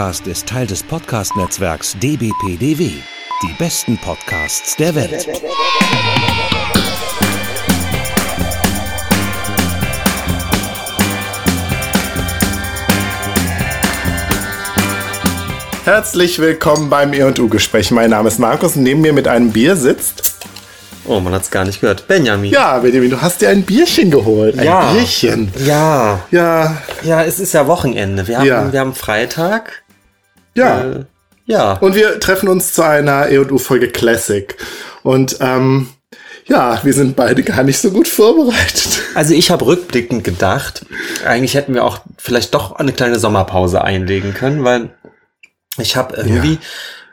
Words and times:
Podcast 0.00 0.26
ist 0.28 0.46
Teil 0.46 0.66
des 0.66 0.82
Podcast-Netzwerks 0.82 1.94
dbpdw. 1.98 2.90
Die 3.42 3.52
besten 3.58 3.98
Podcasts 3.98 4.74
der 4.76 4.94
Welt. 4.94 5.28
Herzlich 15.84 16.38
willkommen 16.38 16.88
beim 16.88 17.12
E&U-Gespräch. 17.12 17.90
Mein 17.90 18.08
Name 18.08 18.28
ist 18.28 18.38
Markus 18.38 18.76
und 18.76 18.84
neben 18.84 19.02
mir 19.02 19.12
mit 19.12 19.28
einem 19.28 19.50
Bier 19.50 19.76
sitzt... 19.76 20.38
Oh, 21.06 21.20
man 21.20 21.34
hat's 21.34 21.50
gar 21.50 21.66
nicht 21.66 21.82
gehört. 21.82 22.08
Benjamin. 22.08 22.50
Ja, 22.52 22.78
Benjamin, 22.78 23.10
du 23.10 23.20
hast 23.20 23.42
dir 23.42 23.50
ein 23.50 23.64
Bierchen 23.64 24.10
geholt. 24.10 24.58
Ein 24.58 24.64
Ja. 24.64 24.92
Bierchen. 24.92 25.52
Ja. 25.66 26.20
Ja, 26.30 26.76
Ja, 27.02 27.22
es 27.22 27.38
ist 27.38 27.52
ja 27.52 27.66
Wochenende. 27.66 28.26
Wir 28.28 28.38
haben, 28.38 28.46
Ja. 28.46 28.72
wir 28.72 28.80
haben 28.80 28.94
Freitag. 28.94 29.82
Ja. 30.54 30.80
Äh, 30.80 31.04
ja. 31.46 31.72
Und 31.74 31.94
wir 31.96 32.20
treffen 32.20 32.48
uns 32.48 32.72
zu 32.72 32.82
einer 32.82 33.28
E&U-Folge 33.28 33.88
Classic. 33.88 34.56
Und 35.02 35.38
ähm, 35.40 35.88
ja, 36.46 36.80
wir 36.84 36.92
sind 36.94 37.16
beide 37.16 37.42
gar 37.42 37.62
nicht 37.62 37.78
so 37.78 37.90
gut 37.90 38.08
vorbereitet. 38.08 38.98
Also 39.16 39.34
ich 39.34 39.50
habe 39.50 39.66
rückblickend 39.66 40.22
gedacht, 40.22 40.86
eigentlich 41.26 41.54
hätten 41.54 41.74
wir 41.74 41.82
auch 41.82 41.98
vielleicht 42.16 42.54
doch 42.54 42.76
eine 42.76 42.92
kleine 42.92 43.18
Sommerpause 43.18 43.82
einlegen 43.82 44.34
können, 44.34 44.62
weil 44.62 44.90
ich 45.78 45.96
habe 45.96 46.14
irgendwie 46.14 46.58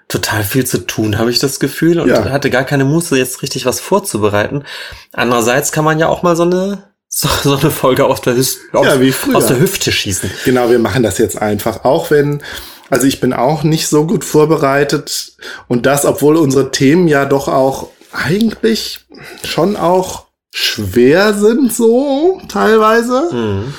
total 0.07 0.43
viel 0.43 0.63
zu 0.63 0.85
tun, 0.85 1.17
habe 1.17 1.31
ich 1.31 1.39
das 1.39 1.59
Gefühl, 1.59 1.99
und 1.99 2.07
Ja. 2.07 2.29
hatte 2.29 2.51
gar 2.51 2.65
keine 2.65 2.85
Muße, 2.85 3.17
jetzt 3.17 3.41
richtig 3.41 3.65
was 3.65 3.79
vorzubereiten. 3.79 4.63
Andererseits 5.11 5.71
kann 5.71 5.85
man 5.85 5.97
ja 5.97 6.07
auch 6.07 6.21
mal 6.21 6.35
so 6.35 6.43
eine 6.43 6.83
so, 7.09 7.29
so 7.43 7.57
eine 7.57 7.71
Folge 7.71 8.05
aus 8.05 8.21
der, 8.21 8.35
aus, 8.35 8.57
früher. 8.73 9.35
aus 9.35 9.47
der 9.47 9.59
Hüfte 9.59 9.91
schießen. 9.91 10.29
Genau, 10.45 10.69
wir 10.69 10.79
machen 10.79 11.03
das 11.03 11.17
jetzt 11.17 11.41
einfach. 11.41 11.83
Auch 11.83 12.11
wenn, 12.11 12.43
also 12.89 13.07
ich 13.07 13.19
bin 13.19 13.33
auch 13.33 13.63
nicht 13.63 13.87
so 13.87 14.05
gut 14.05 14.23
vorbereitet. 14.23 15.33
Und 15.67 15.85
das, 15.85 16.05
obwohl 16.05 16.37
unsere 16.37 16.71
Themen 16.71 17.07
ja 17.07 17.25
doch 17.25 17.47
auch 17.47 17.89
eigentlich 18.11 19.01
schon 19.43 19.75
auch 19.75 20.27
schwer 20.53 21.33
sind, 21.33 21.73
so 21.73 22.41
teilweise. 22.47 23.29
Mhm. 23.31 23.73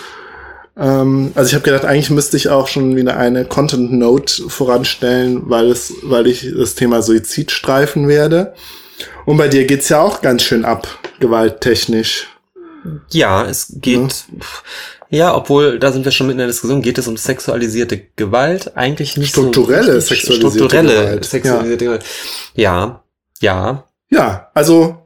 Ähm, 0.77 1.33
also 1.35 1.49
ich 1.49 1.55
habe 1.55 1.65
gedacht, 1.65 1.85
eigentlich 1.85 2.11
müsste 2.11 2.37
ich 2.37 2.49
auch 2.49 2.69
schon 2.69 2.95
wieder 2.97 3.17
eine 3.17 3.45
Content 3.45 3.93
Note 3.93 4.49
voranstellen, 4.49 5.43
weil 5.51 5.71
es, 5.71 5.93
weil 6.03 6.27
ich 6.27 6.53
das 6.57 6.75
Thema 6.75 7.03
Suizid 7.03 7.51
streifen 7.51 8.07
werde. 8.07 8.55
Und 9.25 9.37
bei 9.37 9.49
dir 9.49 9.67
geht's 9.67 9.89
ja 9.89 10.01
auch 10.01 10.23
ganz 10.23 10.43
schön 10.43 10.65
ab, 10.65 10.89
gewalttechnisch. 11.21 12.29
Ja, 13.11 13.45
es 13.45 13.75
geht. 13.81 13.99
Ja, 13.99 14.37
obwohl, 15.35 15.79
da 15.79 15.91
sind 15.91 16.05
wir 16.05 16.13
schon 16.13 16.27
mit 16.27 16.35
in 16.35 16.39
der 16.39 16.47
Diskussion, 16.47 16.83
geht 16.83 16.99
es 16.99 17.09
um 17.09 17.17
sexualisierte 17.17 17.99
Gewalt? 18.17 18.77
Eigentlich 18.77 19.17
nicht 19.17 19.31
Strukturelle 19.31 20.01
so 20.01 20.09
sexualisierte 20.09 20.57
Strukturelle 20.57 20.95
Gewalt, 20.95 21.25
sexualisierte 21.25 21.85
Gewalt. 21.85 22.05
Ja, 22.55 23.03
ja. 23.41 23.85
Ja, 24.11 24.51
also 24.55 24.99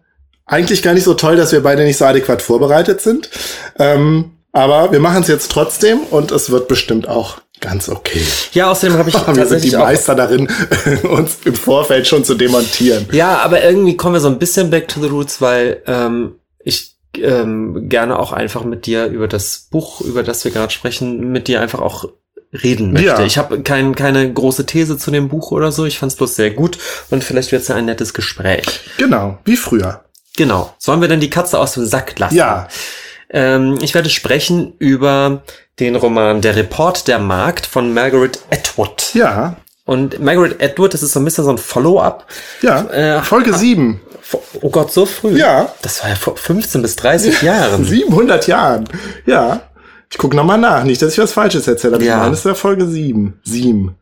eigentlich 0.47 0.83
gar 0.83 0.95
nicht 0.95 1.05
so 1.05 1.15
toll, 1.15 1.37
dass 1.37 1.53
wir 1.53 1.63
beide 1.63 1.85
nicht 1.85 1.97
so 1.99 2.05
adäquat 2.05 2.43
vorbereitet 2.43 3.01
sind. 3.01 3.31
Ähm, 3.79 4.33
aber 4.53 4.93
wir 4.93 5.01
machen 5.01 5.23
es 5.23 5.29
jetzt 5.29 5.51
trotzdem 5.51 6.01
und 6.11 6.31
es 6.31 6.51
wird 6.51 6.69
bestimmt 6.69 7.09
auch 7.09 7.39
ganz 7.61 7.89
okay. 7.89 8.23
Ja, 8.53 8.71
außerdem 8.71 8.99
habe 8.99 9.09
ich 9.09 9.15
wir 9.35 9.47
sind 9.47 9.65
die. 9.65 9.71
Meister 9.71 10.15
darin, 10.15 10.49
uns 11.05 11.39
im 11.45 11.55
Vorfeld 11.55 12.07
schon 12.07 12.25
zu 12.25 12.35
demontieren. 12.35 13.07
Ja, 13.13 13.39
aber 13.39 13.63
irgendwie 13.63 13.97
kommen 13.97 14.15
wir 14.15 14.21
so 14.21 14.29
ein 14.29 14.39
bisschen 14.39 14.69
back 14.69 14.89
to 14.89 15.01
the 15.01 15.09
roots, 15.09 15.41
weil 15.41 15.83
ähm, 15.87 16.35
ich 16.63 16.92
ähm, 17.19 17.89
gerne 17.89 18.19
auch 18.19 18.33
einfach 18.33 18.65
mit 18.65 18.87
dir 18.87 19.07
über 19.07 19.29
das 19.29 19.69
Buch, 19.71 20.01
über 20.01 20.23
das 20.23 20.45
wir 20.45 20.51
gerade 20.53 20.73
sprechen, 20.73 21.31
mit 21.33 21.49
dir 21.49 21.61
einfach 21.61 21.81
auch 21.81 22.07
reden 22.53 22.93
möchte. 22.93 23.07
Ja. 23.09 23.25
Ich 23.25 23.39
habe 23.39 23.63
kein, 23.63 23.95
keine 23.95 24.31
große 24.33 24.67
These 24.67 24.99
zu 24.99 25.11
dem 25.11 25.29
Buch 25.29 25.53
oder 25.53 25.73
so. 25.73 25.85
Ich 25.87 25.99
fand 25.99 26.13
es 26.13 26.17
bloß 26.19 26.37
sehr 26.37 26.51
gut 26.51 26.79
und 27.11 27.25
vielleicht 27.25 27.51
wird 27.53 27.63
es 27.63 27.69
ja 27.69 27.77
ein 27.77 27.87
nettes 27.87 28.13
Gespräch. 28.15 28.65
Genau, 28.99 29.39
wie 29.45 29.57
früher. 29.57 30.05
Genau. 30.37 30.75
Sollen 30.79 31.01
wir 31.01 31.09
denn 31.09 31.21
die 31.21 31.31
Katze 31.31 31.59
aus 31.59 31.73
dem 31.75 31.87
Sack 31.87 32.19
lassen? 32.19 32.37
Ja, 32.37 32.69
Ähm, 33.31 33.79
ich 33.81 33.95
werde 33.95 34.11
sprechen 34.11 34.75
über 34.79 35.43
den 35.81 35.97
Roman 35.97 36.43
Der 36.43 36.55
Report 36.57 37.09
der 37.09 37.19
Markt 37.19 37.65
von 37.67 37.95
Margaret 37.95 38.39
Atwood. 38.51 39.15
ja, 39.15 39.57
Und 39.87 40.21
Margaret 40.21 40.63
Atwood, 40.63 40.93
das 40.93 41.03
ist 41.03 41.13
so 41.15 41.21
ein 41.21 41.25
bisschen 41.25 41.45
so 41.45 41.51
ein 41.51 41.59
Follow-up. 41.59 42.27
ja. 42.61 42.85
Äh, 42.91 43.23
Folge 43.23 43.55
sieben. 43.55 44.01
Oh 44.61 44.71
Gott, 44.71 44.93
so 44.93 45.07
früh? 45.07 45.39
Ja. 45.39 45.73
Das 45.83 46.03
war 46.03 46.11
ja 46.11 46.17
vor 46.17 46.37
15 46.37 46.83
bis 46.83 46.97
30 46.97 47.43
Jahren. 47.43 47.85
700 47.87 48.47
Jahren. 48.47 48.89
Ja. 49.27 49.63
Ich 50.11 50.19
gucke 50.19 50.37
nochmal 50.37 50.59
nach. 50.59 50.85
Nicht, 50.85 51.01
dass 51.03 51.13
ich 51.13 51.19
was 51.19 51.33
Falsches 51.33 51.67
erzähle. 51.67 51.97
Aber 51.97 52.05
Ja. 52.05 52.17
ich 52.17 52.21
meine, 52.23 52.35
es 52.35 52.45
wäre 52.45 52.55
Folge 52.55 52.87
sieben. 52.87 53.41
Sieben. 53.45 53.97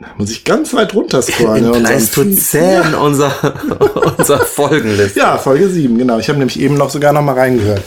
Da 0.00 0.06
muss 0.16 0.30
ich 0.30 0.44
ganz 0.44 0.72
weit 0.74 0.94
runter 0.94 1.20
scrollen. 1.22 1.74
In 1.74 1.82
Pleistozän 1.82 2.94
unser, 2.94 3.32
unser 4.18 4.38
Folgenliste. 4.38 5.18
Ja, 5.18 5.38
Folge 5.38 5.68
7, 5.68 5.98
genau. 5.98 6.18
Ich 6.18 6.28
habe 6.28 6.38
nämlich 6.38 6.60
eben 6.60 6.76
noch 6.76 6.90
sogar 6.90 7.12
noch 7.12 7.22
mal 7.22 7.34
reingehört. 7.34 7.82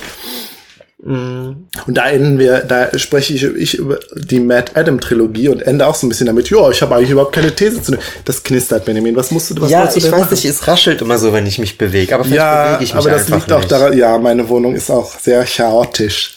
Mm, 1.04 1.66
Und 1.88 1.98
da 1.98 2.10
enden 2.10 2.38
wir, 2.38 2.60
da 2.60 2.96
spreche 3.00 3.34
ich, 3.34 3.44
ich 3.44 3.78
über 3.80 4.00
die 4.16 4.40
Matt 4.40 4.78
Adam 4.78 5.00
Trilogie 5.00 5.48
und 5.50 5.62
ende 5.64 5.88
auch 5.88 5.96
so 5.96 6.06
ein 6.06 6.10
bisschen 6.10 6.28
damit, 6.28 6.50
ja, 6.52 6.70
ich 6.70 6.82
habe 6.84 6.96
eigentlich 6.96 7.10
überhaupt 7.10 7.34
keine 7.34 7.56
These 7.56 7.82
zu 7.82 7.92
nehmen. 7.92 8.04
Das 8.26 8.44
knistert, 8.44 8.86
Benjamin. 8.86 9.16
Was 9.16 9.32
musst 9.32 9.50
du, 9.50 9.60
was 9.62 9.72
ja, 9.72 9.88
du 9.88 9.98
ich 9.98 10.04
denn 10.04 10.12
weiß 10.12 10.20
machen? 10.22 10.34
nicht, 10.36 10.46
es 10.46 10.68
raschelt 10.68 11.02
immer 11.02 11.18
so, 11.18 11.34
wenn 11.34 11.48
ich 11.48 11.58
mich 11.58 11.78
bewege. 11.80 12.14
Aber 12.14 12.24
vielleicht 12.24 12.38
Ja, 12.38 12.66
bewege 12.74 12.84
ich 12.84 12.94
mich 12.94 13.04
aber 13.04 13.10
das 13.18 13.30
liegt 13.30 13.52
auch 13.52 13.60
nicht. 13.60 13.72
daran, 13.72 13.98
ja, 13.98 14.18
meine 14.20 14.48
Wohnung 14.48 14.76
ist 14.76 14.92
auch 14.92 15.18
sehr 15.20 15.44
chaotisch. 15.44 16.36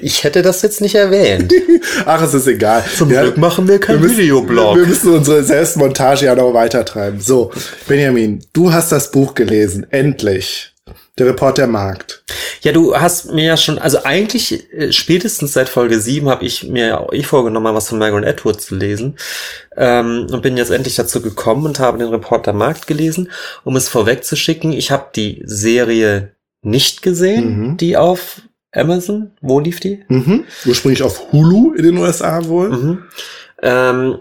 Ich 0.00 0.22
hätte 0.24 0.42
das 0.42 0.62
jetzt 0.62 0.80
nicht 0.80 0.94
erwähnt. 0.94 1.52
Ach, 2.06 2.22
es 2.22 2.34
ist 2.34 2.46
egal. 2.46 2.84
Zum 2.96 3.10
Ja, 3.10 3.22
Glück 3.22 3.36
machen 3.36 3.66
wir 3.66 3.80
keinen 3.80 4.08
Videoblog. 4.08 4.76
Wir 4.76 4.86
müssen 4.86 5.12
unsere 5.14 5.42
Selbstmontage 5.42 6.26
ja 6.26 6.34
noch 6.36 6.54
weitertreiben. 6.54 7.20
So, 7.20 7.50
Benjamin, 7.88 8.44
du 8.52 8.72
hast 8.72 8.92
das 8.92 9.10
Buch 9.10 9.34
gelesen. 9.34 9.86
Endlich. 9.90 10.71
Der 11.18 11.26
Report 11.26 11.58
der 11.58 11.66
Markt. 11.66 12.24
Ja, 12.62 12.72
du 12.72 12.96
hast 12.96 13.32
mir 13.32 13.44
ja 13.44 13.56
schon, 13.58 13.78
also 13.78 14.02
eigentlich 14.04 14.72
äh, 14.72 14.92
spätestens 14.92 15.52
seit 15.52 15.68
Folge 15.68 16.00
7 16.00 16.28
habe 16.28 16.44
ich 16.44 16.64
mir 16.64 16.86
ja 16.86 16.98
auch 16.98 17.12
eh 17.12 17.22
vorgenommen, 17.22 17.64
mal 17.64 17.74
was 17.74 17.88
von 17.88 17.98
Margaret 17.98 18.24
Atwood 18.26 18.60
zu 18.62 18.74
lesen. 18.76 19.16
Ähm, 19.76 20.26
und 20.30 20.40
bin 20.42 20.56
jetzt 20.56 20.70
endlich 20.70 20.94
dazu 20.96 21.20
gekommen 21.20 21.66
und 21.66 21.80
habe 21.80 21.98
den 21.98 22.08
Reporter 22.08 22.52
Markt 22.54 22.86
gelesen. 22.86 23.30
Um 23.64 23.76
es 23.76 23.88
vorwegzuschicken, 23.88 24.72
ich 24.72 24.90
habe 24.90 25.06
die 25.14 25.42
Serie 25.44 26.32
nicht 26.62 27.02
gesehen, 27.02 27.58
Mhm. 27.72 27.76
die 27.76 27.96
auf 27.96 28.40
Amazon, 28.72 29.32
wo 29.42 29.60
lief 29.60 29.80
die? 29.80 30.02
Mhm. 30.08 30.44
Ursprünglich 30.64 31.02
auf 31.02 31.30
Hulu 31.32 31.74
in 31.74 31.82
den 31.82 31.98
USA 31.98 32.44
wohl. 32.46 32.70
Mhm. 32.70 33.02
Ähm, 33.60 34.18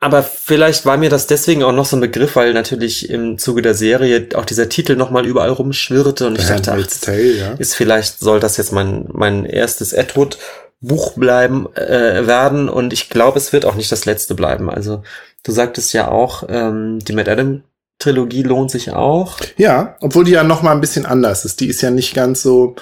aber 0.00 0.22
vielleicht 0.22 0.86
war 0.86 0.96
mir 0.96 1.10
das 1.10 1.26
deswegen 1.26 1.64
auch 1.64 1.72
noch 1.72 1.86
so 1.86 1.96
ein 1.96 2.00
Begriff, 2.00 2.36
weil 2.36 2.52
natürlich 2.52 3.10
im 3.10 3.38
Zuge 3.38 3.62
der 3.62 3.74
Serie 3.74 4.28
auch 4.34 4.44
dieser 4.44 4.68
Titel 4.68 4.94
nochmal 4.94 5.26
überall 5.26 5.50
rumschwirrte 5.50 6.26
und 6.26 6.38
ich 6.38 6.46
The 6.46 6.54
dachte, 6.54 6.72
ach, 6.72 7.00
Tale, 7.00 7.32
ja. 7.32 7.52
ist 7.54 7.74
vielleicht 7.74 8.20
soll 8.20 8.38
das 8.40 8.56
jetzt 8.56 8.72
mein 8.72 9.06
mein 9.12 9.44
erstes 9.44 9.92
Edward 9.92 10.38
Buch 10.80 11.14
bleiben 11.14 11.66
äh, 11.74 12.26
werden 12.26 12.68
und 12.68 12.92
ich 12.92 13.10
glaube 13.10 13.38
es 13.38 13.52
wird 13.52 13.64
auch 13.64 13.74
nicht 13.74 13.90
das 13.90 14.04
letzte 14.04 14.36
bleiben 14.36 14.70
also 14.70 15.02
du 15.42 15.50
sagtest 15.50 15.92
ja 15.92 16.08
auch 16.08 16.44
ähm, 16.48 17.00
die 17.00 17.12
Matt 17.12 17.28
Adam 17.28 17.62
Trilogie 17.98 18.44
lohnt 18.44 18.70
sich 18.70 18.92
auch 18.92 19.38
Ja, 19.56 19.96
obwohl 20.00 20.24
die 20.24 20.32
ja 20.32 20.44
noch 20.44 20.62
mal 20.62 20.72
ein 20.72 20.80
bisschen 20.80 21.04
anders 21.04 21.44
ist. 21.44 21.60
Die 21.60 21.66
ist 21.66 21.82
ja 21.82 21.90
nicht 21.90 22.14
ganz 22.14 22.42
so 22.42 22.76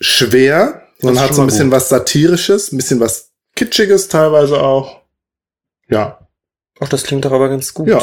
schwer, 0.00 0.82
sondern 0.98 1.24
ist 1.24 1.30
hat 1.30 1.36
so 1.36 1.42
ein 1.42 1.46
bisschen 1.46 1.70
gut. 1.70 1.76
was 1.76 1.88
Satirisches, 1.88 2.72
ein 2.72 2.76
bisschen 2.76 3.00
was 3.00 3.30
Kitschiges 3.54 4.08
teilweise 4.08 4.60
auch. 4.60 5.03
Ja. 5.88 6.26
ach 6.80 6.88
das 6.88 7.04
klingt 7.04 7.24
doch 7.24 7.32
aber 7.32 7.48
ganz 7.48 7.74
gut 7.74 7.88
Ja. 7.88 8.00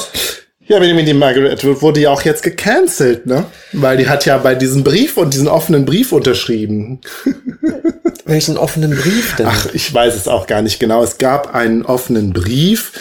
Ja, 0.68 0.80
Benjamin, 0.80 1.06
die 1.06 1.14
Margaret 1.14 1.52
Atwood 1.52 1.82
wurde 1.82 2.00
ja 2.00 2.12
auch 2.12 2.22
jetzt 2.22 2.44
gecancelt, 2.44 3.26
ne? 3.26 3.46
Weil 3.74 3.98
die 3.98 4.08
hat 4.08 4.26
ja 4.26 4.38
bei 4.38 4.56
diesem 4.56 4.84
Brief 4.84 5.18
und 5.18 5.34
diesen 5.34 5.50
offenen 5.50 5.86
Brief 5.86 6.14
unterschrieben. 6.14 7.02
welchen 8.32 8.58
offenen 8.58 8.92
Brief 8.92 9.36
denn 9.36 9.48
Ach, 9.48 9.68
ich 9.74 9.94
weiß 9.94 10.16
es 10.16 10.28
auch 10.28 10.48
gar 10.48 10.62
nicht 10.62 10.80
genau. 10.80 11.04
Es 11.04 11.18
gab 11.18 11.54
einen 11.54 11.84
offenen 11.84 12.34
Brief, 12.34 12.94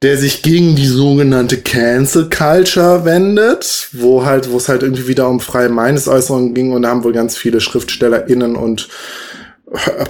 der 0.00 0.16
sich 0.16 0.42
gegen 0.42 0.76
die 0.76 0.86
sogenannte 0.86 1.58
Cancel 1.58 2.30
Culture 2.30 3.04
wendet, 3.04 3.88
wo 3.92 4.24
halt, 4.24 4.50
wo 4.50 4.56
es 4.56 4.68
halt 4.68 4.82
irgendwie 4.82 5.08
wieder 5.08 5.28
um 5.28 5.40
freie 5.40 5.68
Meinungsäußerung 5.68 6.54
ging 6.54 6.72
und 6.72 6.82
da 6.82 6.90
haben 6.90 7.04
wohl 7.04 7.12
ganz 7.12 7.36
viele 7.36 7.60
SchriftstellerInnen 7.60 8.54
und 8.54 8.88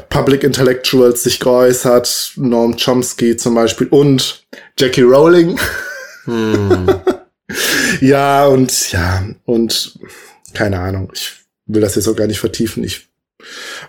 Public 0.09 0.45
Intellectuals 0.45 1.23
sich 1.23 1.41
geäußert, 1.41 2.33
Noam 2.37 2.77
Chomsky 2.77 3.37
zum 3.37 3.55
Beispiel 3.55 3.89
und 3.89 4.45
Jackie 4.79 5.03
Rowling. 5.03 5.59
hm. 6.25 6.89
Ja, 8.01 8.47
und 8.47 8.93
ja, 8.93 9.25
und 9.47 9.99
keine 10.53 10.79
Ahnung, 10.81 11.11
ich 11.15 11.33
will 11.67 11.81
das 11.81 11.95
jetzt 11.95 12.07
auch 12.09 12.17
gar 12.17 12.27
nicht 12.27 12.41
vertiefen. 12.41 12.85
Ich 12.85 13.09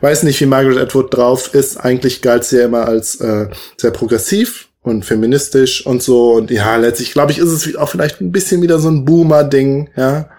weiß 0.01 0.24
nicht, 0.24 0.39
wie 0.39 0.45
Margaret 0.45 0.77
Atwood 0.77 1.13
drauf 1.13 1.54
ist. 1.54 1.77
Eigentlich 1.77 2.21
galt 2.21 2.45
sie 2.45 2.57
ja 2.57 2.66
immer 2.66 2.86
als 2.86 3.19
äh, 3.19 3.48
sehr 3.77 3.92
progressiv 3.92 4.69
und 4.81 5.06
feministisch 5.06 5.86
und 5.86 6.01
so. 6.01 6.33
Und 6.33 6.51
ja, 6.51 6.75
letztlich, 6.77 7.12
glaube 7.12 7.31
ich, 7.31 7.39
ist 7.39 7.50
es 7.50 7.75
auch 7.75 7.89
vielleicht 7.89 8.21
ein 8.21 8.31
bisschen 8.31 8.62
wieder 8.62 8.80
so 8.80 8.89
ein 8.89 9.06
Boomer-Ding, 9.06 9.89
ja. 9.95 10.30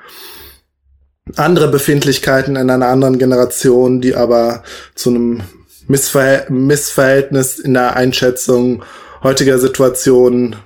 Andere 1.36 1.68
Befindlichkeiten 1.68 2.56
in 2.56 2.70
einer 2.70 2.88
anderen 2.88 3.18
Generation, 3.18 4.00
die 4.00 4.14
aber 4.14 4.62
zu 4.94 5.10
einem 5.10 5.42
Missver 5.88 6.44
Missverhältnis 6.50 7.58
in 7.58 7.74
der 7.74 7.96
Einschätzung 7.96 8.84
heutiger 9.22 9.58
Situation 9.58 10.56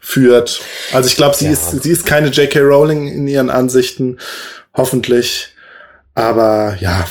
führt. 0.00 0.60
Also 0.92 1.08
ich 1.08 1.16
glaube, 1.16 1.36
sie 1.36 1.46
Ja. 1.46 1.52
ist 1.52 1.82
sie 1.82 1.90
ist 1.90 2.06
keine 2.06 2.28
J.K. 2.28 2.60
Rowling 2.60 3.08
in 3.08 3.28
ihren 3.28 3.50
Ansichten, 3.50 4.18
hoffentlich. 4.74 5.54
Aber 6.14 6.76
ja, 6.80 7.06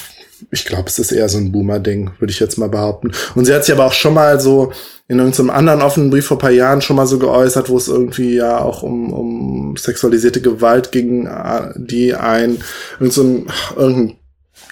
ich 0.52 0.66
glaube, 0.66 0.88
es 0.88 1.00
ist 1.00 1.12
eher 1.12 1.30
so 1.30 1.38
ein 1.38 1.52
Boomer-Ding, 1.52 2.12
würde 2.20 2.32
ich 2.32 2.40
jetzt 2.40 2.58
mal 2.58 2.70
behaupten. 2.70 3.12
Und 3.36 3.46
sie 3.46 3.54
hat 3.54 3.66
sich 3.66 3.74
aber 3.74 3.86
auch 3.86 3.94
schon 3.94 4.14
mal 4.14 4.40
so 4.40 4.72
in 5.08 5.20
irgendeinem 5.20 5.50
anderen 5.50 5.82
offenen 5.82 6.10
Brief 6.10 6.26
vor 6.26 6.38
paar 6.38 6.52
Jahren 6.52 6.82
schon 6.82 6.96
mal 6.96 7.08
so 7.08 7.18
geäußert, 7.18 7.70
wo 7.70 7.78
es 7.78 7.88
irgendwie 7.88 8.36
ja 8.36 8.60
auch 8.60 8.84
um, 8.84 9.14
um 9.14 9.78
sexualisierte 9.78 10.42
Gewalt 10.42 10.92
ging, 10.92 11.28
äh, 11.28 11.74
die 11.76 12.14
ein 12.14 12.58
irgend 13.00 13.14
so 13.14 13.24
ein, 13.24 13.48
irgendein 13.76 14.18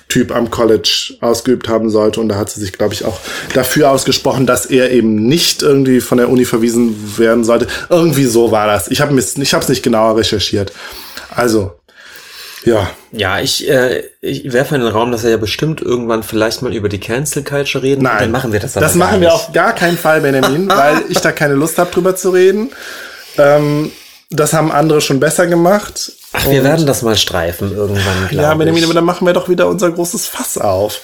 Typ 0.10 0.36
am 0.36 0.52
College 0.52 1.16
ausgeübt 1.22 1.68
haben 1.68 1.90
sollte. 1.90 2.20
Und 2.20 2.30
da 2.30 2.36
hat 2.36 2.50
sie 2.50 2.60
sich, 2.60 2.74
glaube 2.74 2.94
ich, 2.94 3.06
auch 3.06 3.20
dafür 3.54 3.92
ausgesprochen, 3.92 4.46
dass 4.46 4.66
er 4.66 4.92
eben 4.92 5.28
nicht 5.28 5.62
irgendwie 5.62 6.00
von 6.00 6.18
der 6.18 6.30
Uni 6.30 6.46
verwiesen 6.46 7.18
werden 7.18 7.44
sollte. 7.44 7.68
Irgendwie 7.90 8.26
so 8.26 8.52
war 8.52 8.68
das. 8.68 8.90
Ich 8.90 9.02
habe 9.02 9.18
es 9.18 9.38
nicht 9.38 9.84
genauer 9.84 10.18
recherchiert. 10.18 10.72
Also, 11.30 11.74
ja. 12.66 12.90
Ja, 13.12 13.40
ich, 13.40 13.70
äh, 13.70 14.04
ich 14.22 14.52
werfe 14.52 14.76
in 14.76 14.82
den 14.82 14.92
Raum, 14.92 15.12
dass 15.12 15.24
wir 15.24 15.30
ja 15.32 15.38
bestimmt 15.38 15.82
irgendwann 15.82 16.24
vielleicht 16.24 16.62
mal 16.62 16.74
über 16.76 16.90
die 16.90 17.00
Cancel 17.00 17.44
Culture 17.44 17.84
reden. 17.84 18.04
Nein. 18.04 18.18
Dann 18.20 18.32
machen 18.32 18.52
wir 18.52 18.60
das 18.60 18.74
Das 18.74 18.96
machen 18.96 19.22
wir 19.22 19.30
nicht. 19.30 19.36
auf 19.36 19.54
gar 19.54 19.74
keinen 19.74 19.98
Fall, 19.98 20.22
Benjamin, 20.22 20.68
weil 20.76 21.04
ich 21.10 21.20
da 21.22 21.32
keine 21.32 21.54
Lust 21.54 21.78
habe, 21.78 21.92
drüber 21.92 22.16
zu 22.16 22.32
reden. 22.32 22.72
Ähm, 23.38 23.92
das 24.32 24.54
haben 24.54 24.72
andere 24.72 25.02
schon 25.02 25.20
besser 25.20 25.48
gemacht. 25.48 26.12
Ach, 26.34 26.50
wir 26.50 26.64
werden 26.64 26.86
das 26.86 27.02
mal 27.04 27.16
streifen 27.16 27.74
irgendwann, 27.74 28.28
glaube 28.30 28.44
Ja, 28.44 28.54
Benjamin, 28.56 28.80
ich. 28.80 28.86
aber 28.86 28.94
dann 28.96 29.06
machen 29.06 29.26
wir 29.26 29.34
doch 29.34 29.48
wieder 29.48 29.68
unser 29.68 29.92
großes 29.92 30.28
Fass 30.28 30.58
auf. 30.58 31.00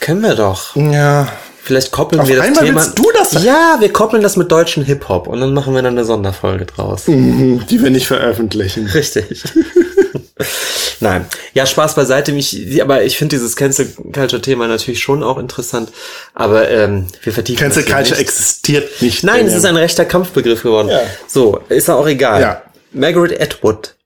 Können 0.00 0.22
wir 0.22 0.34
doch. 0.34 0.74
Ja. 0.76 1.28
Vielleicht 1.66 1.90
koppeln 1.90 2.20
Auf 2.22 2.28
wir 2.28 2.36
das 2.36 2.46
einmal 2.46 2.64
Thema. 2.64 2.80
willst 2.80 2.96
du 2.96 3.10
das? 3.12 3.42
Ja, 3.42 3.76
wir 3.80 3.92
koppeln 3.92 4.22
das 4.22 4.36
mit 4.36 4.52
deutschen 4.52 4.84
Hip-Hop 4.84 5.26
und 5.26 5.40
dann 5.40 5.52
machen 5.52 5.74
wir 5.74 5.82
dann 5.82 5.94
eine 5.94 6.04
Sonderfolge 6.04 6.64
draus. 6.64 7.08
Mhm, 7.08 7.66
Die 7.68 7.82
wir 7.82 7.90
nicht 7.90 8.06
veröffentlichen. 8.06 8.86
Richtig. 8.86 9.42
Nein. 11.00 11.26
Ja, 11.54 11.66
Spaß 11.66 11.96
beiseite. 11.96 12.30
Mich, 12.32 12.80
aber 12.80 13.02
ich 13.02 13.18
finde 13.18 13.34
dieses 13.36 13.56
Cancel 13.56 13.86
Culture 14.12 14.40
Thema 14.40 14.68
natürlich 14.68 15.02
schon 15.02 15.24
auch 15.24 15.38
interessant. 15.38 15.90
Aber 16.34 16.68
ähm, 16.70 17.06
wir 17.22 17.32
vertiefen 17.32 17.60
Cancel 17.64 17.82
Culture 17.84 18.10
nicht. 18.10 18.20
existiert 18.20 19.02
nicht. 19.02 19.24
Nein, 19.24 19.46
es 19.46 19.54
ist 19.54 19.64
ein 19.64 19.76
rechter 19.76 20.04
Kampfbegriff 20.04 20.62
geworden. 20.62 20.88
Ja. 20.88 21.00
So, 21.26 21.58
ist 21.68 21.88
ja 21.88 21.96
auch 21.96 22.06
egal. 22.06 22.40
Ja. 22.40 22.62
Margaret 22.92 23.40
Atwood. 23.40 23.96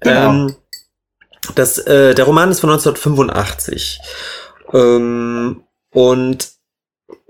Genau. 0.00 0.30
Ähm, 0.30 0.56
das, 1.56 1.78
äh, 1.78 2.14
der 2.14 2.24
Roman 2.26 2.50
ist 2.52 2.60
von 2.60 2.70
1985. 2.70 3.98
Ähm, 4.72 5.64
und 5.90 6.48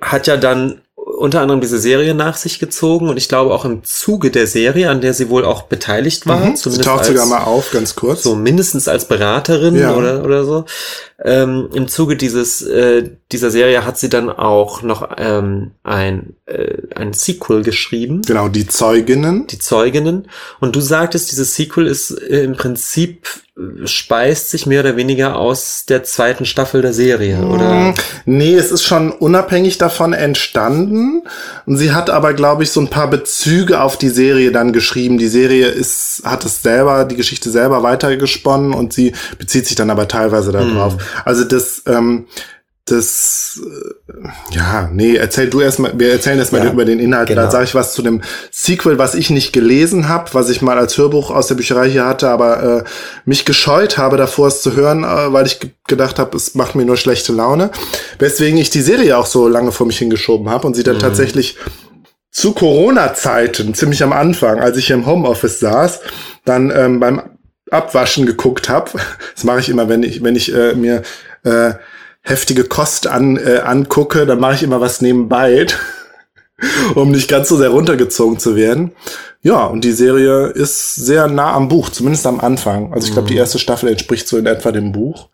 hat 0.02 0.26
ja 0.26 0.36
dann 0.36 0.80
unter 0.94 1.40
anderem 1.40 1.60
diese 1.60 1.78
Serie 1.78 2.14
nach 2.14 2.36
sich 2.36 2.58
gezogen 2.58 3.08
und 3.08 3.16
ich 3.16 3.28
glaube 3.28 3.52
auch 3.54 3.64
im 3.64 3.84
Zuge 3.84 4.30
der 4.30 4.46
Serie, 4.46 4.88
an 4.90 5.00
der 5.00 5.14
sie 5.14 5.28
wohl 5.28 5.44
auch 5.44 5.62
beteiligt 5.62 6.26
war, 6.26 6.40
Mhm. 6.46 6.56
Sie 6.56 6.78
taucht 6.80 7.00
als, 7.00 7.08
sogar 7.08 7.26
mal 7.26 7.44
auf, 7.44 7.70
ganz 7.70 7.94
kurz. 7.96 8.22
so 8.22 8.34
mindestens 8.34 8.88
als 8.88 9.06
Beraterin 9.06 9.76
Ja. 9.76 9.94
oder, 9.94 10.24
oder 10.24 10.44
so. 10.44 10.64
Ähm, 11.24 11.68
Im 11.74 11.86
Zuge 11.88 12.16
dieses, 12.16 12.62
äh, 12.62 13.10
dieser 13.30 13.50
Serie 13.52 13.84
hat 13.84 13.98
sie 13.98 14.08
dann 14.08 14.30
auch 14.30 14.82
noch 14.82 15.08
ähm, 15.18 15.72
ein, 15.84 16.34
äh, 16.46 16.78
ein 16.96 17.12
Sequel 17.12 17.62
geschrieben, 17.62 18.22
Genau, 18.22 18.48
die 18.48 18.66
Zeuginnen. 18.66 19.46
die 19.48 19.58
Zeuginnen. 19.58 20.28
Und 20.60 20.74
du 20.74 20.80
sagtest, 20.80 21.30
dieses 21.30 21.54
Sequel 21.54 21.86
ist 21.86 22.10
äh, 22.10 22.42
im 22.42 22.56
Prinzip 22.56 23.28
speist 23.84 24.48
sich 24.50 24.64
mehr 24.64 24.80
oder 24.80 24.96
weniger 24.96 25.36
aus 25.36 25.84
der 25.86 26.04
zweiten 26.04 26.46
Staffel 26.46 26.80
der 26.80 26.94
Serie, 26.94 27.38
oder? 27.44 27.68
Mm, 27.74 27.94
Nee, 28.24 28.54
es 28.54 28.70
ist 28.72 28.84
schon 28.84 29.10
unabhängig 29.10 29.76
davon 29.76 30.14
entstanden. 30.14 31.22
Und 31.66 31.76
sie 31.76 31.92
hat 31.92 32.08
aber, 32.08 32.32
glaube 32.32 32.62
ich, 32.62 32.70
so 32.70 32.80
ein 32.80 32.88
paar 32.88 33.10
Bezüge 33.10 33.82
auf 33.82 33.98
die 33.98 34.08
Serie 34.08 34.52
dann 34.52 34.72
geschrieben. 34.72 35.18
Die 35.18 35.28
Serie 35.28 35.66
ist, 35.66 36.22
hat 36.24 36.46
es 36.46 36.62
selber, 36.62 37.04
die 37.04 37.16
Geschichte 37.16 37.50
selber 37.50 37.82
weitergesponnen 37.82 38.72
und 38.72 38.94
sie 38.94 39.12
bezieht 39.38 39.66
sich 39.66 39.76
dann 39.76 39.90
aber 39.90 40.08
teilweise 40.08 40.50
darauf. 40.50 40.96
Also 41.26 41.44
das, 41.44 41.82
ähm, 41.86 42.26
das, 42.84 43.60
äh, 43.64 44.56
ja, 44.56 44.90
nee, 44.92 45.14
erzähl 45.14 45.48
du 45.48 45.60
erstmal, 45.60 45.96
wir 45.96 46.10
erzählen 46.10 46.38
erstmal 46.38 46.64
Ja, 46.64 46.72
über 46.72 46.84
den 46.84 46.98
Inhalt. 46.98 47.28
genau. 47.28 47.42
Dann 47.42 47.50
sage 47.52 47.64
ich 47.64 47.74
was 47.76 47.94
zu 47.94 48.02
dem 48.02 48.22
Sequel, 48.50 48.98
was 48.98 49.14
ich 49.14 49.30
nicht 49.30 49.52
gelesen 49.52 50.08
habe, 50.08 50.34
was 50.34 50.50
ich 50.50 50.62
mal 50.62 50.78
als 50.78 50.98
Hörbuch 50.98 51.30
aus 51.30 51.46
der 51.46 51.54
Bücherei 51.54 51.88
hier 51.88 52.06
hatte, 52.06 52.28
aber 52.28 52.84
äh, 52.84 52.84
mich 53.24 53.44
gescheut 53.44 53.98
habe, 53.98 54.16
davor 54.16 54.48
es 54.48 54.62
zu 54.62 54.74
hören, 54.74 55.04
äh, 55.04 55.32
weil 55.32 55.46
ich 55.46 55.60
ge 55.60 55.70
gedacht 55.86 56.18
habe, 56.18 56.36
es 56.36 56.54
macht 56.54 56.74
mir 56.74 56.84
nur 56.84 56.96
schlechte 56.96 57.32
Laune. 57.32 57.70
Weswegen 58.18 58.58
ich 58.58 58.70
die 58.70 58.80
Serie 58.80 59.18
auch 59.18 59.26
so 59.26 59.46
lange 59.46 59.72
vor 59.72 59.86
mich 59.86 59.98
hingeschoben 59.98 60.48
habe 60.48 60.66
und 60.66 60.74
sie 60.74 60.84
dann 60.84 60.98
tatsächlich 60.98 61.58
zu 62.30 62.52
Corona-Zeiten, 62.52 63.74
ziemlich 63.74 64.02
am 64.02 64.12
Anfang, 64.12 64.58
als 64.60 64.76
ich 64.78 64.86
hier 64.86 64.96
im 64.96 65.06
Homeoffice 65.06 65.60
saß, 65.60 66.00
dann 66.44 66.72
ähm, 66.74 66.98
beim 66.98 67.20
Abwaschen 67.70 68.26
geguckt 68.26 68.68
habe. 68.68 68.90
Das 69.34 69.44
mache 69.44 69.60
ich 69.60 69.68
immer, 69.68 69.88
wenn 69.88 70.02
ich, 70.02 70.22
wenn 70.22 70.34
ich 70.36 70.54
äh, 70.54 70.74
mir 70.74 71.02
äh, 71.44 71.72
heftige 72.22 72.64
Kost 72.64 73.06
an, 73.06 73.36
äh, 73.36 73.58
angucke, 73.58 74.26
dann 74.26 74.40
mache 74.40 74.54
ich 74.54 74.62
immer 74.62 74.80
was 74.80 75.00
nebenbei, 75.00 75.66
um 76.94 77.10
nicht 77.10 77.28
ganz 77.28 77.48
so 77.48 77.56
sehr 77.56 77.70
runtergezogen 77.70 78.38
zu 78.38 78.56
werden. 78.56 78.92
Ja, 79.42 79.66
und 79.66 79.82
die 79.82 79.92
Serie 79.92 80.46
ist 80.46 80.94
sehr 80.94 81.26
nah 81.26 81.52
am 81.52 81.68
Buch, 81.68 81.90
zumindest 81.90 82.26
am 82.26 82.38
Anfang. 82.38 82.92
Also 82.92 83.08
ich 83.08 83.12
glaube, 83.12 83.28
die 83.28 83.36
erste 83.36 83.58
Staffel 83.58 83.88
entspricht 83.88 84.28
so 84.28 84.38
in 84.38 84.46
etwa 84.46 84.70
dem 84.70 84.92
Buch. 84.92 85.28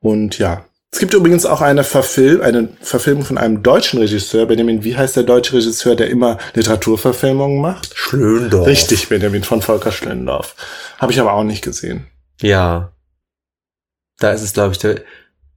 Und 0.00 0.38
ja. 0.38 0.64
Es 0.90 0.98
gibt 0.98 1.14
übrigens 1.14 1.46
auch 1.46 1.60
eine, 1.60 1.84
Verfil 1.84 2.42
eine 2.42 2.68
Verfilmung 2.80 3.24
von 3.24 3.38
einem 3.38 3.62
deutschen 3.62 4.00
Regisseur. 4.00 4.46
Benjamin, 4.46 4.82
wie 4.82 4.96
heißt 4.96 5.14
der 5.14 5.22
deutsche 5.24 5.54
Regisseur, 5.54 5.94
der 5.94 6.08
immer 6.10 6.38
Literaturverfilmungen 6.54 7.60
macht? 7.60 7.92
Schlöndorf. 7.94 8.66
Richtig, 8.66 9.08
Benjamin 9.08 9.44
von 9.44 9.62
Volker 9.62 9.92
Schlendorf. 9.92 10.56
Habe 10.98 11.12
ich 11.12 11.20
aber 11.20 11.34
auch 11.34 11.44
nicht 11.44 11.62
gesehen. 11.62 12.06
Ja. 12.40 12.92
Da 14.18 14.32
ist 14.32 14.42
es, 14.42 14.54
glaube 14.54 14.72
ich, 14.72 14.78
der, 14.78 15.02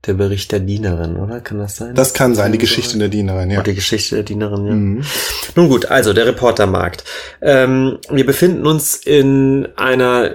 der 0.06 0.14
Bericht 0.14 0.52
der 0.52 0.60
Dienerin, 0.60 1.16
oder? 1.16 1.40
Kann 1.40 1.58
das 1.58 1.76
sein? 1.76 1.94
Das 1.94 2.14
kann 2.14 2.34
sein, 2.34 2.52
die 2.52 2.58
Geschichte 2.58 2.98
der 2.98 3.08
Dienerin, 3.08 3.50
ja. 3.50 3.58
Oder 3.58 3.70
die 3.70 3.74
Geschichte 3.74 4.14
der 4.16 4.24
Dienerin, 4.24 4.66
ja. 4.66 4.72
Mhm. 4.72 5.04
Nun 5.56 5.68
gut, 5.68 5.86
also 5.86 6.12
der 6.12 6.26
Reportermarkt. 6.26 7.04
Ähm, 7.42 7.98
wir 8.10 8.24
befinden 8.24 8.66
uns 8.66 8.96
in 8.96 9.68
einer 9.76 10.34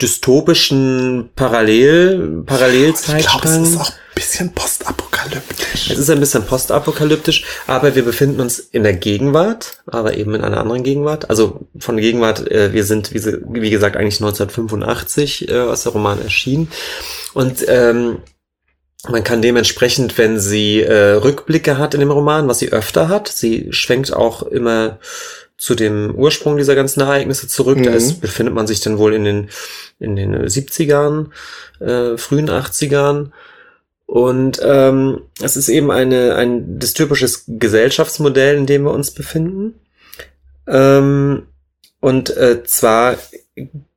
dystopischen 0.00 1.30
Parallel, 1.36 2.44
Ich 2.46 2.46
glaube, 2.46 3.48
es 3.48 3.68
ist 3.68 3.80
auch 3.80 3.90
ein 3.90 4.14
bisschen 4.14 4.52
postapokalyptisch. 4.52 5.90
Es 5.90 5.98
ist 5.98 6.10
ein 6.10 6.20
bisschen 6.20 6.44
postapokalyptisch, 6.44 7.44
aber 7.66 7.94
wir 7.94 8.04
befinden 8.04 8.40
uns 8.40 8.58
in 8.58 8.82
der 8.82 8.94
Gegenwart, 8.94 9.82
aber 9.86 10.16
eben 10.16 10.34
in 10.34 10.42
einer 10.42 10.58
anderen 10.58 10.82
Gegenwart. 10.82 11.28
Also 11.28 11.66
von 11.78 11.98
Gegenwart, 11.98 12.50
äh, 12.50 12.72
wir 12.72 12.84
sind, 12.84 13.12
wie, 13.12 13.22
wie 13.62 13.70
gesagt, 13.70 13.96
eigentlich 13.96 14.20
1985, 14.20 15.48
äh, 15.48 15.54
als 15.54 15.82
der 15.82 15.92
Roman 15.92 16.22
erschien. 16.22 16.68
Und 17.34 17.64
ähm, 17.68 18.18
man 19.08 19.24
kann 19.24 19.40
dementsprechend, 19.42 20.18
wenn 20.18 20.38
sie 20.38 20.80
äh, 20.82 21.12
Rückblicke 21.12 21.78
hat 21.78 21.94
in 21.94 22.00
dem 22.00 22.10
Roman, 22.10 22.48
was 22.48 22.58
sie 22.58 22.72
öfter 22.72 23.08
hat, 23.08 23.28
sie 23.28 23.68
schwenkt 23.70 24.12
auch 24.12 24.42
immer 24.42 24.98
zu 25.56 25.74
dem 25.74 26.14
Ursprung 26.14 26.56
dieser 26.56 26.74
ganzen 26.74 27.00
Ereignisse 27.00 27.46
zurück. 27.48 27.82
Da 27.82 27.90
Mhm. 27.90 27.96
ist, 27.96 28.20
befindet 28.20 28.54
man 28.54 28.66
sich 28.66 28.80
dann 28.80 28.98
wohl 28.98 29.14
in 29.14 29.24
den, 29.24 29.50
in 29.98 30.16
den 30.16 30.34
70ern, 30.48 31.30
äh, 31.80 32.16
frühen 32.16 32.48
80ern. 32.48 33.30
Und 34.06 34.60
ähm, 34.62 35.22
es 35.40 35.56
ist 35.56 35.68
eben 35.68 35.90
eine, 35.90 36.34
ein 36.34 36.78
dystopisches 36.78 37.44
Gesellschaftsmodell, 37.46 38.56
in 38.56 38.66
dem 38.66 38.84
wir 38.84 38.92
uns 38.92 39.12
befinden. 39.12 39.74
Ähm, 40.66 41.46
und 42.00 42.36
äh, 42.36 42.64
zwar 42.64 43.16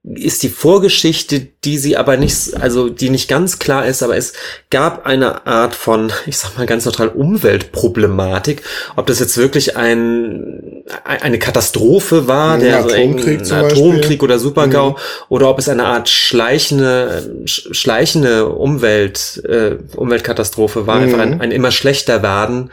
ist 0.04 0.44
die 0.44 0.50
Vorgeschichte, 0.50 1.48
die 1.66 1.78
sie 1.78 1.96
aber 1.98 2.18
nicht, 2.18 2.56
also 2.60 2.90
die 2.90 3.10
nicht 3.10 3.28
ganz 3.30 3.60
klar 3.60 3.86
ist, 3.86 4.04
aber 4.04 4.18
es 4.18 4.34
gab 4.70 5.06
eine 5.06 5.48
Art 5.48 5.76
von, 5.76 6.12
ich 6.26 6.38
sag 6.38 6.58
mal 6.58 6.66
ganz 6.66 6.86
neutral, 6.86 7.10
Umweltproblematik. 7.10 8.62
Ob 8.96 9.08
das 9.08 9.20
jetzt 9.20 9.38
wirklich 9.38 9.78
ein, 9.78 10.84
eine 11.06 11.40
Katastrophe 11.40 12.28
war, 12.28 12.58
der 12.58 12.84
so 12.84 12.90
Atomkrieg 12.90 13.40
Beispiel. 13.40 13.58
Atomkrieg 13.58 14.24
oder 14.24 14.40
Supergau, 14.40 14.92
Mhm. 14.92 14.96
oder 15.30 15.50
ob 15.50 15.60
es 15.60 15.70
eine 15.70 15.86
Art 15.86 16.10
schleichende, 16.10 17.32
sch- 17.46 17.74
schleichende 17.74 18.48
Umwelt, 18.50 19.42
äh, 19.48 19.78
Umweltkatastrophe 19.96 20.88
war, 20.88 20.98
Mhm. 20.98 21.04
einfach 21.04 21.20
ein, 21.20 21.42
ein 21.42 21.52
immer 21.52 21.72
schlechter 21.72 22.22
werden 22.22 22.72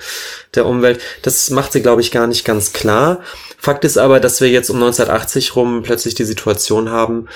der 0.55 0.67
Umwelt. 0.67 1.01
Das 1.23 1.49
macht 1.51 1.73
sie, 1.73 1.81
glaube 1.83 2.01
ich, 2.01 2.11
gar 2.11 2.27
nicht 2.27 2.45
ganz 2.45 2.73
klar. 2.73 3.21
Fakt 3.57 3.85
ist 3.85 3.99
aber, 3.99 4.19
dass 4.21 4.41
wir 4.41 4.49
jetzt 4.49 4.69
um 4.71 4.77
1980 4.77 5.55
rum 5.55 5.83
plötzlich 5.85 6.15
die 6.17 6.25
Situation 6.25 6.91
haben, 6.91 7.29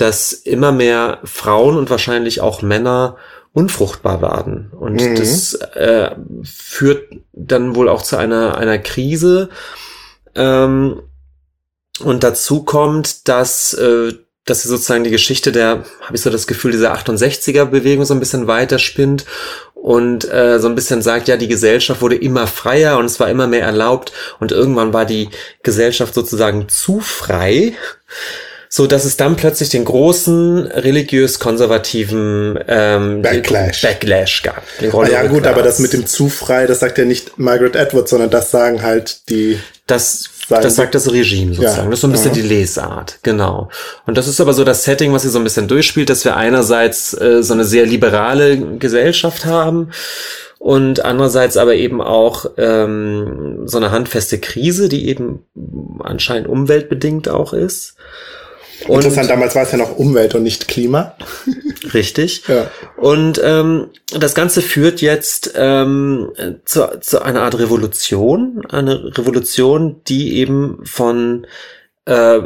dass 0.00 0.32
immer 0.32 0.72
mehr 0.72 1.18
Frauen 1.24 1.76
und 1.76 1.90
wahrscheinlich 1.90 2.40
auch 2.40 2.62
Männer 2.62 3.16
unfruchtbar 3.52 4.22
werden. 4.22 4.70
Und 4.78 4.94
Mhm. 4.94 5.16
das 5.16 5.54
äh, 5.54 6.10
führt 6.44 7.12
dann 7.32 7.74
wohl 7.74 7.88
auch 7.88 8.02
zu 8.02 8.16
einer, 8.16 8.56
einer 8.56 8.78
Krise. 8.78 9.48
Ähm, 10.34 11.02
und 12.00 12.22
dazu 12.22 12.62
kommt, 12.62 13.28
dass, 13.28 13.74
äh, 13.74 14.14
dass 14.44 14.62
sie 14.62 14.68
sozusagen 14.68 15.04
die 15.04 15.10
Geschichte 15.10 15.52
der, 15.52 15.84
habe 16.02 16.14
ich 16.14 16.22
so 16.22 16.30
das 16.30 16.46
Gefühl, 16.46 16.72
dieser 16.72 16.94
68er-Bewegung 16.94 18.04
so 18.04 18.14
ein 18.14 18.20
bisschen 18.20 18.46
weiterspinnt 18.46 19.26
und 19.74 20.30
äh, 20.30 20.58
so 20.60 20.68
ein 20.68 20.74
bisschen 20.74 21.02
sagt, 21.02 21.28
ja, 21.28 21.36
die 21.36 21.48
Gesellschaft 21.48 22.02
wurde 22.02 22.16
immer 22.16 22.46
freier 22.46 22.98
und 22.98 23.06
es 23.06 23.18
war 23.18 23.28
immer 23.28 23.46
mehr 23.46 23.64
erlaubt 23.64 24.12
und 24.38 24.52
irgendwann 24.52 24.92
war 24.92 25.04
die 25.04 25.28
Gesellschaft 25.62 26.14
sozusagen 26.14 26.68
zu 26.68 27.00
frei 27.00 27.74
so 28.72 28.86
dass 28.86 29.04
es 29.04 29.16
dann 29.16 29.34
plötzlich 29.34 29.68
den 29.68 29.84
großen 29.84 30.68
religiös-konservativen 30.68 32.56
ähm, 32.68 33.20
Backlash. 33.20 33.82
Backlash 33.82 34.42
gab. 34.44 34.62
Ah, 34.92 35.08
ja 35.08 35.26
gut, 35.26 35.44
aber 35.48 35.62
das 35.62 35.80
mit 35.80 35.92
dem 35.92 36.06
zu 36.06 36.28
frei, 36.28 36.66
das 36.66 36.78
sagt 36.78 36.96
ja 36.96 37.04
nicht 37.04 37.36
Margaret 37.36 37.74
Edwards, 37.74 38.10
sondern 38.10 38.30
das 38.30 38.52
sagen 38.52 38.82
halt 38.82 39.28
die. 39.28 39.58
Das 39.88 40.30
das 40.48 40.76
sagt 40.76 40.94
das 40.94 41.12
Regime 41.12 41.54
sozusagen. 41.54 41.84
Ja. 41.84 41.90
Das 41.90 41.94
ist 41.94 42.00
so 42.00 42.08
ein 42.08 42.12
bisschen 42.12 42.34
ja. 42.34 42.42
die 42.42 42.48
Lesart, 42.48 43.18
genau. 43.22 43.70
Und 44.06 44.18
das 44.18 44.26
ist 44.26 44.40
aber 44.40 44.52
so 44.52 44.64
das 44.64 44.84
Setting, 44.84 45.12
was 45.12 45.22
hier 45.22 45.30
so 45.30 45.38
ein 45.38 45.44
bisschen 45.44 45.68
durchspielt, 45.68 46.10
dass 46.10 46.24
wir 46.24 46.36
einerseits 46.36 47.14
äh, 47.14 47.42
so 47.42 47.54
eine 47.54 47.64
sehr 47.64 47.86
liberale 47.86 48.58
Gesellschaft 48.78 49.46
haben 49.46 49.90
und 50.58 51.04
andererseits 51.04 51.56
aber 51.56 51.74
eben 51.74 52.00
auch 52.00 52.46
ähm, 52.56 53.62
so 53.64 53.78
eine 53.78 53.92
handfeste 53.92 54.38
Krise, 54.38 54.88
die 54.88 55.08
eben 55.08 55.44
anscheinend 56.00 56.48
umweltbedingt 56.48 57.28
auch 57.28 57.52
ist. 57.52 57.96
Und 58.88 58.96
Interessant, 58.96 59.30
damals 59.30 59.54
war 59.54 59.62
es 59.62 59.72
ja 59.72 59.78
noch 59.78 59.96
Umwelt 59.98 60.34
und 60.34 60.42
nicht 60.42 60.68
Klima. 60.68 61.16
Richtig. 61.94 62.42
Ja. 62.48 62.70
Und 62.96 63.40
ähm, 63.42 63.88
das 64.18 64.34
Ganze 64.34 64.62
führt 64.62 65.00
jetzt 65.00 65.52
ähm, 65.56 66.30
zu, 66.64 67.00
zu 67.00 67.22
einer 67.22 67.42
Art 67.42 67.58
Revolution. 67.58 68.62
Eine 68.68 69.16
Revolution, 69.16 70.00
die 70.06 70.36
eben 70.38 70.80
von 70.84 71.46
äh, 72.06 72.40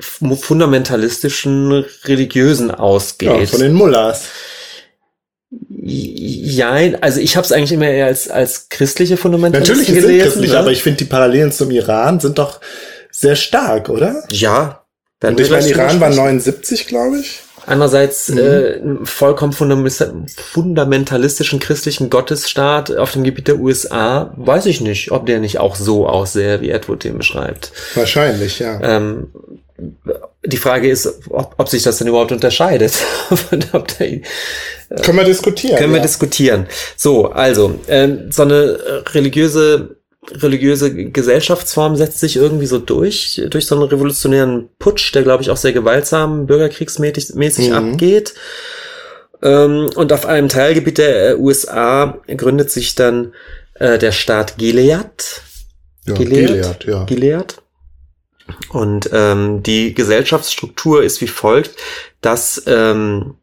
fundamentalistischen 0.00 1.84
Religiösen 2.04 2.70
ausgeht. 2.70 3.28
Ja, 3.30 3.46
von 3.46 3.60
den 3.60 3.74
Mullahs. 3.74 4.28
Ja, 5.84 6.72
also 7.00 7.20
ich 7.20 7.36
habe 7.36 7.44
es 7.44 7.52
eigentlich 7.52 7.72
immer 7.72 7.88
eher 7.88 8.06
als, 8.06 8.28
als 8.28 8.68
christliche 8.70 9.16
Fundamentalisten 9.16 9.76
Natürlich 9.76 9.88
gelesen. 9.88 10.08
Natürlich 10.08 10.22
christlich, 10.22 10.52
ne? 10.52 10.58
aber 10.58 10.72
ich 10.72 10.82
finde 10.82 10.98
die 10.98 11.04
Parallelen 11.04 11.52
zum 11.52 11.70
Iran 11.70 12.20
sind 12.20 12.38
doch 12.38 12.60
sehr 13.12 13.36
stark, 13.36 13.88
oder? 13.88 14.24
Ja. 14.30 14.82
Und 15.22 15.38
ich 15.38 15.50
meine, 15.50 15.68
Iran 15.68 16.00
war 16.00 16.10
79, 16.10 16.88
glaube 16.88 17.20
ich. 17.20 17.42
Einerseits 17.64 18.28
mhm. 18.28 18.38
äh, 18.38 18.80
vollkommen 19.04 19.52
fundamentalistischen 19.52 21.60
christlichen 21.60 22.10
Gottesstaat 22.10 22.90
auf 22.96 23.12
dem 23.12 23.22
Gebiet 23.22 23.46
der 23.46 23.60
USA, 23.60 24.34
weiß 24.36 24.66
ich 24.66 24.80
nicht, 24.80 25.12
ob 25.12 25.26
der 25.26 25.38
nicht 25.38 25.60
auch 25.60 25.76
so 25.76 26.08
aussähe, 26.08 26.60
wie 26.60 26.70
Edward 26.70 27.04
den 27.04 27.18
beschreibt. 27.18 27.70
Wahrscheinlich, 27.94 28.58
ja. 28.58 28.80
Ähm, 28.82 29.28
die 30.44 30.56
Frage 30.56 30.88
ist, 30.88 31.06
ob, 31.30 31.54
ob 31.56 31.68
sich 31.68 31.84
das 31.84 31.98
denn 31.98 32.08
überhaupt 32.08 32.32
unterscheidet. 32.32 32.94
der, 33.52 33.84
äh, 34.00 34.22
können 35.02 35.18
wir 35.18 35.24
diskutieren. 35.24 35.78
Können 35.78 35.94
wir 35.94 36.00
diskutieren. 36.00 36.66
So, 36.96 37.30
also, 37.30 37.78
äh, 37.86 38.08
so 38.30 38.42
eine 38.42 39.04
religiöse 39.12 40.01
religiöse 40.30 40.94
Gesellschaftsform 40.94 41.96
setzt 41.96 42.20
sich 42.20 42.36
irgendwie 42.36 42.66
so 42.66 42.78
durch, 42.78 43.42
durch 43.50 43.66
so 43.66 43.74
einen 43.74 43.84
revolutionären 43.84 44.68
Putsch, 44.78 45.14
der, 45.14 45.22
glaube 45.22 45.42
ich, 45.42 45.50
auch 45.50 45.56
sehr 45.56 45.72
gewaltsam 45.72 46.46
bürgerkriegsmäßig 46.46 47.34
mäßig 47.34 47.70
mhm. 47.70 47.74
abgeht. 47.74 48.34
Ähm, 49.42 49.90
und 49.96 50.12
auf 50.12 50.26
einem 50.26 50.48
Teilgebiet 50.48 50.98
der 50.98 51.30
äh, 51.30 51.34
USA 51.34 52.18
gründet 52.28 52.70
sich 52.70 52.94
dann 52.94 53.32
äh, 53.74 53.98
der 53.98 54.12
Staat 54.12 54.58
Gilead. 54.58 55.42
Ja, 56.06 56.14
Gilead, 56.14 56.46
Gilead, 56.46 56.84
ja. 56.84 57.04
Gilead. 57.04 57.56
Und 58.68 59.10
ähm, 59.12 59.62
die 59.62 59.94
Gesellschaftsstruktur 59.94 61.02
ist 61.02 61.20
wie 61.20 61.28
folgt, 61.28 61.76
dass 62.20 62.62
ähm, 62.66 63.34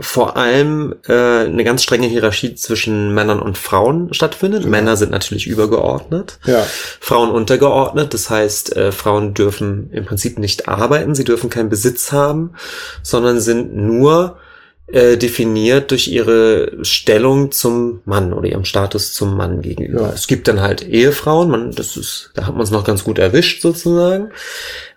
vor 0.00 0.36
allem 0.36 0.94
äh, 1.06 1.12
eine 1.12 1.64
ganz 1.64 1.82
strenge 1.82 2.06
Hierarchie 2.06 2.54
zwischen 2.54 3.14
Männern 3.14 3.40
und 3.40 3.58
Frauen 3.58 4.12
stattfindet. 4.14 4.64
Ja. 4.64 4.68
Männer 4.68 4.96
sind 4.96 5.10
natürlich 5.10 5.46
übergeordnet, 5.46 6.38
ja. 6.44 6.64
Frauen 7.00 7.30
untergeordnet. 7.30 8.14
Das 8.14 8.30
heißt, 8.30 8.76
äh, 8.76 8.92
Frauen 8.92 9.34
dürfen 9.34 9.90
im 9.92 10.04
Prinzip 10.04 10.38
nicht 10.38 10.68
arbeiten, 10.68 11.14
sie 11.14 11.24
dürfen 11.24 11.50
keinen 11.50 11.68
Besitz 11.68 12.12
haben, 12.12 12.54
sondern 13.02 13.40
sind 13.40 13.76
nur 13.76 14.38
äh, 14.86 15.16
definiert 15.16 15.90
durch 15.90 16.08
ihre 16.08 16.84
Stellung 16.84 17.50
zum 17.52 18.00
Mann 18.04 18.32
oder 18.32 18.48
ihrem 18.48 18.64
Status 18.64 19.12
zum 19.12 19.36
Mann 19.36 19.62
gegenüber. 19.62 20.02
Ja. 20.02 20.12
Es 20.12 20.26
gibt 20.26 20.48
dann 20.48 20.60
halt 20.60 20.82
Ehefrauen, 20.82 21.50
man, 21.50 21.70
das 21.72 21.96
ist, 21.96 22.30
da 22.34 22.46
hat 22.46 22.54
man 22.54 22.62
es 22.62 22.70
noch 22.70 22.84
ganz 22.84 23.04
gut 23.04 23.18
erwischt 23.18 23.62
sozusagen. 23.62 24.30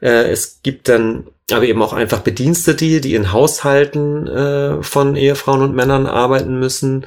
Äh, 0.01 0.31
es 0.31 0.59
gibt 0.63 0.89
dann 0.89 1.27
aber 1.51 1.65
eben 1.65 1.81
auch 1.81 1.93
einfach 1.93 2.21
Bedienstete, 2.21 3.01
die 3.01 3.13
in 3.13 3.31
Haushalten 3.31 4.27
äh, 4.27 4.81
von 4.81 5.15
Ehefrauen 5.15 5.61
und 5.61 5.75
Männern 5.75 6.07
arbeiten 6.07 6.59
müssen. 6.59 7.05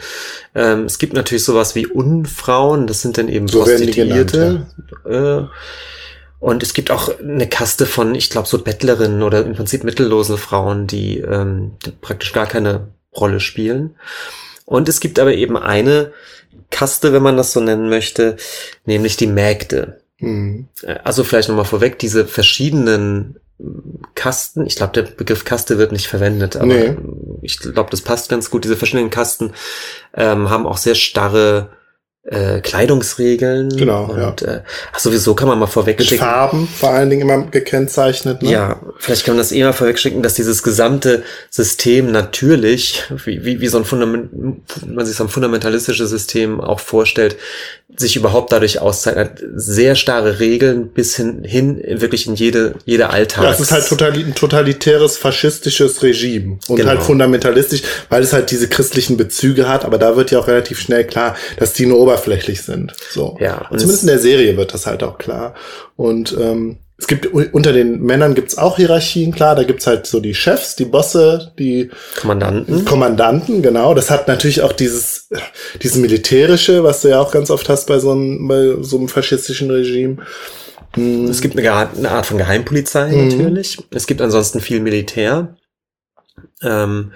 Ähm, 0.54 0.84
es 0.84 0.98
gibt 0.98 1.12
natürlich 1.12 1.44
sowas 1.44 1.74
wie 1.74 1.86
Unfrauen, 1.86 2.86
das 2.86 3.02
sind 3.02 3.18
dann 3.18 3.28
eben 3.28 3.48
so 3.48 3.60
Prostituierte. 3.60 4.38
Genannt, 4.38 4.66
ja. 5.04 5.38
äh, 5.38 5.46
und 6.40 6.62
es 6.62 6.72
gibt 6.72 6.92
auch 6.92 7.18
eine 7.18 7.48
Kaste 7.48 7.84
von, 7.84 8.14
ich 8.14 8.30
glaube, 8.30 8.46
so 8.46 8.62
Bettlerinnen 8.62 9.22
oder 9.22 9.44
im 9.44 9.54
Prinzip 9.54 9.82
mittellose 9.82 10.36
Frauen, 10.36 10.86
die, 10.86 11.18
ähm, 11.18 11.72
die 11.84 11.90
praktisch 11.90 12.32
gar 12.32 12.46
keine 12.46 12.88
Rolle 13.16 13.40
spielen. 13.40 13.96
Und 14.64 14.88
es 14.88 15.00
gibt 15.00 15.18
aber 15.18 15.34
eben 15.34 15.56
eine 15.56 16.12
Kaste, 16.70 17.12
wenn 17.12 17.24
man 17.24 17.36
das 17.36 17.52
so 17.52 17.60
nennen 17.60 17.88
möchte, 17.88 18.36
nämlich 18.84 19.16
die 19.16 19.26
Mägde. 19.26 20.00
Mhm. 20.18 20.68
Also 21.02 21.24
vielleicht 21.24 21.48
nochmal 21.48 21.64
vorweg, 21.64 21.98
diese 21.98 22.24
verschiedenen 22.24 23.40
Kasten, 24.14 24.66
ich 24.66 24.76
glaube, 24.76 24.92
der 24.92 25.02
Begriff 25.02 25.44
Kaste 25.44 25.78
wird 25.78 25.90
nicht 25.90 26.06
verwendet, 26.06 26.56
aber 26.56 26.66
nee. 26.66 26.96
ich 27.42 27.58
glaube, 27.58 27.90
das 27.90 28.02
passt 28.02 28.28
ganz 28.28 28.50
gut. 28.50 28.64
Diese 28.64 28.76
verschiedenen 28.76 29.10
Kasten 29.10 29.52
ähm, 30.14 30.48
haben 30.48 30.66
auch 30.66 30.76
sehr 30.76 30.94
starre 30.94 31.70
äh, 32.24 32.60
Kleidungsregeln. 32.60 33.70
Genau. 33.76 34.04
Und 34.04 34.42
ja. 34.42 34.56
äh, 34.56 34.60
ach, 34.92 34.98
sowieso 34.98 35.34
kann 35.34 35.48
man 35.48 35.58
mal 35.58 35.66
vorwegschicken. 35.66 36.16
Mit 36.16 36.20
Farben 36.20 36.68
vor 36.68 36.90
allen 36.90 37.10
Dingen 37.10 37.22
immer 37.22 37.46
gekennzeichnet. 37.46 38.42
Ne? 38.42 38.50
Ja, 38.50 38.80
vielleicht 38.98 39.24
kann 39.24 39.34
man 39.34 39.38
das 39.38 39.52
eh 39.52 39.62
mal 39.62 39.72
vorwegschicken, 39.72 40.22
dass 40.22 40.34
dieses 40.34 40.62
gesamte 40.62 41.22
System 41.50 42.12
natürlich, 42.12 43.04
wie, 43.24 43.44
wie, 43.44 43.60
wie 43.60 43.68
so 43.68 43.78
ein 43.78 43.84
Fundament, 43.84 44.30
man 44.86 45.06
sich 45.06 45.16
so 45.16 45.24
ein 45.24 45.30
fundamentalistisches 45.30 46.10
System 46.10 46.60
auch 46.60 46.80
vorstellt, 46.80 47.36
sich 47.96 48.16
überhaupt 48.16 48.52
dadurch 48.52 48.80
auszeichnet. 48.80 49.42
Sehr 49.54 49.94
starre 49.94 50.38
Regeln 50.38 50.88
bis 50.88 51.16
hin, 51.16 51.42
hin 51.44 51.82
wirklich 51.86 52.26
in 52.26 52.34
jede, 52.34 52.74
jede 52.84 53.10
Alltag. 53.10 53.44
Ja, 53.44 53.52
es 53.52 53.60
ist 53.60 53.72
halt 53.72 53.88
total, 53.88 54.12
ein 54.12 54.34
totalitäres, 54.34 55.16
faschistisches 55.16 56.02
Regime. 56.02 56.58
Und 56.68 56.76
genau. 56.76 56.90
halt 56.90 57.02
fundamentalistisch, 57.02 57.82
weil 58.10 58.22
es 58.22 58.32
halt 58.32 58.50
diese 58.50 58.68
christlichen 58.68 59.16
Bezüge 59.16 59.68
hat, 59.68 59.84
aber 59.84 59.96
da 59.96 60.16
wird 60.16 60.30
ja 60.30 60.38
auch 60.38 60.48
relativ 60.48 60.78
schnell 60.80 61.04
klar, 61.04 61.36
dass 61.56 61.72
die 61.72 61.86
nur 61.86 61.98
oberflächlich 62.08 62.62
sind. 62.62 62.94
So. 63.10 63.36
Ja. 63.40 63.66
Und 63.70 63.78
Zumindest 63.78 64.04
in 64.04 64.08
der 64.08 64.18
Serie 64.18 64.56
wird 64.56 64.72
das 64.72 64.86
halt 64.86 65.02
auch 65.02 65.18
klar. 65.18 65.54
Und 65.96 66.36
ähm, 66.38 66.78
es 66.96 67.06
gibt 67.06 67.26
unter 67.26 67.72
den 67.72 68.02
Männern 68.02 68.34
gibt's 68.34 68.58
auch 68.58 68.76
Hierarchien, 68.76 69.30
klar, 69.30 69.54
da 69.54 69.62
gibt's 69.62 69.86
halt 69.86 70.06
so 70.06 70.18
die 70.18 70.34
Chefs, 70.34 70.74
die 70.74 70.84
Bosse, 70.84 71.52
die 71.56 71.90
Kommandanten. 72.20 72.84
Kommandanten, 72.84 73.62
genau. 73.62 73.94
Das 73.94 74.10
hat 74.10 74.26
natürlich 74.26 74.62
auch 74.62 74.72
dieses, 74.72 75.28
dieses 75.80 75.96
militärische, 75.96 76.82
was 76.82 77.02
du 77.02 77.08
ja 77.08 77.20
auch 77.20 77.30
ganz 77.30 77.50
oft 77.50 77.68
hast 77.68 77.86
bei 77.86 78.00
so 78.00 78.10
einem, 78.10 78.48
bei 78.48 78.82
so 78.82 78.98
einem 78.98 79.08
faschistischen 79.08 79.70
Regime. 79.70 80.16
Hm. 80.94 81.26
Es 81.26 81.40
gibt 81.40 81.56
eine, 81.56 81.70
eine, 81.70 82.10
Art 82.10 82.26
von 82.26 82.36
Geheimpolizei 82.36 83.12
mhm. 83.12 83.28
natürlich. 83.28 83.78
Es 83.90 84.08
gibt 84.08 84.20
ansonsten 84.20 84.60
viel 84.60 84.80
Militär. 84.80 85.56
Ähm, 86.62 87.12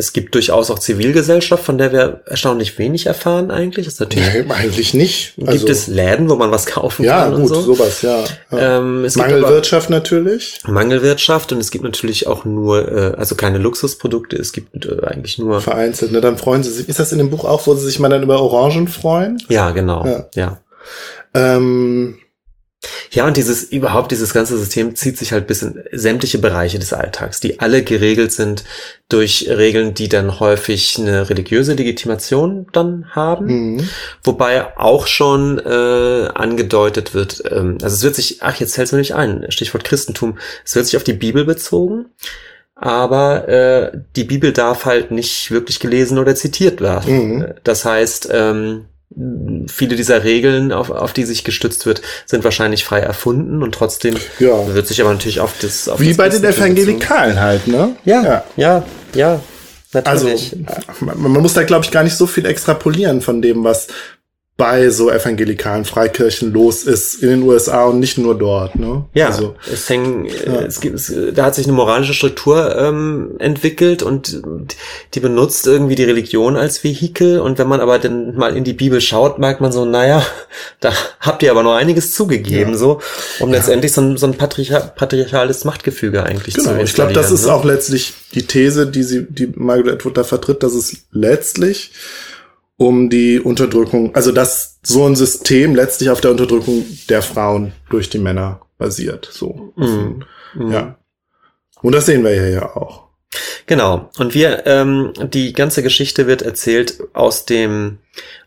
es 0.00 0.14
gibt 0.14 0.34
durchaus 0.34 0.70
auch 0.70 0.78
Zivilgesellschaft, 0.78 1.62
von 1.62 1.76
der 1.76 1.92
wir 1.92 2.22
erstaunlich 2.24 2.78
wenig 2.78 3.04
erfahren 3.04 3.50
eigentlich. 3.50 3.86
ist 3.86 4.00
natürlich 4.00 4.32
nee, 4.32 4.50
eigentlich 4.50 4.94
nicht. 4.94 5.34
Also, 5.46 5.66
gibt 5.66 5.70
es 5.70 5.88
Läden, 5.88 6.30
wo 6.30 6.36
man 6.36 6.50
was 6.50 6.64
kaufen 6.64 7.04
ja, 7.04 7.24
kann 7.24 7.32
gut, 7.32 7.40
und 7.40 7.48
so. 7.48 7.60
sowas, 7.60 8.02
ja. 8.02 8.24
ja. 8.50 8.78
Ähm, 8.78 9.04
es 9.04 9.16
Mangelwirtschaft 9.16 9.90
natürlich. 9.90 10.60
Mangelwirtschaft 10.66 11.52
und 11.52 11.58
es 11.58 11.70
gibt 11.70 11.84
natürlich 11.84 12.26
auch 12.26 12.44
nur, 12.44 12.90
äh, 12.90 13.14
also 13.16 13.34
keine 13.34 13.58
Luxusprodukte, 13.58 14.36
es 14.36 14.52
gibt 14.52 14.86
äh, 14.86 15.04
eigentlich 15.04 15.38
nur... 15.38 15.60
Vereinzelt, 15.60 16.12
ne? 16.12 16.20
Dann 16.20 16.38
freuen 16.38 16.62
sie 16.62 16.70
sich. 16.70 16.88
Ist 16.88 16.98
das 16.98 17.12
in 17.12 17.18
dem 17.18 17.30
Buch 17.30 17.44
auch, 17.44 17.66
wo 17.66 17.74
sie 17.74 17.84
sich 17.84 17.98
mal 17.98 18.08
dann 18.08 18.22
über 18.22 18.40
Orangen 18.40 18.88
freuen? 18.88 19.42
Ja, 19.48 19.70
genau, 19.72 20.06
ja. 20.06 20.26
ja. 20.34 20.60
Ähm, 21.34 22.18
ja, 23.10 23.26
und 23.26 23.36
dieses, 23.36 23.64
überhaupt 23.64 24.10
dieses 24.10 24.32
ganze 24.32 24.56
System 24.56 24.94
zieht 24.96 25.18
sich 25.18 25.32
halt 25.32 25.46
bis 25.46 25.62
in 25.62 25.82
sämtliche 25.92 26.38
Bereiche 26.38 26.78
des 26.78 26.92
Alltags, 26.92 27.40
die 27.40 27.60
alle 27.60 27.82
geregelt 27.82 28.32
sind 28.32 28.64
durch 29.08 29.48
Regeln, 29.48 29.92
die 29.92 30.08
dann 30.08 30.40
häufig 30.40 30.98
eine 30.98 31.28
religiöse 31.28 31.74
Legitimation 31.74 32.68
dann 32.72 33.06
haben. 33.10 33.74
Mhm. 33.74 33.88
Wobei 34.22 34.78
auch 34.78 35.06
schon 35.06 35.58
äh, 35.58 36.28
angedeutet 36.34 37.12
wird, 37.12 37.42
ähm, 37.50 37.78
also 37.82 37.96
es 37.96 38.02
wird 38.02 38.14
sich, 38.14 38.42
ach, 38.42 38.58
jetzt 38.60 38.76
fällt 38.76 38.92
mir 38.92 38.98
nicht 38.98 39.14
ein, 39.14 39.46
Stichwort 39.50 39.84
Christentum, 39.84 40.38
es 40.64 40.74
wird 40.74 40.86
sich 40.86 40.96
auf 40.96 41.04
die 41.04 41.12
Bibel 41.12 41.44
bezogen 41.44 42.06
aber 42.82 43.46
äh, 43.46 43.92
die 44.16 44.24
Bibel 44.24 44.54
darf 44.54 44.86
halt 44.86 45.10
nicht 45.10 45.50
wirklich 45.50 45.80
gelesen 45.80 46.16
oder 46.16 46.34
zitiert 46.34 46.80
werden. 46.80 47.12
Mhm. 47.12 47.46
Das 47.62 47.84
heißt, 47.84 48.30
ähm, 48.32 48.86
viele 49.66 49.96
dieser 49.96 50.22
Regeln, 50.22 50.72
auf, 50.72 50.90
auf 50.90 51.12
die 51.12 51.24
sich 51.24 51.42
gestützt 51.42 51.84
wird, 51.84 52.00
sind 52.26 52.44
wahrscheinlich 52.44 52.84
frei 52.84 53.00
erfunden 53.00 53.62
und 53.62 53.74
trotzdem 53.74 54.16
ja. 54.38 54.72
wird 54.72 54.86
sich 54.86 55.00
aber 55.00 55.12
natürlich 55.12 55.40
auf 55.40 55.54
das 55.60 55.88
auf 55.88 56.00
Wie 56.00 56.08
das 56.08 56.16
bei 56.16 56.28
den 56.28 56.44
Evangelikalen 56.44 57.40
halt, 57.40 57.66
ne? 57.66 57.96
Ja, 58.04 58.22
ja, 58.22 58.44
ja, 58.56 58.84
ja. 59.14 59.40
natürlich. 59.92 60.56
Also 60.66 61.04
man, 61.04 61.32
man 61.32 61.42
muss 61.42 61.54
da, 61.54 61.64
glaube 61.64 61.84
ich, 61.84 61.90
gar 61.90 62.04
nicht 62.04 62.16
so 62.16 62.26
viel 62.26 62.46
extrapolieren 62.46 63.20
von 63.20 63.42
dem, 63.42 63.64
was 63.64 63.88
bei 64.60 64.90
so 64.90 65.10
evangelikalen 65.10 65.86
Freikirchen 65.86 66.52
los 66.52 66.82
ist 66.82 67.22
in 67.22 67.30
den 67.30 67.42
USA 67.44 67.86
und 67.86 67.98
nicht 67.98 68.18
nur 68.18 68.36
dort. 68.36 68.76
Ne? 68.76 69.06
Ja, 69.14 69.28
also, 69.28 69.54
es 69.72 69.88
hängen, 69.88 70.26
ja. 70.26 70.60
es 70.60 70.82
gibt, 70.82 70.96
es, 70.96 71.10
da 71.32 71.46
hat 71.46 71.54
sich 71.54 71.64
eine 71.64 71.72
moralische 71.72 72.12
Struktur 72.12 72.76
ähm, 72.76 73.36
entwickelt 73.38 74.02
und 74.02 74.42
die 75.14 75.20
benutzt 75.20 75.66
irgendwie 75.66 75.94
die 75.94 76.04
Religion 76.04 76.58
als 76.58 76.84
Vehikel. 76.84 77.40
Und 77.40 77.58
wenn 77.58 77.68
man 77.68 77.80
aber 77.80 77.98
dann 77.98 78.36
mal 78.36 78.54
in 78.54 78.64
die 78.64 78.74
Bibel 78.74 79.00
schaut, 79.00 79.38
merkt 79.38 79.62
man 79.62 79.72
so, 79.72 79.86
naja, 79.86 80.22
da 80.80 80.92
habt 81.20 81.42
ihr 81.42 81.52
aber 81.52 81.62
noch 81.62 81.74
einiges 81.74 82.12
zugegeben, 82.12 82.72
ja. 82.72 82.76
so, 82.76 83.00
um 83.38 83.48
ja. 83.48 83.56
letztendlich 83.56 83.94
so 83.94 84.02
ein, 84.02 84.18
so 84.18 84.26
ein 84.26 84.34
patriarcha 84.34 84.88
patriarchales 84.88 85.64
Machtgefüge 85.64 86.22
eigentlich 86.22 86.56
genau, 86.56 86.66
zu 86.66 86.72
Genau, 86.74 86.84
ich 86.84 86.92
glaube, 86.92 87.14
das 87.14 87.30
ist 87.30 87.46
ne? 87.46 87.54
auch 87.54 87.64
letztlich 87.64 88.12
die 88.34 88.42
These, 88.42 88.86
die 88.86 89.04
sie, 89.04 89.26
die 89.26 89.50
Margaret 89.54 89.94
Atwood 89.94 90.18
da 90.18 90.24
vertritt, 90.24 90.62
dass 90.62 90.74
es 90.74 90.98
letztlich 91.12 91.92
um 92.80 93.10
die 93.10 93.38
Unterdrückung, 93.38 94.14
also 94.14 94.32
dass 94.32 94.78
so 94.82 95.04
ein 95.04 95.14
System 95.14 95.74
letztlich 95.74 96.08
auf 96.08 96.22
der 96.22 96.30
Unterdrückung 96.30 96.86
der 97.10 97.20
Frauen 97.20 97.74
durch 97.90 98.08
die 98.08 98.18
Männer 98.18 98.62
basiert. 98.78 99.28
So. 99.30 99.74
Mhm. 99.76 100.24
Ja. 100.54 100.96
Und 101.82 101.94
das 101.94 102.06
sehen 102.06 102.24
wir 102.24 102.34
ja 102.34 102.46
ja 102.46 102.74
auch. 102.74 103.08
Genau. 103.66 104.08
Und 104.16 104.32
wir, 104.32 104.62
ähm, 104.64 105.12
die 105.30 105.52
ganze 105.52 105.82
Geschichte 105.82 106.26
wird 106.26 106.40
erzählt 106.40 107.02
aus 107.12 107.44
dem, 107.44 107.98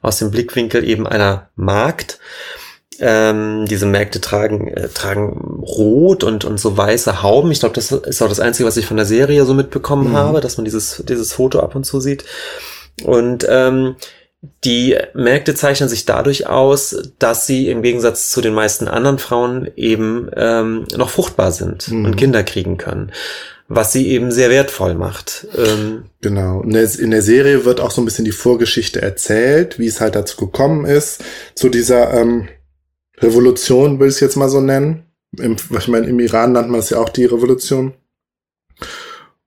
aus 0.01 0.17
dem 0.17 0.31
Blickwinkel 0.31 0.83
eben 0.83 1.05
einer 1.05 1.49
Magd. 1.55 2.17
Ähm, 2.99 3.67
diese 3.67 3.85
Märkte 3.85 4.19
tragen, 4.19 4.67
äh, 4.67 4.87
tragen 4.89 5.61
rot 5.61 6.23
und, 6.23 6.43
und 6.43 6.59
so 6.59 6.75
weiße 6.75 7.21
Hauben. 7.21 7.51
Ich 7.51 7.59
glaube, 7.59 7.75
das 7.75 7.91
ist 7.91 8.23
auch 8.23 8.29
das 8.29 8.39
Einzige, 8.39 8.65
was 8.65 8.77
ich 8.77 8.87
von 8.87 8.97
der 8.97 9.05
Serie 9.05 9.45
so 9.45 9.53
mitbekommen 9.53 10.09
mhm. 10.09 10.17
habe, 10.17 10.41
dass 10.41 10.57
man 10.57 10.65
dieses, 10.65 11.03
dieses 11.07 11.33
Foto 11.33 11.59
ab 11.59 11.75
und 11.75 11.83
zu 11.83 11.99
sieht. 11.99 12.25
Und 13.03 13.45
ähm, 13.47 13.95
die 14.63 14.97
Märkte 15.13 15.55
zeichnen 15.55 15.87
sich 15.87 16.05
dadurch 16.05 16.47
aus, 16.47 17.11
dass 17.17 17.47
sie 17.47 17.69
im 17.69 17.81
Gegensatz 17.81 18.29
zu 18.29 18.41
den 18.41 18.53
meisten 18.53 18.87
anderen 18.87 19.17
Frauen 19.17 19.69
eben 19.75 20.29
ähm, 20.35 20.85
noch 20.95 21.09
fruchtbar 21.09 21.51
sind 21.51 21.89
mhm. 21.89 22.05
und 22.05 22.17
Kinder 22.17 22.43
kriegen 22.43 22.77
können, 22.77 23.11
was 23.69 23.93
sie 23.93 24.07
eben 24.09 24.31
sehr 24.31 24.49
wertvoll 24.49 24.95
macht. 24.95 25.47
Ähm, 25.57 26.03
genau. 26.21 26.61
In 26.61 26.71
der, 26.71 27.21
Serie 27.21 27.63
wird 27.63 27.79
auch 27.79 27.91
so 27.91 28.01
ein 28.01 28.05
bisschen 28.05 28.25
die 28.25 28.31
Vorgeschichte 28.33 29.01
erzählt, 29.01 29.79
wie 29.79 29.87
es 29.87 30.01
halt 30.01 30.15
dazu 30.15 30.35
gekommen 30.37 30.85
ist, 30.85 31.23
zu 31.55 31.69
dieser 31.69 32.13
ähm, 32.13 32.49
Revolution, 33.19 33.99
will 33.99 34.09
ich 34.09 34.15
es 34.15 34.19
jetzt 34.19 34.35
mal 34.35 34.49
so 34.49 34.59
nennen. 34.59 35.03
Im, 35.37 35.55
ich 35.77 35.87
meine, 35.87 36.07
im 36.07 36.19
Iran 36.19 36.51
nennt 36.51 36.69
man 36.69 36.81
es 36.81 36.89
ja 36.89 36.99
auch 36.99 37.09
die 37.09 37.25
Revolution. 37.25 37.93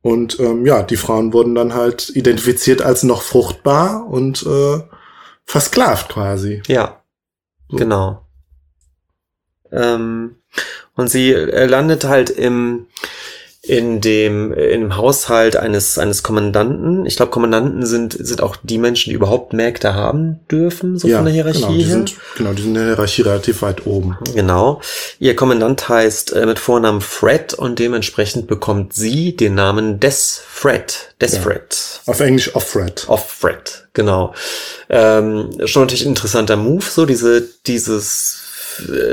Und 0.06 0.38
ähm, 0.38 0.64
ja, 0.64 0.84
die 0.84 0.96
Frauen 0.96 1.32
wurden 1.32 1.56
dann 1.56 1.74
halt 1.74 2.10
identifiziert 2.14 2.80
als 2.80 3.02
noch 3.02 3.22
fruchtbar 3.22 4.06
und 4.06 4.46
äh, 4.46 4.78
versklavt 5.44 6.10
quasi. 6.10 6.62
Ja, 6.68 7.02
so. 7.68 7.76
genau. 7.76 8.24
Ähm, 9.72 10.36
und 10.94 11.08
sie 11.08 11.32
landet 11.32 12.04
halt 12.04 12.30
im 12.30 12.86
in 13.68 14.00
dem 14.00 14.52
im 14.52 14.96
Haushalt 14.96 15.56
eines 15.56 15.98
eines 15.98 16.22
Kommandanten. 16.22 17.06
Ich 17.06 17.16
glaube, 17.16 17.30
Kommandanten 17.30 17.84
sind 17.84 18.16
sind 18.18 18.42
auch 18.42 18.56
die 18.62 18.78
Menschen, 18.78 19.10
die 19.10 19.16
überhaupt 19.16 19.52
Märkte 19.52 19.94
haben 19.94 20.40
dürfen, 20.50 20.98
so 20.98 21.08
ja, 21.08 21.16
von 21.16 21.26
der 21.26 21.34
Hierarchie 21.34 21.60
genau, 21.60 21.72
die 21.72 21.82
her. 21.82 21.92
Sind, 21.92 22.14
genau, 22.36 22.52
die 22.52 22.62
sind 22.62 22.70
in 22.70 22.74
der 22.74 22.84
Hierarchie 22.84 23.22
relativ 23.22 23.62
weit 23.62 23.86
oben. 23.86 24.18
Genau. 24.34 24.80
Ihr 25.18 25.36
Kommandant 25.36 25.88
heißt 25.88 26.32
äh, 26.32 26.46
mit 26.46 26.58
Vornamen 26.58 27.00
Fred 27.00 27.54
und 27.54 27.78
dementsprechend 27.78 28.46
bekommt 28.46 28.92
sie 28.92 29.36
den 29.36 29.54
Namen 29.54 30.00
Des 30.00 30.40
Fred. 30.46 31.14
Des 31.20 31.34
ja. 31.34 31.40
Fred. 31.40 32.00
Auf 32.06 32.20
Englisch 32.20 32.54
Off 32.54 32.68
Fred. 32.68 33.04
Off 33.08 33.28
Fred, 33.30 33.88
genau. 33.94 34.34
Ähm, 34.88 35.50
schon 35.64 35.82
natürlich 35.82 36.04
ein 36.04 36.10
interessanter 36.10 36.56
Move, 36.56 36.84
so 36.84 37.06
diese 37.06 37.42
dieses 37.66 38.45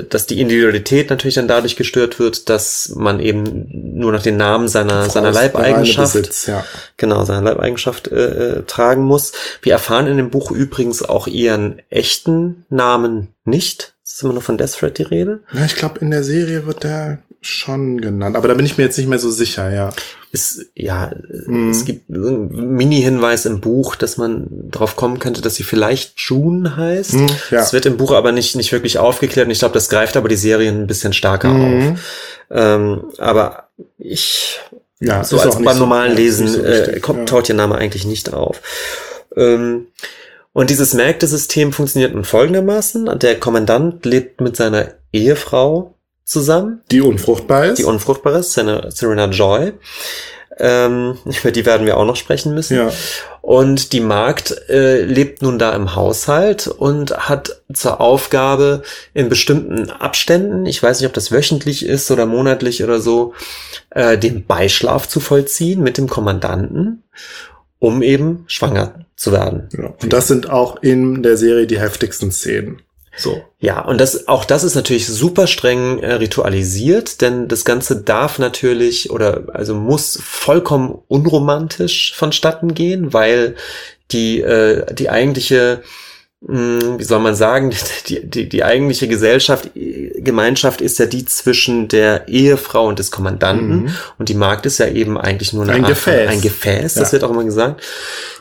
dass 0.10 0.28
die 0.28 0.40
Individualität 0.40 1.10
natürlich 1.10 1.36
dann 1.36 1.48
dadurch 1.48 1.76
gestört 1.76 2.20
wird, 2.20 2.50
dass 2.50 2.94
man 2.96 3.20
eben 3.20 3.68
nur 3.70 4.12
noch 4.12 4.22
den 4.22 4.38
Namen 4.38 4.68
seiner, 4.68 5.10
seiner 5.10 5.32
Leibeigenschaft, 5.32 6.14
Besitz, 6.14 6.48
ja. 6.48 6.66
genau, 6.98 7.24
seiner 7.26 7.42
Leibeigenschaft 7.42 8.08
äh, 8.08 8.58
äh, 8.58 8.64
tragen 8.64 9.04
muss. 9.04 9.34
Wir 9.62 9.74
erfahren 9.74 10.08
in 10.08 10.18
dem 10.18 10.30
Buch 10.30 10.52
übrigens 10.52 11.04
auch 11.04 11.28
ihren 11.28 11.82
echten 11.90 12.66
Namen 12.70 13.30
nicht. 13.46 13.94
ist 14.04 14.24
immer 14.24 14.34
nur 14.34 14.42
von 14.42 14.58
Deaththread 14.58 14.98
die 14.98 15.04
Rede. 15.04 15.42
Ja, 15.54 15.66
ich 15.66 15.76
glaube, 15.76 16.00
in 16.00 16.12
der 16.12 16.24
Serie 16.24 16.66
wird 16.66 16.84
der 16.84 17.20
schon 17.46 18.02
genannt, 18.02 18.36
aber 18.36 18.48
da 18.48 18.54
bin 18.54 18.66
ich 18.66 18.78
mir 18.78 18.84
jetzt 18.84 18.98
nicht 18.98 19.10
mehr 19.10 19.20
so 19.20 19.32
sicher, 19.32 19.72
ja. 19.72 19.92
Ist, 20.32 20.66
ja, 20.74 21.12
mhm. 21.46 21.70
es 21.70 21.86
gibt 21.86 22.10
einen 22.10 22.76
Mini-Hinweis 22.76 23.46
im 23.46 23.62
Buch, 23.62 23.96
dass 23.96 24.18
man 24.18 24.48
drauf 24.72 24.96
kommen 24.96 25.20
könnte, 25.20 25.42
dass 25.42 25.56
sie 25.56 25.64
vielleicht 25.64 26.20
June 26.20 26.76
heißt. 26.76 27.14
Mhm, 27.14 27.28
ja. 27.52 27.60
Das 27.60 27.74
wird 27.74 27.86
im 27.86 27.98
Buch 27.98 28.14
aber 28.14 28.32
nicht, 28.32 28.56
nicht 28.56 28.72
wirklich 28.72 28.98
aufgeklärt 28.98 29.48
und 29.48 29.52
ich 29.52 29.60
glaube, 29.60 29.76
das 29.76 29.90
greift 29.90 30.18
aber 30.18 30.30
die 30.30 30.36
Serie 30.36 30.72
ein 30.72 30.88
bisschen 30.88 31.14
stärker 31.14 31.50
mhm. 31.50 31.92
auf. 31.92 32.00
Ähm, 32.50 33.04
aber 33.20 33.70
ich, 33.98 34.60
ja, 35.00 35.24
so 35.24 35.40
als 35.40 35.62
beim 35.62 35.78
normalen 35.78 36.14
so, 36.14 36.18
Lesen, 36.18 36.48
so 36.48 36.64
äh, 36.64 37.00
kommt, 37.00 37.20
ja. 37.20 37.26
taucht 37.26 37.50
ihr 37.50 37.56
Name 37.56 37.76
eigentlich 37.76 38.06
nicht 38.06 38.34
auf. 38.34 38.62
Ähm, 39.36 39.88
und 40.54 40.70
dieses 40.70 40.94
Märkte-System 40.94 41.74
funktioniert 41.74 42.14
nun 42.14 42.24
folgendermaßen. 42.24 43.20
Der 43.20 43.40
Kommandant 43.40 44.06
lebt 44.06 44.40
mit 44.40 44.56
seiner 44.56 44.94
Ehefrau 45.12 45.93
zusammen. 46.24 46.82
Die 46.92 47.02
unfruchtbar 47.02 47.66
ist. 47.66 47.80
Die 47.80 47.84
unfruchtbar 47.84 48.40
ist, 48.40 48.54
Serena 48.54 49.26
Joy. 49.26 49.74
Ähm, 50.58 51.18
über 51.26 51.52
die 51.52 51.66
werden 51.66 51.86
wir 51.86 51.98
auch 51.98 52.06
noch 52.06 52.16
sprechen 52.16 52.54
müssen. 52.54 52.78
Ja. 52.78 52.92
Und 53.42 53.92
die 53.92 54.00
Magd 54.00 54.56
äh, 54.70 55.02
lebt 55.02 55.42
nun 55.42 55.60
da 55.60 55.76
im 55.76 55.96
Haushalt 55.96 56.68
und 56.68 57.12
hat 57.28 57.62
zur 57.74 58.00
Aufgabe 58.00 58.84
in 59.14 59.30
bestimmten 59.30 59.90
Abständen, 59.90 60.66
ich 60.66 60.82
weiß 60.82 61.00
nicht, 61.00 61.08
ob 61.08 61.14
das 61.14 61.32
wöchentlich 61.32 61.86
ist 61.86 62.10
oder 62.12 62.26
monatlich 62.26 62.84
oder 62.84 63.02
so, 63.02 63.34
äh, 63.90 64.18
den 64.18 64.46
Beischlaf 64.46 65.08
zu 65.08 65.20
vollziehen 65.20 65.82
mit 65.82 65.98
dem 65.98 66.08
Kommandanten, 66.08 67.04
um 67.80 68.02
eben 68.02 68.46
schwanger 68.48 69.06
zu 69.18 69.34
werden. 69.34 69.68
Ja. 69.78 69.94
Und 70.02 70.14
das 70.14 70.28
sind 70.28 70.50
auch 70.50 70.82
in 70.82 71.22
der 71.22 71.36
Serie 71.36 71.68
die 71.68 71.80
heftigsten 71.80 72.32
Szenen. 72.32 72.82
So. 73.16 73.44
Ja, 73.60 73.82
und 73.82 74.02
das, 74.02 74.28
auch 74.28 74.44
das 74.44 74.64
ist 74.64 74.76
natürlich 74.76 75.08
super 75.08 75.46
streng 75.46 76.00
äh, 76.00 76.14
ritualisiert, 76.14 77.22
denn 77.22 77.48
das 77.48 77.64
Ganze 77.64 78.02
darf 78.02 78.40
natürlich 78.40 79.12
oder 79.12 79.44
also 79.54 79.76
muss 79.76 80.20
vollkommen 80.24 81.00
unromantisch 81.08 82.14
vonstatten 82.16 82.74
gehen, 82.74 83.14
weil 83.14 83.56
die, 84.12 84.42
äh, 84.42 84.92
die 84.94 85.10
eigentliche 85.10 85.84
wie 86.46 87.04
soll 87.04 87.20
man 87.20 87.36
sagen, 87.36 87.74
die, 88.08 88.26
die, 88.26 88.50
die 88.50 88.64
eigentliche 88.64 89.08
Gesellschaft, 89.08 89.70
Gemeinschaft 89.74 90.82
ist 90.82 91.00
ja 91.00 91.06
die 91.06 91.26
zwischen 91.26 91.88
der 91.88 92.28
Ehefrau 92.28 92.88
und 92.88 93.00
des 93.00 93.12
Kommandanten. 93.12 93.84
Mhm. 93.84 93.96
Und 94.18 94.30
die 94.30 94.34
Magd 94.34 94.66
ist 94.66 94.78
ja 94.78 94.88
eben 94.88 95.18
eigentlich 95.18 95.54
nur 95.54 95.64
eine 95.64 95.74
ein 95.74 95.86
Art, 95.86 95.94
Gefäß. 95.94 96.30
Ein 96.30 96.42
Gefäß, 96.42 96.96
das 96.96 97.10
ja. 97.10 97.14
wird 97.14 97.24
auch 97.24 97.30
immer 97.30 97.46
gesagt. 97.46 97.82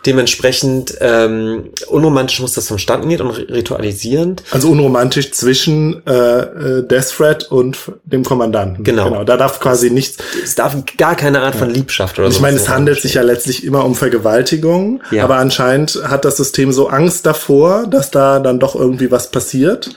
Dementsprechend 0.04 0.96
ähm, 1.00 1.70
unromantisch 1.86 2.40
muss 2.40 2.54
das 2.54 2.66
vonstatten 2.66 3.08
gehen 3.08 3.20
und 3.20 3.36
ritualisierend. 3.36 4.42
Also 4.50 4.68
unromantisch 4.70 5.30
zwischen 5.30 6.04
äh, 6.06 6.12
äh 6.12 6.86
Deaththread 6.86 7.52
und 7.52 7.78
dem 8.04 8.24
Kommandanten. 8.24 8.82
Genau. 8.82 9.10
genau. 9.10 9.24
Da 9.24 9.36
darf 9.36 9.60
quasi 9.60 9.90
nichts. 9.90 10.18
Es 10.42 10.56
darf 10.56 10.74
gar 10.98 11.14
keine 11.14 11.42
Art 11.42 11.54
von 11.54 11.70
Liebschaft 11.70 12.18
oder 12.18 12.30
so. 12.30 12.36
Ich 12.36 12.40
meine, 12.40 12.56
es 12.56 12.68
handelt 12.68 13.00
sich 13.00 13.14
ja 13.14 13.22
letztlich 13.22 13.64
immer 13.64 13.84
um 13.84 13.94
Vergewaltigung, 13.94 15.02
ja. 15.12 15.22
aber 15.22 15.36
anscheinend 15.36 16.02
hat 16.04 16.24
das 16.24 16.36
System 16.36 16.72
so 16.72 16.88
Angst 16.88 17.24
davor, 17.24 17.86
dass 17.92 18.10
da 18.10 18.40
dann 18.40 18.58
doch 18.58 18.74
irgendwie 18.74 19.10
was 19.10 19.30
passiert. 19.30 19.90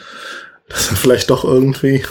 Dass 0.70 0.90
er 0.92 0.98
vielleicht 0.98 1.30
doch 1.30 1.44
irgendwie. 1.44 2.04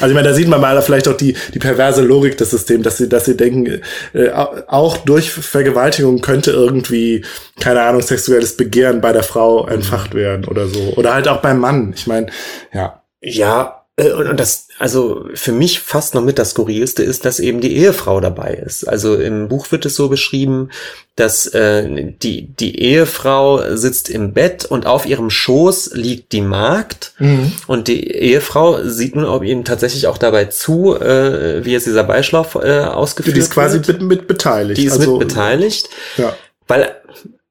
Also 0.00 0.08
ich 0.08 0.14
meine, 0.14 0.28
da 0.28 0.34
sieht 0.34 0.48
man 0.48 0.60
mal 0.60 0.80
vielleicht 0.80 1.08
auch 1.08 1.16
die, 1.16 1.36
die 1.52 1.58
perverse 1.58 2.02
Logik 2.02 2.36
des 2.36 2.50
Systems, 2.50 2.84
dass 2.84 2.98
sie, 2.98 3.08
dass 3.08 3.24
sie 3.24 3.36
denken, 3.36 3.82
äh, 4.12 4.30
auch 4.30 4.98
durch 4.98 5.30
Vergewaltigung 5.30 6.20
könnte 6.20 6.52
irgendwie, 6.52 7.24
keine 7.58 7.82
Ahnung, 7.82 8.02
sexuelles 8.02 8.56
Begehren 8.56 9.00
bei 9.00 9.12
der 9.12 9.24
Frau 9.24 9.66
entfacht 9.66 10.14
werden 10.14 10.46
oder 10.46 10.68
so. 10.68 10.94
Oder 10.96 11.14
halt 11.14 11.26
auch 11.26 11.42
beim 11.42 11.58
Mann. 11.58 11.92
Ich 11.96 12.06
meine, 12.06 12.28
ja. 12.72 13.02
Ja, 13.20 13.75
äh, 13.96 14.12
und 14.12 14.38
das, 14.38 14.68
also 14.78 15.26
für 15.34 15.52
mich 15.52 15.80
fast 15.80 16.14
noch 16.14 16.22
mit 16.22 16.38
das 16.38 16.50
Skurrilste 16.50 17.02
ist, 17.02 17.24
dass 17.24 17.40
eben 17.40 17.60
die 17.60 17.76
Ehefrau 17.76 18.20
dabei 18.20 18.52
ist. 18.54 18.86
Also 18.86 19.16
im 19.16 19.48
Buch 19.48 19.72
wird 19.72 19.86
es 19.86 19.96
so 19.96 20.08
beschrieben, 20.08 20.70
dass 21.16 21.46
äh, 21.46 22.12
die, 22.22 22.54
die 22.54 22.78
Ehefrau 22.78 23.74
sitzt 23.74 24.10
im 24.10 24.34
Bett 24.34 24.66
und 24.66 24.86
auf 24.86 25.06
ihrem 25.06 25.30
Schoß 25.30 25.92
liegt 25.94 26.32
die 26.32 26.42
Magd 26.42 27.14
mhm. 27.18 27.52
und 27.66 27.88
die 27.88 28.10
Ehefrau 28.10 28.84
sieht 28.84 29.16
nun 29.16 29.24
ob 29.24 29.42
ihnen 29.42 29.64
tatsächlich 29.64 30.06
auch 30.08 30.18
dabei 30.18 30.44
zu, 30.44 30.94
äh, 30.94 31.64
wie 31.64 31.72
jetzt 31.72 31.86
dieser 31.86 32.04
Beischlaf 32.04 32.54
äh, 32.56 32.80
ausgeführt 32.80 33.28
wird. 33.28 33.36
Die 33.36 33.40
ist 33.40 33.50
quasi 33.50 33.78
mit, 33.78 34.02
mit 34.02 34.26
beteiligt. 34.26 34.78
Die 34.78 34.84
ist 34.84 34.98
also, 34.98 35.16
mit 35.16 35.28
beteiligt. 35.28 35.88
Ja. 36.18 36.36
Weil 36.68 36.94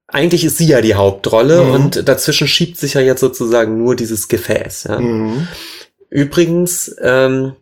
eigentlich 0.08 0.45
ist 0.45 0.60
sie 0.60 0.67
ja 0.67 0.81
die 0.81 0.93
Hauptrolle 0.93 1.63
mhm. 1.63 1.71
und 1.71 2.08
dazwischen 2.08 2.47
schiebt 2.47 2.77
sich 2.77 2.93
ja 2.93 3.01
jetzt 3.01 3.21
sozusagen 3.21 3.79
nur 3.79 3.95
dieses 3.95 4.27
Gefäß. 4.27 4.86
Ja. 4.89 4.99
Mhm. 4.99 5.47
Übrigens, 6.15 6.95
ähm, 7.01 7.54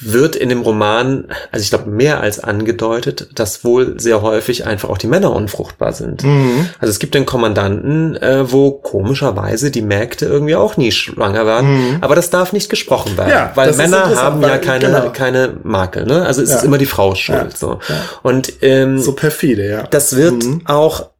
wird 0.00 0.34
in 0.36 0.48
dem 0.48 0.62
Roman, 0.62 1.28
also 1.52 1.62
ich 1.62 1.70
glaube 1.70 1.88
mehr 1.88 2.20
als 2.20 2.40
angedeutet, 2.42 3.28
dass 3.38 3.64
wohl 3.64 3.98
sehr 4.00 4.20
häufig 4.20 4.66
einfach 4.66 4.88
auch 4.90 4.98
die 4.98 5.06
Männer 5.06 5.32
unfruchtbar 5.32 5.92
sind. 5.92 6.24
Mhm. 6.24 6.68
Also 6.80 6.90
es 6.90 6.98
gibt 6.98 7.14
den 7.14 7.24
Kommandanten, 7.24 8.16
äh, 8.16 8.50
wo 8.50 8.72
komischerweise 8.72 9.70
die 9.70 9.82
Mägde 9.82 10.26
irgendwie 10.26 10.56
auch 10.56 10.76
nie 10.76 10.90
schwanger 10.92 11.46
waren, 11.46 11.66
Mhm. 11.66 11.98
aber 12.00 12.14
das 12.16 12.30
darf 12.30 12.52
nicht 12.52 12.68
gesprochen 12.68 13.16
werden, 13.16 13.30
Ja, 13.30 13.52
weil 13.54 13.72
Männer 13.74 14.14
haben 14.16 14.42
ja 14.42 14.58
keine 14.58 14.86
genau. 14.86 15.10
keine 15.12 15.54
Makel, 15.62 16.04
ne? 16.04 16.26
Also 16.26 16.42
es 16.42 16.50
Ja. 16.50 16.56
ist 16.56 16.64
immer 16.64 16.78
die 16.78 16.86
Frau 16.86 17.14
schuld, 17.14 17.52
Ja, 17.52 17.56
so. 17.56 17.78
Und 18.22 18.52
ähm, 18.62 18.98
So 18.98 19.12
perfide, 19.12 19.68
ja. 19.68 19.82
das 19.84 20.16
wird 20.16 20.42
Mhm. 20.44 20.62
auch, 20.66 21.10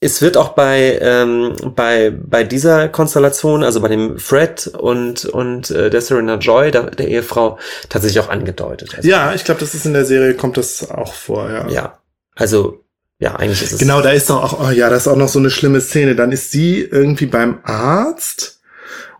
es 0.00 0.20
wird 0.20 0.36
auch 0.36 0.50
bei, 0.50 0.98
ähm, 1.00 1.54
bei, 1.74 2.10
bei 2.10 2.44
dieser 2.44 2.88
Konstellation, 2.88 3.64
also 3.64 3.80
bei 3.80 3.88
dem 3.88 4.18
Fred 4.18 4.66
und, 4.66 5.24
und 5.24 5.70
äh, 5.70 5.88
der 5.88 6.00
Serena 6.02 6.36
Joy, 6.36 6.70
der, 6.70 6.90
der 6.90 7.08
Ehefrau, 7.08 7.58
tatsächlich 7.88 8.20
auch 8.20 8.28
angedeutet. 8.28 8.94
Also, 8.96 9.08
Ja, 9.08 9.32
ich 9.34 9.44
glaube, 9.44 9.60
das 9.60 9.74
ist 9.74 9.86
in 9.86 9.94
der 9.94 10.04
Serie, 10.04 10.34
kommt 10.34 10.58
das 10.58 10.90
auch 10.90 11.14
vor, 11.14 11.50
ja. 11.50 11.68
ja. 11.68 11.98
Also, 12.34 12.84
ja, 13.18 13.36
eigentlich 13.36 13.62
ist 13.62 13.72
es. 13.72 13.78
Genau, 13.78 14.02
da 14.02 14.10
ist 14.10 14.28
doch 14.28 14.42
auch, 14.42 14.68
oh 14.68 14.70
ja, 14.70 14.90
das 14.90 15.06
ist 15.06 15.08
auch 15.08 15.16
noch 15.16 15.28
so 15.28 15.38
eine 15.38 15.48
schlimme 15.48 15.80
Szene. 15.80 16.14
Dann 16.14 16.32
ist 16.32 16.50
sie 16.50 16.80
irgendwie 16.80 17.26
beim 17.26 17.60
Arzt 17.62 18.56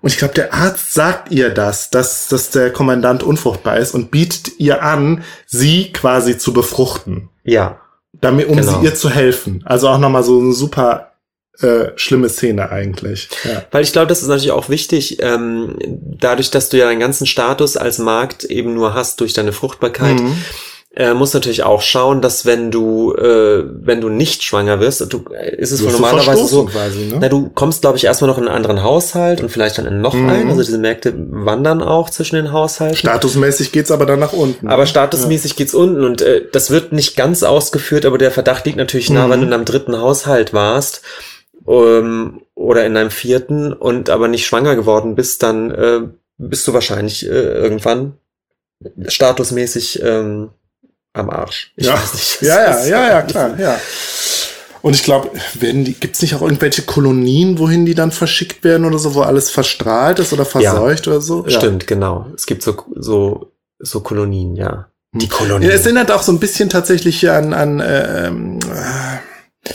und 0.07 0.13
ich 0.13 0.19
glaube, 0.19 0.35
der 0.35 0.55
Arzt 0.55 0.93
sagt 0.93 1.33
ihr 1.33 1.51
das, 1.51 1.91
dass, 1.91 2.29
dass 2.29 2.51
der 2.51 2.73
Kommandant 2.73 3.23
unfruchtbar 3.23 3.79
ist 3.79 3.95
und 3.95 4.11
bietet 4.11 4.61
ihr 4.61 4.83
an, 4.83 5.25
sie 5.47 5.91
quasi 5.93 6.39
zu 6.39 6.53
befruchten, 6.53 7.29
Ja, 7.43 7.81
damit, 8.21 8.49
um 8.49 8.57
Genau. 8.57 8.79
sie 8.81 8.85
ihr 8.87 8.95
zu 8.95 9.11
helfen. 9.11 9.63
Also 9.65 9.89
auch 9.89 9.99
nochmal 9.99 10.23
so 10.23 10.39
eine 10.41 10.53
super 10.53 11.13
äh, 11.61 11.93
schlimme 11.97 12.29
Szene 12.29 12.71
eigentlich. 12.71 13.29
Ja. 13.45 13.65
Weil 13.71 13.83
ich 13.83 13.93
glaube, 13.93 14.09
das 14.09 14.21
ist 14.23 14.29
natürlich 14.29 14.51
auch 14.53 14.69
wichtig, 14.69 15.23
ähm, 15.23 15.77
dadurch, 16.19 16.51
dass 16.51 16.69
du 16.69 16.77
ja 16.77 16.85
deinen 16.87 17.01
ganzen 17.01 17.27
Status 17.27 17.77
als 17.79 17.99
Markt 17.99 18.45
eben 18.45 18.75
nur 18.75 18.93
hast 18.93 19.21
durch 19.21 19.33
deine 19.33 19.53
Fruchtbarkeit, 19.53 20.21
Mhm. 20.21 20.37
Äh, 20.99 21.13
musst 21.13 21.35
natürlich 21.35 21.63
auch 21.63 21.83
schauen, 21.83 22.23
dass 22.23 22.47
wenn 22.47 22.71
du, 22.71 23.13
äh, 23.15 23.65
wenn 23.67 24.01
du 24.01 24.09
nicht 24.09 24.43
schwanger 24.43 24.81
wirst, 24.81 25.13
du, 25.13 25.25
äh, 25.31 25.55
ist 25.57 25.71
es 25.71 25.85
wohl 25.85 25.93
normalerweise 25.93 26.47
so, 26.47 26.65
quasi, 26.65 27.07
ne? 27.07 27.19
na, 27.21 27.29
du 27.29 27.51
kommst, 27.55 27.83
glaube 27.83 27.99
ich, 27.99 28.05
erstmal 28.05 28.31
noch 28.31 28.39
in 28.39 28.45
einen 28.49 28.57
anderen 28.57 28.83
Haushalt 28.83 29.43
und 29.43 29.51
vielleicht 29.51 29.77
dann 29.77 29.85
in 29.85 30.01
noch 30.01 30.15
Mhm. 30.15 30.29
einen. 30.31 30.49
Also 30.49 30.63
diese 30.63 30.79
Märkte 30.79 31.13
wandern 31.17 31.83
auch 31.83 32.09
zwischen 32.09 32.37
den 32.37 32.51
Haushalten. 32.51 32.97
Statusmäßig 32.97 33.73
geht's 33.73 33.91
aber 33.91 34.07
dann 34.07 34.19
nach 34.21 34.33
unten. 34.33 34.69
aber 34.69 34.87
statusmäßig 34.87 35.55
geht's 35.57 35.75
unten 35.75 36.03
und 36.03 36.23
äh, 36.23 36.47
das 36.51 36.71
wird 36.71 36.93
nicht 36.93 37.15
ganz 37.15 37.43
ausgeführt, 37.43 38.07
aber 38.07 38.17
der 38.17 38.31
Verdacht 38.31 38.65
liegt 38.65 38.79
natürlich 38.79 39.11
nah, 39.11 39.27
Mhm. 39.27 39.31
wenn 39.33 39.41
du 39.41 39.47
in 39.49 39.53
einem 39.53 39.65
dritten 39.67 40.01
Haushalt 40.01 40.55
warst 40.55 41.03
ähm, 41.69 42.41
oder 42.55 42.87
in 42.87 42.97
einem 42.97 43.11
vierten 43.11 43.75
und 43.75 44.09
aber 44.09 44.29
nicht 44.29 44.47
schwanger 44.47 44.77
geworden 44.77 45.15
bist, 45.15 45.43
dann 45.43 45.71
äh, 45.73 46.01
bist 46.39 46.67
du 46.67 46.73
wahrscheinlich 46.73 47.27
äh, 47.27 47.29
irgendwann 47.29 48.15
statusmäßig 49.09 50.03
ähm, 50.03 50.51
am 51.17 51.31
Arsch. 51.31 51.73
Ich 51.77 51.87
ja. 51.87 51.95
weiß 51.95 52.15
nicht. 52.15 52.43
ja, 52.43 52.61
ja, 52.61 52.67
Das 52.67 52.89
ja, 52.89 53.09
ja, 53.09 53.23
klar, 53.23 53.59
ja. 53.59 53.81
Und 54.83 54.95
ich 54.95 55.03
glaube, 55.03 55.31
werden 55.55 55.85
die, 55.85 55.95
gibt's 55.95 56.23
nicht 56.23 56.35
auch 56.35 56.43
irgendwelche 56.43 56.83
Kolonien, 56.83 57.59
wohin 57.59 57.87
die 57.87 57.95
dann 57.95 58.13
verschickt 58.13 58.63
werden 58.63 58.87
oder 58.87 58.99
so, 58.99 59.15
wo 59.15 59.23
alles 59.23 59.51
verstrahlt 59.51 60.21
ist 60.21 60.33
oder 60.33 60.45
verseucht 60.45 61.09
oder 61.09 61.21
so? 61.21 61.45
Stimmt, 61.49 61.89
genau. 61.89 62.27
Es 62.37 62.47
gibt 62.47 62.63
so, 62.63 62.77
so, 62.95 63.53
so 63.81 64.01
Kolonien, 64.01 64.55
ja. 64.55 64.87
Die 65.13 65.29
Kolonien. 65.29 65.69
Ja, 65.69 65.75
es 65.75 65.87
erinnert 65.87 66.11
auch 66.13 66.23
so 66.23 66.31
ein 66.31 66.39
bisschen 66.39 66.69
tatsächlich 66.69 67.19
hier 67.19 67.35
an, 67.35 67.53
an 67.53 67.81
äh, 67.81 68.29
ähm, 68.29 68.59
äh, 68.61 69.71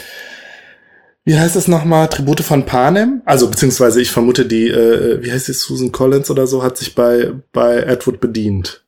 wie 1.24 1.38
heißt 1.38 1.56
es 1.56 1.68
nochmal, 1.68 2.08
Tribute 2.08 2.42
von 2.42 2.66
Panem? 2.66 3.22
Also 3.26 3.50
beziehungsweise 3.50 4.02
ich 4.02 4.12
vermute 4.12 4.46
die, 4.46 4.70
äh, 4.70 5.22
wie 5.22 5.32
heißt 5.32 5.46
sie, 5.46 5.54
Susan 5.54 5.92
Collins 5.92 6.32
oder 6.32 6.48
so, 6.48 6.64
hat 6.64 6.78
sich 6.78 6.96
bei, 6.96 7.32
bei 7.52 7.78
Edward 7.78 8.20
bedient. 8.20 8.84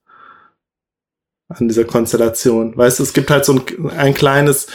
An 1.57 1.67
dieser 1.67 1.85
Konstellation. 1.85 2.75
Weißt 2.75 2.99
du, 2.99 3.03
es 3.03 3.13
gibt 3.13 3.29
halt 3.29 3.45
so 3.45 3.53
ein, 3.53 3.89
ein 3.91 4.13
kleines, 4.13 4.67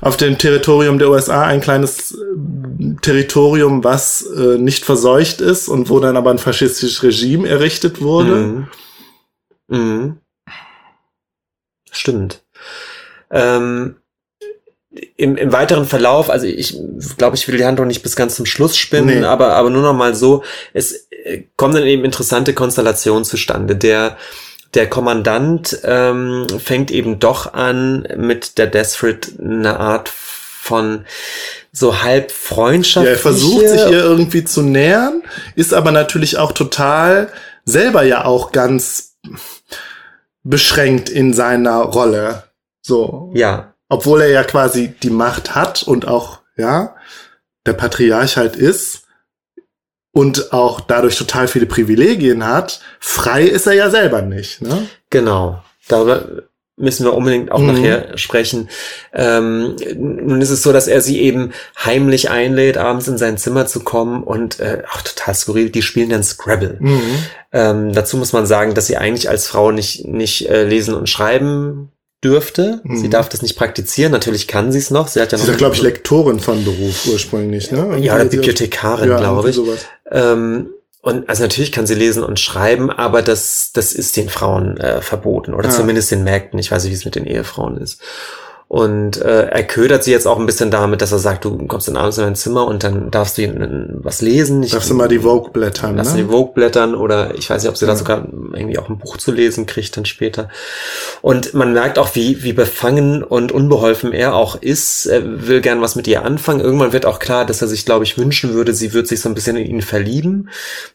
auf 0.00 0.16
dem 0.16 0.38
Territorium 0.38 0.98
der 0.98 1.10
USA 1.10 1.44
ein 1.44 1.60
kleines 1.60 2.12
äh, 2.12 2.94
Territorium, 3.02 3.84
was 3.84 4.22
äh, 4.26 4.58
nicht 4.58 4.84
verseucht 4.84 5.40
ist 5.40 5.68
und 5.68 5.90
wo 5.90 6.00
dann 6.00 6.16
aber 6.16 6.30
ein 6.30 6.38
faschistisches 6.38 7.02
Regime 7.02 7.48
errichtet 7.48 8.00
wurde. 8.00 8.34
Mhm. 8.36 8.68
Mhm. 9.68 10.18
Stimmt. 11.90 12.42
Ähm, 13.30 13.96
im, 15.16 15.36
Im 15.36 15.52
weiteren 15.52 15.86
Verlauf, 15.86 16.28
also 16.28 16.46
ich 16.46 16.76
glaube, 17.16 17.36
ich 17.36 17.48
will 17.48 17.56
die 17.56 17.64
Handlung 17.64 17.86
nicht 17.86 18.02
bis 18.02 18.14
ganz 18.16 18.34
zum 18.36 18.44
Schluss 18.44 18.76
spinnen, 18.76 19.20
Nee. 19.20 19.24
aber, 19.24 19.54
aber 19.54 19.70
nur 19.70 19.82
noch 19.82 19.94
mal 19.94 20.14
so, 20.14 20.42
es 20.74 21.08
äh, 21.10 21.44
kommen 21.56 21.74
dann 21.74 21.84
eben 21.86 22.04
interessante 22.04 22.52
Konstellationen 22.52 23.24
zustande. 23.24 23.74
Der, 23.74 24.18
der 24.74 24.88
Kommandant 24.88 25.78
ähm, 25.84 26.46
fängt 26.58 26.90
eben 26.90 27.18
doch 27.18 27.52
an, 27.52 28.08
mit 28.16 28.58
der 28.58 28.66
Desperate 28.66 29.32
eine 29.38 29.78
Art 29.78 30.08
von 30.08 31.04
so 31.72 32.02
halb 32.02 32.30
Freundschaft. 32.30 33.06
Ja, 33.06 33.12
er 33.12 33.18
versucht 33.18 33.68
sich 33.68 33.80
ihr 33.80 34.02
irgendwie 34.02 34.44
zu 34.44 34.62
nähern, 34.62 35.22
ist 35.56 35.74
aber 35.74 35.90
natürlich 35.90 36.38
auch 36.38 36.52
total 36.52 37.28
selber 37.64 38.02
ja 38.02 38.24
auch 38.24 38.52
ganz 38.52 39.16
beschränkt 40.42 41.08
in 41.08 41.34
seiner 41.34 41.78
Rolle. 41.78 42.44
So. 42.80 43.30
Ja, 43.34 43.74
Obwohl 43.88 44.22
er 44.22 44.28
ja 44.28 44.44
quasi 44.44 44.94
die 45.02 45.10
Macht 45.10 45.54
hat 45.54 45.82
und 45.82 46.08
auch, 46.08 46.40
ja, 46.56 46.96
der 47.66 47.74
Patriarch 47.74 48.36
halt 48.36 48.56
ist 48.56 49.01
und 50.12 50.52
auch 50.52 50.80
dadurch 50.80 51.16
total 51.16 51.48
viele 51.48 51.66
Privilegien 51.66 52.46
hat, 52.46 52.80
frei 53.00 53.42
ist 53.44 53.66
er 53.66 53.72
ja 53.74 53.90
selber 53.90 54.22
nicht, 54.22 54.62
ne? 54.62 54.86
Genau. 55.10 55.62
Darüber 55.88 56.24
müssen 56.76 57.04
wir 57.04 57.12
unbedingt 57.14 57.52
auch 57.52 57.58
Mhm. 57.60 57.66
nachher 57.66 58.16
sprechen. 58.18 58.68
Ähm, 59.12 59.76
nun 59.96 60.40
ist 60.40 60.50
es 60.50 60.62
so, 60.62 60.72
dass 60.72 60.88
er 60.88 61.00
sie 61.02 61.20
eben 61.20 61.52
heimlich 61.84 62.30
einlädt, 62.30 62.78
abends 62.78 63.08
in 63.08 63.18
sein 63.18 63.36
Zimmer 63.36 63.66
zu 63.66 63.80
kommen 63.80 64.22
und 64.24 64.58
äh, 64.58 64.82
auch 64.92 65.02
total 65.02 65.34
skurril, 65.34 65.70
die 65.70 65.82
spielen 65.82 66.08
dann 66.10 66.22
Scrabble. 66.24 66.76
Mhm. 66.80 67.00
Ähm, 67.52 67.92
dazu 67.92 68.16
muss 68.16 68.32
man 68.32 68.46
sagen, 68.46 68.74
dass 68.74 68.86
sie 68.86 68.96
eigentlich 68.96 69.28
als 69.28 69.46
Frau 69.46 69.70
nicht, 69.70 70.06
nicht 70.06 70.48
äh, 70.48 70.64
lesen 70.64 70.94
und 70.94 71.08
schreiben 71.08 71.90
dürfte. 72.24 72.80
Sie 72.84 73.06
Mhm. 73.08 73.10
darf 73.10 73.28
das 73.28 73.42
nicht 73.42 73.56
praktizieren. 73.56 74.12
Natürlich 74.12 74.46
kann 74.48 74.70
sie 74.72 74.78
es 74.78 74.90
noch. 74.90 75.08
Sie 75.08 75.20
hat 75.20 75.32
ja 75.32 75.38
Sie 75.38 75.44
noch 75.44 75.52
ist, 75.52 75.58
glaube 75.58 75.74
ich, 75.74 75.82
Lektorin 75.82 76.38
von 76.40 76.64
Beruf 76.64 77.06
ursprünglich, 77.06 77.70
ne? 77.72 77.78
ja, 77.98 78.14
oder 78.14 78.22
Irgendwie- 78.22 78.36
Bibliothekarin, 78.36 79.10
ja, 79.10 79.18
glaube 79.18 79.50
ich. 79.50 79.56
sowas. 79.56 79.80
Ähm, 80.12 80.70
und 81.00 81.28
also 81.28 81.42
natürlich 81.42 81.72
kann 81.72 81.86
sie 81.86 81.94
lesen 81.96 82.22
und 82.22 82.38
schreiben, 82.38 82.90
aber 82.90 83.22
das, 83.22 83.72
das 83.72 83.92
ist 83.92 84.16
den 84.16 84.28
Frauen 84.28 84.76
äh, 84.76 85.00
verboten 85.02 85.52
oder 85.52 85.68
Ja. 85.68 85.74
zumindest 85.74 86.12
den 86.12 86.22
Mägden. 86.22 86.60
Ich 86.60 86.70
weiß 86.70 86.84
nicht, 86.84 86.92
wie 86.92 86.96
es 86.96 87.04
mit 87.04 87.16
den 87.16 87.26
Ehefrauen 87.26 87.76
ist. 87.78 88.00
Und 88.72 89.20
äh, 89.20 89.48
er 89.48 89.64
ködert 89.64 90.02
sie 90.02 90.12
jetzt 90.12 90.26
auch 90.26 90.38
ein 90.38 90.46
bisschen 90.46 90.70
damit, 90.70 91.02
dass 91.02 91.12
er 91.12 91.18
sagt, 91.18 91.44
du 91.44 91.58
kommst 91.66 91.88
dann 91.88 91.98
abends 91.98 92.16
in 92.16 92.24
dein 92.24 92.34
Zimmer 92.36 92.66
und 92.66 92.82
dann 92.82 93.10
darfst 93.10 93.36
du 93.36 93.42
ihnen 93.42 93.98
was 94.02 94.22
lesen. 94.22 94.62
Ich, 94.62 94.70
Darfst 94.70 94.88
du 94.88 94.94
mal 94.94 95.08
die 95.08 95.18
Vogue 95.18 95.50
blättern, 95.50 95.94
Lass 95.96 96.14
ne? 96.14 96.22
die 96.22 96.30
Vogue 96.30 96.54
blättern 96.54 96.94
oder 96.94 97.34
ich 97.34 97.50
weiß 97.50 97.62
nicht, 97.62 97.68
ob 97.68 97.76
sie 97.76 97.84
Ja. 97.84 97.90
da 97.90 97.98
sogar 97.98 98.26
irgendwie 98.54 98.78
auch 98.78 98.88
ein 98.88 98.96
Buch 98.96 99.18
zu 99.18 99.30
lesen 99.30 99.66
kriegt 99.66 99.94
dann 99.98 100.06
später. 100.06 100.48
Und 101.20 101.52
man 101.52 101.74
merkt 101.74 101.98
auch, 101.98 102.14
wie, 102.14 102.44
wie 102.44 102.54
befangen 102.54 103.22
und 103.22 103.52
unbeholfen 103.52 104.14
er 104.14 104.34
auch 104.34 104.56
ist. 104.62 105.04
Er 105.04 105.46
will 105.46 105.60
gern 105.60 105.82
was 105.82 105.94
mit 105.94 106.08
ihr 106.08 106.24
anfangen. 106.24 106.60
Irgendwann 106.60 106.94
wird 106.94 107.04
auch 107.04 107.18
klar, 107.18 107.44
dass 107.44 107.60
er 107.60 107.68
sich, 107.68 107.84
glaube 107.84 108.04
ich, 108.04 108.16
wünschen 108.16 108.54
würde, 108.54 108.72
sie 108.72 108.94
wird 108.94 109.06
sich 109.06 109.20
so 109.20 109.28
ein 109.28 109.34
bisschen 109.34 109.58
in 109.58 109.66
ihn 109.66 109.82
verlieben. 109.82 110.48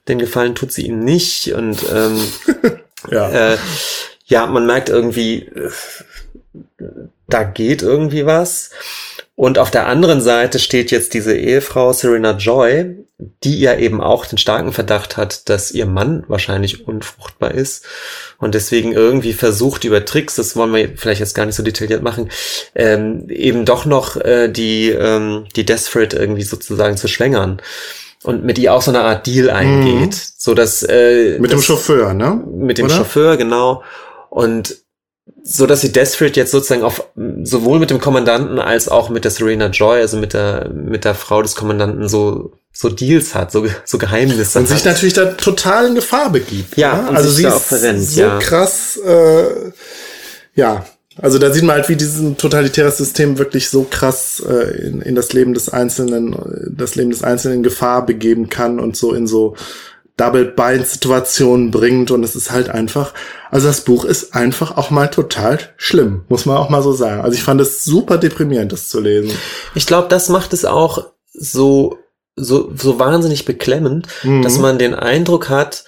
Den 0.08 0.18
Gefallen 0.18 0.56
tut 0.56 0.72
sie 0.72 0.88
ihm 0.88 0.98
nicht. 1.02 1.54
Und 1.54 1.78
ähm, 1.94 2.18
Ja. 3.12 3.30
äh, 3.30 3.58
ja, 4.26 4.48
man 4.48 4.66
merkt 4.66 4.90
irgendwie, 4.90 5.44
äh, 5.44 5.70
da 7.30 7.44
geht 7.44 7.82
irgendwie 7.82 8.26
was. 8.26 8.70
Und 9.36 9.60
auf 9.60 9.70
der 9.70 9.86
anderen 9.88 10.20
Seite 10.22 10.58
steht 10.58 10.90
jetzt 10.90 11.13
diese 11.13 11.36
Ehefrau 11.38 11.94
Serena 11.94 12.32
Joy, 12.32 12.96
die 13.44 13.60
ja 13.60 13.76
eben 13.78 14.02
auch 14.02 14.26
den 14.26 14.38
starken 14.38 14.74
Verdacht 14.74 15.16
hat, 15.18 15.48
dass 15.50 15.72
ihr 15.72 15.86
Mann 15.86 16.24
wahrscheinlich 16.28 16.88
unfruchtbar 16.88 17.52
ist 17.52 17.86
und 18.40 18.54
deswegen 18.56 18.92
irgendwie 18.94 19.34
versucht 19.34 19.84
über 19.84 20.06
Tricks, 20.06 20.36
das 20.36 20.56
wollen 20.56 20.74
wir 20.74 20.90
vielleicht 20.98 21.20
jetzt 21.20 21.34
gar 21.36 21.46
nicht 21.48 21.56
so 21.56 21.63
detailliert 21.63 22.04
machen, 22.04 22.30
ähm, 22.76 23.28
eben 23.30 23.66
doch 23.66 23.86
noch 23.86 24.18
äh, 24.18 24.50
die 24.50 24.90
ähm, 24.90 25.46
die 25.56 25.66
Desperate 25.66 26.16
irgendwie 26.18 26.44
sozusagen 26.44 26.96
zu 26.98 27.08
schwängern 27.08 27.60
und 28.24 28.44
mit 28.44 28.60
ihr 28.60 28.72
auch 28.74 28.84
so 28.84 28.92
eine 28.92 29.02
Art 29.02 29.26
Deal 29.26 29.50
eingeht, 29.50 30.13
so 30.38 30.54
dass 30.54 30.84
äh, 30.84 31.38
Mit 31.40 31.52
dem 31.52 31.58
das- 31.58 31.66
Chauffeur, 31.66 32.13
ne? 32.13 32.44
mit 32.56 32.78
dem 32.78 32.86
Oder? 32.86 32.96
Chauffeur, 32.98 33.38
genau. 33.38 33.84
Und 34.30 34.78
so 35.44 35.66
dass 35.66 35.82
sie 35.82 35.92
Desperate 35.92 36.40
jetzt 36.40 36.52
sozusagen 36.52 36.84
auf 36.84 37.04
sowohl 37.44 37.80
mit 37.80 37.90
dem 37.90 38.00
Kommandanten 38.00 38.60
als 38.60 38.90
auch 38.90 39.10
mit 39.10 39.24
der 39.24 39.32
Serena 39.32 39.68
Joy, 39.68 40.00
also 40.00 40.18
mit 40.18 40.34
der 40.34 40.70
mit 40.70 41.06
der 41.06 41.16
Frau 41.16 41.42
des 41.42 41.56
Kommandanten 41.56 42.08
so 42.10 42.52
so 42.74 42.90
Deals 42.90 43.34
hat, 43.34 43.52
so 43.52 43.66
so 43.86 43.98
Geheimnisse 43.98 44.60
Und 44.60 44.70
hat. 44.70 44.76
sich 44.76 44.86
natürlich 44.86 45.13
da 45.13 45.26
total 45.26 45.88
in 45.88 45.96
Gefahr 45.96 46.32
begibt. 46.32 46.78
Ja, 46.78 47.02
ne? 47.02 47.10
und 47.10 47.16
also 47.16 47.30
sie 47.30 47.46
ist 47.46 47.63
verrennt, 47.63 48.04
so 48.04 48.22
ja. 48.22 48.40
krass, 48.40 49.00
äh, 49.06 49.72
ja. 50.56 50.86
Also 51.20 51.40
da 51.40 51.52
sieht 51.52 51.63
man 51.63 51.78
halt, 51.78 51.90
wie 51.90 51.96
dieses 51.96 52.38
totalitäre 52.38 52.92
System 52.92 53.40
wirklich 53.40 53.72
so 53.72 53.88
krass 53.90 54.44
äh, 54.48 54.88
in, 54.88 55.02
in 55.02 55.16
das 55.16 55.34
Leben 55.34 55.56
des 55.56 55.70
Einzelnen, 55.70 56.34
äh, 56.34 56.70
das 56.70 56.94
Leben 56.94 57.10
des 57.10 57.24
Einzelnen 57.24 57.58
in 57.58 57.63
Gefahr 57.63 58.06
begeben 58.06 58.50
kann 58.50 58.80
und 58.80 58.96
so 58.96 59.13
in 59.13 59.26
so 59.26 59.56
Double-Bind-Situationen 60.17 61.71
bringt 61.71 62.12
und 62.12 62.23
es 62.23 62.36
ist 62.36 62.51
halt 62.51 62.69
einfach, 62.69 63.13
also 63.51 63.67
das 63.67 63.82
Buch 63.82 64.03
ist 64.06 64.34
einfach 64.36 64.77
auch 64.77 64.89
mal 64.89 65.08
total 65.08 65.60
schlimm, 65.77 66.23
muss 66.30 66.45
man 66.45 66.58
auch 66.58 66.69
mal 66.69 66.82
so 66.82 66.91
sagen. 66.93 67.21
Also 67.21 67.36
ich 67.36 67.43
fand 67.43 67.62
es 67.62 67.84
super 67.84 68.17
deprimierend, 68.17 68.71
das 68.71 68.89
zu 68.89 68.99
lesen. 68.99 69.32
Ich 69.75 69.86
glaube, 69.86 70.08
das 70.10 70.30
macht 70.30 70.53
es 70.53 70.65
auch 70.65 71.06
so, 71.34 71.97
so, 72.36 72.71
so 72.75 72.99
wahnsinnig 72.99 73.45
beklemmend, 73.45 74.08
Mhm. 74.23 74.41
dass 74.41 74.58
man 74.60 74.77
den 74.77 74.93
Eindruck 74.95 75.49
hat, 75.49 75.86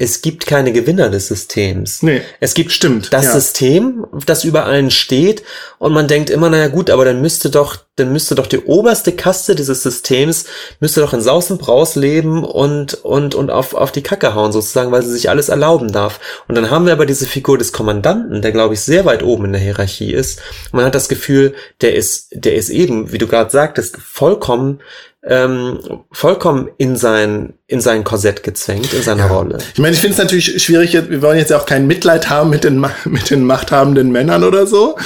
es 0.00 0.22
gibt 0.22 0.46
keine 0.46 0.72
Gewinner 0.72 1.10
des 1.10 1.28
Systems. 1.28 2.02
Nee, 2.02 2.22
Es 2.40 2.54
gibt 2.54 2.72
stimmt. 2.72 3.12
das 3.12 3.26
ja. 3.26 3.32
System, 3.32 4.06
das 4.24 4.44
über 4.44 4.64
allen 4.64 4.90
steht, 4.90 5.42
und 5.76 5.92
man 5.92 6.08
denkt 6.08 6.30
immer, 6.30 6.48
naja 6.48 6.68
gut, 6.68 6.88
aber 6.88 7.04
dann 7.04 7.20
müsste 7.20 7.50
doch, 7.50 7.76
dann 7.96 8.10
müsste 8.10 8.34
doch 8.34 8.46
die 8.46 8.60
oberste 8.60 9.12
Kaste 9.12 9.54
dieses 9.54 9.82
Systems, 9.82 10.46
müsste 10.80 11.02
doch 11.02 11.12
in 11.12 11.20
Saus 11.20 11.50
und 11.50 11.60
Braus 11.60 11.96
leben 11.96 12.44
und, 12.44 12.94
und, 13.04 13.34
und 13.34 13.50
auf, 13.50 13.74
auf 13.74 13.92
die 13.92 14.02
Kacke 14.02 14.34
hauen 14.34 14.52
sozusagen, 14.52 14.90
weil 14.90 15.02
sie 15.02 15.12
sich 15.12 15.28
alles 15.28 15.50
erlauben 15.50 15.92
darf. 15.92 16.18
Und 16.48 16.54
dann 16.54 16.70
haben 16.70 16.86
wir 16.86 16.94
aber 16.94 17.04
diese 17.04 17.26
Figur 17.26 17.58
des 17.58 17.72
Kommandanten, 17.72 18.40
der 18.40 18.52
glaube 18.52 18.72
ich 18.72 18.80
sehr 18.80 19.04
weit 19.04 19.22
oben 19.22 19.44
in 19.46 19.52
der 19.52 19.60
Hierarchie 19.60 20.14
ist. 20.14 20.40
Man 20.72 20.86
hat 20.86 20.94
das 20.94 21.10
Gefühl, 21.10 21.54
der 21.82 21.94
ist, 21.94 22.28
der 22.32 22.54
ist 22.54 22.70
eben, 22.70 23.12
wie 23.12 23.18
du 23.18 23.26
gerade 23.26 23.50
sagtest, 23.50 23.98
vollkommen, 23.98 24.80
ähm, 25.22 25.78
vollkommen 26.10 26.70
in 26.78 26.96
sein, 26.96 27.54
in 27.66 27.80
sein 27.80 28.04
Korsett 28.04 28.42
gezwängt, 28.42 28.94
in 28.94 29.02
seiner 29.02 29.26
Rolle. 29.28 29.58
Ich 29.74 29.78
meine, 29.78 29.94
ich 29.94 30.00
finde 30.00 30.12
es 30.12 30.18
natürlich 30.18 30.62
schwierig, 30.62 30.94
wir 30.94 31.20
wollen 31.20 31.38
jetzt 31.38 31.50
ja 31.50 31.58
auch 31.58 31.66
kein 31.66 31.86
Mitleid 31.86 32.30
haben 32.30 32.48
mit 32.48 32.64
den, 32.64 32.80
mit 33.04 33.28
den 33.28 33.44
machthabenden 33.44 34.10
Männern 34.12 34.44
oder 34.44 34.66
so. 34.66 34.96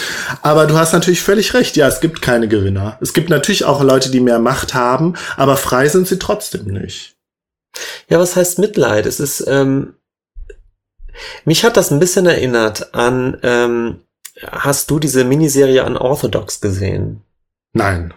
Aber 0.43 0.67
du 0.67 0.79
hast 0.79 0.93
natürlich 0.93 1.23
völlig 1.23 1.55
recht. 1.55 1.77
Ja, 1.77 1.89
es 1.89 2.01
gibt 2.01 2.23
keine 2.23 2.47
Gewinner. 2.47 2.97
Es 3.01 3.13
gibt 3.13 3.29
natürlich 3.29 3.65
auch 3.65 3.83
Leute, 3.83 4.11
die 4.11 4.21
mehr 4.21 4.39
Macht 4.39 4.75
haben, 4.75 5.15
aber 5.37 5.57
frei 5.57 5.89
sind 5.89 6.07
sie 6.07 6.19
trotzdem 6.19 6.67
nicht. 6.67 7.17
Ja, 8.09 8.21
was 8.21 8.37
heißt 8.37 8.61
Mitleid? 8.61 9.07
Es 9.07 9.19
ist, 9.19 9.45
ähm, 9.49 9.95
mich 11.45 11.65
hat 11.65 11.77
das 11.77 11.91
ein 11.91 11.99
bisschen 11.99 12.27
erinnert 12.27 12.95
an, 12.95 13.39
ähm, 13.43 14.01
hast 14.47 14.91
du 14.91 15.01
diese 15.01 15.25
Miniserie 15.25 15.85
Unorthodox 15.85 16.61
gesehen? 16.61 17.23
Nein. 17.73 18.15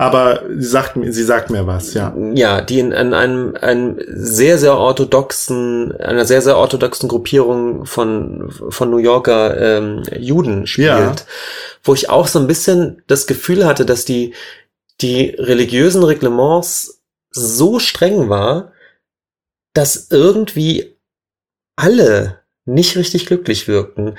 Aber 0.00 0.42
sie 0.48 0.66
sagt, 0.66 0.96
mir- 0.96 1.12
sie 1.12 1.24
sagt 1.24 1.50
mir 1.50 1.66
was, 1.66 1.92
ja. 1.94 2.14
Ja, 2.34 2.60
die 2.62 2.78
in, 2.80 2.92
in 2.92 3.12
einem, 3.12 3.54
einem 3.60 3.98
sehr, 4.08 4.56
sehr 4.58 4.76
orthodoxen, 4.78 5.94
einer 6.00 6.24
sehr, 6.24 6.40
sehr 6.42 6.56
orthodoxen 6.56 7.08
Gruppierung 7.08 7.84
von, 7.86 8.50
von 8.50 8.90
New 8.90 8.96
Yorker 8.98 9.56
ähm, 9.78 10.02
Juden 10.16 10.66
spielt, 10.66 10.88
Ja. 10.88 11.14
wo 11.84 11.92
ich 11.94 12.08
auch 12.08 12.28
so 12.28 12.38
ein 12.38 12.46
bisschen 12.46 13.02
das 13.08 13.26
Gefühl 13.26 13.66
hatte, 13.66 13.84
dass 13.84 14.04
die, 14.06 14.34
die 15.02 15.34
religiösen 15.38 16.02
Reglements 16.02 17.02
so 17.30 17.78
streng 17.78 18.28
war, 18.28 18.72
dass 19.74 20.08
irgendwie 20.10 20.96
alle 21.76 22.39
nicht 22.72 22.96
richtig 22.96 23.26
glücklich 23.26 23.68
wirkten. 23.68 24.14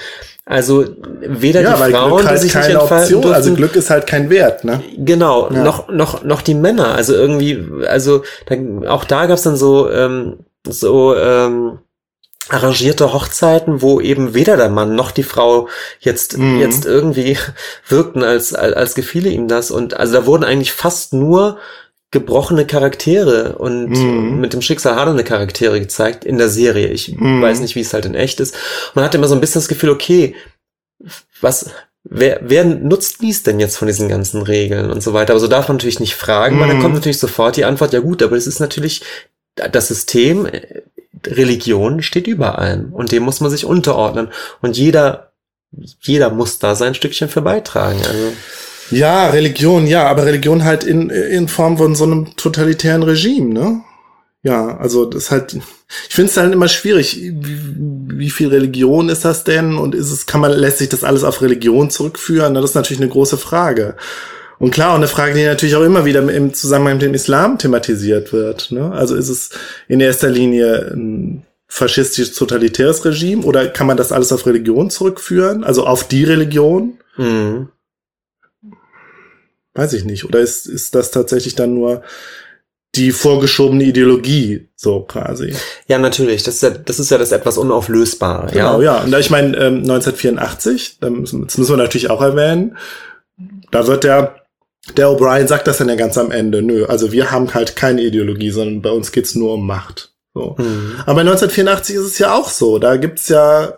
Also 0.46 0.86
weder 1.22 1.62
Ja, 1.62 1.76
die 1.86 1.92
Frauen, 1.94 2.10
Glück 2.12 2.22
die 2.22 2.28
halt 2.28 2.40
sich 2.42 2.54
nicht 2.56 2.64
keine 2.68 2.80
entfalten 2.80 3.04
Option, 3.04 3.22
durften, 3.22 3.36
also 3.36 3.54
Glück 3.56 3.76
ist 3.76 3.90
halt 3.90 4.08
kein 4.08 4.30
Wert, 4.30 4.64
ne? 4.64 4.82
Genau, 4.98 5.50
Ja. 5.52 5.64
noch, 5.64 5.88
noch, 5.90 6.24
noch 6.24 6.42
die 6.42 6.56
Männer, 6.56 6.94
also 6.96 7.14
irgendwie, 7.14 7.64
also 7.88 8.24
da, 8.48 8.56
auch 8.90 9.06
da 9.06 9.26
gab's 9.28 9.44
dann 9.44 9.56
so, 9.56 9.90
ähm, 9.90 10.40
so 10.68 11.16
ähm, 11.16 11.80
arrangierte 12.50 13.14
Hochzeiten, 13.14 13.82
wo 13.82 14.02
eben 14.02 14.34
weder 14.34 14.58
der 14.58 14.70
Mann 14.70 14.96
noch 14.96 15.12
die 15.12 15.24
Frau 15.24 15.70
jetzt, 16.00 16.38
Mhm. 16.38 16.60
jetzt 16.60 16.86
irgendwie 16.86 17.38
wirkten, 17.88 18.24
als, 18.24 18.54
als, 18.54 18.76
als 18.76 18.96
gefiele 18.96 19.30
ihm 19.30 19.48
das. 19.48 19.72
Und 19.72 19.94
also 19.96 20.14
da 20.14 20.26
wurden 20.26 20.44
eigentlich 20.44 20.72
fast 20.74 21.14
nur 21.14 21.58
gebrochene 22.12 22.66
Charaktere 22.68 23.54
und 23.58 23.90
Mhm. 23.90 24.40
mit 24.42 24.52
dem 24.54 24.62
Schicksal 24.62 24.96
hadernde 24.96 25.24
Charaktere 25.24 25.80
gezeigt 25.80 26.26
in 26.26 26.38
der 26.38 26.50
Serie. 26.50 26.88
Ich 26.90 27.16
Mhm. 27.18 27.42
weiß 27.42 27.62
nicht, 27.62 27.76
wie 27.76 27.82
es 27.82 27.94
halt 27.94 28.06
in 28.06 28.16
echt 28.16 28.40
ist. 28.42 28.56
Man 28.96 29.06
hatte 29.06 29.18
immer 29.18 29.28
so 29.30 29.36
ein 29.36 29.42
bisschen 29.42 29.62
das 29.62 29.70
Gefühl, 29.70 29.90
okay, 29.92 30.36
was, 31.40 31.70
wer, 32.04 32.40
wer 32.44 32.66
nutzt 32.66 33.22
dies 33.22 33.44
denn 33.44 33.60
jetzt 33.60 33.78
von 33.78 33.88
diesen 33.88 34.10
ganzen 34.10 34.42
Regeln 34.42 34.92
und 34.92 35.02
so 35.02 35.14
weiter? 35.14 35.32
Aber 35.34 35.40
so 35.40 35.48
darf 35.48 35.68
man 35.70 35.78
natürlich 35.78 36.00
nicht 36.02 36.16
fragen, 36.16 36.60
weil 36.60 36.68
dann 36.68 36.78
Mhm. 36.78 36.82
kommt 36.82 36.96
natürlich 36.96 37.20
sofort 37.20 37.56
die 37.56 37.66
Antwort, 37.66 37.94
ja 37.94 38.00
gut, 38.00 38.22
aber 38.22 38.36
es 38.36 38.46
ist 38.48 38.60
natürlich 38.60 39.02
das 39.56 39.88
System, 39.88 40.46
äh, 40.46 40.82
Religion 41.28 42.02
steht 42.02 42.28
über 42.28 42.58
allem 42.60 42.94
und 42.94 43.12
dem 43.12 43.24
muss 43.24 43.42
man 43.42 43.52
sich 43.52 43.64
unterordnen 43.66 44.30
und 44.62 44.76
jeder, 44.76 45.32
jeder 46.02 46.30
muss 46.32 46.58
da 46.60 46.74
sein 46.76 46.96
Stückchen 46.96 47.30
für 47.30 47.42
beitragen. 47.42 48.00
Also, 48.00 48.34
Ja, 48.92 49.30
Religion, 49.30 49.88
ja, 49.88 50.08
aber 50.08 50.26
Religion 50.26 50.64
halt 50.64 50.84
in, 50.84 51.10
in 51.10 51.48
Form 51.48 51.78
von 51.78 51.96
so 51.96 52.04
einem 52.04 52.36
totalitären 52.36 53.04
Regime, 53.04 53.54
ne? 53.54 53.82
Ja, 54.44 54.78
also 54.78 55.06
das 55.06 55.30
halt, 55.30 55.54
ich 55.54 56.16
finde 56.16 56.32
es 56.32 56.38
halt 56.38 56.52
immer 56.52 56.68
schwierig, 56.68 57.22
wie, 57.22 58.18
wie 58.18 58.30
viel 58.32 58.48
Religion 58.48 59.10
ist 59.10 59.24
das 59.24 59.44
denn 59.44 59.78
und 59.78 59.94
ist 59.94 60.12
es, 60.12 60.26
kann 60.26 60.42
man, 60.42 60.52
lässt 60.52 60.80
sich 60.80 60.90
das 60.90 61.04
alles 61.04 61.24
auf 61.24 61.42
Religion 61.42 61.92
zurückführen? 61.92 62.56
Das 62.56 62.66
ist 62.66 62.76
natürlich 62.76 63.02
eine 63.02 63.12
große 63.12 63.38
Frage. 63.38 63.96
Und 64.58 64.72
klar, 64.72 64.92
und 64.92 64.98
eine 64.98 65.08
Frage, 65.08 65.34
die 65.34 65.44
natürlich 65.44 65.76
auch 65.76 65.84
immer 65.84 66.06
wieder 66.06 66.28
im 66.28 66.54
Zusammenhang 66.54 66.96
mit 66.96 67.02
dem 67.04 67.14
Islam 67.14 67.58
thematisiert 67.58 68.32
wird. 68.34 68.72
Ne? 68.72 68.92
Also 68.92 69.16
ist 69.16 69.30
es 69.30 69.50
in 69.88 70.00
erster 70.00 70.30
Linie 70.30 70.92
ein 70.94 71.46
faschistisch 71.68 72.34
totalitäres 72.34 73.06
Regime 73.06 73.44
oder 73.44 73.68
kann 73.68 73.88
man 73.88 73.98
das 73.98 74.12
alles 74.12 74.32
auf 74.32 74.46
Religion 74.46 74.90
zurückführen? 74.90 75.64
Also 75.64 75.86
auf 75.86 76.08
die 76.08 76.24
Religion? 76.24 76.98
mh. 77.18 77.68
Weiß 79.74 79.94
ich 79.94 80.04
nicht. 80.06 80.26
Oder 80.26 80.40
ist, 80.40 80.66
ist 80.68 80.96
das 80.96 81.12
tatsächlich 81.12 81.56
dann 81.56 81.74
nur 81.74 82.02
die 82.96 83.12
vorgeschobene 83.12 83.86
Ideologie, 83.86 84.68
so 84.76 85.02
quasi? 85.02 85.56
ja, 85.88 85.98
natürlich, 85.98 86.44
das 86.44 86.56
ist 86.56 86.64
ja, 86.64 86.70
das 86.72 87.00
ist 87.00 87.10
ja 87.10 87.18
das 87.18 87.32
etwas 87.32 87.58
Unauflösbare. 87.58 88.52
Genau, 88.52 88.82
ja. 88.82 88.98
ja. 88.98 89.04
Und 89.04 89.16
ich 89.18 89.30
meine, 89.30 89.56
ähm, 89.58 89.78
1984, 89.84 90.98
da 91.00 91.10
müssen- 91.10 91.46
das 91.46 91.58
müssen 91.58 91.72
wir 91.72 91.78
natürlich 91.78 92.10
auch 92.10 92.22
erwähnen, 92.22 92.78
da 93.72 93.88
wird 93.88 94.04
der, 94.04 94.36
der 94.98 95.08
O'Brien 95.08 95.48
sagt 95.48 95.68
das 95.68 95.78
dann 95.78 95.88
ja 95.88 95.96
ganz 95.96 96.18
am 96.18 96.32
Ende. 96.32 96.62
Nö, 96.62 96.86
also 96.86 97.14
wir 97.14 97.32
haben 97.32 97.54
halt 97.54 97.78
keine 97.78 98.02
Ideologie, 98.02 98.52
sondern 98.52 98.82
bei 98.82 98.90
uns 98.92 99.14
geht's 99.14 99.36
nur 99.36 99.54
um 99.54 99.66
Macht. 99.66 100.14
So. 100.34 100.56
Mhm. 100.58 100.96
Aber 101.06 101.22
1984 101.22 101.96
ist 101.96 102.02
es 102.06 102.20
ja 102.20 102.34
auch 102.34 102.50
so. 102.50 102.78
Da 102.78 102.98
gibt's 102.98 103.30
ja 103.30 103.78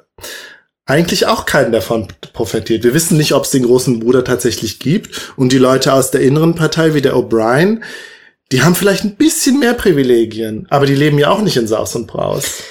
eigentlich 0.86 1.28
auch 1.28 1.46
keinen 1.46 1.72
davon 1.72 2.08
profitiert. 2.34 2.84
Wir 2.84 2.94
wissen 2.94 3.18
nicht, 3.18 3.34
ob 3.34 3.46
es 3.46 3.52
den 3.52 3.64
großen 3.64 4.00
Bruder 4.00 4.24
tatsächlich 4.24 4.80
gibt. 4.80 5.34
Und 5.38 5.52
die 5.52 5.58
Leute 5.58 5.94
aus 5.94 6.12
der 6.12 6.22
inneren 6.22 6.56
Partei 6.56 6.94
wie 6.94 7.02
der 7.02 7.16
O'Brien, 7.16 7.82
die 8.52 8.62
haben 8.64 8.76
vielleicht 8.76 9.04
ein 9.04 9.16
bisschen 9.16 9.60
mehr 9.60 9.74
Privilegien, 9.74 10.68
aber 10.70 10.86
die 10.86 10.96
leben 10.96 11.18
ja 11.18 11.30
auch 11.30 11.42
nicht 11.42 11.58
in 11.58 11.68
Saus 11.68 11.96
und 11.96 12.08
Braus. 12.08 12.64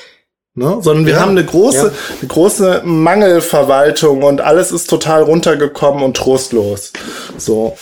Ne? 0.55 0.79
Sondern 0.83 1.07
wir 1.07 1.15
Ja, 1.15 1.21
haben 1.21 1.31
eine 1.31 1.45
große, 1.47 1.87
ja. 1.87 1.93
eine 2.21 2.29
große 2.29 2.83
Mangelverwaltung 2.85 4.23
und 4.23 4.43
alles 4.43 4.71
ist 4.71 4.91
total 4.91 5.23
runtergekommen 5.23 6.03
und 6.03 6.17
trostlos. 6.17 6.93
So. 7.39 7.79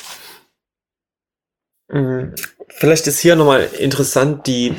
Mhm. 1.89 2.35
Vielleicht 2.69 3.09
ist 3.09 3.19
hier 3.19 3.35
nochmal 3.35 3.69
interessant 3.79 4.47
die, 4.47 4.75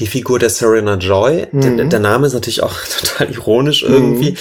die 0.00 0.06
Figur 0.06 0.38
der 0.38 0.50
Serena 0.50 0.94
Joy. 0.94 1.46
Mhm. 1.52 1.76
Der, 1.76 1.86
der 1.86 2.00
Name 2.00 2.26
ist 2.26 2.32
natürlich 2.32 2.62
auch 2.62 2.74
total 3.00 3.30
ironisch 3.30 3.82
irgendwie. 3.82 4.34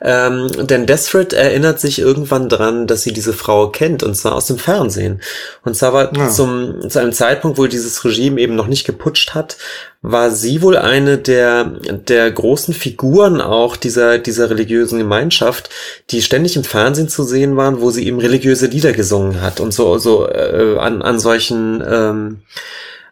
Ähm, 0.00 0.50
denn 0.66 0.86
Desfred 0.86 1.32
erinnert 1.32 1.78
sich 1.78 2.00
irgendwann 2.00 2.48
dran, 2.48 2.86
dass 2.86 3.02
sie 3.02 3.12
diese 3.12 3.32
Frau 3.32 3.68
kennt, 3.68 4.02
und 4.02 4.14
zwar 4.16 4.34
aus 4.34 4.46
dem 4.46 4.58
Fernsehen. 4.58 5.20
Und 5.64 5.76
zwar 5.76 5.92
war 5.92 6.16
Ja. 6.16 6.28
zum, 6.30 6.88
zu 6.88 6.98
einem 6.98 7.12
Zeitpunkt, 7.12 7.58
wo 7.58 7.66
dieses 7.66 8.04
Regime 8.04 8.40
eben 8.40 8.56
noch 8.56 8.66
nicht 8.66 8.84
geputscht 8.84 9.34
hat, 9.34 9.56
war 10.04 10.32
sie 10.32 10.62
wohl 10.62 10.76
eine 10.76 11.16
der, 11.18 11.64
der 12.08 12.28
großen 12.32 12.74
Figuren 12.74 13.40
auch 13.40 13.76
dieser, 13.76 14.18
dieser 14.18 14.50
religiösen 14.50 14.98
Gemeinschaft, 14.98 15.70
die 16.10 16.22
ständig 16.22 16.56
im 16.56 16.64
Fernsehen 16.64 17.08
zu 17.08 17.22
sehen 17.22 17.56
waren, 17.56 17.80
wo 17.80 17.90
sie 17.92 18.04
eben 18.06 18.18
religiöse 18.18 18.66
Lieder 18.66 18.92
gesungen 18.92 19.40
hat 19.40 19.60
und 19.60 19.72
so, 19.72 19.98
so 19.98 20.26
äh, 20.28 20.76
an, 20.78 21.02
an 21.02 21.20
solchen 21.20 21.84
ähm, 21.88 22.40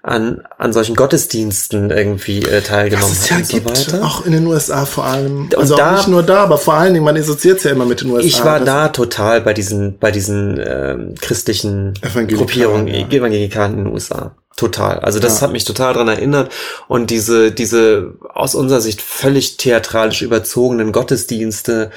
an, 0.03 0.43
an 0.57 0.73
solchen 0.73 0.97
Gottesdiensten 0.97 1.91
irgendwie 1.91 2.41
äh, 2.43 2.63
teilgenommen 2.63 3.13
es 3.13 3.25
hat 3.25 3.31
ja 3.31 3.37
und 3.37 3.47
so 3.47 3.53
gibt, 3.57 3.93
weiter. 3.93 4.05
auch 4.05 4.25
in 4.25 4.33
den 4.33 4.47
USA 4.47 4.87
vor 4.87 5.05
allem. 5.05 5.43
Und 5.45 5.59
also 5.59 5.77
da- 5.77 5.97
nicht 5.97 6.09
nur 6.09 6.23
da, 6.23 6.43
aber 6.45 6.57
vor 6.57 6.75
allen 6.75 6.95
Dingen, 6.95 7.05
man 7.05 7.17
assoziiert 7.19 7.59
es 7.59 7.65
ja 7.65 7.73
immer 7.73 7.85
mit 7.85 8.01
den 8.01 8.11
USA. 8.11 8.27
Ich 8.27 8.43
war 8.45 8.59
Das- 8.61 8.67
da 8.67 8.89
total 8.89 9.43
bei 9.43 9.53
diesen, 9.53 9.99
bei 9.99 10.11
diesen 10.11 10.59
ähm, 10.65 11.15
christlichen 11.21 11.93
Gruppierungen, 12.29 12.87
ja. 12.89 13.07
Evangelikalen 13.09 13.73
in 13.79 13.85
den 13.85 13.93
USA. 13.93 14.35
Total. 14.57 15.01
Also 15.01 15.21
das 15.21 15.37
Ja. 15.37 15.43
hat 15.47 15.53
mich 15.53 15.65
total 15.65 15.93
dran 15.95 16.09
erinnert. 16.09 16.51
Und 16.89 17.11
diese, 17.11 17.53
diese 17.53 18.15
aus 18.33 18.55
unserer 18.55 18.81
Sicht 18.81 19.03
völlig 19.03 19.59
theatralisch 19.59 20.23
überzogenen 20.23 20.93
Gottesdienste. 20.93 21.91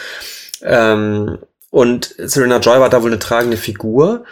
Ähm, 0.62 1.38
und 1.72 2.13
Serena 2.18 2.58
Joy 2.58 2.80
war 2.80 2.89
da 2.89 3.02
wohl 3.02 3.10
eine 3.12 3.20
tragende 3.20 3.58
Figur. 3.58 4.26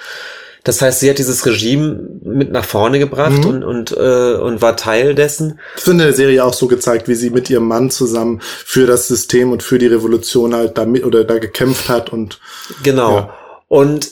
Das 0.64 0.82
heißt, 0.82 1.00
sie 1.00 1.10
hat 1.10 1.18
dieses 1.18 1.46
Regime 1.46 2.08
mit 2.24 2.52
nach 2.52 2.66
vorne 2.66 3.00
gebracht 3.00 3.40
Mhm. 3.40 3.46
und, 3.46 3.64
und, 3.64 3.92
äh, 3.92 4.34
und 4.36 4.62
war 4.62 4.78
Teil 4.78 5.16
dessen. 5.16 5.60
Das 5.76 5.88
wird 5.88 5.96
in 5.96 6.04
der 6.04 6.14
Serie 6.14 6.44
auch 6.46 6.54
so 6.54 6.68
gezeigt, 6.68 7.08
wie 7.08 7.16
sie 7.16 7.32
mit 7.32 7.50
ihrem 7.50 7.68
Mann 7.68 7.90
zusammen 7.90 8.42
für 8.44 8.86
das 8.86 9.08
System 9.08 9.52
und 9.52 9.64
für 9.64 9.80
die 9.80 9.88
Revolution 9.88 10.54
halt 10.54 10.78
da 10.78 10.86
mit 10.86 11.04
oder 11.04 11.24
da 11.24 11.40
gekämpft 11.40 11.90
hat 11.90 12.12
und 12.14 12.40
Genau. 12.84 13.16
Ja. 13.18 13.34
Und 13.68 14.12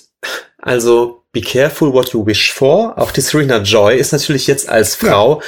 also 0.58 1.24
be 1.32 1.42
careful 1.42 1.94
what 1.94 2.10
you 2.14 2.26
wish 2.26 2.52
for. 2.52 2.98
Auch 2.98 3.12
die 3.12 3.22
Serena 3.22 3.58
Joy 3.60 3.98
ist 3.98 4.12
natürlich 4.12 4.48
jetzt 4.48 4.68
als 4.68 4.96
Frau 4.96 5.42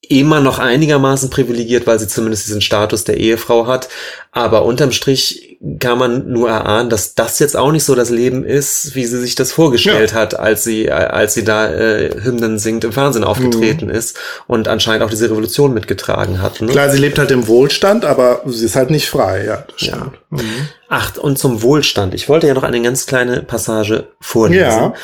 immer 0.00 0.40
noch 0.40 0.58
einigermaßen 0.58 1.28
privilegiert, 1.28 1.86
weil 1.86 1.98
sie 1.98 2.08
zumindest 2.08 2.46
diesen 2.46 2.62
Status 2.62 3.04
der 3.04 3.18
Ehefrau 3.18 3.66
hat. 3.66 3.88
Aber 4.32 4.64
unterm 4.64 4.92
Strich 4.92 5.47
kann 5.80 5.98
man 5.98 6.30
nur 6.30 6.48
erahnen, 6.48 6.88
dass 6.88 7.16
das 7.16 7.40
jetzt 7.40 7.56
auch 7.56 7.72
nicht 7.72 7.82
so 7.82 7.96
das 7.96 8.10
Leben 8.10 8.44
ist, 8.44 8.94
wie 8.94 9.04
sie 9.06 9.18
sich 9.18 9.34
das 9.34 9.50
vorgestellt 9.50 10.12
ja. 10.12 10.16
hat, 10.18 10.38
als 10.38 10.62
sie, 10.62 10.90
als 10.90 11.34
sie 11.34 11.42
da 11.42 11.68
äh, 11.68 12.14
Hymnen 12.22 12.60
singt 12.60 12.84
im 12.84 12.92
Fernsehen 12.92 13.24
aufgetreten 13.24 13.86
mhm. 13.86 13.92
ist 13.92 14.16
und 14.46 14.68
anscheinend 14.68 15.02
auch 15.02 15.10
diese 15.10 15.28
Revolution 15.28 15.74
mitgetragen 15.74 16.40
hat. 16.40 16.60
Ne? 16.60 16.68
Klar, 16.68 16.90
sie 16.90 16.98
lebt 16.98 17.18
halt 17.18 17.32
im 17.32 17.48
Wohlstand, 17.48 18.04
aber 18.04 18.42
sie 18.46 18.66
ist 18.66 18.76
halt 18.76 18.90
nicht 18.90 19.08
frei, 19.08 19.46
ja. 19.46 19.64
Das 19.72 19.88
ja. 19.88 20.12
Mhm. 20.30 20.68
Ach, 20.88 21.16
und 21.16 21.38
zum 21.38 21.60
Wohlstand. 21.60 22.14
Ich 22.14 22.28
wollte 22.28 22.46
ja 22.46 22.54
noch 22.54 22.62
eine 22.62 22.80
ganz 22.80 23.06
kleine 23.06 23.42
Passage 23.42 24.06
vorlesen. 24.20 24.62
Ja. 24.62 24.94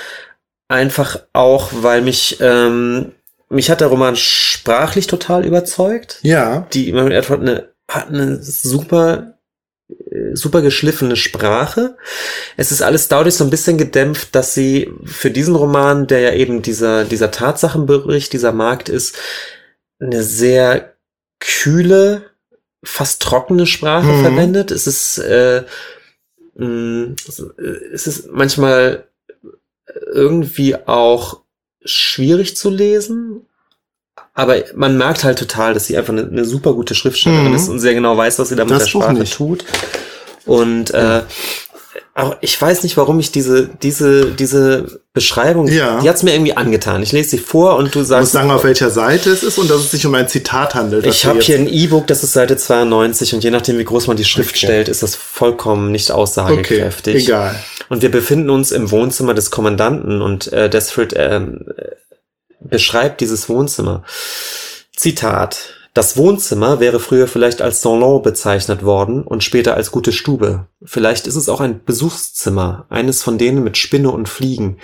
Einfach 0.68 1.18
auch, 1.32 1.70
weil 1.72 2.00
mich 2.00 2.38
ähm, 2.40 3.12
mich 3.48 3.70
hat 3.70 3.80
der 3.80 3.88
Roman 3.88 4.16
sprachlich 4.16 5.06
total 5.06 5.44
überzeugt. 5.44 6.18
Ja. 6.22 6.66
Die 6.72 6.90
Edward 6.90 7.40
eine, 7.40 7.68
hat 7.88 8.08
eine 8.08 8.42
super, 8.42 9.18
äh, 9.18 9.33
super 10.32 10.62
geschliffene 10.62 11.16
Sprache. 11.16 11.96
Es 12.56 12.72
ist 12.72 12.82
alles 12.82 13.08
dadurch 13.08 13.34
so 13.34 13.44
ein 13.44 13.50
bisschen 13.50 13.78
gedämpft, 13.78 14.34
dass 14.34 14.54
sie 14.54 14.90
für 15.04 15.30
diesen 15.30 15.54
Roman, 15.54 16.06
der 16.06 16.20
ja 16.20 16.32
eben 16.32 16.62
dieser, 16.62 17.04
dieser 17.04 17.30
Tatsachenbericht, 17.30 18.32
dieser 18.32 18.52
Markt 18.52 18.88
ist, 18.88 19.16
eine 20.00 20.22
sehr 20.22 20.94
kühle, 21.40 22.30
fast 22.82 23.22
trockene 23.22 23.66
Sprache 23.66 24.06
mhm. 24.06 24.22
verwendet. 24.22 24.70
Es 24.70 24.86
ist, 24.86 25.18
äh, 25.18 25.64
mm, 26.54 27.16
es 27.92 28.06
ist 28.06 28.30
manchmal 28.30 29.08
irgendwie 30.12 30.76
auch 30.76 31.42
schwierig 31.84 32.56
zu 32.56 32.70
lesen. 32.70 33.46
Aber 34.34 34.56
man 34.74 34.98
merkt 34.98 35.22
halt 35.22 35.38
total, 35.38 35.74
dass 35.74 35.86
sie 35.86 35.96
einfach 35.96 36.12
eine, 36.12 36.26
eine 36.26 36.44
super 36.44 36.74
gute 36.74 36.94
Schriftstellerin 36.94 37.48
mhm. 37.48 37.54
ist 37.54 37.68
und 37.68 37.78
sehr 37.78 37.94
genau 37.94 38.16
weiß, 38.16 38.38
was 38.40 38.48
sie 38.48 38.56
da 38.56 38.64
mit 38.64 38.80
der 38.80 38.86
Sprache 38.86 39.24
tut. 39.24 39.64
Und 40.44 40.92
äh, 40.92 41.22
auch 42.16 42.36
ich 42.40 42.60
weiß 42.60 42.84
nicht, 42.84 42.96
warum 42.96 43.18
ich 43.18 43.32
diese 43.32 43.68
diese 43.82 44.26
diese 44.26 45.00
Beschreibung, 45.12 45.68
ja. 45.68 46.00
die 46.00 46.08
hat's 46.08 46.22
mir 46.22 46.32
irgendwie 46.32 46.56
angetan. 46.56 47.02
Ich 47.02 47.12
lese 47.12 47.30
sie 47.30 47.38
vor 47.38 47.76
und 47.76 47.94
du 47.94 48.02
sagst. 48.02 48.10
Du 48.10 48.16
musst 48.20 48.32
sagen, 48.32 48.50
auf 48.50 48.64
welcher 48.64 48.90
Seite 48.90 49.30
es 49.30 49.42
ist 49.42 49.58
und 49.58 49.68
dass 49.70 49.78
es 49.78 49.90
sich 49.90 50.06
um 50.06 50.14
ein 50.14 50.28
Zitat 50.28 50.74
handelt. 50.74 51.06
Ich 51.06 51.26
habe 51.26 51.40
hier 51.40 51.56
ein 51.56 51.68
E-Book, 51.68 52.06
das 52.06 52.22
ist 52.22 52.32
Seite 52.32 52.56
92 52.56 53.34
und 53.34 53.42
je 53.42 53.50
nachdem, 53.50 53.78
wie 53.78 53.84
groß 53.84 54.06
man 54.06 54.16
die 54.16 54.24
Schrift 54.24 54.50
okay. 54.50 54.66
stellt, 54.66 54.88
ist 54.88 55.02
das 55.02 55.16
vollkommen 55.16 55.90
nicht 55.90 56.12
aussagekräftig. 56.12 57.14
Okay, 57.14 57.24
egal. 57.24 57.64
Und 57.88 58.02
wir 58.02 58.10
befinden 58.10 58.50
uns 58.50 58.70
im 58.70 58.90
Wohnzimmer 58.90 59.34
des 59.34 59.50
Kommandanten 59.50 60.22
und 60.22 60.52
äh, 60.52 60.70
Desford 60.70 61.14
ähm, 61.16 61.66
beschreibt 62.64 63.20
dieses 63.20 63.48
Wohnzimmer. 63.48 64.02
Zitat. 64.96 65.74
Das 65.94 66.16
Wohnzimmer 66.16 66.80
wäre 66.80 66.98
früher 66.98 67.28
vielleicht 67.28 67.62
als 67.62 67.80
Salon 67.80 68.20
bezeichnet 68.20 68.84
worden 68.84 69.22
und 69.22 69.44
später 69.44 69.74
als 69.74 69.92
gute 69.92 70.10
Stube. 70.10 70.66
Vielleicht 70.82 71.28
ist 71.28 71.36
es 71.36 71.48
auch 71.48 71.60
ein 71.60 71.84
Besuchszimmer, 71.84 72.86
eines 72.88 73.22
von 73.22 73.38
denen 73.38 73.62
mit 73.62 73.76
Spinne 73.76 74.10
und 74.10 74.28
Fliegen. 74.28 74.78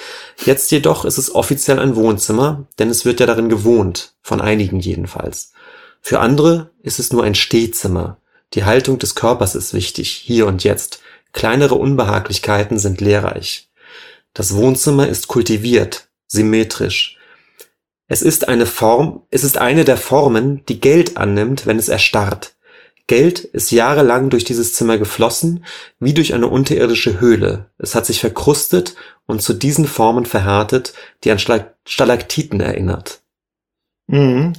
Jetzt 0.44 0.70
jedoch 0.70 1.04
ist 1.04 1.18
es 1.18 1.34
offiziell 1.34 1.80
ein 1.80 1.96
Wohnzimmer, 1.96 2.66
denn 2.78 2.90
es 2.90 3.04
wird 3.04 3.18
ja 3.18 3.26
darin 3.26 3.48
gewohnt, 3.48 4.12
von 4.22 4.40
einigen 4.40 4.78
jedenfalls. 4.78 5.52
Für 6.00 6.20
andere 6.20 6.70
ist 6.82 7.00
es 7.00 7.12
nur 7.12 7.24
ein 7.24 7.34
Stehzimmer. 7.34 8.18
Die 8.54 8.64
Haltung 8.64 9.00
des 9.00 9.16
Körpers 9.16 9.56
ist 9.56 9.74
wichtig, 9.74 10.10
hier 10.10 10.46
und 10.46 10.62
jetzt. 10.62 11.00
Kleinere 11.32 11.74
Unbehaglichkeiten 11.74 12.78
sind 12.78 13.00
lehrreich. 13.00 13.68
Das 14.32 14.54
Wohnzimmer 14.54 15.08
ist 15.08 15.26
kultiviert, 15.26 16.08
symmetrisch. 16.28 17.16
Es 18.10 18.22
ist 18.22 18.48
eine 18.48 18.66
Form, 18.66 19.22
es 19.30 19.44
ist 19.44 19.56
eine 19.56 19.84
der 19.84 19.96
Formen, 19.96 20.66
die 20.66 20.80
Geld 20.80 21.16
annimmt, 21.16 21.66
wenn 21.66 21.78
es 21.78 21.88
erstarrt. 21.88 22.56
Geld 23.06 23.38
ist 23.38 23.70
jahrelang 23.70 24.30
durch 24.30 24.42
dieses 24.42 24.74
Zimmer 24.74 24.98
geflossen, 24.98 25.64
wie 26.00 26.12
durch 26.12 26.34
eine 26.34 26.48
unterirdische 26.48 27.20
Höhle. 27.20 27.70
Es 27.78 27.94
hat 27.94 28.06
sich 28.06 28.18
verkrustet 28.18 28.96
und 29.26 29.42
zu 29.42 29.54
diesen 29.54 29.86
Formen 29.86 30.26
verhärtet, 30.26 30.92
die 31.22 31.30
an 31.30 31.38
Stalaktiten 31.38 32.60
erinnert. 32.60 33.20
Mhm. 34.08 34.54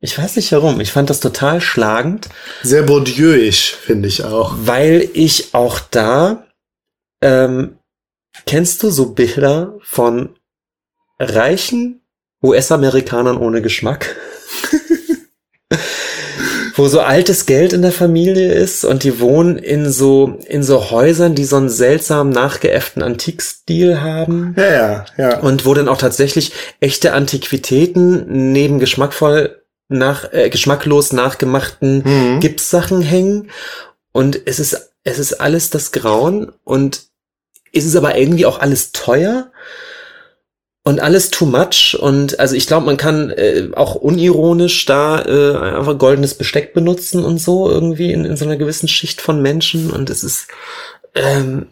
Ich 0.00 0.16
weiß 0.16 0.36
nicht 0.36 0.50
warum. 0.52 0.80
Ich 0.80 0.90
fand 0.90 1.10
das 1.10 1.20
total 1.20 1.60
schlagend. 1.60 2.30
Sehr 2.62 2.84
Bourdieu-isch, 2.84 3.74
finde 3.74 4.08
ich 4.08 4.24
auch. 4.24 4.54
Weil 4.60 5.10
ich 5.12 5.52
auch 5.52 5.78
da, 5.78 6.46
ähm, 7.20 7.76
kennst 8.46 8.82
du 8.82 8.88
so 8.88 9.12
Bilder 9.12 9.76
von 9.82 10.38
reichen 11.18 12.00
US-Amerikanern 12.42 13.38
ohne 13.38 13.62
Geschmack. 13.62 14.16
wo 16.78 16.86
so 16.86 17.00
altes 17.00 17.44
Geld 17.46 17.72
in 17.72 17.82
der 17.82 17.92
Familie 17.92 18.52
ist 18.52 18.84
und 18.84 19.02
die 19.02 19.18
wohnen 19.18 19.58
in 19.58 19.90
so 19.90 20.38
in 20.46 20.62
so 20.62 20.90
Häusern, 20.90 21.34
die 21.34 21.44
so 21.44 21.56
einen 21.56 21.68
seltsam 21.68 22.30
nachgeäfften 22.30 23.02
Antikstil 23.02 24.00
haben. 24.00 24.54
Ja, 24.56 24.72
ja, 24.72 25.04
ja. 25.18 25.40
Und 25.40 25.66
wo 25.66 25.74
dann 25.74 25.88
auch 25.88 25.98
tatsächlich 25.98 26.52
echte 26.78 27.12
Antiquitäten 27.14 28.52
neben 28.52 28.78
geschmackvoll 28.78 29.60
nach 29.88 30.32
äh, 30.32 30.50
geschmacklos 30.50 31.12
nachgemachten 31.12 32.02
mhm. 32.04 32.40
Gipssachen 32.40 33.02
hängen 33.02 33.50
und 34.12 34.40
es 34.46 34.60
ist 34.60 34.92
es 35.02 35.18
ist 35.18 35.40
alles 35.40 35.70
das 35.70 35.90
Grauen 35.90 36.52
und 36.62 37.08
es 37.72 37.86
ist 37.86 37.96
aber 37.96 38.16
irgendwie 38.16 38.46
auch 38.46 38.60
alles 38.60 38.92
teuer 38.92 39.50
und 40.88 41.00
alles 41.00 41.28
too 41.28 41.44
much 41.44 41.98
und 42.00 42.40
also 42.40 42.54
ich 42.54 42.66
glaube, 42.66 42.86
man 42.86 42.96
kann 42.96 43.28
äh, 43.28 43.68
auch 43.74 43.94
unironisch 43.94 44.86
da 44.86 45.20
äh, 45.20 45.76
einfach 45.76 45.98
goldenes 45.98 46.32
Besteck 46.32 46.72
benutzen 46.72 47.26
und 47.26 47.36
so 47.36 47.68
irgendwie 47.68 48.10
in, 48.10 48.24
in 48.24 48.38
so 48.38 48.46
einer 48.46 48.56
gewissen 48.56 48.88
Schicht 48.88 49.20
von 49.20 49.42
Menschen 49.42 49.90
und 49.90 50.08
es 50.08 50.24
ist 50.24 50.48
ähm, 51.14 51.66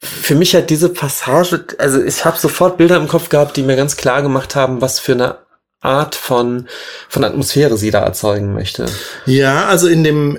für 0.00 0.34
mich 0.34 0.54
hat 0.54 0.70
diese 0.70 0.88
Passage, 0.88 1.66
also 1.76 2.02
ich 2.02 2.24
habe 2.24 2.38
sofort 2.38 2.78
Bilder 2.78 2.96
im 2.96 3.08
Kopf 3.08 3.28
gehabt, 3.28 3.58
die 3.58 3.62
mir 3.62 3.76
ganz 3.76 3.98
klar 3.98 4.22
gemacht 4.22 4.56
haben, 4.56 4.80
was 4.80 4.98
für 4.98 5.12
eine 5.12 5.36
Art 5.82 6.14
von 6.14 6.68
von 7.10 7.24
Atmosphäre 7.24 7.76
sie 7.76 7.90
da 7.90 8.00
erzeugen 8.00 8.54
möchte. 8.54 8.86
Ja, 9.26 9.66
also 9.66 9.86
in 9.86 10.02
dem 10.02 10.38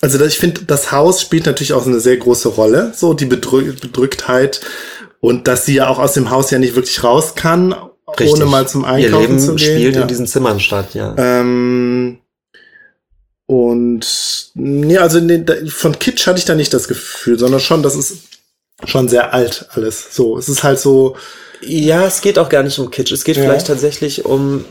also 0.00 0.24
ich 0.24 0.38
finde, 0.38 0.62
das 0.62 0.90
Haus 0.90 1.20
spielt 1.20 1.44
natürlich 1.44 1.74
auch 1.74 1.86
eine 1.86 2.00
sehr 2.00 2.16
große 2.16 2.48
Rolle, 2.48 2.94
so 2.96 3.12
die 3.12 3.26
Bedrück 3.26 3.78
Bedrücktheit 3.82 4.62
und 5.20 5.46
dass 5.46 5.66
sie 5.66 5.74
ja 5.74 5.88
auch 5.88 5.98
aus 5.98 6.14
dem 6.14 6.30
Haus 6.30 6.50
ja 6.50 6.58
nicht 6.58 6.74
wirklich 6.74 7.04
raus 7.04 7.34
kann, 7.34 7.74
Richtig. 8.08 8.32
ohne 8.32 8.46
mal 8.46 8.66
zum 8.66 8.84
Einkaufen 8.84 9.12
Ihr 9.12 9.20
Leben 9.20 9.38
zu 9.38 9.54
gehen. 9.54 9.76
spielt 9.76 9.96
ja. 9.96 10.02
in 10.02 10.08
diesen 10.08 10.26
Zimmern 10.26 10.60
statt, 10.60 10.94
ja. 10.94 11.14
Ähm, 11.16 12.18
und 13.46 14.50
nee, 14.54 14.98
also 14.98 15.20
nee, 15.20 15.44
von 15.68 15.98
Kitsch 15.98 16.26
hatte 16.26 16.38
ich 16.38 16.44
da 16.44 16.54
nicht 16.54 16.72
das 16.72 16.88
Gefühl, 16.88 17.38
sondern 17.38 17.60
schon, 17.60 17.82
das 17.82 17.96
ist 17.96 18.22
schon 18.84 19.08
sehr 19.08 19.34
alt 19.34 19.66
alles. 19.72 20.14
So, 20.14 20.38
es 20.38 20.48
ist 20.48 20.62
halt 20.62 20.78
so. 20.78 21.16
Ja, 21.60 22.06
es 22.06 22.22
geht 22.22 22.38
auch 22.38 22.48
gar 22.48 22.62
nicht 22.62 22.78
um 22.78 22.90
Kitsch. 22.90 23.12
Es 23.12 23.24
geht 23.24 23.36
ja. 23.36 23.42
vielleicht 23.42 23.66
tatsächlich 23.66 24.24
um, 24.24 24.64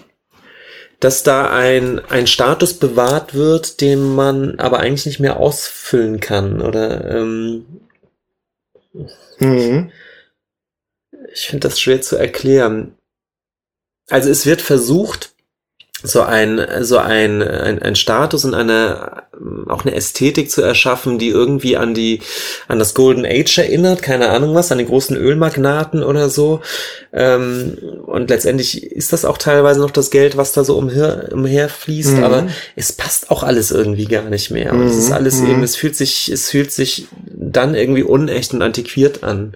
dass 0.99 1.21
da 1.23 1.51
ein, 1.51 1.99
ein 2.09 2.25
Status 2.25 2.73
bewahrt 2.73 3.35
wird, 3.35 3.81
den 3.81 4.15
man 4.15 4.57
aber 4.59 4.79
eigentlich 4.79 5.05
nicht 5.05 5.19
mehr 5.19 5.37
ausfüllen 5.37 6.19
kann. 6.19 6.61
Oder 6.61 7.17
ähm, 7.17 7.65
mhm 9.39 9.91
ich 11.33 11.47
finde 11.47 11.67
das 11.67 11.79
schwer 11.79 12.01
zu 12.01 12.15
erklären. 12.15 12.95
Also 14.09 14.29
es 14.29 14.45
wird 14.45 14.61
versucht, 14.61 15.33
so 16.01 16.21
ein, 16.21 16.65
so 16.81 16.97
ein, 16.97 17.41
ein, 17.41 17.81
ein 17.81 17.95
Status 17.95 18.45
und 18.45 18.53
eine, 18.53 19.23
auch 19.67 19.83
eine 19.83 19.95
Ästhetik 19.95 20.49
zu 20.49 20.61
erschaffen, 20.61 21.19
die 21.19 21.27
irgendwie 21.27 21.75
an 21.75 21.93
die, 21.93 22.21
an 22.69 22.79
das 22.79 22.93
Golden 22.93 23.25
Age 23.25 23.57
erinnert, 23.57 24.01
keine 24.01 24.29
Ahnung 24.29 24.55
was, 24.55 24.71
an 24.71 24.77
den 24.77 24.87
großen 24.87 25.17
Ölmagnaten 25.17 26.03
oder 26.03 26.29
so. 26.29 26.61
Ähm, 27.11 27.77
und 28.05 28.29
letztendlich 28.29 28.83
ist 28.83 29.11
das 29.11 29.25
auch 29.25 29.37
teilweise 29.37 29.81
noch 29.81 29.91
das 29.91 30.09
Geld, 30.09 30.37
was 30.37 30.53
da 30.53 30.63
so 30.63 30.77
umher, 30.77 31.29
umherfließt, 31.33 32.17
mhm. 32.17 32.23
aber 32.23 32.47
es 32.77 32.93
passt 32.93 33.29
auch 33.29 33.43
alles 33.43 33.71
irgendwie 33.71 34.05
gar 34.05 34.29
nicht 34.29 34.51
mehr. 34.51 34.71
Und 34.71 34.81
mhm. 34.81 34.87
es 34.87 34.95
ist 34.95 35.11
alles 35.11 35.41
mhm. 35.41 35.51
eben, 35.51 35.63
es 35.63 35.75
fühlt 35.75 35.97
sich, 35.97 36.29
es 36.29 36.49
fühlt 36.49 36.71
sich 36.71 37.07
dann 37.27 37.75
irgendwie 37.75 38.03
unecht 38.03 38.53
und 38.53 38.61
antiquiert 38.61 39.23
an. 39.23 39.53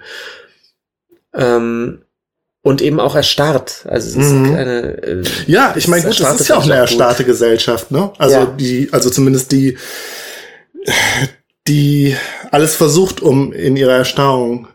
Ähm, 1.34 2.04
und 2.62 2.82
eben 2.82 3.00
auch 3.00 3.16
erstarrt. 3.16 3.86
Also 3.90 4.20
es 4.20 4.26
ist 4.26 4.32
mhm. 4.32 4.56
eine. 4.56 5.04
Äh, 5.04 5.24
ja, 5.48 5.74
ich 5.76 5.88
meine, 5.88 6.04
gut, 6.04 6.20
das 6.20 6.40
ist 6.40 6.48
ja 6.48 6.58
auch 6.58 6.64
eine 6.64 6.76
erstarrte 6.76 7.24
gut. 7.24 7.34
Gesellschaft, 7.34 7.92
ne? 7.92 8.12
Also 8.18 8.36
ja. 8.36 8.46
die, 8.46 8.90
also 8.92 9.10
zumindest 9.10 9.52
die, 9.52 9.78
die 11.68 12.16
alles 12.52 12.76
versucht, 12.76 13.22
um 13.22 13.52
in 13.52 13.76
ihrer 13.76 13.94
Erstarrung 13.94 14.70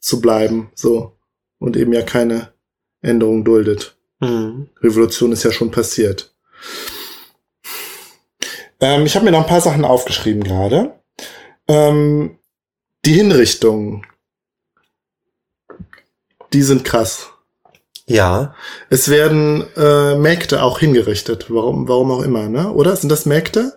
zu 0.00 0.20
bleiben, 0.20 0.70
so 0.74 1.18
und 1.58 1.76
eben 1.76 1.92
ja 1.92 2.02
keine 2.02 2.52
Änderung 3.02 3.44
duldet. 3.44 3.96
Mhm. 4.20 4.68
Revolution 4.80 5.32
ist 5.32 5.42
ja 5.42 5.52
schon 5.52 5.70
passiert. 5.70 6.34
Ähm, 8.80 9.06
ich 9.06 9.16
habe 9.16 9.24
mir 9.24 9.32
noch 9.32 9.40
ein 9.40 9.46
paar 9.46 9.60
Sachen 9.60 9.84
aufgeschrieben 9.84 10.44
gerade. 10.44 10.92
Ähm, 11.66 12.38
die 13.04 13.12
Hinrichtung 13.12 14.04
die 16.52 16.62
sind 16.62 16.84
krass. 16.84 17.28
Ja. 18.06 18.54
Es 18.88 19.08
werden 19.10 19.64
äh, 19.76 20.14
Mägde 20.16 20.62
auch 20.62 20.78
hingerichtet. 20.78 21.46
Warum, 21.48 21.88
warum 21.88 22.10
auch 22.10 22.22
immer, 22.22 22.48
ne? 22.48 22.72
Oder? 22.72 22.96
Sind 22.96 23.10
das 23.10 23.26
Mägde? 23.26 23.74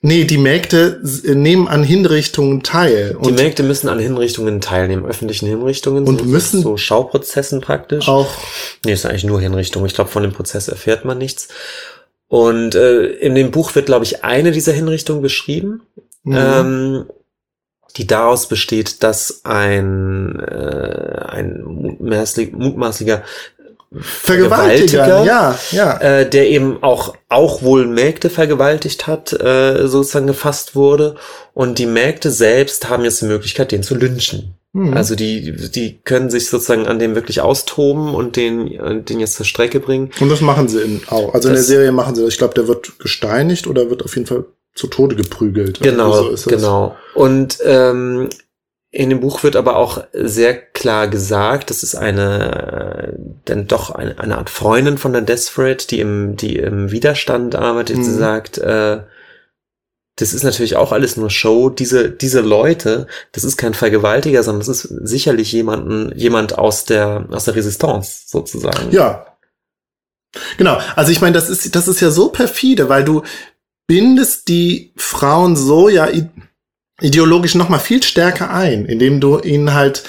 Nee, 0.00 0.24
die 0.24 0.36
Mägde 0.38 1.00
s- 1.02 1.22
nehmen 1.24 1.66
an 1.68 1.82
Hinrichtungen 1.82 2.62
teil. 2.62 3.16
Die 3.24 3.32
Mägde 3.32 3.62
müssen 3.62 3.88
an 3.88 3.98
Hinrichtungen 3.98 4.60
teilnehmen, 4.60 5.06
öffentlichen 5.06 5.46
Hinrichtungen. 5.46 6.06
Und 6.06 6.20
so, 6.20 6.24
müssen- 6.26 6.62
So 6.62 6.76
Schauprozessen 6.76 7.60
praktisch. 7.60 8.08
auch 8.08 8.28
Nee, 8.84 8.92
ist 8.92 9.06
eigentlich 9.06 9.24
nur 9.24 9.40
Hinrichtung. 9.40 9.84
Ich 9.86 9.94
glaube, 9.94 10.10
von 10.10 10.22
dem 10.22 10.32
Prozess 10.32 10.68
erfährt 10.68 11.04
man 11.06 11.16
nichts. 11.18 11.48
Und 12.28 12.74
äh, 12.74 13.04
in 13.06 13.34
dem 13.34 13.50
Buch 13.50 13.74
wird, 13.74 13.86
glaube 13.86 14.04
ich, 14.04 14.24
eine 14.24 14.50
dieser 14.52 14.72
Hinrichtungen 14.72 15.22
beschrieben, 15.22 15.82
mhm. 16.22 16.36
ähm, 16.36 17.04
die 17.96 18.06
daraus 18.06 18.48
besteht, 18.48 19.02
dass 19.02 19.40
ein, 19.44 20.40
äh, 20.40 21.24
ein 21.28 21.62
mutmaßlich, 21.64 22.52
mutmaßlicher 22.52 23.22
Vergewaltiger. 24.00 25.04
Vergewaltiger, 25.04 25.24
Ja, 25.24 25.58
ja. 25.70 25.98
äh, 26.00 26.28
der 26.28 26.48
eben 26.50 26.82
auch, 26.82 27.14
auch 27.28 27.62
wohl 27.62 27.86
Mägde 27.86 28.28
vergewaltigt 28.28 29.06
hat, 29.06 29.32
äh, 29.32 29.86
sozusagen 29.86 30.26
gefasst 30.26 30.74
wurde. 30.74 31.14
Und 31.52 31.78
die 31.78 31.86
Mägde 31.86 32.30
selbst 32.30 32.88
haben 32.88 33.04
jetzt 33.04 33.22
die 33.22 33.26
Möglichkeit, 33.26 33.70
den 33.70 33.84
zu 33.84 33.94
lynchen. 33.94 34.54
Mhm. 34.72 34.94
Also 34.94 35.14
die, 35.14 35.52
die 35.70 36.00
können 36.02 36.28
sich 36.30 36.50
sozusagen 36.50 36.88
an 36.88 36.98
dem 36.98 37.14
wirklich 37.14 37.40
austoben 37.40 38.12
und 38.12 38.34
den, 38.34 38.66
äh, 38.72 39.00
den 39.00 39.20
jetzt 39.20 39.34
zur 39.36 39.46
Strecke 39.46 39.78
bringen. 39.78 40.10
Und 40.18 40.28
das 40.28 40.40
machen 40.40 40.66
sie 40.66 40.80
in, 40.82 41.00
auch. 41.08 41.32
Also 41.32 41.48
in 41.48 41.54
der 41.54 41.60
Das- 41.60 41.68
Serie 41.68 41.92
machen 41.92 42.16
sie 42.16 42.22
das. 42.22 42.32
Ich 42.32 42.38
glaube, 42.38 42.54
der 42.54 42.66
wird 42.66 42.98
gesteinigt 42.98 43.68
oder 43.68 43.88
wird 43.90 44.04
auf 44.04 44.16
jeden 44.16 44.26
Fall 44.26 44.44
zu 44.74 44.88
Tode 44.88 45.16
geprügelt. 45.16 45.80
Genau, 45.80 46.12
so 46.12 46.30
ist 46.30 46.48
genau. 46.48 46.96
Und 47.14 47.58
ähm, 47.64 48.28
in 48.90 49.10
dem 49.10 49.20
Buch 49.20 49.42
wird 49.42 49.56
aber 49.56 49.76
auch 49.76 50.04
sehr 50.12 50.54
klar 50.54 51.08
gesagt, 51.08 51.70
das 51.70 51.82
ist 51.82 51.96
eine, 51.96 53.12
äh, 53.12 53.18
denn 53.48 53.66
doch 53.66 53.90
eine, 53.90 54.18
eine 54.18 54.38
Art 54.38 54.50
Freundin 54.50 54.98
von 54.98 55.12
der 55.12 55.22
Desperate, 55.22 55.86
die 55.88 56.00
im, 56.00 56.36
die 56.36 56.56
im 56.56 56.92
Widerstand 56.92 57.56
arbeitet, 57.56 57.98
Mhm. 57.98 58.04
sie 58.04 58.14
sagt, 58.14 58.58
äh, 58.58 59.02
das 60.16 60.32
ist 60.32 60.44
natürlich 60.44 60.76
auch 60.76 60.92
alles 60.92 61.16
nur 61.16 61.28
Show. 61.28 61.70
Diese, 61.70 62.08
diese 62.08 62.40
Leute, 62.40 63.08
das 63.32 63.42
ist 63.42 63.56
kein 63.56 63.74
Vergewaltiger, 63.74 64.44
sondern 64.44 64.60
das 64.60 64.68
ist 64.68 64.82
sicherlich 64.82 65.50
jemanden, 65.50 66.12
jemand 66.16 66.56
aus 66.56 66.84
der, 66.84 67.26
aus 67.32 67.46
der 67.46 67.56
Resistance 67.56 68.22
sozusagen. 68.26 68.92
Ja. 68.92 69.26
Genau. 70.56 70.78
Also 70.94 71.10
ich 71.10 71.20
meine, 71.20 71.32
das 71.32 71.50
ist, 71.50 71.74
das 71.74 71.88
ist 71.88 72.00
ja 72.00 72.10
so 72.10 72.28
perfide, 72.28 72.88
weil 72.88 73.04
du 73.04 73.22
bindest 73.86 74.48
die 74.48 74.92
Frauen 74.96 75.56
so 75.56 75.88
ja 75.88 76.08
ideologisch 77.00 77.54
noch 77.54 77.68
mal 77.68 77.78
viel 77.78 78.02
stärker 78.02 78.50
ein, 78.50 78.86
indem 78.86 79.20
du 79.20 79.40
ihnen 79.40 79.74
halt 79.74 80.04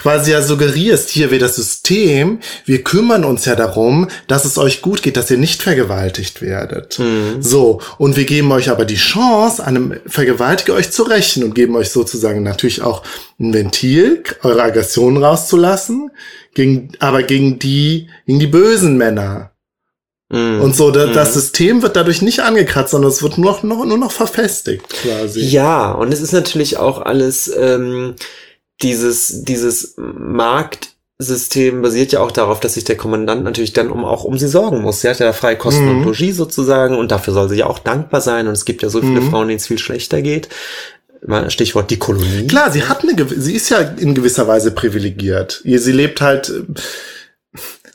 quasi 0.00 0.30
ja 0.30 0.40
suggerierst, 0.40 1.10
hier 1.10 1.30
wir 1.30 1.38
das 1.38 1.56
System, 1.56 2.38
wir 2.64 2.82
kümmern 2.82 3.24
uns 3.24 3.44
ja 3.44 3.54
darum, 3.54 4.08
dass 4.28 4.46
es 4.46 4.56
euch 4.56 4.80
gut 4.80 5.02
geht, 5.02 5.18
dass 5.18 5.30
ihr 5.30 5.36
nicht 5.36 5.62
vergewaltigt 5.62 6.40
werdet. 6.40 6.98
Mhm. 6.98 7.42
So, 7.42 7.82
und 7.98 8.16
wir 8.16 8.24
geben 8.24 8.50
euch 8.50 8.70
aber 8.70 8.86
die 8.86 8.96
Chance, 8.96 9.62
einem 9.64 10.00
Vergewaltiger 10.06 10.74
euch 10.74 10.90
zu 10.90 11.02
rächen 11.02 11.44
und 11.44 11.54
geben 11.54 11.76
euch 11.76 11.90
sozusagen 11.90 12.42
natürlich 12.42 12.80
auch 12.80 13.02
ein 13.38 13.52
Ventil, 13.52 14.22
eure 14.42 14.62
Aggression 14.62 15.22
rauszulassen, 15.22 16.10
gegen, 16.54 16.92
aber 16.98 17.22
gegen 17.22 17.58
die, 17.58 18.08
gegen 18.26 18.38
die 18.38 18.46
bösen 18.46 18.96
Männer. 18.96 19.49
Mhm. 20.30 20.60
Und 20.60 20.76
so, 20.76 20.90
da, 20.90 21.06
Mhm. 21.06 21.12
das 21.12 21.34
System 21.34 21.82
wird 21.82 21.96
dadurch 21.96 22.22
nicht 22.22 22.40
angekratzt, 22.40 22.92
sondern 22.92 23.10
es 23.10 23.22
wird 23.22 23.36
nur 23.38 23.50
noch, 23.52 23.62
noch, 23.62 23.84
nur 23.84 23.98
noch 23.98 24.12
verfestigt, 24.12 24.88
quasi. 24.88 25.40
Ja, 25.40 25.90
und 25.92 26.12
es 26.12 26.20
ist 26.20 26.32
natürlich 26.32 26.76
auch 26.78 27.02
alles, 27.02 27.50
ähm, 27.56 28.14
dieses, 28.80 29.42
dieses 29.44 29.94
Marktsystem 30.68 31.82
basiert 31.82 32.12
ja 32.12 32.20
auch 32.20 32.30
darauf, 32.30 32.60
dass 32.60 32.74
sich 32.74 32.84
der 32.84 32.96
Kommandant 32.96 33.44
natürlich 33.44 33.72
dann 33.72 33.90
um, 33.90 34.04
auch 34.04 34.24
um 34.24 34.38
sie 34.38 34.48
sorgen 34.48 34.80
muss. 34.82 35.00
Sie 35.02 35.08
hat 35.08 35.18
ja 35.18 35.32
freie 35.32 35.56
Kosten 35.56 35.84
Mhm. 35.84 35.98
und 35.98 36.04
Logis 36.04 36.36
sozusagen 36.36 36.96
und 36.96 37.10
dafür 37.10 37.34
soll 37.34 37.48
sie 37.48 37.56
ja 37.56 37.66
auch 37.66 37.78
dankbar 37.78 38.20
sein 38.20 38.46
und 38.46 38.52
es 38.54 38.64
gibt 38.64 38.82
ja 38.82 38.88
so 38.88 39.00
viele 39.00 39.20
Mhm. 39.20 39.30
Frauen, 39.30 39.48
denen 39.48 39.58
es 39.58 39.66
viel 39.66 39.78
schlechter 39.78 40.22
geht. 40.22 40.48
Stichwort 41.48 41.90
die 41.90 41.98
Kolonie. 41.98 42.46
Klar, 42.46 42.70
sie 42.70 42.84
hat 42.84 43.02
eine, 43.02 43.14
sie 43.36 43.54
ist 43.54 43.68
ja 43.68 43.80
in 43.80 44.14
gewisser 44.14 44.48
Weise 44.48 44.70
privilegiert. 44.70 45.60
Sie 45.64 45.92
lebt 45.92 46.22
halt, 46.22 46.50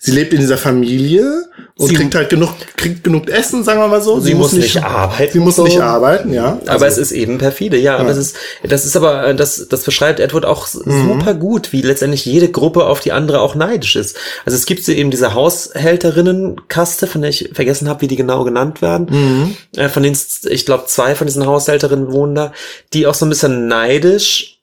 sie 0.06 0.12
lebt 0.12 0.34
in 0.34 0.40
dieser 0.40 0.58
Familie 0.58 1.46
und 1.78 1.88
Sie- 1.90 1.96
kriegt 1.96 2.14
halt 2.16 2.30
genug, 2.30 2.52
kriegt 2.78 3.04
genug 3.04 3.28
Essen, 3.30 3.64
sagen 3.64 3.80
wir 3.80 3.88
mal 3.88 4.02
so. 4.02 4.20
Sie 4.20 4.34
muss 4.36 4.54
nicht 4.54 4.82
arbeiten, 4.84 5.34
Sie 5.34 5.40
muss 5.40 5.56
so. 5.58 5.64
nicht 5.64 5.80
arbeiten, 5.82 6.32
ja. 6.34 6.60
Aber 6.68 6.86
Also- 6.86 6.86
es 6.86 6.98
ist 6.98 7.12
eben 7.12 7.38
perfide, 7.38 7.78
ja. 7.78 7.96
Aber 7.98 8.06
Ja. 8.06 8.12
es 8.12 8.18
ist, 8.18 8.36
das 8.64 8.86
ist 8.86 8.96
aber, 8.96 9.28
äh, 9.28 9.36
das, 9.36 9.68
das 9.68 9.84
beschreibt 9.84 10.20
Edward 10.20 10.46
auch 10.46 10.68
Mhm. 10.86 11.08
super 11.20 11.34
gut, 11.34 11.74
wie 11.74 11.82
letztendlich 11.82 12.26
jede 12.26 12.50
Gruppe 12.50 12.86
auf 12.86 13.00
die 13.00 13.12
andere 13.12 13.42
auch 13.42 13.56
neidisch 13.56 13.96
ist. 13.96 14.16
Also 14.46 14.56
es 14.56 14.66
gibt 14.66 14.86
so 14.86 14.92
eben 14.92 15.12
diese 15.12 15.34
Haushälterinnenkaste, 15.34 17.08
von 17.08 17.22
der 17.22 17.30
ich 17.30 17.50
vergessen 17.54 17.90
habe, 17.90 18.02
wie 18.02 18.08
die 18.08 18.16
genau 18.16 18.44
genannt 18.44 18.82
werden. 18.82 19.08
Mhm. 19.10 19.58
Äh, 19.80 19.90
von 19.90 20.04
denen, 20.04 20.18
ich 20.50 20.66
glaube, 20.66 20.86
zwei 20.88 21.16
von 21.16 21.28
diesen 21.28 21.46
Haushälterinnen 21.46 22.12
wohnen 22.12 22.36
da, 22.36 22.54
die 22.94 23.08
auch 23.08 23.14
so 23.16 23.26
ein 23.26 23.30
bisschen 23.30 23.68
neidisch 23.68 24.55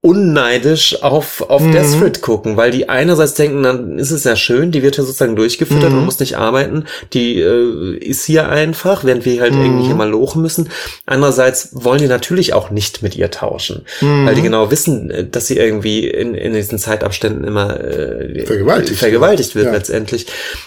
unneidisch 0.00 1.02
auf, 1.02 1.40
auf 1.50 1.60
Mhm. 1.60 1.72
Desperate 1.72 2.20
gucken, 2.20 2.56
weil 2.56 2.70
die 2.70 2.88
einerseits 2.88 3.34
denken, 3.34 3.64
dann 3.64 3.98
ist 3.98 4.12
es 4.12 4.22
ja 4.22 4.36
schön, 4.36 4.70
die 4.70 4.82
wird 4.84 4.96
ja 4.96 5.02
sozusagen 5.02 5.34
durchgefüttert 5.34 5.90
Mhm. 5.90 5.98
und 5.98 6.04
muss 6.04 6.20
nicht 6.20 6.36
arbeiten, 6.38 6.84
die 7.12 7.40
äh, 7.40 7.96
ist 7.96 8.24
hier 8.24 8.48
einfach, 8.48 9.02
während 9.04 9.24
wir 9.24 9.40
halt 9.40 9.54
Mhm. 9.54 9.60
irgendwie 9.64 9.86
hier 9.86 9.96
mal 9.96 10.08
lochen 10.08 10.40
müssen. 10.40 10.68
Andererseits 11.04 11.70
wollen 11.72 11.98
die 12.00 12.06
natürlich 12.06 12.52
auch 12.54 12.70
nicht 12.70 13.02
mit 13.02 13.16
ihr 13.16 13.30
tauschen, 13.32 13.84
Mhm. 14.00 14.26
weil 14.26 14.34
die 14.36 14.42
genau 14.42 14.70
wissen, 14.70 15.10
äh, 15.10 15.26
dass 15.28 15.48
sie 15.48 15.56
irgendwie 15.56 16.06
in, 16.08 16.34
in 16.34 16.54
diesen 16.54 16.78
Zeitabständen 16.78 17.42
immer 17.44 17.80
äh, 17.80 18.44
Vergewaltigt 18.46 19.00
vergewaltigt 19.00 19.54
wird 19.56 19.64
wird, 19.64 19.66
ja. 19.74 19.78
letztendlich. 19.78 20.26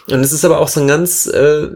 Und 0.09 0.19
es 0.19 0.33
ist 0.33 0.43
aber 0.43 0.59
auch 0.59 0.67
so 0.67 0.81
ein 0.81 0.87
ganz 0.89 1.25
äh, 1.27 1.67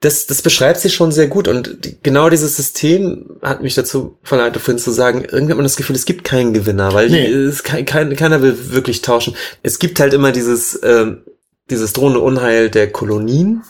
das, 0.00 0.26
das 0.28 0.42
beschreibt 0.42 0.78
sie 0.78 0.90
schon 0.90 1.10
sehr 1.10 1.26
gut 1.26 1.48
und 1.48 1.84
die, 1.84 1.98
genau 2.02 2.30
dieses 2.30 2.56
System 2.56 3.38
hat 3.42 3.62
mich 3.62 3.74
dazu 3.74 4.18
verleitet, 4.22 4.62
vorhin 4.62 4.78
zu 4.78 4.92
sagen, 4.92 5.24
irgendwie 5.24 5.52
hat 5.52 5.56
man 5.58 5.64
das 5.64 5.76
Gefühl, 5.76 5.96
es 5.96 6.04
gibt 6.04 6.22
keinen 6.24 6.52
Gewinner, 6.54 6.94
weil 6.94 7.10
Nee. 7.10 7.26
es 7.26 7.64
kein, 7.64 7.84
kein, 7.84 8.14
keiner 8.14 8.40
will 8.40 8.70
wirklich 8.70 9.02
tauschen. 9.02 9.34
Es 9.62 9.78
gibt 9.80 9.98
halt 9.98 10.14
immer 10.14 10.30
dieses, 10.30 10.78
ähm, 10.84 11.22
dieses 11.68 11.92
drohende 11.94 12.20
Unheil 12.20 12.70
der 12.70 12.90
Kolonien. 12.92 13.62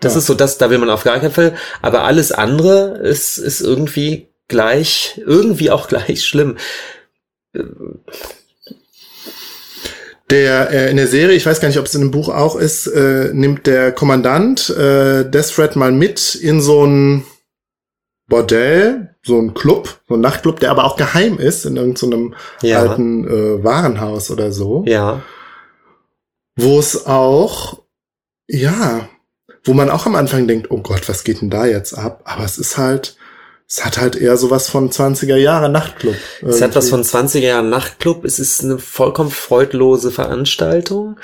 Das 0.00 0.12
Ja. 0.14 0.18
ist 0.18 0.26
so, 0.26 0.34
das, 0.34 0.58
da 0.58 0.68
will 0.70 0.78
man 0.78 0.90
auf 0.90 1.04
gar 1.04 1.18
keinen 1.18 1.32
Fall. 1.32 1.54
Aber 1.80 2.04
alles 2.04 2.30
andere 2.30 2.98
ist, 2.98 3.38
ist 3.38 3.60
irgendwie 3.62 4.28
gleich, 4.48 5.20
irgendwie 5.26 5.70
auch 5.70 5.88
gleich 5.88 6.24
schlimm. 6.24 6.56
Der 10.30 10.70
äh, 10.70 10.90
in 10.90 10.96
der 10.96 11.08
Serie, 11.08 11.34
ich 11.36 11.44
weiß 11.46 11.60
gar 11.60 11.68
nicht, 11.68 11.78
ob 11.78 11.86
es 11.86 11.94
in 11.94 12.02
dem 12.02 12.10
Buch 12.12 12.28
auch 12.28 12.56
ist, 12.56 12.86
äh, 12.86 13.30
nimmt 13.32 13.66
der 13.66 13.90
Kommandant 13.92 14.70
äh, 14.70 15.24
Deaththread 15.28 15.74
mal 15.76 15.90
mit 15.92 16.34
in 16.36 16.60
so 16.60 16.84
ein 16.86 17.24
Bordell, 18.28 19.16
so 19.24 19.38
ein 19.40 19.54
Club, 19.54 20.00
so 20.08 20.14
ein 20.14 20.20
Nachtclub, 20.20 20.60
der 20.60 20.70
aber 20.70 20.84
auch 20.84 20.96
geheim 20.96 21.38
ist 21.38 21.66
in 21.66 21.76
irgendeinem 21.76 22.34
Ja. 22.62 22.78
alten 22.80 23.26
äh, 23.26 23.64
Warenhaus 23.64 24.30
oder 24.30 24.52
so, 24.52 24.84
Ja. 24.86 25.22
wo 26.56 26.78
es 26.78 27.06
auch 27.06 27.82
ja, 28.48 29.08
wo 29.64 29.74
man 29.74 29.90
auch 29.90 30.06
am 30.06 30.14
Anfang 30.16 30.46
denkt, 30.48 30.70
oh 30.70 30.78
Gott, 30.78 31.08
was 31.08 31.22
geht 31.24 31.40
denn 31.40 31.50
da 31.50 31.66
jetzt 31.66 31.92
ab? 31.92 32.22
Aber 32.24 32.44
es 32.44 32.56
ist 32.58 32.78
halt, 32.78 33.16
es 33.70 33.84
hat 33.84 33.98
halt 33.98 34.16
eher 34.16 34.36
sowas 34.36 34.68
von 34.68 34.90
20er 34.90 35.36
Jahre 35.36 35.68
Nachtclub. 35.68 36.16
Es 36.42 36.60
hat 36.60 36.74
was 36.74 36.88
irgendwie. 36.88 37.08
von 37.08 37.28
20er 37.28 37.38
Jahren 37.38 37.70
Nachtclub. 37.70 38.24
Es 38.24 38.40
ist 38.40 38.64
eine 38.64 38.78
vollkommen 38.78 39.30
freudlose 39.30 40.10
Veranstaltung. 40.10 41.18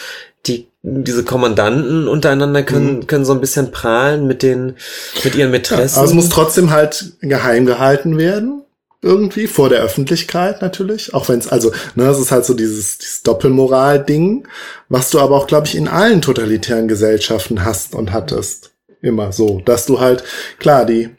Die, 0.47 0.69
diese 0.83 1.25
Kommandanten 1.25 2.07
untereinander 2.07 2.63
können, 2.63 3.09
können 3.09 3.25
so 3.25 3.33
ein 3.33 3.41
bisschen 3.41 3.73
prahlen 3.73 4.29
mit 4.29 4.45
den, 4.45 4.77
mit 5.25 5.35
ihren 5.35 5.49
Mhm. 5.49 5.55
Ja, 5.55 5.59
Mätressen. 5.59 5.99
aber 5.99 6.07
es 6.07 6.15
muss 6.15 6.29
trotzdem 6.29 6.71
halt 6.71 7.15
geheim 7.21 7.67
gehalten 7.67 8.17
werden. 8.17 8.63
Irgendwie, 9.03 9.47
vor 9.49 9.69
der 9.69 9.83
Öffentlichkeit 9.83 10.63
natürlich. 10.63 11.15
Auch 11.15 11.29
wenn 11.29 11.39
es, 11.41 11.49
also, 11.49 11.71
ne, 11.97 12.05
das 12.05 12.19
ist 12.21 12.31
halt 12.31 12.45
so 12.45 12.55
dieses, 12.55 12.99
dieses 12.99 13.23
Doppelmoral-Ding, 13.25 14.47
was 14.89 15.11
du 15.11 15.19
aber 15.19 15.37
auch, 15.37 15.47
glaube 15.49 15.67
ich, 15.67 15.75
in 15.77 15.89
allen 15.89 16.23
totalitären 16.23 16.87
Gesellschaften 16.89 17.65
hast 17.65 17.95
und 17.95 18.13
hattest. 18.13 18.71
Immer 19.03 19.33
so. 19.33 19.61
Dass 19.65 19.87
du 19.87 20.01
halt, 20.01 20.25
klar, 20.59 20.87
die, 20.87 21.11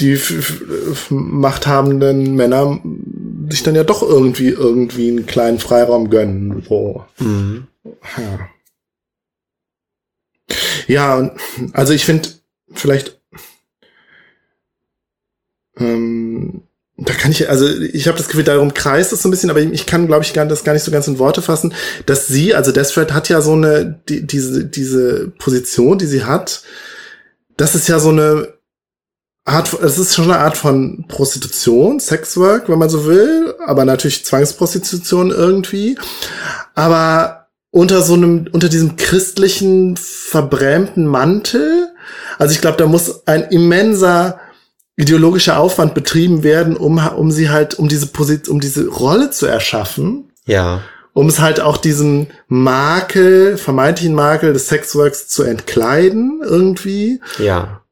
die 0.00 0.20
machthabenden 1.10 2.34
Männer 2.34 2.80
sich 3.50 3.62
dann 3.62 3.74
ja 3.74 3.84
doch 3.84 4.02
irgendwie, 4.02 4.48
irgendwie 4.48 5.08
einen 5.08 5.26
kleinen 5.26 5.58
Freiraum 5.58 6.10
gönnen, 6.10 6.62
so. 6.68 7.04
Mhm. 7.18 7.66
Ja. 8.16 8.48
Ja, 10.86 11.36
also 11.74 11.92
ich 11.92 12.04
finde, 12.04 12.30
vielleicht 12.72 13.20
ähm, 15.76 16.62
da 17.00 17.14
kann 17.14 17.30
ich, 17.30 17.48
also 17.48 17.68
ich 17.68 18.08
habe 18.08 18.18
das 18.18 18.26
Gefühl, 18.26 18.42
darum 18.42 18.74
kreist 18.74 19.12
es 19.12 19.22
so 19.22 19.28
ein 19.28 19.30
bisschen, 19.30 19.50
aber 19.50 19.60
ich 19.60 19.86
kann, 19.86 20.08
glaube 20.08 20.24
ich, 20.24 20.32
gar, 20.32 20.44
das 20.46 20.64
gar 20.64 20.72
nicht 20.72 20.82
so 20.82 20.90
ganz 20.90 21.06
in 21.06 21.20
Worte 21.20 21.42
fassen, 21.42 21.72
dass 22.06 22.26
sie, 22.26 22.54
also 22.54 22.72
Deaththread 22.72 23.12
hat 23.12 23.28
ja 23.28 23.40
so 23.40 23.52
eine, 23.52 24.00
die, 24.08 24.26
diese, 24.26 24.64
diese 24.64 25.28
Position, 25.38 25.98
die 25.98 26.06
sie 26.06 26.24
hat, 26.24 26.62
das 27.56 27.76
ist 27.76 27.88
ja 27.88 28.00
so 28.00 28.08
eine 28.08 28.57
Art, 29.48 29.72
es 29.82 29.98
ist 29.98 30.14
schon 30.14 30.30
eine 30.30 30.38
Art 30.38 30.56
von 30.56 31.06
Prostitution, 31.08 32.00
Sexwork, 32.00 32.68
wenn 32.68 32.78
man 32.78 32.90
so 32.90 33.06
will, 33.06 33.54
aber 33.66 33.84
natürlich 33.84 34.24
Zwangsprostitution 34.24 35.30
irgendwie. 35.30 35.98
Aber 36.74 37.48
unter 37.70 38.02
so 38.02 38.14
einem, 38.14 38.48
unter 38.52 38.68
diesem 38.68 38.96
christlichen, 38.96 39.96
verbrämten 39.96 41.06
Mantel. 41.06 41.88
Also 42.38 42.52
ich 42.52 42.60
glaube, 42.60 42.76
da 42.76 42.86
muss 42.86 43.26
ein 43.26 43.44
immenser 43.44 44.40
ideologischer 44.96 45.58
Aufwand 45.58 45.94
betrieben 45.94 46.42
werden, 46.42 46.76
um, 46.76 46.98
um 46.98 47.30
sie 47.30 47.50
halt, 47.50 47.74
um 47.74 47.88
diese 47.88 48.08
Position, 48.08 48.56
um 48.56 48.60
diese 48.60 48.88
Rolle 48.88 49.30
zu 49.30 49.46
erschaffen. 49.46 50.32
Ja. 50.44 50.82
Um 51.12 51.28
es 51.28 51.40
halt 51.40 51.60
auch 51.60 51.76
diesem 51.76 52.28
Makel, 52.48 53.56
vermeintlichen 53.56 54.14
Makel 54.14 54.52
des 54.52 54.68
Sexworks 54.68 55.28
zu 55.28 55.42
entkleiden, 55.42 56.40
irgendwie. 56.44 57.20
Ja. 57.38 57.82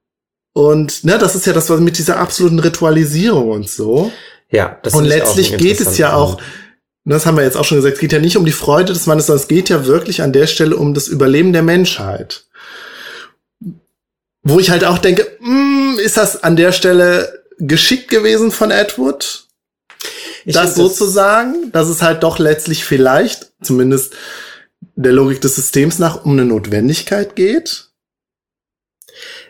Und 0.56 1.04
ne, 1.04 1.18
das 1.18 1.34
ist 1.34 1.44
ja 1.44 1.52
das, 1.52 1.68
was 1.68 1.80
mit 1.80 1.98
dieser 1.98 2.18
absoluten 2.18 2.58
Ritualisierung 2.58 3.50
und 3.50 3.68
so. 3.68 4.10
Ja, 4.50 4.78
das 4.82 4.94
Und 4.94 5.04
letztlich 5.04 5.54
geht 5.58 5.82
es 5.82 5.98
ja 5.98 6.14
auch, 6.14 6.40
das 7.04 7.26
haben 7.26 7.36
wir 7.36 7.44
jetzt 7.44 7.58
auch 7.58 7.66
schon 7.66 7.76
gesagt, 7.76 7.96
es 7.96 8.00
geht 8.00 8.12
ja 8.12 8.20
nicht 8.20 8.38
um 8.38 8.46
die 8.46 8.52
Freude 8.52 8.94
des 8.94 9.04
Mannes, 9.04 9.26
sondern 9.26 9.42
es 9.42 9.48
geht 9.48 9.68
ja 9.68 9.84
wirklich 9.84 10.22
an 10.22 10.32
der 10.32 10.46
Stelle 10.46 10.78
um 10.78 10.94
das 10.94 11.08
Überleben 11.08 11.52
der 11.52 11.62
Menschheit. 11.62 12.46
Wo 14.44 14.58
ich 14.58 14.70
halt 14.70 14.86
auch 14.86 14.96
denke, 14.96 15.30
mh, 15.40 15.46
hm, 15.46 15.98
ist 15.98 16.16
das 16.16 16.42
an 16.42 16.56
der 16.56 16.72
Stelle 16.72 17.44
geschickt 17.58 18.08
gewesen 18.08 18.50
von 18.50 18.70
Edward? 18.70 19.48
Ich 20.46 20.54
das 20.54 20.74
so 20.74 20.88
zu 20.88 21.04
sagen, 21.04 21.70
dass 21.72 21.88
es 21.88 22.00
halt 22.00 22.22
doch 22.22 22.38
letztlich 22.38 22.86
vielleicht, 22.86 23.52
zumindest 23.60 24.14
der 24.94 25.12
Logik 25.12 25.42
des 25.42 25.56
Systems 25.56 25.98
nach, 25.98 26.24
um 26.24 26.32
eine 26.32 26.46
Notwendigkeit 26.46 27.36
geht? 27.36 27.85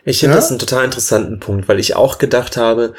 Ich 0.07 0.19
finde 0.19 0.35
ja? 0.35 0.39
das 0.39 0.49
einen 0.49 0.59
total 0.59 0.85
interessanten 0.85 1.41
Punkt, 1.41 1.67
weil 1.67 1.81
ich 1.81 1.97
auch 1.97 2.17
gedacht 2.17 2.55
habe, 2.55 2.93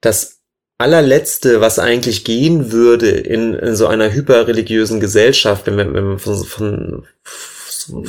dass 0.00 0.38
allerletzte, 0.78 1.60
was 1.60 1.80
eigentlich 1.80 2.24
gehen 2.24 2.70
würde 2.70 3.10
in, 3.10 3.54
in 3.54 3.74
so 3.74 3.88
einer 3.88 4.12
hyperreligiösen 4.12 5.00
Gesellschaft, 5.00 5.66
wenn 5.66 5.76
wir, 5.76 5.92
wenn 5.92 6.08
wir 6.10 6.18
von, 6.20 6.44
von 6.44 7.06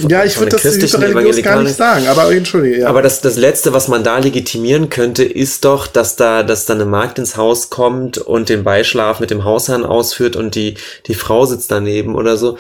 ja, 0.07 0.23
ich 0.23 0.39
würde 0.39 0.51
das 0.51 0.65
religiös 0.65 1.41
gar 1.43 1.61
nicht 1.61 1.75
sagen, 1.75 2.07
aber 2.07 2.31
entschuldige. 2.31 2.79
Ja. 2.79 2.87
Aber 2.87 3.01
das, 3.01 3.21
das 3.21 3.37
Letzte, 3.37 3.73
was 3.73 3.87
man 3.87 4.03
da 4.03 4.17
legitimieren 4.17 4.89
könnte, 4.89 5.23
ist 5.23 5.65
doch, 5.65 5.87
dass 5.87 6.15
da, 6.15 6.43
dass 6.43 6.65
da 6.65 6.73
eine 6.73 6.85
Magd 6.85 7.19
ins 7.19 7.37
Haus 7.37 7.69
kommt 7.69 8.17
und 8.17 8.49
den 8.49 8.63
Beischlaf 8.63 9.19
mit 9.19 9.29
dem 9.29 9.43
Hausherrn 9.43 9.85
ausführt 9.85 10.35
und 10.35 10.55
die, 10.55 10.75
die 11.05 11.13
Frau 11.13 11.45
sitzt 11.45 11.71
daneben 11.71 12.15
oder 12.15 12.37
so. 12.37 12.57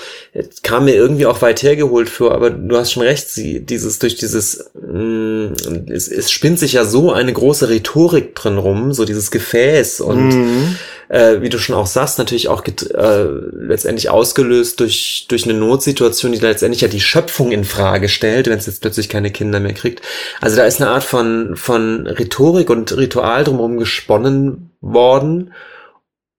Kam 0.63 0.85
mir 0.85 0.95
irgendwie 0.95 1.25
auch 1.25 1.41
weit 1.41 1.63
hergeholt 1.63 2.09
vor, 2.09 2.33
aber 2.33 2.49
du 2.49 2.77
hast 2.77 2.91
schon 2.91 3.03
recht, 3.03 3.29
sie, 3.29 3.61
dieses, 3.61 3.99
durch 3.99 4.15
dieses, 4.15 4.69
mh, 4.73 4.99
mm, 4.99 5.55
es, 5.89 6.07
es 6.07 6.31
spinnt 6.31 6.59
sich 6.59 6.73
ja 6.73 6.85
so 6.85 7.11
eine 7.11 7.33
große 7.33 7.69
Rhetorik 7.69 8.35
drin 8.35 8.57
rum, 8.57 8.93
so 8.93 9.05
dieses 9.05 9.31
Gefäß 9.31 10.01
und, 10.01 10.29
mhm 10.29 10.75
äh, 11.09 11.41
wie 11.41 11.49
du 11.49 11.57
schon 11.57 11.75
auch 11.75 11.87
sagst, 11.87 12.17
natürlich 12.17 12.47
auch 12.49 12.63
äh, 12.65 13.23
letztendlich 13.53 14.09
ausgelöst 14.09 14.79
durch, 14.79 15.25
durch 15.29 15.45
eine 15.45 15.53
Notsituation, 15.53 16.31
die 16.31 16.39
letztendlich 16.39 16.81
ja 16.81 16.87
die 16.87 16.99
Schöpfung 16.99 17.51
in 17.51 17.63
Frage 17.63 18.09
stellt, 18.09 18.47
wenn 18.47 18.57
es 18.57 18.65
jetzt 18.65 18.81
plötzlich 18.81 19.09
keine 19.09 19.31
Kinder 19.31 19.59
mehr 19.59 19.73
kriegt. 19.73 20.01
Also 20.41 20.57
da 20.57 20.65
ist 20.65 20.81
eine 20.81 20.91
Art 20.91 21.03
von, 21.03 21.55
von 21.55 22.07
Rhetorik 22.07 22.69
und 22.69 22.95
Ritual 22.95 23.43
drumherum 23.43 23.77
gesponnen 23.77 24.71
worden, 24.81 25.53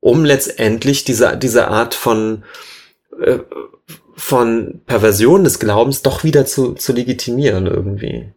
um 0.01 0.25
letztendlich 0.25 1.05
diese, 1.05 1.37
diese 1.37 1.69
Art 1.69 1.95
von, 1.95 2.45
äh, 3.21 3.39
von 4.15 4.83
Perversion 4.87 5.45
des 5.45 5.59
Glaubens 5.59 6.03
doch 6.03 6.25
wieder 6.25 6.45
zu, 6.45 6.75
zu 6.75 6.93
legitimieren 6.93 7.67
irgendwie. 7.67 8.33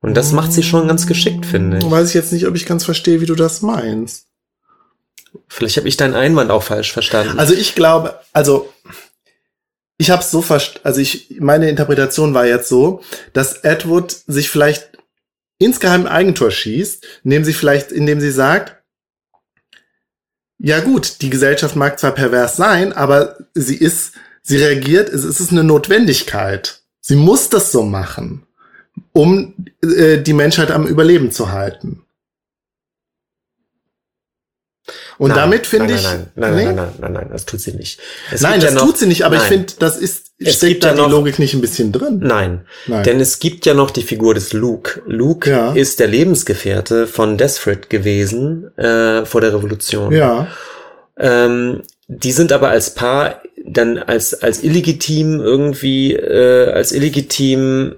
Und 0.00 0.16
das 0.16 0.32
macht 0.32 0.52
sie 0.52 0.62
schon 0.62 0.86
ganz 0.86 1.06
geschickt, 1.06 1.44
finde 1.44 1.78
ich. 1.78 1.90
Weiß 1.90 2.08
ich 2.08 2.14
jetzt 2.14 2.32
nicht, 2.32 2.46
ob 2.46 2.54
ich 2.54 2.66
ganz 2.66 2.84
verstehe, 2.84 3.20
wie 3.20 3.26
du 3.26 3.34
das 3.34 3.62
meinst. 3.62 4.27
Vielleicht 5.48 5.76
habe 5.76 5.88
ich 5.88 5.96
deinen 5.96 6.14
Einwand 6.14 6.50
auch 6.50 6.62
falsch 6.62 6.92
verstanden. 6.92 7.38
Also 7.38 7.54
ich 7.54 7.74
glaube, 7.74 8.18
also 8.32 8.72
ich 9.98 10.10
habe 10.10 10.22
es 10.22 10.30
so 10.30 10.42
verstanden, 10.42 10.86
also 10.86 11.00
ich 11.00 11.36
meine 11.40 11.68
Interpretation 11.68 12.34
war 12.34 12.46
jetzt 12.46 12.68
so, 12.68 13.02
dass 13.32 13.64
Edward 13.64 14.16
sich 14.26 14.48
vielleicht 14.48 14.90
insgeheim 15.58 16.02
ein 16.02 16.12
Eigentor 16.12 16.50
schießt, 16.50 17.06
indem 17.24 17.44
sie 17.44 17.52
vielleicht, 17.52 17.92
indem 17.92 18.20
sie 18.20 18.30
sagt, 18.30 18.76
ja 20.58 20.80
gut, 20.80 21.22
die 21.22 21.30
Gesellschaft 21.30 21.76
mag 21.76 21.98
zwar 21.98 22.12
pervers 22.12 22.56
sein, 22.56 22.92
aber 22.92 23.38
sie 23.54 23.76
ist, 23.76 24.12
sie 24.42 24.56
reagiert, 24.56 25.08
es 25.08 25.24
ist 25.24 25.52
eine 25.52 25.64
Notwendigkeit. 25.64 26.82
Sie 27.00 27.16
muss 27.16 27.48
das 27.48 27.72
so 27.72 27.84
machen, 27.84 28.46
um 29.12 29.54
äh, 29.82 30.18
die 30.18 30.32
Menschheit 30.32 30.70
am 30.70 30.86
Überleben 30.86 31.30
zu 31.30 31.52
halten. 31.52 32.04
Und 35.18 35.30
nein, 35.30 35.38
damit 35.38 35.66
finde 35.66 35.94
ich. 35.94 36.02
Nein, 36.02 36.26
nein, 36.34 36.54
nein, 36.54 36.64
nein, 36.64 36.74
nein, 36.74 36.92
nein, 37.00 37.12
nein, 37.12 37.28
das 37.30 37.44
tut 37.44 37.60
sie 37.60 37.72
nicht. 37.72 38.00
Es 38.32 38.40
nein, 38.40 38.60
das 38.60 38.70
ja 38.70 38.74
noch, 38.76 38.86
tut 38.86 38.98
sie 38.98 39.06
nicht, 39.06 39.24
aber 39.24 39.36
ich 39.36 39.42
finde, 39.42 39.74
das 39.78 39.96
ist, 39.96 40.32
es 40.38 40.56
steckt 40.56 40.84
da 40.84 40.94
ja 40.94 41.04
die 41.04 41.10
Logik 41.10 41.38
nicht 41.38 41.54
ein 41.54 41.60
bisschen 41.60 41.92
drin. 41.92 42.20
Nein, 42.22 42.66
nein, 42.86 43.04
denn 43.04 43.20
es 43.20 43.38
gibt 43.38 43.66
ja 43.66 43.74
noch 43.74 43.90
die 43.90 44.02
Figur 44.02 44.34
des 44.34 44.52
Luke. 44.52 45.02
Luke 45.06 45.50
ja. 45.50 45.72
ist 45.72 46.00
der 46.00 46.06
Lebensgefährte 46.06 47.06
von 47.06 47.36
Desfred 47.36 47.90
gewesen 47.90 48.76
äh, 48.76 49.24
vor 49.24 49.40
der 49.40 49.54
Revolution. 49.54 50.12
Ja. 50.12 50.48
Ähm, 51.18 51.82
die 52.06 52.32
sind 52.32 52.52
aber 52.52 52.70
als 52.70 52.94
Paar 52.94 53.42
dann 53.66 53.98
als 53.98 54.34
als 54.42 54.62
illegitim 54.62 55.40
irgendwie 55.40 56.14
äh, 56.14 56.70
als 56.72 56.92
illegitim 56.92 57.96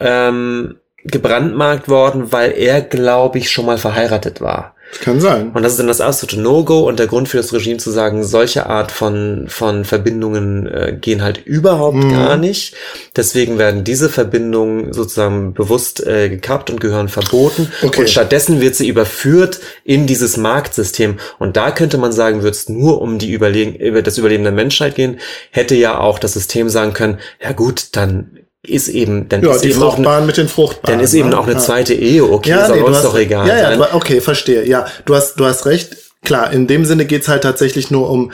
ähm, 0.00 0.76
gebrandmarkt 1.06 1.88
worden, 1.88 2.32
weil 2.32 2.52
er, 2.52 2.82
glaube 2.82 3.38
ich, 3.38 3.50
schon 3.50 3.66
mal 3.66 3.78
verheiratet 3.78 4.40
war. 4.40 4.74
Kann 5.00 5.20
sein. 5.20 5.50
Und 5.52 5.62
das 5.62 5.72
ist 5.72 5.78
dann 5.78 5.88
das 5.88 6.00
absolute 6.00 6.40
No-Go 6.40 6.80
und 6.80 6.98
der 6.98 7.06
Grund 7.06 7.28
für 7.28 7.36
das 7.36 7.52
Regime 7.52 7.76
zu 7.76 7.90
sagen, 7.90 8.24
solche 8.24 8.66
Art 8.66 8.92
von, 8.92 9.46
von 9.48 9.84
Verbindungen 9.84 10.66
äh, 10.66 10.96
gehen 10.98 11.22
halt 11.22 11.44
überhaupt 11.44 11.96
mhm. 11.96 12.10
gar 12.10 12.36
nicht. 12.36 12.74
Deswegen 13.14 13.58
werden 13.58 13.84
diese 13.84 14.08
Verbindungen 14.08 14.92
sozusagen 14.92 15.54
bewusst 15.54 16.06
äh, 16.06 16.28
gekappt 16.28 16.70
und 16.70 16.80
gehören 16.80 17.08
verboten. 17.08 17.70
Okay. 17.82 18.00
Und 18.00 18.10
stattdessen 18.10 18.60
wird 18.60 18.74
sie 18.74 18.88
überführt 18.88 19.60
in 19.84 20.06
dieses 20.06 20.36
Marktsystem. 20.36 21.18
Und 21.38 21.56
da 21.56 21.72
könnte 21.72 21.98
man 21.98 22.12
sagen, 22.12 22.42
würde 22.42 22.56
es 22.56 22.68
nur 22.68 23.02
um 23.02 23.18
die 23.18 23.32
Überlegen, 23.32 23.74
über 23.74 24.02
das 24.02 24.18
Überleben 24.18 24.44
der 24.44 24.52
Menschheit 24.52 24.94
gehen, 24.94 25.18
hätte 25.50 25.74
ja 25.74 25.98
auch 25.98 26.18
das 26.18 26.32
System 26.34 26.68
sagen 26.68 26.92
können, 26.92 27.18
ja 27.42 27.52
gut, 27.52 27.88
dann 27.92 28.45
ist 28.68 28.88
eben, 28.88 29.28
dann 29.28 29.42
ja, 29.42 29.52
ist 29.52 29.64
die 29.64 29.70
eben 29.70 29.80
Fruchtbaren 29.80 30.18
eine, 30.18 30.26
mit 30.26 30.36
den 30.36 30.48
Fruchtbaren. 30.48 30.98
Dann 30.98 31.04
ist 31.04 31.14
eben 31.14 31.30
ne? 31.30 31.38
auch 31.38 31.46
eine 31.46 31.58
zweite 31.58 31.94
Ehe, 31.94 32.24
okay, 32.24 32.50
ja, 32.50 32.66
soll 32.66 32.76
nee, 32.76 32.82
uns 32.82 32.96
hast, 32.98 33.04
doch 33.04 33.16
egal 33.16 33.46
ja, 33.46 33.72
ja, 33.72 33.94
okay, 33.94 34.20
verstehe. 34.20 34.66
Ja, 34.66 34.86
du 35.04 35.14
hast, 35.14 35.36
du 35.36 35.44
hast 35.44 35.66
recht. 35.66 35.96
Klar, 36.22 36.52
in 36.52 36.66
dem 36.66 36.84
Sinne 36.84 37.04
geht's 37.04 37.28
halt 37.28 37.42
tatsächlich 37.42 37.90
nur 37.90 38.10
um 38.10 38.32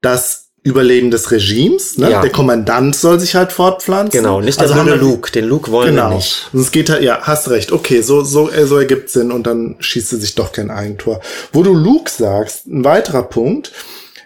das 0.00 0.44
Überleben 0.64 1.10
des 1.10 1.30
Regimes. 1.30 1.98
Ne? 1.98 2.10
Ja. 2.10 2.22
Der 2.22 2.30
Kommandant 2.30 2.96
soll 2.96 3.20
sich 3.20 3.34
halt 3.34 3.52
fortpflanzen. 3.52 4.18
Genau, 4.18 4.40
nicht 4.40 4.58
also 4.58 4.72
der 4.82 4.96
Luke. 4.96 5.30
Den 5.30 5.44
Luke 5.44 5.70
wollen 5.70 5.94
genau. 5.94 6.08
wir 6.08 6.16
nicht. 6.16 6.48
Und 6.54 6.60
es 6.60 6.70
geht 6.70 6.88
halt, 6.88 7.02
ja, 7.02 7.20
hast 7.20 7.50
recht. 7.50 7.70
Okay, 7.70 8.00
so, 8.00 8.24
so, 8.24 8.50
so 8.64 8.78
ergibt 8.78 9.10
Sinn 9.10 9.30
und 9.30 9.46
dann 9.46 9.76
schießt 9.78 10.08
sie 10.08 10.16
sich 10.16 10.34
doch 10.34 10.52
kein 10.52 10.70
Eigentor. 10.70 11.20
Wo 11.52 11.62
du 11.62 11.74
Luke 11.74 12.10
sagst, 12.10 12.66
ein 12.66 12.82
weiterer 12.82 13.24
Punkt. 13.24 13.72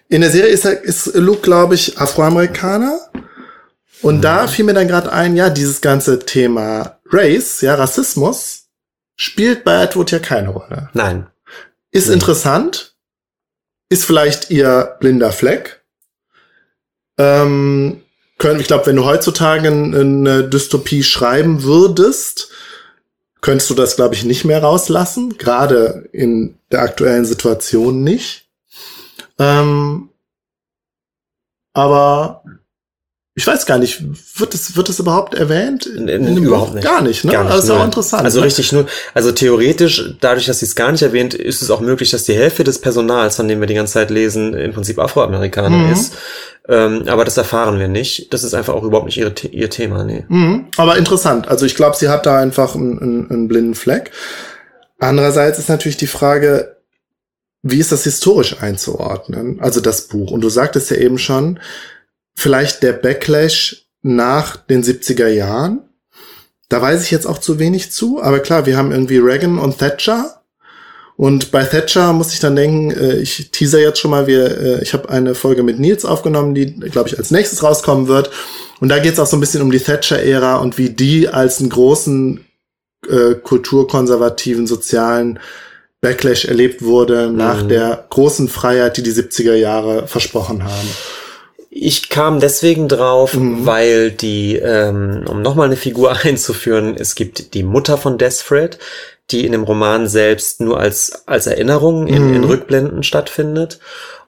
In 0.09 0.21
der 0.21 0.31
Serie 0.31 0.51
ist, 0.51 0.65
er, 0.65 0.81
ist 0.81 1.13
Luke, 1.15 1.41
glaube 1.41 1.75
ich, 1.75 1.99
Afroamerikaner. 1.99 3.01
Und 4.03 4.19
mhm. 4.19 4.21
da 4.23 4.47
fiel 4.47 4.65
mir 4.65 4.75
dann 4.75 4.89
gerade 4.89 5.13
ein, 5.13 5.37
ja, 5.37 5.51
dieses 5.51 5.81
ganze 5.81 6.21
Thema 6.21 6.99
Race, 7.07 7.61
ja, 7.61 7.75
Rassismus, 7.75 8.69
spielt 9.17 9.65
bei 9.65 9.83
Edward 9.83 10.11
ja 10.11 10.19
keine 10.19 10.51
Rolle. 10.51 10.91
Nein. 10.93 11.27
Ist 11.91 12.09
mhm. 12.09 12.15
interessant, 12.15 12.95
ist 13.89 14.05
vielleicht 14.05 14.51
ihr 14.51 14.97
blinder 15.01 15.33
Fleck. 15.33 15.83
Ähm, 17.19 18.03
können, 18.39 18.61
ich 18.61 18.69
glaube, 18.69 18.87
wenn 18.87 18.97
du 18.97 19.05
heutzutage 19.05 19.69
eine 19.69 20.49
Dystopie 20.49 21.03
schreiben 21.03 21.65
würdest, 21.65 22.51
könntest 23.41 23.71
du 23.71 23.75
das, 23.75 23.97
glaube 23.97 24.15
ich, 24.15 24.25
nicht 24.25 24.45
mehr 24.45 24.63
rauslassen, 24.63 25.37
gerade 25.39 26.09
in 26.13 26.59
der 26.71 26.83
aktuellen 26.83 27.25
Situation 27.25 28.05
nicht. 28.05 28.49
Ähm, 29.39 30.11
aber 31.73 32.45
ich 33.39 33.47
weiß 33.47 33.67
gar 33.67 33.79
nicht, 33.79 34.03
wird 34.35 34.53
es 34.53 34.75
wird 34.75 34.89
es 34.89 34.99
überhaupt 34.99 35.33
erwähnt? 35.33 35.87
In, 35.87 36.09
in, 36.09 36.27
in 36.27 36.43
überhaupt 36.43 36.71
Buch? 36.71 36.75
nicht. 36.75 36.85
Gar 36.85 37.03
nicht, 37.03 37.25
ne? 37.25 37.31
Gar 37.31 37.45
nicht, 37.45 37.53
also 37.53 37.73
ist 37.73 37.79
auch 37.79 37.85
interessant. 37.85 38.25
Also 38.25 38.41
ne? 38.41 38.47
richtig 38.47 38.73
nur, 38.73 38.87
also 39.15 39.31
theoretisch, 39.31 40.17
dadurch, 40.21 40.47
dass 40.47 40.59
sie 40.59 40.67
es 40.67 40.75
gar 40.75 40.91
nicht 40.91 41.03
erwähnt, 41.03 41.35
ist 41.35 41.63
es 41.63 41.71
auch 41.71 41.79
möglich, 41.79 42.11
dass 42.11 42.25
die 42.25 42.35
Hälfte 42.35 42.65
des 42.65 42.81
Personals, 42.81 43.37
von 43.37 43.47
dem 43.47 43.61
wir 43.61 43.69
die 43.69 43.75
ganze 43.75 43.93
Zeit 43.93 44.11
lesen, 44.11 44.55
im 44.55 44.73
Prinzip 44.73 44.99
Afroamerikaner 44.99 45.69
mhm. 45.69 45.93
ist. 45.93 46.15
Ähm, 46.69 47.05
aber 47.07 47.25
das 47.25 47.37
erfahren 47.37 47.79
wir 47.79 47.87
nicht. 47.87 48.35
Das 48.35 48.43
ist 48.43 48.55
einfach 48.55 48.75
auch 48.75 48.83
überhaupt 48.83 49.07
nicht 49.07 49.19
ihre, 49.19 49.33
ihr 49.53 49.71
Thema, 49.71 50.03
nee. 50.03 50.25
Mhm. 50.27 50.67
Aber 50.77 50.99
interessant. 50.99 51.47
Also 51.47 51.65
ich 51.65 51.77
glaube, 51.77 51.97
sie 51.97 52.09
hat 52.09 52.27
da 52.27 52.41
einfach 52.41 52.75
einen, 52.75 53.01
einen, 53.01 53.31
einen 53.31 53.47
blinden 53.47 53.77
Fleck. 53.77 54.11
Andererseits 54.99 55.61
ist 55.61 55.69
natürlich 55.69 55.97
die 55.97 56.09
Frage, 56.09 56.77
wie 57.63 57.79
ist 57.79 57.93
das 57.93 58.03
historisch 58.03 58.61
einzuordnen? 58.61 59.61
Also 59.61 59.81
das 59.81 60.09
Buch. 60.09 60.33
Und 60.33 60.41
du 60.41 60.49
sagtest 60.49 60.91
ja 60.91 60.97
eben 60.97 61.19
schon, 61.19 61.61
vielleicht 62.39 62.83
der 62.85 62.93
Backlash 62.93 63.87
nach 64.03 64.57
den 64.57 64.85
70er 64.85 65.27
Jahren. 65.29 65.81
da 66.69 66.81
weiß 66.81 67.03
ich 67.03 67.11
jetzt 67.11 67.27
auch 67.27 67.39
zu 67.39 67.59
wenig 67.59 67.91
zu, 67.93 68.23
aber 68.23 68.41
klar, 68.41 68.65
wir 68.67 68.77
haben 68.77 68.93
irgendwie 68.93 69.17
Reagan 69.19 69.59
und 69.59 69.79
Thatcher. 69.79 70.43
Und 71.17 71.51
bei 71.51 71.65
Thatcher 71.65 72.13
muss 72.13 72.33
ich 72.33 72.39
dann 72.41 72.55
denken, 72.55 72.91
äh, 72.93 73.17
ich 73.17 73.51
teaser 73.51 73.81
jetzt 73.81 73.99
schon 73.99 74.11
mal, 74.13 74.27
wir, 74.29 74.45
äh, 74.61 74.83
ich 74.83 74.93
habe 74.93 75.09
eine 75.09 75.35
Folge 75.35 75.63
mit 75.65 75.81
Nils 75.81 76.05
aufgenommen, 76.05 76.55
die, 76.55 76.75
glaube 76.75 77.09
ich, 77.09 77.19
als 77.19 77.31
nächstes 77.33 77.63
rauskommen 77.65 78.07
wird. 78.07 78.31
Und 78.81 78.89
da 78.91 78.99
geht 79.01 79.15
es 79.15 79.19
auch 79.19 79.27
so 79.27 79.37
ein 79.37 79.41
bisschen 79.41 79.63
um 79.63 79.71
die 79.73 79.81
Thatcher-Ära 79.81 80.59
und 80.59 80.79
wie 80.79 80.91
die 80.91 81.29
als 81.29 81.59
einen 81.59 81.71
großen 81.71 82.45
äh, 83.09 83.35
kulturkonservativen, 83.35 84.67
sozialen 84.69 85.41
Backlash 86.01 86.45
erlebt 86.45 86.83
wurde 86.83 87.33
nach 87.33 87.65
Mhm. 87.65 87.69
der 87.69 88.07
großen 88.11 88.47
Freiheit, 88.49 88.97
die 88.99 89.03
die 89.03 89.13
70er 89.13 89.55
Jahre 89.55 90.07
versprochen 90.07 90.63
haben. 90.63 90.89
Ich 91.81 92.09
kam 92.09 92.41
deswegen 92.41 92.89
drauf, 92.89 93.35
Mhm. 93.35 93.65
weil 93.67 94.11
die, 94.11 94.57
ähm, 94.57 95.25
um 95.29 95.43
nochmal 95.43 95.67
eine 95.67 95.77
Figur 95.77 96.11
einzuführen, 96.25 96.97
es 96.99 97.15
gibt 97.15 97.55
die 97.55 97.63
Mutter 97.63 97.97
von 97.99 98.19
Desperate, 98.19 98.79
die 99.31 99.45
in 99.47 99.53
dem 99.53 99.63
Roman 99.63 100.09
selbst 100.09 100.61
nur 100.61 100.81
als, 100.81 101.23
als 101.27 101.47
Erinnerung 101.47 102.07
in, 102.09 102.29
Mhm. 102.29 102.35
in 102.35 102.45
Rückblenden 102.45 103.03
stattfindet. 103.03 103.79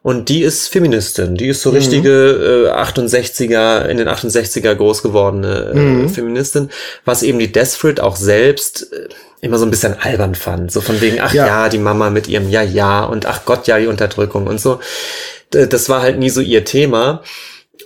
Und 0.03 0.29
die 0.31 0.43
ist 0.43 0.69
Feministin. 0.69 1.35
Die 1.37 1.49
ist 1.49 1.61
so 1.63 1.71
Mhm. 1.71 1.77
richtige 1.77 2.67
äh, 2.69 2.71
68er, 2.71 3.87
in 3.87 3.99
den 3.99 4.09
68er 4.09 4.75
groß 4.75 5.03
gewordene 5.03 5.73
äh, 5.75 5.77
Mhm. 5.77 6.09
Feministin, 6.09 6.71
was 7.05 7.23
eben 7.23 7.39
die 7.39 7.51
Desperate 7.53 8.03
auch 8.03 8.17
selbst 8.17 8.93
äh, 8.93 9.09
immer 9.43 9.59
so 9.59 9.65
ein 9.67 9.71
bisschen 9.71 9.95
albern 10.01 10.35
fand. 10.35 10.71
So 10.71 10.81
von 10.81 11.01
wegen, 11.01 11.19
ach 11.21 11.35
Ja. 11.35 11.47
ja, 11.47 11.69
die 11.69 11.79
Mama 11.79 12.11
mit 12.11 12.29
ihrem 12.29 12.49
Ja, 12.49 12.63
ja 12.63 13.05
und 13.05 13.27
ach 13.27 13.45
Gott, 13.45 13.67
ja, 13.67 13.79
die 13.79 13.89
Unterdrückung 13.89 14.47
und 14.47 14.61
so. 14.61 14.81
D- 15.53 15.67
Das 15.67 15.89
war 15.89 16.03
halt 16.03 16.19
nie 16.19 16.31
so 16.31 16.41
ihr 16.41 16.65
Thema. 16.65 17.23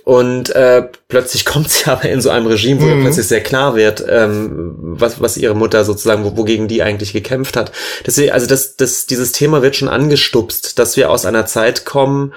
Und 0.03 0.49
äh, 0.55 0.83
plötzlich 1.07 1.45
kommt 1.51 1.69
sie 1.69 1.89
aber 1.89 2.03
in 2.09 2.21
so 2.21 2.29
einem 2.29 2.45
Regime, 2.47 2.81
wo 2.81 2.85
ihr 2.87 2.95
Mhm. 2.95 3.03
plötzlich 3.03 3.27
sehr 3.27 3.41
klar 3.41 3.75
wird, 3.75 4.03
ähm, 4.07 4.73
was, 4.77 5.19
was 5.21 5.37
ihre 5.37 5.55
Mutter 5.55 5.83
sozusagen, 5.83 6.23
wo, 6.23 6.37
wogegen 6.37 6.67
die 6.67 6.83
eigentlich 6.83 7.11
gekämpft 7.13 7.57
hat. 7.57 7.71
Deswegen, 8.05 8.31
also 8.31 8.45
das, 8.45 8.75
das, 8.77 9.05
dieses 9.07 9.31
Thema 9.31 9.61
wird 9.61 9.75
schon 9.75 9.89
angestupst, 9.89 10.77
dass 10.77 10.95
wir 10.97 11.09
aus 11.09 11.25
einer 11.25 11.45
Zeit 11.47 11.85
kommen, 11.85 12.33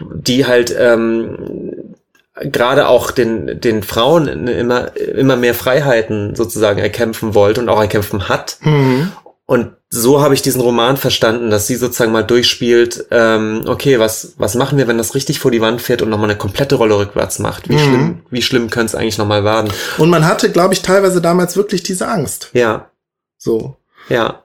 die 0.00 0.46
halt 0.46 0.72
ähm, 0.78 1.94
gerade 2.40 2.86
auch 2.86 3.10
den, 3.10 3.60
den 3.60 3.82
Frauen 3.82 4.46
immer, 4.46 4.96
immer 4.96 5.34
mehr 5.34 5.54
Freiheiten 5.54 6.36
sozusagen 6.36 6.78
erkämpfen 6.78 7.34
wollte 7.34 7.60
und 7.60 7.68
auch 7.68 7.80
erkämpfen 7.80 8.28
hat. 8.28 8.58
Mhm. 8.60 9.10
Und 9.50 9.72
so 9.88 10.20
habe 10.20 10.34
ich 10.34 10.42
diesen 10.42 10.60
Roman 10.60 10.98
verstanden, 10.98 11.48
dass 11.48 11.66
sie 11.66 11.76
sozusagen 11.76 12.12
mal 12.12 12.22
durchspielt, 12.22 13.06
ähm, 13.10 13.62
okay, 13.66 13.98
was, 13.98 14.34
was 14.36 14.54
machen 14.56 14.76
wir, 14.76 14.86
wenn 14.88 14.98
das 14.98 15.14
richtig 15.14 15.40
vor 15.40 15.50
die 15.50 15.62
Wand 15.62 15.80
fährt 15.80 16.02
und 16.02 16.10
nochmal 16.10 16.28
eine 16.28 16.38
komplette 16.38 16.74
Rolle 16.74 16.98
rückwärts 16.98 17.38
macht? 17.38 17.66
Wie 17.70 17.76
Mhm. 17.76 17.78
schlimm, 17.78 18.22
wie 18.28 18.42
schlimm 18.42 18.68
könnte 18.68 18.90
es 18.90 18.94
eigentlich 18.94 19.16
nochmal 19.16 19.44
werden? 19.44 19.72
Und 19.96 20.10
man 20.10 20.26
hatte, 20.26 20.52
glaube 20.52 20.74
ich, 20.74 20.82
teilweise 20.82 21.22
damals 21.22 21.56
wirklich 21.56 21.82
diese 21.82 22.08
Angst. 22.08 22.50
Ja, 22.52 22.90
So. 23.38 23.78
ja. 24.10 24.44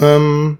Ähm, 0.00 0.58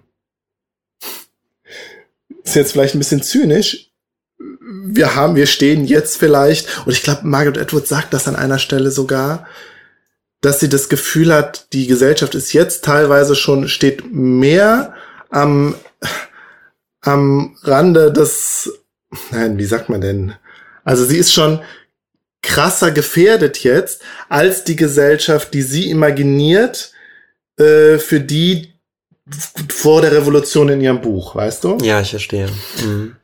ist 2.44 2.56
jetzt 2.56 2.72
vielleicht 2.72 2.94
ein 2.94 2.98
bisschen 3.00 3.22
zynisch. 3.22 3.90
Wir 4.38 5.14
haben, 5.16 5.36
wir 5.36 5.46
stehen 5.46 5.84
jetzt 5.84 6.16
vielleicht, 6.16 6.86
und 6.86 6.92
ich 6.92 7.02
glaube, 7.02 7.26
Margaret 7.26 7.58
Atwood 7.58 7.86
sagt 7.86 8.14
das 8.14 8.26
an 8.26 8.36
einer 8.36 8.58
Stelle 8.58 8.90
sogar, 8.90 9.46
dass 10.40 10.60
sie 10.60 10.68
das 10.68 10.88
Gefühl 10.88 11.32
hat, 11.32 11.72
die 11.72 11.86
Gesellschaft 11.86 12.34
ist 12.34 12.52
jetzt 12.52 12.84
teilweise 12.84 13.34
schon, 13.34 13.68
steht 13.68 14.12
mehr 14.12 14.94
am, 15.30 15.74
am 17.00 17.56
Rande 17.62 18.12
des, 18.12 18.72
nein, 19.30 19.58
wie 19.58 19.64
sagt 19.64 19.88
man 19.88 20.00
denn? 20.00 20.34
Also 20.84 21.04
sie 21.04 21.18
ist 21.18 21.32
schon 21.32 21.60
krasser 22.42 22.92
gefährdet 22.92 23.58
jetzt 23.64 24.02
als 24.28 24.64
die 24.64 24.76
Gesellschaft, 24.76 25.52
die 25.54 25.62
sie 25.62 25.90
imaginiert, 25.90 26.92
äh, 27.58 27.98
für 27.98 28.20
die 28.20 28.74
vor 29.68 30.00
der 30.00 30.12
Revolution 30.12 30.68
in 30.68 30.80
ihrem 30.80 31.00
Buch, 31.00 31.34
weißt 31.34 31.64
du? 31.64 31.78
Ja, 31.82 32.00
ich 32.00 32.10
verstehe. 32.10 32.48
Mhm. 32.82 33.16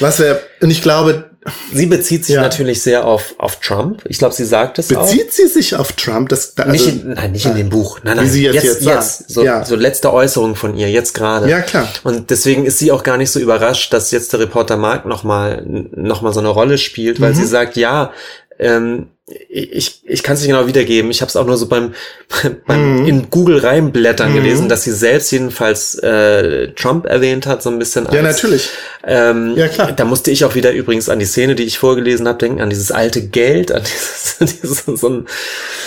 Was 0.00 0.18
wäre, 0.18 0.42
und 0.60 0.70
ich 0.70 0.82
glaube, 0.82 1.30
Sie 1.74 1.86
bezieht 1.86 2.24
sich 2.24 2.36
Ja. 2.36 2.42
natürlich 2.42 2.82
sehr 2.82 3.04
auf, 3.04 3.34
auf 3.38 3.56
Trump. 3.56 4.02
Ich 4.06 4.18
glaube, 4.18 4.32
sie 4.34 4.44
sagt 4.44 4.78
es 4.78 4.94
auch. 4.94 5.02
bezieht 5.02 5.32
sie 5.32 5.48
sich 5.48 5.74
auf 5.74 5.92
Trump? 5.92 6.28
Das, 6.28 6.56
also, 6.56 6.70
nicht 6.70 6.86
in, 6.86 7.14
nein, 7.14 7.32
nicht 7.32 7.46
in 7.46 7.56
dem 7.56 7.68
Buch. 7.68 7.98
Nein, 8.04 8.16
nein. 8.16 8.26
Wie 8.26 8.30
sie 8.30 8.44
jetzt- 8.44 8.62
jetzt 8.62 8.82
sagt. 8.82 8.96
jetzt. 8.96 9.30
So, 9.30 9.42
Ja. 9.44 9.64
so 9.64 9.74
letzte 9.74 10.12
Äußerung 10.12 10.54
von 10.54 10.76
ihr, 10.76 10.88
jetzt 10.90 11.14
gerade. 11.14 11.48
ja, 11.50 11.60
klar. 11.60 11.88
Und 12.04 12.30
deswegen 12.30 12.64
ist 12.64 12.78
sie 12.78 12.92
auch 12.92 13.02
gar 13.02 13.16
nicht 13.16 13.30
so 13.30 13.40
überrascht, 13.40 13.92
dass 13.92 14.10
jetzt 14.12 14.32
der 14.32 14.40
Reporter 14.40 14.76
Mark 14.76 15.04
nochmal 15.04 15.64
noch 15.66 16.22
mal 16.22 16.32
so 16.32 16.40
eine 16.40 16.48
Rolle 16.50 16.78
spielt, 16.78 17.20
weil 17.20 17.32
Mhm. 17.32 17.36
sie 17.36 17.46
sagt, 17.46 17.76
ja, 17.76 18.12
ähm, 18.60 19.08
ich, 19.48 20.00
ich 20.04 20.22
kann 20.22 20.34
es 20.34 20.40
nicht 20.40 20.48
genau 20.50 20.66
wiedergeben. 20.66 21.10
Ich 21.10 21.20
habe 21.20 21.28
es 21.28 21.36
auch 21.36 21.46
nur 21.46 21.56
so 21.56 21.66
beim, 21.66 21.94
beim 22.66 23.00
Mhm. 23.02 23.06
in 23.06 23.30
Google 23.30 23.58
reinblättern 23.58 24.30
Mhm. 24.32 24.34
gelesen, 24.36 24.68
dass 24.68 24.82
sie 24.84 24.92
selbst 24.92 25.30
jedenfalls 25.30 25.94
äh, 25.96 26.68
Trump 26.74 27.06
erwähnt 27.06 27.46
hat, 27.46 27.62
so 27.62 27.70
ein 27.70 27.78
bisschen. 27.78 28.04
Ja, 28.12 28.20
als- 28.22 28.42
natürlich. 28.42 28.68
Ähm, 29.04 29.54
Ja, 29.56 29.68
klar. 29.68 29.92
Da 29.92 30.04
musste 30.04 30.30
ich 30.30 30.44
auch 30.44 30.54
wieder 30.54 30.72
übrigens 30.72 31.08
an 31.08 31.18
die 31.18 31.24
Szene, 31.26 31.54
die 31.54 31.64
ich 31.64 31.78
vorgelesen 31.78 32.26
habe, 32.28 32.38
denken, 32.38 32.60
an 32.60 32.70
dieses 32.70 32.90
alte 32.92 33.26
Geld, 33.26 33.72
an 33.72 33.82
dieses, 33.84 34.36
dieses 34.62 34.84
so, 35.00 35.08
ein, 35.08 35.26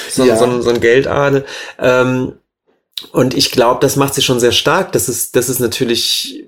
so, 0.09 0.25
Ja. 0.25 0.37
so, 0.37 0.45
ein, 0.45 0.61
so 0.61 0.69
ein 0.69 0.79
Geldadel. 0.81 1.45
Ähm, 1.79 2.33
und 3.11 3.33
ich 3.35 3.51
glaube, 3.51 3.79
das 3.81 3.95
macht 3.97 4.13
sie 4.15 4.21
schon 4.21 4.39
sehr 4.39 4.53
stark. 4.53 4.91
Das 4.93 5.09
ist, 5.09 5.35
das 5.35 5.49
ist 5.49 5.59
natürlich, 5.59 6.45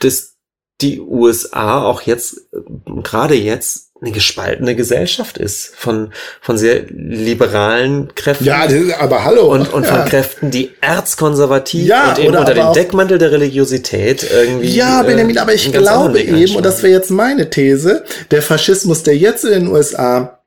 dass 0.00 0.34
die 0.80 1.00
USA 1.00 1.82
auch 1.82 2.02
jetzt, 2.02 2.38
äh, 2.52 2.58
gerade 3.02 3.34
jetzt, 3.34 3.90
eine 4.04 4.12
gespaltene 4.12 4.76
Gesellschaft 4.76 5.38
ist 5.38 5.74
von, 5.76 6.12
von 6.40 6.58
sehr 6.58 6.82
liberalen 6.90 8.14
Kräften. 8.14 8.44
Ja, 8.44 8.66
aber 8.98 9.24
hallo. 9.24 9.50
und, 9.50 9.72
und 9.72 9.86
von 9.86 9.98
ja. 9.98 10.04
Kräften, 10.04 10.50
die 10.50 10.72
erzkonservativ 10.80 11.86
Ja, 11.86 12.10
und 12.10 12.18
eben 12.18 12.28
oder 12.28 12.40
unter 12.40 12.54
dem 12.54 12.72
Deckmantel 12.74 13.18
der 13.18 13.32
Religiosität 13.32 14.26
irgendwie. 14.30 14.74
Ja, 14.74 15.00
äh, 15.00 15.06
Benjamin, 15.06 15.38
aber 15.38 15.54
ich 15.54 15.72
glaube 15.72 16.20
eben, 16.20 16.54
und 16.54 16.66
das 16.66 16.82
wäre 16.82 16.92
jetzt 16.92 17.10
meine 17.10 17.48
These, 17.48 18.04
der 18.30 18.42
Faschismus, 18.42 19.02
der 19.04 19.16
jetzt 19.16 19.44
in 19.44 19.52
den 19.52 19.68
USA 19.68 20.40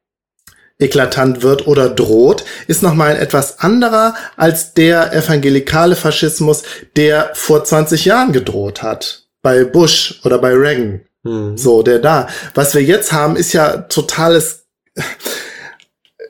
eklatant 0.80 1.42
wird 1.42 1.66
oder 1.66 1.90
droht, 1.90 2.46
ist 2.68 2.84
nochmal 2.84 3.16
ein 3.16 3.22
etwas 3.22 3.60
anderer 3.60 4.14
als 4.36 4.76
der 4.76 5.14
evangelikale 5.14 5.96
Faschismus, 5.96 6.62
der 6.96 7.32
vor 7.34 7.64
20 7.64 8.06
Jahren 8.06 8.32
gedroht 8.32 8.84
hat. 8.84 9.24
Bei 9.42 9.64
Bush 9.64 10.20
oder 10.24 10.38
bei 10.38 10.54
Reagan. 10.54 11.02
Hm. 11.28 11.58
So, 11.58 11.84
der 11.84 12.00
da. 12.00 12.28
Was 12.54 12.74
wir 12.74 12.82
jetzt 12.82 13.12
haben, 13.12 13.36
ist 13.36 13.54
ja 13.54 13.78
totales. 13.78 14.66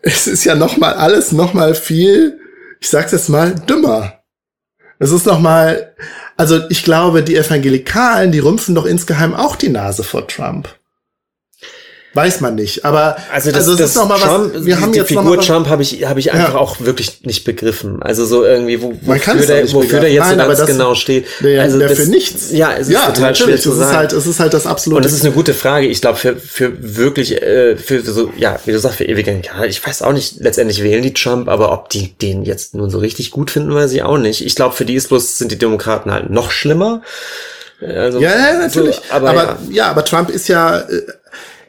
Es 0.04 0.26
ist 0.26 0.46
ja 0.46 0.56
noch 0.56 0.78
mal 0.78 0.94
alles 0.94 1.34
noch 1.34 1.54
mal 1.54 1.76
viel. 1.76 2.40
Ich 2.80 2.88
sag's 2.88 3.12
jetzt 3.12 3.28
mal 3.28 3.56
dümmer. 3.68 4.22
Es 5.00 5.12
ist 5.12 5.26
noch 5.26 5.40
mal. 5.40 5.96
Also 6.38 6.62
ich 6.70 6.84
glaube, 6.84 7.24
die 7.24 7.36
Evangelikalen, 7.36 8.32
die 8.32 8.40
rümpfen 8.40 8.76
doch 8.76 8.86
insgeheim 8.86 9.34
auch 9.34 9.58
die 9.58 9.70
Nase 9.70 10.04
vor 10.04 10.28
Trump. 10.28 10.77
Weiß 12.18 12.42
man 12.42 12.56
nicht, 12.56 12.84
aber 12.84 13.16
Also 13.32 13.52
das, 13.52 13.68
es 13.68 13.78
das 13.78 13.90
ist 13.92 13.96
noch 13.96 14.08
mal 14.10 14.18
Trump, 14.20 14.56
was. 14.56 14.66
Wir 14.66 14.76
die, 14.76 14.82
haben 14.82 14.92
die 14.92 14.98
jetzt 15.00 15.12
noch 15.12 15.22
Figur 15.22 15.40
Trump 15.40 15.68
habe 15.70 15.84
ich 15.84 16.04
habe 16.06 16.20
ich 16.20 16.32
einfach 16.34 16.54
Ja. 16.56 16.60
auch 16.60 16.82
wirklich 16.82 17.22
nicht 17.24 17.44
begriffen. 17.46 18.02
Also 18.02 18.26
so 18.26 18.44
irgendwie 18.44 18.82
wo, 18.82 18.94
wofür 19.04 19.36
der 19.46 19.72
wofür 19.72 20.00
der 20.00 20.12
jetzt 20.12 20.24
Nein, 20.26 20.40
so 20.40 20.46
ganz 20.48 20.60
das- 20.60 20.68
genau 20.68 20.96
steht. 20.96 21.26
der, 21.42 21.62
also 21.62 21.78
der 21.78 21.90
das, 21.90 22.00
für 22.00 22.06
nichts. 22.10 22.52
Ja, 22.52 22.74
es 22.74 22.88
ist 22.88 22.94
ja, 22.94 23.06
total 23.12 23.36
schwer 23.36 23.58
zu 23.60 23.70
es 23.70 23.76
ist 23.76 23.82
sagen. 23.84 23.96
halt, 23.98 24.14
es 24.14 24.26
ist 24.26 24.40
halt 24.40 24.54
das 24.54 24.66
absolute. 24.66 24.98
und 24.98 25.06
das 25.06 25.14
ist 25.14 25.24
eine 25.24 25.34
gute 25.34 25.54
Frage. 25.54 25.86
Ich 25.88 26.02
glaube, 26.02 26.18
für, 26.18 26.36
für 26.36 26.74
wirklich, 26.98 27.42
äh, 27.42 27.78
für 27.78 28.02
so, 28.02 28.32
ja, 28.36 28.60
wie 28.66 28.72
du 28.72 28.80
sagst, 28.80 28.98
für 28.98 29.06
ewige, 29.06 29.32
ja, 29.46 29.64
ich 29.66 29.86
weiß 29.86 30.02
auch 30.02 30.14
nicht, 30.14 30.38
letztendlich 30.40 30.82
wählen 30.84 31.04
die 31.04 31.14
Trump, 31.14 31.48
aber 31.50 31.72
ob 31.72 31.90
die 31.90 32.14
den 32.20 32.44
jetzt 32.46 32.74
nun 32.74 32.90
so 32.90 32.98
richtig 32.98 33.30
gut 33.30 33.52
finden, 33.52 33.74
weiß 33.76 33.92
ich 33.94 34.02
auch 34.02 34.18
nicht. 34.18 34.44
Ich 34.44 34.56
glaube, 34.56 34.76
für 34.76 34.86
die 34.86 34.96
ist 34.96 35.10
bloß, 35.10 35.38
sind 35.38 35.52
die 35.52 35.58
Demokraten 35.60 36.12
halt 36.12 36.32
noch 36.32 36.50
schlimmer. 36.50 37.02
Also, 37.80 38.20
Ja, 38.20 38.32
ja, 38.32 38.58
natürlich. 38.58 38.96
So, 38.96 39.02
aber, 39.12 39.30
aber 39.30 39.44
ja. 39.44 39.58
ja. 39.70 39.90
aber 39.92 40.04
Trump 40.04 40.32
ist 40.32 40.48
ja, 40.48 40.80
äh, 40.80 41.02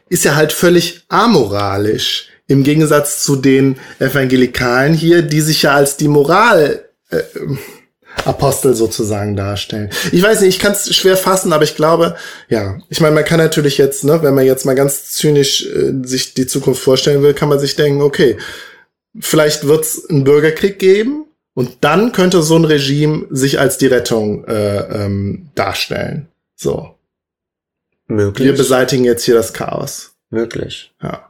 ist 0.08 0.24
ja 0.24 0.36
halt 0.36 0.52
völlig 0.52 1.04
amoralisch. 1.08 2.28
Im 2.46 2.64
Gegensatz 2.64 3.22
zu 3.22 3.36
den 3.36 3.78
Evangelikalen 3.98 4.94
hier, 4.94 5.22
die 5.22 5.40
sich 5.40 5.62
ja 5.62 5.74
als 5.74 5.96
die 5.96 6.08
Moral, 6.08 6.84
äh, 7.10 7.22
Apostel 8.24 8.74
sozusagen 8.74 9.36
darstellen. 9.36 9.90
Ich 10.12 10.22
weiß 10.22 10.40
nicht, 10.40 10.56
ich 10.56 10.58
kann 10.58 10.72
es 10.72 10.94
schwer 10.94 11.16
fassen, 11.16 11.52
aber 11.52 11.64
ich 11.64 11.76
glaube, 11.76 12.16
ja, 12.48 12.78
ich 12.88 13.00
meine, 13.00 13.14
man 13.14 13.24
kann 13.24 13.38
natürlich 13.38 13.78
jetzt, 13.78 14.04
ne, 14.04 14.22
wenn 14.22 14.34
man 14.34 14.44
jetzt 14.44 14.66
mal 14.66 14.74
ganz 14.74 15.10
zynisch 15.12 15.66
äh, 15.66 15.92
sich 16.02 16.34
die 16.34 16.46
Zukunft 16.46 16.82
vorstellen 16.82 17.22
will, 17.22 17.34
kann 17.34 17.48
man 17.48 17.58
sich 17.58 17.76
denken, 17.76 18.02
okay, 18.02 18.36
vielleicht 19.20 19.66
wird 19.66 19.84
es 19.84 20.08
einen 20.08 20.24
Bürgerkrieg 20.24 20.78
geben 20.78 21.26
und 21.54 21.78
dann 21.80 22.12
könnte 22.12 22.42
so 22.42 22.56
ein 22.56 22.64
Regime 22.64 23.26
sich 23.30 23.58
als 23.58 23.78
die 23.78 23.86
Rettung 23.86 24.44
äh, 24.46 25.04
ähm, 25.04 25.50
darstellen. 25.54 26.28
So, 26.54 26.97
möglich. 28.08 28.46
wir 28.48 28.56
beseitigen 28.56 29.04
jetzt 29.04 29.24
hier 29.24 29.34
das 29.34 29.52
Chaos. 29.52 30.12
möglich. 30.30 30.92
Ja. 31.02 31.24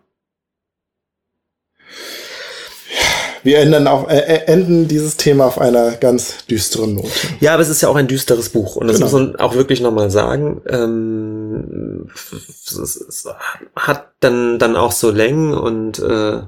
Wir 3.45 3.59
ändern 3.61 3.87
auf, 3.87 4.11
äh, 4.11 4.19
äh, 4.19 4.45
enden 4.53 4.89
dieses 4.89 5.17
Thema 5.17 5.47
auf 5.47 5.59
einer 5.61 5.93
ganz 5.93 6.45
düsteren 6.47 6.97
Note. 6.97 7.09
Ja, 7.41 7.55
aber 7.55 7.63
es 7.63 7.69
ist 7.69 7.81
ja 7.81 7.89
auch 7.89 7.95
ein 7.97 8.09
düsteres 8.09 8.49
Buch 8.51 8.75
und 8.77 8.89
das 8.89 8.97
Genau. 8.97 9.07
muss 9.07 9.13
man 9.21 9.37
auch 9.37 9.55
wirklich 9.55 9.81
nochmal 9.81 10.11
sagen. 10.11 10.61
Ähm, 10.69 12.09
es, 12.13 12.73
es 12.97 13.29
hat 13.77 14.09
dann 14.21 14.59
dann 14.59 14.75
auch 14.77 14.93
so 14.93 15.11
Längen 15.13 15.55
und 15.55 16.01
äh, 16.01 16.41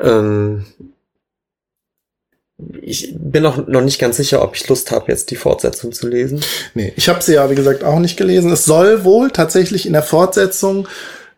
ähm, 0.00 0.66
ich 2.80 3.14
bin 3.18 3.46
auch 3.46 3.66
noch 3.66 3.82
nicht 3.82 3.98
ganz 3.98 4.16
sicher, 4.16 4.42
ob 4.42 4.56
ich 4.56 4.68
Lust 4.68 4.90
habe, 4.90 5.10
jetzt 5.10 5.30
die 5.30 5.36
Fortsetzung 5.36 5.92
zu 5.92 6.08
lesen. 6.08 6.40
Nee, 6.74 6.92
ich 6.96 7.08
habe 7.08 7.22
sie 7.22 7.34
ja, 7.34 7.50
wie 7.50 7.54
gesagt, 7.54 7.84
auch 7.84 7.98
nicht 7.98 8.16
gelesen. 8.16 8.52
Es 8.52 8.64
soll 8.64 9.04
wohl 9.04 9.30
tatsächlich 9.30 9.86
in 9.86 9.92
der 9.92 10.02
Fortsetzung, 10.02 10.88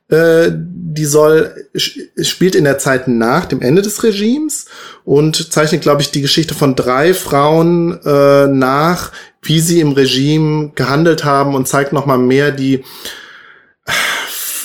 äh, 0.09 0.51
die 0.53 1.05
soll, 1.05 1.68
spielt 1.75 2.55
in 2.55 2.64
der 2.64 2.79
Zeit 2.79 3.09
nach 3.09 3.47
dem 3.47 3.62
Ende 3.62 3.83
des 3.83 4.03
Regimes 4.03 4.66
und 5.05 5.53
zeichnet, 5.53 5.83
glaube 5.83 6.03
ich, 6.03 6.11
die 6.11 6.22
Geschichte 6.22 6.55
von 6.55 6.77
drei 6.77 7.14
Frauen 7.14 8.01
äh, 8.05 8.47
nach, 8.47 9.12
wie 9.43 9.61
sie 9.61 9.81
im 9.81 9.93
Regime 9.93 10.72
gehandelt 10.75 11.25
haben 11.25 11.55
und 11.55 11.68
zeigt 11.68 11.93
noch 11.93 12.07
mal 12.07 12.18
mehr 12.18 12.51
die 12.51 12.85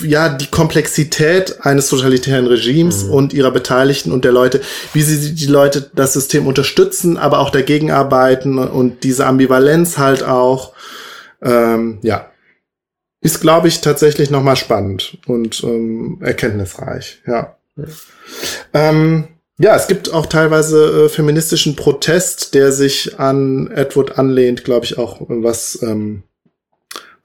ja, 0.01 0.29
die 0.29 0.47
Komplexität 0.47 1.65
eines 1.65 1.89
totalitären 1.89 2.47
Regimes 2.47 3.05
mhm. 3.05 3.11
und 3.11 3.33
ihrer 3.33 3.51
Beteiligten 3.51 4.11
und 4.11 4.25
der 4.25 4.31
Leute, 4.31 4.61
wie 4.93 5.01
sie 5.01 5.35
die 5.35 5.45
Leute 5.45 5.89
das 5.93 6.13
System 6.13 6.47
unterstützen, 6.47 7.17
aber 7.17 7.39
auch 7.39 7.49
dagegen 7.49 7.91
arbeiten 7.91 8.57
und 8.57 9.03
diese 9.03 9.25
Ambivalenz 9.25 9.97
halt 9.97 10.23
auch, 10.23 10.73
ähm, 11.41 11.99
ja, 12.01 12.29
ist, 13.21 13.41
glaube 13.41 13.67
ich, 13.67 13.81
tatsächlich 13.81 14.29
nochmal 14.29 14.55
spannend 14.55 15.17
und 15.27 15.63
ähm, 15.63 16.19
erkenntnisreich, 16.21 17.21
ja. 17.27 17.55
Ja. 17.75 17.85
Ähm, 18.73 19.27
ja, 19.57 19.75
es 19.75 19.87
gibt 19.87 20.13
auch 20.13 20.25
teilweise 20.25 21.05
äh, 21.05 21.09
feministischen 21.09 21.75
Protest, 21.75 22.53
der 22.53 22.71
sich 22.71 23.19
an 23.19 23.69
Edward 23.71 24.17
anlehnt, 24.17 24.63
glaube 24.63 24.85
ich, 24.85 24.97
auch 24.97 25.17
was 25.27 25.81
ähm, 25.81 26.23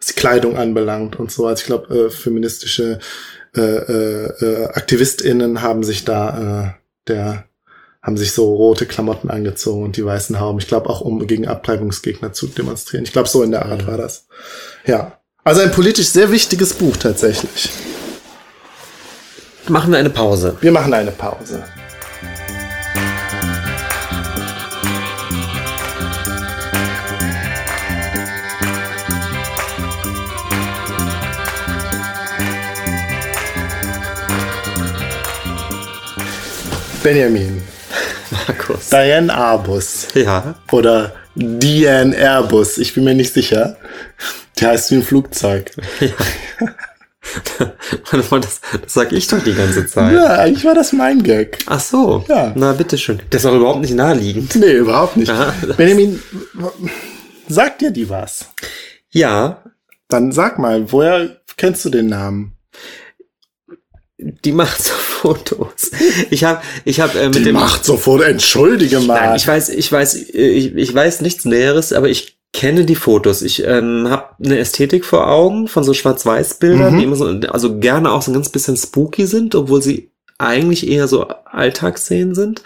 was 0.04 0.14
die 0.14 0.20
Kleidung 0.20 0.56
anbelangt 0.56 1.18
und 1.18 1.30
so. 1.30 1.46
Also 1.46 1.60
ich 1.60 1.66
glaube, 1.66 1.94
äh, 1.94 2.10
feministische 2.10 2.98
äh, 3.56 3.60
äh, 3.60 4.26
äh, 4.44 4.64
AktivistInnen 4.66 5.62
haben 5.62 5.82
sich 5.82 6.04
da 6.04 6.74
äh, 6.76 7.08
der 7.08 7.44
haben 8.02 8.18
sich 8.18 8.32
so 8.32 8.54
rote 8.54 8.84
Klamotten 8.84 9.30
angezogen 9.30 9.82
und 9.82 9.96
die 9.96 10.04
weißen 10.04 10.38
Hauben. 10.38 10.58
Ich 10.58 10.68
glaube 10.68 10.90
auch, 10.90 11.00
um 11.00 11.26
gegen 11.26 11.48
Abtreibungsgegner 11.48 12.34
zu 12.34 12.48
demonstrieren. 12.48 13.04
Ich 13.04 13.12
glaube, 13.12 13.28
so 13.30 13.42
in 13.42 13.50
der 13.50 13.64
Art 13.64 13.86
war 13.86 13.96
das. 13.96 14.26
Ja. 14.84 15.18
Also 15.42 15.62
ein 15.62 15.70
politisch 15.70 16.08
sehr 16.08 16.30
wichtiges 16.30 16.74
Buch 16.74 16.98
tatsächlich. 16.98 17.70
Machen 19.68 19.92
wir 19.92 19.98
eine 19.98 20.10
Pause. 20.10 20.56
Wir 20.60 20.72
machen 20.72 20.92
eine 20.92 21.12
Pause. 21.12 21.64
Benjamin. 37.04 37.60
Markus. 38.30 38.88
Diane 38.88 39.32
Arbus. 39.32 40.08
Ja. 40.14 40.54
Oder 40.72 41.12
Diane 41.34 42.16
Airbus. 42.16 42.78
Ich 42.78 42.94
bin 42.94 43.04
mir 43.04 43.14
nicht 43.14 43.34
sicher. 43.34 43.76
Der 44.58 44.70
heißt 44.70 44.90
wie 44.90 44.94
ein 44.96 45.02
Flugzeug. 45.02 45.70
Ja. 46.00 46.08
das, 48.10 48.30
das 48.30 48.60
sag 48.86 49.12
ich 49.12 49.26
doch 49.26 49.42
die 49.42 49.52
ganze 49.52 49.86
Zeit. 49.86 50.14
Ja, 50.14 50.38
eigentlich 50.38 50.64
war 50.64 50.74
das 50.74 50.94
mein 50.94 51.22
Gag. 51.22 51.58
Ach 51.66 51.80
so. 51.80 52.24
Ja. 52.26 52.52
Na, 52.54 52.72
bitteschön. 52.72 53.20
Das 53.28 53.44
ist 53.44 53.50
doch 53.50 53.56
überhaupt 53.56 53.80
nicht 53.80 53.94
naheliegend. 53.94 54.54
Nee, 54.56 54.72
überhaupt 54.72 55.18
nicht. 55.18 55.30
Aha, 55.30 55.52
Benjamin, 55.76 56.22
sagt 57.48 57.82
dir 57.82 57.90
die 57.90 58.08
was? 58.08 58.46
Ja. 59.10 59.62
Dann 60.08 60.32
sag 60.32 60.58
mal, 60.58 60.90
woher 60.90 61.36
kennst 61.58 61.84
du 61.84 61.90
den 61.90 62.06
Namen? 62.06 62.56
Die 64.44 64.52
macht 64.52 64.82
so 64.82 64.92
Fotos. 65.24 65.90
Ich 66.30 66.44
habe, 66.44 66.60
ich 66.84 67.00
habe 67.00 67.18
äh, 67.18 67.26
mit 67.26 67.36
die 67.36 67.42
dem 67.44 67.54
macht 67.54 67.84
so 67.84 67.96
Fotos. 67.96 68.26
Entschuldige 68.26 69.00
mal. 69.00 69.14
Nein, 69.28 69.36
ich 69.36 69.46
weiß, 69.46 69.68
ich 69.70 69.90
weiß, 69.90 70.14
ich, 70.14 70.74
ich 70.74 70.94
weiß 70.94 71.20
nichts 71.20 71.44
Näheres, 71.44 71.92
aber 71.92 72.08
ich 72.08 72.36
kenne 72.52 72.84
die 72.84 72.94
Fotos. 72.94 73.42
Ich 73.42 73.64
ähm, 73.66 74.06
habe 74.08 74.28
eine 74.42 74.58
Ästhetik 74.58 75.04
vor 75.04 75.28
Augen 75.28 75.66
von 75.68 75.82
so 75.84 75.92
Schwarz-Weiß-Bildern, 75.92 76.94
Mhm. 76.94 76.98
die 76.98 77.04
immer 77.04 77.16
so, 77.16 77.26
also 77.50 77.78
gerne 77.78 78.12
auch 78.12 78.22
so 78.22 78.30
ein 78.30 78.34
ganz 78.34 78.48
bisschen 78.48 78.76
spooky 78.76 79.26
sind, 79.26 79.54
obwohl 79.54 79.82
sie 79.82 80.10
eigentlich 80.38 80.88
eher 80.88 81.08
so 81.08 81.26
Alltagsszenen 81.50 82.34
sind. 82.34 82.62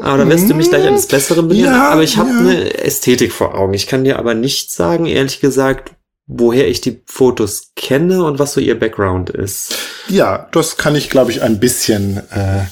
Aber 0.00 0.18
da 0.18 0.28
wirst 0.28 0.48
du 0.48 0.54
mich 0.54 0.68
gleich 0.70 0.86
eines 0.86 1.06
Besseren 1.06 1.48
belehren. 1.48 1.72
Ja, 1.74 1.88
aber 1.90 2.02
ich 2.02 2.16
habe 2.16 2.30
ja. 2.30 2.38
eine 2.38 2.78
Ästhetik 2.82 3.32
vor 3.32 3.54
Augen. 3.54 3.74
Ich 3.74 3.86
kann 3.86 4.04
dir 4.04 4.18
aber 4.18 4.34
nicht 4.34 4.70
sagen, 4.72 5.06
ehrlich 5.06 5.40
gesagt, 5.40 5.92
woher 6.26 6.68
ich 6.68 6.80
die 6.80 7.00
Fotos 7.06 7.72
kenne 7.76 8.24
und 8.24 8.38
was 8.38 8.54
so 8.54 8.60
ihr 8.60 8.78
Background 8.78 9.30
ist. 9.30 9.74
Ja, 10.08 10.48
das 10.52 10.76
kann 10.76 10.94
ich, 10.94 11.10
glaube 11.10 11.30
ich, 11.30 11.42
ein 11.42 11.58
bisschen, 11.60 12.18
äh, 12.30 12.64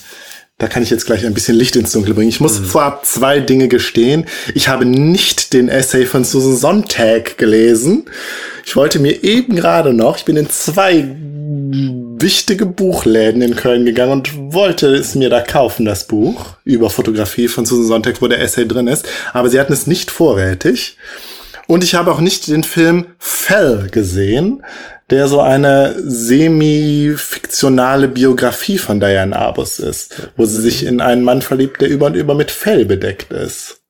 da 0.58 0.68
kann 0.68 0.82
ich 0.82 0.90
jetzt 0.90 1.06
gleich 1.06 1.26
ein 1.26 1.34
bisschen 1.34 1.56
Licht 1.56 1.76
ins 1.76 1.92
Dunkel 1.92 2.14
bringen. 2.14 2.28
Ich 2.28 2.40
muss 2.40 2.58
vorab 2.58 3.06
zwei 3.06 3.40
Dinge 3.40 3.68
gestehen. 3.68 4.26
Ich 4.54 4.68
habe 4.68 4.84
nicht 4.84 5.52
den 5.52 5.68
Essay 5.68 6.06
von 6.06 6.24
Susan 6.24 6.56
Sontag 6.56 7.38
gelesen. 7.38 8.04
Ich 8.64 8.76
wollte 8.76 8.98
mir 8.98 9.24
eben 9.24 9.56
gerade 9.56 9.92
noch, 9.92 10.18
ich 10.18 10.24
bin 10.24 10.36
in 10.36 10.50
zwei 10.50 11.08
wichtige 12.22 12.66
Buchläden 12.66 13.42
in 13.42 13.56
Köln 13.56 13.84
gegangen 13.84 14.12
und 14.12 14.52
wollte 14.52 14.94
es 14.94 15.14
mir 15.14 15.30
da 15.30 15.40
kaufen, 15.40 15.86
das 15.86 16.06
Buch 16.06 16.56
über 16.64 16.90
Fotografie 16.90 17.48
von 17.48 17.64
Susan 17.64 17.86
Sontag, 17.86 18.20
wo 18.20 18.28
der 18.28 18.40
Essay 18.40 18.66
drin 18.66 18.86
ist. 18.86 19.08
Aber 19.32 19.48
sie 19.48 19.58
hatten 19.58 19.72
es 19.72 19.86
nicht 19.86 20.10
vorrätig. 20.10 20.96
Und 21.70 21.84
ich 21.84 21.94
habe 21.94 22.10
auch 22.10 22.18
nicht 22.18 22.48
den 22.48 22.64
Film 22.64 23.06
Fell 23.20 23.86
gesehen, 23.92 24.64
der 25.08 25.28
so 25.28 25.40
eine 25.40 25.94
semi-fiktionale 26.04 28.08
Biografie 28.08 28.76
von 28.76 28.98
Diane 28.98 29.38
Arbus 29.38 29.78
ist, 29.78 30.32
wo 30.36 30.46
sie 30.46 30.60
sich 30.60 30.84
in 30.84 31.00
einen 31.00 31.22
Mann 31.22 31.42
verliebt, 31.42 31.80
der 31.80 31.88
über 31.88 32.06
und 32.06 32.16
über 32.16 32.34
mit 32.34 32.50
Fell 32.50 32.86
bedeckt 32.86 33.30
ist. 33.30 33.82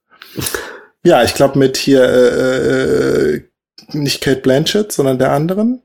Ja, 1.05 1.23
ich 1.23 1.33
glaube 1.33 1.59
mit 1.59 1.79
hier 1.79 2.03
äh, 2.03 3.37
äh, 3.37 3.43
nicht 3.93 4.21
Kate 4.21 4.43
Blanchett, 4.43 4.93
sondern 4.93 5.19
der 5.19 5.33
anderen, 5.33 5.81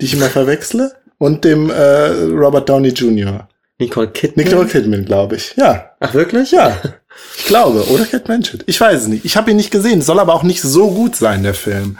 die 0.00 0.06
ich 0.06 0.14
immer 0.14 0.30
verwechsle, 0.30 0.92
und 1.18 1.44
dem 1.44 1.68
äh, 1.68 2.06
Robert 2.32 2.70
Downey 2.70 2.88
Jr. 2.88 3.46
Nicole 3.78 4.08
Kidman? 4.08 4.46
Nicole 4.46 4.68
Kidman, 4.68 5.04
glaube 5.04 5.36
ich. 5.36 5.54
Ja, 5.56 5.90
Ach, 6.00 6.14
wirklich? 6.14 6.52
ja. 6.52 6.74
Ich 7.38 7.46
glaube, 7.46 7.86
oder 7.88 8.04
Kate 8.04 8.24
Blanchett. 8.24 8.64
Ich 8.66 8.80
weiß 8.80 9.02
es 9.02 9.08
nicht. 9.08 9.24
Ich 9.24 9.36
habe 9.36 9.50
ihn 9.50 9.56
nicht 9.56 9.70
gesehen. 9.70 10.02
Soll 10.02 10.18
aber 10.18 10.34
auch 10.34 10.42
nicht 10.42 10.62
so 10.62 10.90
gut 10.90 11.16
sein, 11.16 11.42
der 11.42 11.54
Film. 11.54 11.96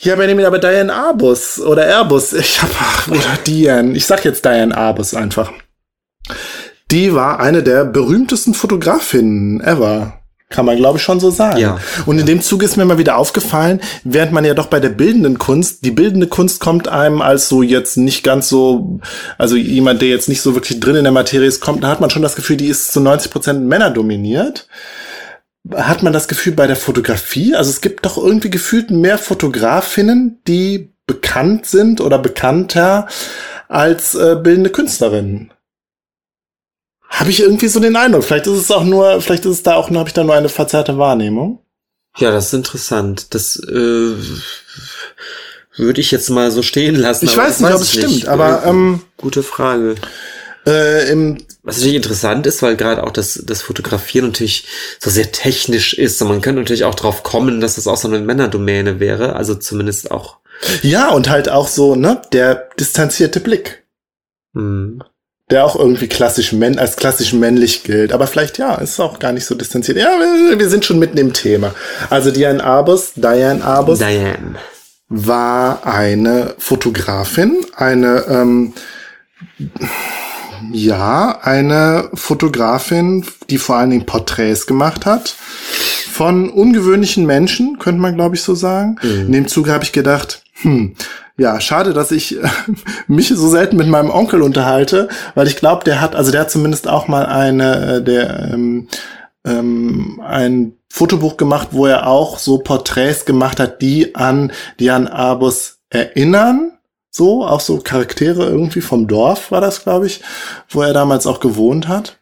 Ja, 0.00 0.14
Benjamin, 0.14 0.46
aber 0.46 0.60
Diane 0.60 0.92
Arbus 0.92 1.58
oder 1.58 1.84
Airbus, 1.84 2.32
ich 2.32 2.62
habe 2.62 2.72
oder 3.10 3.38
Diane, 3.44 3.96
ich 3.96 4.06
sag 4.06 4.24
jetzt 4.24 4.44
Diane 4.44 4.76
Arbus 4.76 5.12
einfach. 5.12 5.52
Die 6.92 7.14
war 7.14 7.40
eine 7.40 7.64
der 7.64 7.84
berühmtesten 7.84 8.54
Fotografinnen 8.54 9.60
ever. 9.60 10.20
Kann 10.50 10.64
man, 10.64 10.78
glaube 10.78 10.96
ich, 10.96 11.04
schon 11.04 11.20
so 11.20 11.30
sagen. 11.30 11.58
Ja. 11.58 11.78
Und 12.06 12.18
in 12.18 12.24
dem 12.24 12.40
Zuge 12.40 12.64
ist 12.64 12.78
mir 12.78 12.86
mal 12.86 12.96
wieder 12.96 13.18
aufgefallen, 13.18 13.80
während 14.02 14.32
man 14.32 14.46
ja 14.46 14.54
doch 14.54 14.68
bei 14.68 14.80
der 14.80 14.88
bildenden 14.88 15.38
Kunst, 15.38 15.84
die 15.84 15.90
bildende 15.90 16.26
Kunst 16.26 16.58
kommt 16.58 16.88
einem 16.88 17.20
als 17.20 17.50
so 17.50 17.62
jetzt 17.62 17.98
nicht 17.98 18.24
ganz 18.24 18.48
so, 18.48 18.98
also 19.36 19.56
jemand, 19.56 20.00
der 20.00 20.08
jetzt 20.08 20.28
nicht 20.28 20.40
so 20.40 20.54
wirklich 20.54 20.80
drin 20.80 20.96
in 20.96 21.04
der 21.04 21.12
Materie 21.12 21.46
ist, 21.46 21.60
kommt, 21.60 21.84
da 21.84 21.88
hat 21.88 22.00
man 22.00 22.08
schon 22.08 22.22
das 22.22 22.34
Gefühl, 22.34 22.56
die 22.56 22.68
ist 22.68 22.92
zu 22.92 23.00
90 23.00 23.30
Prozent 23.30 23.66
Männer 23.66 23.90
dominiert. 23.90 24.68
Hat 25.70 26.02
man 26.02 26.14
das 26.14 26.28
Gefühl 26.28 26.54
bei 26.54 26.66
der 26.66 26.76
Fotografie? 26.76 27.54
Also 27.54 27.68
es 27.68 27.82
gibt 27.82 28.06
doch 28.06 28.16
irgendwie 28.16 28.50
gefühlt 28.50 28.90
mehr 28.90 29.18
Fotografinnen, 29.18 30.40
die 30.48 30.94
bekannt 31.06 31.66
sind 31.66 32.00
oder 32.00 32.18
bekannter 32.18 33.06
als 33.68 34.14
äh, 34.14 34.36
bildende 34.42 34.70
Künstlerinnen. 34.70 35.50
Habe 37.08 37.30
ich 37.30 37.40
irgendwie 37.40 37.68
so 37.68 37.80
den 37.80 37.96
Eindruck. 37.96 38.24
Vielleicht 38.24 38.46
ist 38.46 38.58
es 38.58 38.70
auch 38.70 38.84
nur, 38.84 39.20
vielleicht 39.20 39.44
ist 39.44 39.52
es 39.52 39.62
da 39.62 39.74
auch 39.74 39.90
nur, 39.90 40.00
habe 40.00 40.08
ich 40.08 40.14
da 40.14 40.24
nur 40.24 40.34
eine 40.34 40.48
verzerrte 40.48 40.98
Wahrnehmung. 40.98 41.60
Ja, 42.18 42.30
das 42.30 42.46
ist 42.48 42.54
interessant. 42.54 43.34
Das 43.34 43.56
äh, 43.56 44.14
würde 45.76 46.00
ich 46.00 46.10
jetzt 46.10 46.28
mal 46.30 46.50
so 46.50 46.62
stehen 46.62 46.96
lassen. 46.96 47.24
Ich 47.24 47.36
weiß 47.36 47.60
nicht, 47.60 47.72
ob 47.72 47.80
es 47.80 47.92
stimmt, 47.92 48.28
aber, 48.28 48.64
Äh, 48.64 48.68
ähm, 48.70 49.02
gute 49.16 49.42
Frage. 49.42 49.94
Äh, 50.66 51.10
im, 51.10 51.38
Was 51.62 51.76
natürlich 51.76 51.96
interessant 51.96 52.46
ist, 52.46 52.60
weil 52.62 52.76
gerade 52.76 53.04
auch 53.04 53.12
das, 53.12 53.40
das 53.44 53.62
Fotografieren 53.62 54.26
natürlich 54.26 54.66
so 54.98 55.08
sehr 55.08 55.32
technisch 55.32 55.94
ist. 55.94 56.20
Und 56.20 56.28
man 56.28 56.40
könnte 56.40 56.60
natürlich 56.60 56.84
auch 56.84 56.94
drauf 56.96 57.22
kommen, 57.22 57.60
dass 57.60 57.76
das 57.76 57.86
auch 57.86 57.96
so 57.96 58.08
eine 58.08 58.18
Männerdomäne 58.20 59.00
wäre. 59.00 59.34
Also 59.36 59.54
zumindest 59.54 60.10
auch. 60.10 60.38
ja, 60.82 61.10
und 61.10 61.30
halt 61.30 61.48
auch 61.48 61.68
so, 61.68 61.94
ne, 61.94 62.20
der 62.32 62.68
distanzierte 62.78 63.40
Blick, 63.40 63.84
Hm. 64.54 65.02
Der 65.50 65.64
auch 65.64 65.76
irgendwie 65.76 66.08
klassisch 66.08 66.52
männ 66.52 66.78
als 66.78 66.96
klassisch 66.96 67.32
männlich 67.32 67.82
gilt. 67.82 68.12
Aber 68.12 68.26
vielleicht, 68.26 68.58
ja, 68.58 68.74
ist 68.76 69.00
auch 69.00 69.18
gar 69.18 69.32
nicht 69.32 69.46
so 69.46 69.54
distanziert. 69.54 69.96
Ja, 69.96 70.10
wir, 70.18 70.58
wir 70.58 70.68
sind 70.68 70.84
schon 70.84 70.98
mitten 70.98 71.16
im 71.18 71.32
Thema. 71.32 71.74
Also 72.10 72.30
Diane 72.30 72.62
Arbus, 72.62 73.12
Diane 73.14 73.64
Arbus 73.64 73.98
Diane. 73.98 74.56
war 75.08 75.86
eine 75.86 76.54
Fotografin, 76.58 77.56
eine, 77.74 78.24
ähm, 78.28 78.74
ja, 80.72 81.38
eine 81.42 82.10
Fotografin, 82.12 83.24
die 83.48 83.58
vor 83.58 83.76
allen 83.76 83.90
Dingen 83.90 84.06
Porträts 84.06 84.66
gemacht 84.66 85.06
hat. 85.06 85.34
Von 86.12 86.50
ungewöhnlichen 86.50 87.24
Menschen, 87.26 87.78
könnte 87.78 88.00
man, 88.02 88.16
glaube 88.16 88.34
ich, 88.34 88.42
so 88.42 88.54
sagen. 88.54 88.96
In 89.02 89.32
dem 89.32 89.48
Zuge 89.48 89.72
habe 89.72 89.84
ich 89.84 89.92
gedacht, 89.92 90.42
hm, 90.62 90.94
ja, 91.38 91.60
schade, 91.60 91.94
dass 91.94 92.10
ich 92.10 92.36
äh, 92.36 92.48
mich 93.06 93.28
so 93.28 93.48
selten 93.48 93.76
mit 93.76 93.86
meinem 93.86 94.10
Onkel 94.10 94.42
unterhalte, 94.42 95.08
weil 95.34 95.46
ich 95.46 95.56
glaube, 95.56 95.84
der 95.84 96.00
hat, 96.00 96.14
also 96.14 96.30
der 96.32 96.42
hat 96.42 96.50
zumindest 96.50 96.88
auch 96.88 97.08
mal 97.08 97.26
eine, 97.26 97.96
äh, 97.96 98.02
der, 98.02 98.50
ähm, 98.52 98.88
ähm, 99.46 100.20
ein 100.24 100.74
Fotobuch 100.90 101.36
gemacht, 101.36 101.68
wo 101.70 101.86
er 101.86 102.06
auch 102.08 102.38
so 102.38 102.58
Porträts 102.58 103.24
gemacht 103.24 103.60
hat, 103.60 103.80
die 103.80 104.14
an 104.14 104.52
Dian 104.80 105.06
Abus 105.06 105.78
erinnern. 105.90 106.72
So, 107.10 107.46
auch 107.46 107.60
so 107.60 107.78
Charaktere 107.78 108.46
irgendwie 108.46 108.80
vom 108.80 109.06
Dorf 109.06 109.50
war 109.50 109.60
das, 109.60 109.82
glaube 109.82 110.06
ich, 110.06 110.22
wo 110.68 110.82
er 110.82 110.92
damals 110.92 111.26
auch 111.26 111.40
gewohnt 111.40 111.88
hat. 111.88 112.18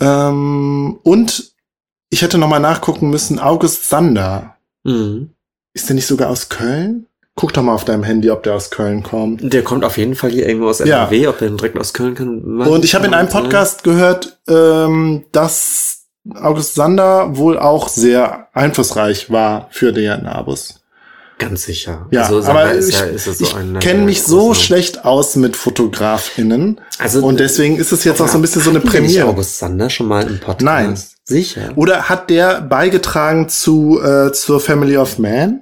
Ähm, 0.00 0.98
und 1.02 1.52
ich 2.10 2.22
hätte 2.22 2.38
noch 2.38 2.48
mal 2.48 2.58
nachgucken 2.58 3.10
müssen, 3.10 3.38
August 3.38 3.88
Sander. 3.88 4.56
Mhm. 4.84 5.30
Ist 5.72 5.88
der 5.88 5.94
nicht 5.94 6.06
sogar 6.06 6.30
aus 6.30 6.48
Köln? 6.48 7.07
Guck 7.40 7.52
doch 7.52 7.62
mal 7.62 7.72
auf 7.72 7.84
deinem 7.84 8.02
Handy, 8.02 8.32
ob 8.32 8.42
der 8.42 8.54
aus 8.56 8.70
Köln 8.70 9.04
kommt. 9.04 9.52
Der 9.52 9.62
kommt 9.62 9.84
auf 9.84 9.96
jeden 9.96 10.16
Fall 10.16 10.30
hier 10.30 10.48
irgendwo 10.48 10.70
aus 10.70 10.80
Ja. 10.80 11.04
NRW, 11.04 11.28
ob 11.28 11.38
der 11.38 11.50
direkt 11.50 11.78
aus 11.78 11.94
Köln 11.94 12.16
kann. 12.16 12.60
Und 12.62 12.84
ich 12.84 12.96
habe 12.96 13.06
in 13.06 13.14
einem 13.14 13.28
Podcast 13.28 13.84
gehört, 13.84 14.40
ähm, 14.48 15.24
dass 15.30 16.06
August 16.34 16.74
Sander 16.74 17.36
wohl 17.36 17.56
auch 17.56 17.86
sehr 17.86 18.48
einflussreich 18.54 19.30
war 19.30 19.68
für 19.70 19.92
den 19.92 20.26
Abus. 20.26 20.80
Ganz 21.38 21.62
sicher. 21.62 22.08
Ja, 22.10 22.22
also, 22.22 22.42
aber 22.42 22.76
ich, 22.76 22.90
ja, 22.98 23.16
so 23.16 23.30
ich 23.30 23.54
kenne 23.78 24.02
mich 24.02 24.24
so 24.24 24.54
schlecht 24.54 25.04
aus 25.04 25.36
mit 25.36 25.54
FotografInnen. 25.56 26.80
Also, 26.98 27.24
Und 27.24 27.38
deswegen 27.38 27.76
ist 27.76 27.92
es 27.92 28.02
jetzt 28.02 28.20
auch 28.20 28.26
so 28.26 28.38
ein 28.38 28.42
bisschen 28.42 28.62
so 28.62 28.70
eine 28.70 28.80
Premiere. 28.80 29.28
August 29.28 29.60
Sander 29.60 29.88
schon 29.90 30.08
mal 30.08 30.26
im 30.26 30.40
Podcast? 30.40 30.62
Nein. 30.62 30.98
Sicher. 31.22 31.70
Oder 31.76 32.08
hat 32.08 32.30
der 32.30 32.62
beigetragen 32.62 33.48
zu 33.48 34.00
äh, 34.02 34.32
zur 34.32 34.58
Family 34.58 34.96
of 34.96 35.20
Man? 35.20 35.60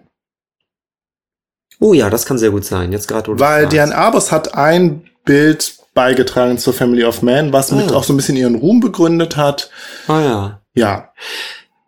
Oh 1.81 1.93
ja, 1.93 2.09
das 2.11 2.25
kann 2.27 2.39
sehr 2.39 2.51
gut 2.51 2.65
sein. 2.65 2.93
Jetzt 2.93 3.09
gerade. 3.09 3.39
Weil. 3.39 3.67
Diane 3.69 3.95
Arbus 3.95 4.33
hat 4.33 4.55
ein 4.55 5.05
Bild 5.25 5.75
beigetragen 5.95 6.59
zur 6.59 6.73
Family 6.75 7.05
of 7.05 7.23
Man, 7.23 7.53
was 7.53 7.73
mit 7.73 7.91
Ah. 7.91 7.97
auch 7.97 8.05
so 8.05 8.13
ein 8.13 8.17
bisschen 8.17 8.37
ihren 8.37 8.55
Ruhm 8.55 8.81
begründet 8.81 9.37
hat. 9.37 9.71
Ah 10.09 10.21
ja. 10.21 10.61
Ja. 10.75 11.09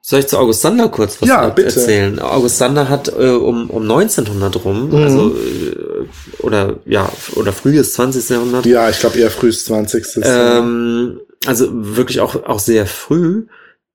Soll 0.01 0.20
ich 0.20 0.26
zu 0.28 0.39
August 0.39 0.62
Sander 0.62 0.89
kurz 0.89 1.20
was 1.20 1.28
Ja, 1.28 1.43
er- 1.45 1.51
bitte. 1.51 1.68
erzählen? 1.78 2.18
August 2.18 2.57
Sander 2.57 2.89
hat 2.89 3.09
äh, 3.09 3.28
um, 3.32 3.68
um 3.68 3.82
1900 3.82 4.64
rum, 4.64 4.89
Mhm. 4.89 4.97
also 4.97 5.28
äh, 5.36 6.07
oder 6.43 6.76
ja, 6.86 7.11
oder 7.36 7.53
frühes 7.53 7.93
20. 7.93 8.30
Jahrhundert, 8.30 8.64
Ja, 8.64 8.89
ich 8.89 8.99
glaube 9.01 9.18
eher 9.18 9.30
frühes 9.30 9.66
20. 9.66 10.22
ähm, 10.24 11.20
also 11.45 11.68
wirklich 11.70 12.20
auch, 12.20 12.43
auch 12.47 12.59
sehr 12.61 12.86
früh, 12.86 13.47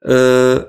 äh, 0.03 0.59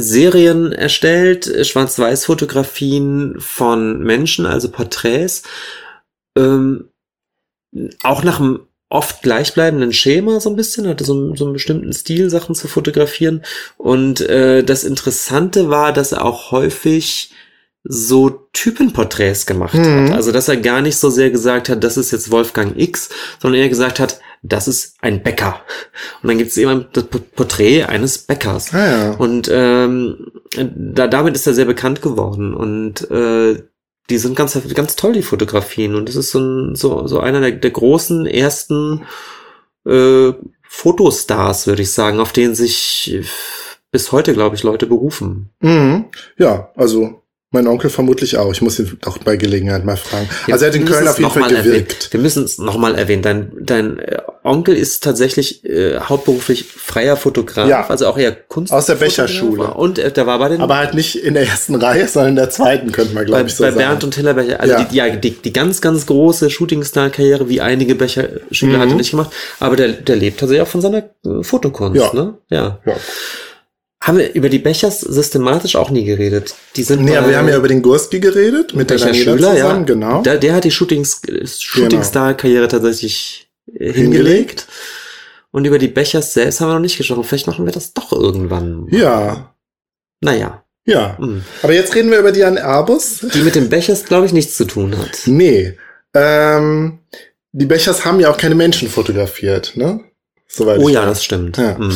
Serien 0.00 0.72
erstellt, 0.72 1.50
Schwarz-Weiß-Fotografien 1.66 3.36
von 3.38 4.02
Menschen, 4.02 4.46
also 4.46 4.70
Porträts, 4.70 5.42
ähm, 6.36 6.88
auch 8.02 8.22
nach 8.22 8.40
einem 8.40 8.60
oft 8.88 9.22
gleichbleibenden 9.22 9.92
Schema 9.92 10.38
so 10.40 10.48
ein 10.48 10.56
bisschen, 10.56 10.86
hatte 10.86 11.04
so, 11.04 11.12
einen- 11.12 11.36
so 11.36 11.44
einen 11.44 11.52
bestimmten 11.54 11.92
Stil, 11.92 12.30
Sachen 12.30 12.54
zu 12.54 12.68
fotografieren. 12.68 13.42
Und 13.76 14.20
äh, 14.20 14.62
das 14.62 14.84
Interessante 14.84 15.68
war, 15.68 15.92
dass 15.92 16.12
er 16.12 16.24
auch 16.24 16.52
häufig 16.52 17.30
so 17.82 18.30
Typenporträts 18.52 19.46
gemacht 19.46 19.74
Mhm. 19.74 20.08
hat. 20.10 20.16
Also 20.16 20.32
dass 20.32 20.48
er 20.48 20.56
gar 20.56 20.82
nicht 20.82 20.96
so 20.96 21.10
sehr 21.10 21.30
gesagt 21.30 21.68
hat, 21.68 21.82
das 21.84 21.96
ist 21.96 22.10
jetzt 22.12 22.30
Wolfgang 22.30 22.78
X, 22.78 23.08
sondern 23.40 23.60
eher 23.60 23.68
gesagt 23.68 23.98
hat, 24.00 24.20
das 24.42 24.68
ist 24.68 24.96
ein 25.00 25.22
Bäcker. 25.22 25.60
Und 26.22 26.28
dann 26.28 26.38
gibt 26.38 26.50
es 26.50 26.56
eben 26.56 26.86
das 26.92 27.04
Porträt 27.04 27.84
eines 27.84 28.18
Bäckers. 28.18 28.72
Ah, 28.72 28.86
ja. 28.86 29.10
Und 29.12 29.50
ähm, 29.52 30.32
da, 30.54 31.06
damit 31.06 31.34
ist 31.34 31.46
er 31.46 31.54
sehr 31.54 31.64
bekannt 31.64 32.02
geworden. 32.02 32.54
Und 32.54 33.10
äh, 33.10 33.62
die 34.08 34.18
sind 34.18 34.36
ganz, 34.36 34.58
ganz 34.74 34.96
toll, 34.96 35.12
die 35.12 35.22
Fotografien. 35.22 35.94
Und 35.94 36.08
das 36.08 36.16
ist 36.16 36.30
so, 36.30 36.38
ein, 36.38 36.74
so, 36.76 37.06
so 37.06 37.20
einer 37.20 37.40
der, 37.40 37.52
der 37.52 37.70
großen 37.70 38.26
ersten 38.26 39.04
äh, 39.84 40.32
Fotostars, 40.68 41.66
würde 41.66 41.82
ich 41.82 41.92
sagen, 41.92 42.20
auf 42.20 42.32
den 42.32 42.54
sich 42.54 43.20
bis 43.90 44.12
heute, 44.12 44.34
glaube 44.34 44.56
ich, 44.56 44.62
Leute 44.62 44.86
berufen. 44.86 45.50
Mhm. 45.60 46.06
Ja, 46.36 46.70
also 46.76 47.22
mein 47.52 47.68
Onkel 47.68 47.90
vermutlich 47.90 48.36
auch. 48.38 48.50
Ich 48.52 48.60
muss 48.60 48.78
ihn 48.78 48.98
auch 49.06 49.18
bei 49.18 49.36
Gelegenheit 49.36 49.84
mal 49.84 49.96
fragen. 49.96 50.28
also 50.50 50.64
er 50.64 50.70
hat 50.70 50.76
in 50.76 50.84
Köln 50.84 51.06
auf 51.08 51.18
jeden 51.18 51.30
Fall 51.30 51.48
gewirkt. 51.48 51.66
Erwähnen. 51.66 51.86
Wir 52.10 52.20
müssen 52.20 52.44
es 52.44 52.58
nochmal 52.58 52.96
erwähnen. 52.96 53.22
Dein, 53.22 53.52
dein 53.60 53.98
äh, 54.00 54.18
Onkel 54.42 54.76
ist 54.76 55.02
tatsächlich 55.04 55.64
äh, 55.64 55.98
hauptberuflich 56.00 56.64
freier 56.64 57.16
Fotograf, 57.16 57.68
Ja. 57.68 57.86
also 57.88 58.08
auch 58.08 58.18
eher 58.18 58.32
Kunst. 58.32 58.72
Aus 58.72 58.86
der 58.86 58.96
Becherschule. 58.96 59.68
Und 59.74 59.98
äh, 59.98 60.10
der 60.10 60.26
war 60.26 60.38
bei 60.40 60.48
den 60.48 60.60
Aber 60.60 60.76
halt 60.76 60.94
nicht 60.94 61.14
in 61.16 61.34
der 61.34 61.44
ersten 61.46 61.76
Reihe, 61.76 62.08
sondern 62.08 62.30
in 62.30 62.36
der 62.36 62.50
zweiten, 62.50 62.90
könnte 62.92 63.14
man, 63.14 63.22
bei, 63.22 63.26
glaube 63.26 63.46
ich, 63.46 63.54
so 63.54 63.62
bei 63.62 63.70
sagen. 63.70 63.78
Bernd 63.78 64.04
und 64.04 64.14
Hillerbecher, 64.16 64.60
also 64.60 64.72
Ja. 64.74 64.84
Die, 64.84 64.96
ja, 64.96 65.08
die, 65.08 65.30
die 65.30 65.52
ganz, 65.52 65.80
ganz 65.80 66.04
große 66.06 66.50
Shootingstar-Karriere, 66.50 67.48
wie 67.48 67.60
einige 67.60 67.94
Becher-Schüler 67.94 68.78
Mhm. 68.78 68.82
hat 68.82 68.88
er 68.90 68.94
nicht 68.96 69.10
gemacht, 69.12 69.30
aber 69.60 69.76
der, 69.76 69.88
der 69.92 70.16
lebt 70.16 70.40
tatsächlich 70.40 70.62
auch 70.66 70.70
von 70.70 70.80
seiner 70.80 70.98
äh, 71.24 71.42
Fotokunst, 71.42 72.00
Ja. 72.00 72.12
ne? 72.12 72.34
Ja. 72.50 72.80
ja. 72.84 72.94
Haben 74.06 74.18
wir 74.18 74.32
über 74.34 74.48
die 74.48 74.60
Bechers 74.60 75.00
systematisch 75.00 75.74
auch 75.74 75.90
nie 75.90 76.04
geredet. 76.04 76.54
Die 76.76 76.84
sind 76.84 77.02
Nee, 77.02 77.16
aber 77.16 77.28
wir 77.28 77.38
haben 77.38 77.48
ja 77.48 77.56
über 77.56 77.66
den 77.66 77.82
Gurski 77.82 78.20
geredet, 78.20 78.72
mit 78.72 78.88
der 78.88 78.98
Daniela 78.98 79.32
Schüler, 79.36 79.52
zusammen, 79.54 79.80
ja. 79.80 79.84
genau. 79.94 80.22
Der, 80.22 80.38
der 80.38 80.54
hat 80.54 80.62
die 80.62 80.70
Shootings, 80.70 81.22
äh, 81.26 81.44
Shootingstar-Karriere 81.44 82.68
tatsächlich 82.68 83.50
äh, 83.66 83.92
hingelegt. 83.92 83.96
Hingelegt. 83.96 84.66
Und 85.50 85.64
über 85.64 85.78
die 85.78 85.88
Bechers 85.88 86.34
selbst 86.34 86.60
haben 86.60 86.68
wir 86.68 86.74
noch 86.74 86.80
nicht 86.80 86.98
gesprochen. 86.98 87.24
Vielleicht 87.24 87.48
machen 87.48 87.64
wir 87.64 87.72
das 87.72 87.94
doch 87.94 88.12
irgendwann. 88.12 88.86
Ja, 88.90 89.54
Naja. 90.20 90.62
ja. 90.84 91.18
hm. 91.18 91.42
Aber 91.62 91.72
jetzt 91.72 91.92
reden 91.96 92.10
wir 92.12 92.20
über 92.20 92.30
Diane 92.30 92.62
Arbus. 92.62 93.26
Die 93.34 93.40
mit 93.40 93.56
den 93.56 93.68
Bechers, 93.68 94.04
glaube 94.04 94.26
ich, 94.26 94.32
nichts 94.32 94.56
zu 94.56 94.66
tun 94.66 94.96
hat. 94.96 95.22
Nee. 95.24 95.76
Ähm, 96.14 96.98
die 97.50 97.66
Bechers 97.66 98.04
haben 98.04 98.20
ja 98.20 98.30
auch 98.30 98.36
keine 98.36 98.54
Menschen 98.54 98.88
fotografiert, 98.88 99.72
ne? 99.74 99.98
Soweit 100.46 100.78
Oh 100.78 100.88
ja, 100.88 101.00
weiß. 101.00 101.08
das 101.08 101.24
stimmt. 101.24 101.56
Ja. 101.56 101.76
Hm. 101.76 101.92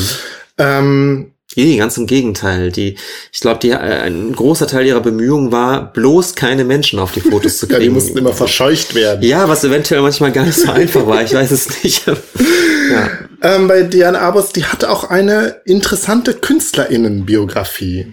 Ähm, 0.59 1.30
Nee, 1.57 1.77
ganz 1.77 1.97
im 1.97 2.07
Gegenteil. 2.07 2.71
Die, 2.71 2.97
ich 3.33 3.41
glaube, 3.41 3.59
die, 3.61 3.71
äh, 3.71 3.75
ein 3.75 4.33
großer 4.33 4.69
Teil 4.69 4.87
ihrer 4.87 5.01
Bemühungen 5.01 5.51
war, 5.51 5.93
bloß 5.93 6.37
keine 6.37 6.65
Menschen 6.65 6.99
auf 7.01 7.13
die 7.13 7.21
Fotos 7.21 7.59
zu 7.59 7.67
ja, 7.69 7.77
kriegen. 7.77 7.89
die 7.89 7.95
mussten 7.95 8.19
immer 8.19 8.33
verscheucht 8.33 8.95
werden. 8.95 9.23
ja, 9.23 9.49
was 9.49 9.65
eventuell 9.65 10.03
manchmal 10.03 10.31
gar 10.31 10.45
nicht 10.47 10.59
so 10.59 10.71
einfach 10.71 11.07
war. 11.07 11.23
Ich 11.23 11.35
weiß 11.35 11.51
es 11.51 11.83
nicht. 11.83 12.07
ja. 12.91 13.11
Ähm, 13.43 13.67
bei 13.67 13.83
Diane 13.83 14.21
Arbus, 14.21 14.51
die 14.51 14.65
hat 14.65 14.85
auch 14.85 15.05
eine 15.05 15.57
interessante 15.65 16.35
KünstlerInnenbiografie. 16.35 18.13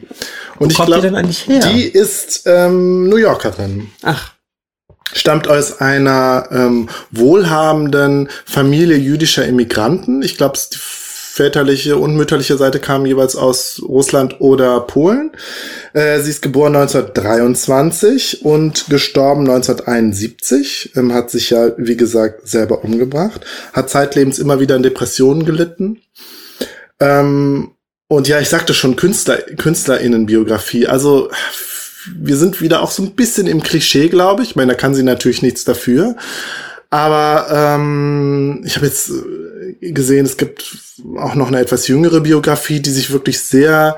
Und 0.57 0.71
ich 0.71 0.77
kommt 0.77 0.89
die 0.89 0.99
glaube, 0.99 1.27
her? 1.47 1.71
die 1.71 1.83
ist 1.83 2.43
ähm, 2.45 3.07
New 3.07 3.17
Yorkerin. 3.17 3.91
Ach, 4.01 4.31
stammt 5.13 5.47
aus 5.47 5.79
einer 5.79 6.47
ähm, 6.51 6.89
wohlhabenden 7.11 8.29
Familie 8.45 8.97
jüdischer 8.97 9.45
Immigranten. 9.45 10.21
Ich 10.21 10.37
glaube, 10.37 10.57
die 10.73 10.77
väterliche 11.37 11.97
und 11.97 12.15
mütterliche 12.15 12.57
Seite 12.57 12.79
kamen 12.79 13.05
jeweils 13.05 13.35
aus 13.35 13.81
Russland 13.87 14.41
oder 14.41 14.79
Polen. 14.81 15.31
Äh, 15.93 16.19
sie 16.19 16.31
ist 16.31 16.41
geboren 16.41 16.75
1923 16.75 18.43
und 18.43 18.89
gestorben 18.89 19.41
1971. 19.41 20.93
Ähm, 20.95 21.13
hat 21.13 21.29
sich 21.29 21.51
ja, 21.51 21.71
wie 21.77 21.95
gesagt, 21.95 22.47
selber 22.47 22.83
umgebracht. 22.83 23.45
Hat 23.71 23.89
zeitlebens 23.89 24.39
immer 24.39 24.59
wieder 24.59 24.75
an 24.75 24.83
Depressionen 24.83 25.45
gelitten. 25.45 26.01
Ähm, 26.99 27.71
und 28.07 28.27
ja, 28.27 28.39
ich 28.39 28.49
sagte 28.49 28.73
schon 28.73 28.95
Künstler, 28.95 29.37
KünstlerInnenbiografie. 29.37 30.87
Also 30.87 31.29
wir 32.19 32.37
sind 32.37 32.61
wieder 32.61 32.81
auch 32.81 32.91
so 32.91 33.03
ein 33.03 33.11
bisschen 33.15 33.45
im 33.45 33.61
Klischee, 33.61 34.07
glaube 34.07 34.41
ich. 34.41 34.51
Ich 34.51 34.55
meine, 34.55 34.73
da 34.73 34.77
kann 34.77 34.95
sie 34.95 35.03
natürlich 35.03 35.43
nichts 35.43 35.65
dafür. 35.65 36.15
Aber 36.89 37.47
ähm, 37.51 38.63
ich 38.65 38.75
habe 38.75 38.85
jetzt 38.85 39.11
gesehen, 39.81 40.25
es 40.25 40.37
gibt 40.37 40.77
auch 41.17 41.35
noch 41.35 41.47
eine 41.47 41.59
etwas 41.59 41.87
jüngere 41.87 42.21
Biografie, 42.21 42.79
die 42.79 42.89
sich 42.89 43.11
wirklich 43.11 43.39
sehr 43.39 43.97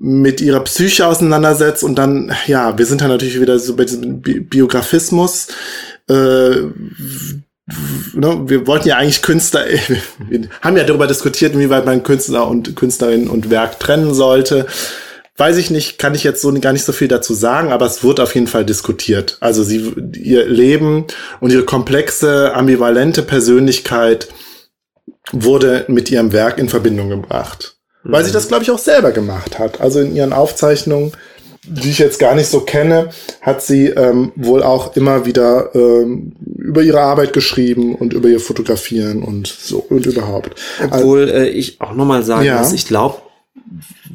mit 0.00 0.40
ihrer 0.40 0.60
Psyche 0.60 1.06
auseinandersetzt. 1.06 1.82
Und 1.82 1.96
dann, 1.96 2.32
ja, 2.46 2.78
wir 2.78 2.86
sind 2.86 3.00
da 3.00 3.08
natürlich 3.08 3.40
wieder 3.40 3.58
so 3.58 3.76
bei 3.76 3.84
diesem 3.84 4.20
Bi 4.22 4.40
Biografismus. 4.40 5.48
Äh, 6.08 6.12
ne, 8.14 8.42
wir 8.46 8.66
wollten 8.66 8.88
ja 8.88 8.96
eigentlich 8.96 9.22
Künstler, 9.22 9.64
wir 10.28 10.48
haben 10.60 10.76
ja 10.76 10.84
darüber 10.84 11.06
diskutiert, 11.06 11.54
inwieweit 11.54 11.84
man 11.84 12.02
Künstler 12.02 12.48
und 12.48 12.76
Künstlerin 12.76 13.28
und 13.28 13.50
Werk 13.50 13.80
trennen 13.80 14.14
sollte. 14.14 14.66
Weiß 15.36 15.56
ich 15.56 15.70
nicht, 15.70 15.98
kann 15.98 16.16
ich 16.16 16.24
jetzt 16.24 16.42
so 16.42 16.52
gar 16.60 16.72
nicht 16.72 16.84
so 16.84 16.90
viel 16.92 17.06
dazu 17.06 17.32
sagen, 17.32 17.70
aber 17.70 17.86
es 17.86 18.02
wird 18.02 18.18
auf 18.18 18.34
jeden 18.34 18.48
Fall 18.48 18.64
diskutiert. 18.64 19.36
Also 19.38 19.62
sie, 19.62 19.94
ihr 20.14 20.46
Leben 20.46 21.04
und 21.38 21.52
ihre 21.52 21.64
komplexe, 21.64 22.54
ambivalente 22.54 23.22
Persönlichkeit 23.22 24.28
wurde 25.32 25.84
mit 25.88 26.10
ihrem 26.10 26.32
Werk 26.32 26.58
in 26.58 26.68
Verbindung 26.68 27.08
gebracht. 27.10 27.76
Weil 28.04 28.24
sie 28.24 28.32
das, 28.32 28.48
glaube 28.48 28.62
ich, 28.62 28.70
auch 28.70 28.78
selber 28.78 29.10
gemacht 29.12 29.58
hat. 29.58 29.80
Also 29.80 30.00
in 30.00 30.14
ihren 30.14 30.32
Aufzeichnungen, 30.32 31.12
die 31.64 31.90
ich 31.90 31.98
jetzt 31.98 32.18
gar 32.18 32.34
nicht 32.34 32.48
so 32.48 32.60
kenne, 32.60 33.10
hat 33.42 33.60
sie 33.60 33.88
ähm, 33.88 34.32
wohl 34.36 34.62
auch 34.62 34.96
immer 34.96 35.26
wieder 35.26 35.74
ähm, 35.74 36.32
über 36.56 36.82
ihre 36.82 37.00
Arbeit 37.00 37.32
geschrieben 37.32 37.94
und 37.94 38.14
über 38.14 38.28
ihr 38.28 38.40
Fotografieren 38.40 39.22
und 39.22 39.46
so 39.48 39.78
und 39.90 40.06
überhaupt. 40.06 40.58
obwohl 40.90 41.28
äh, 41.28 41.48
ich 41.48 41.80
auch 41.80 41.92
nochmal 41.94 42.22
sagen 42.22 42.46
Ja. 42.46 42.58
muss, 42.60 42.72
ich 42.72 42.86
glaube, 42.86 43.16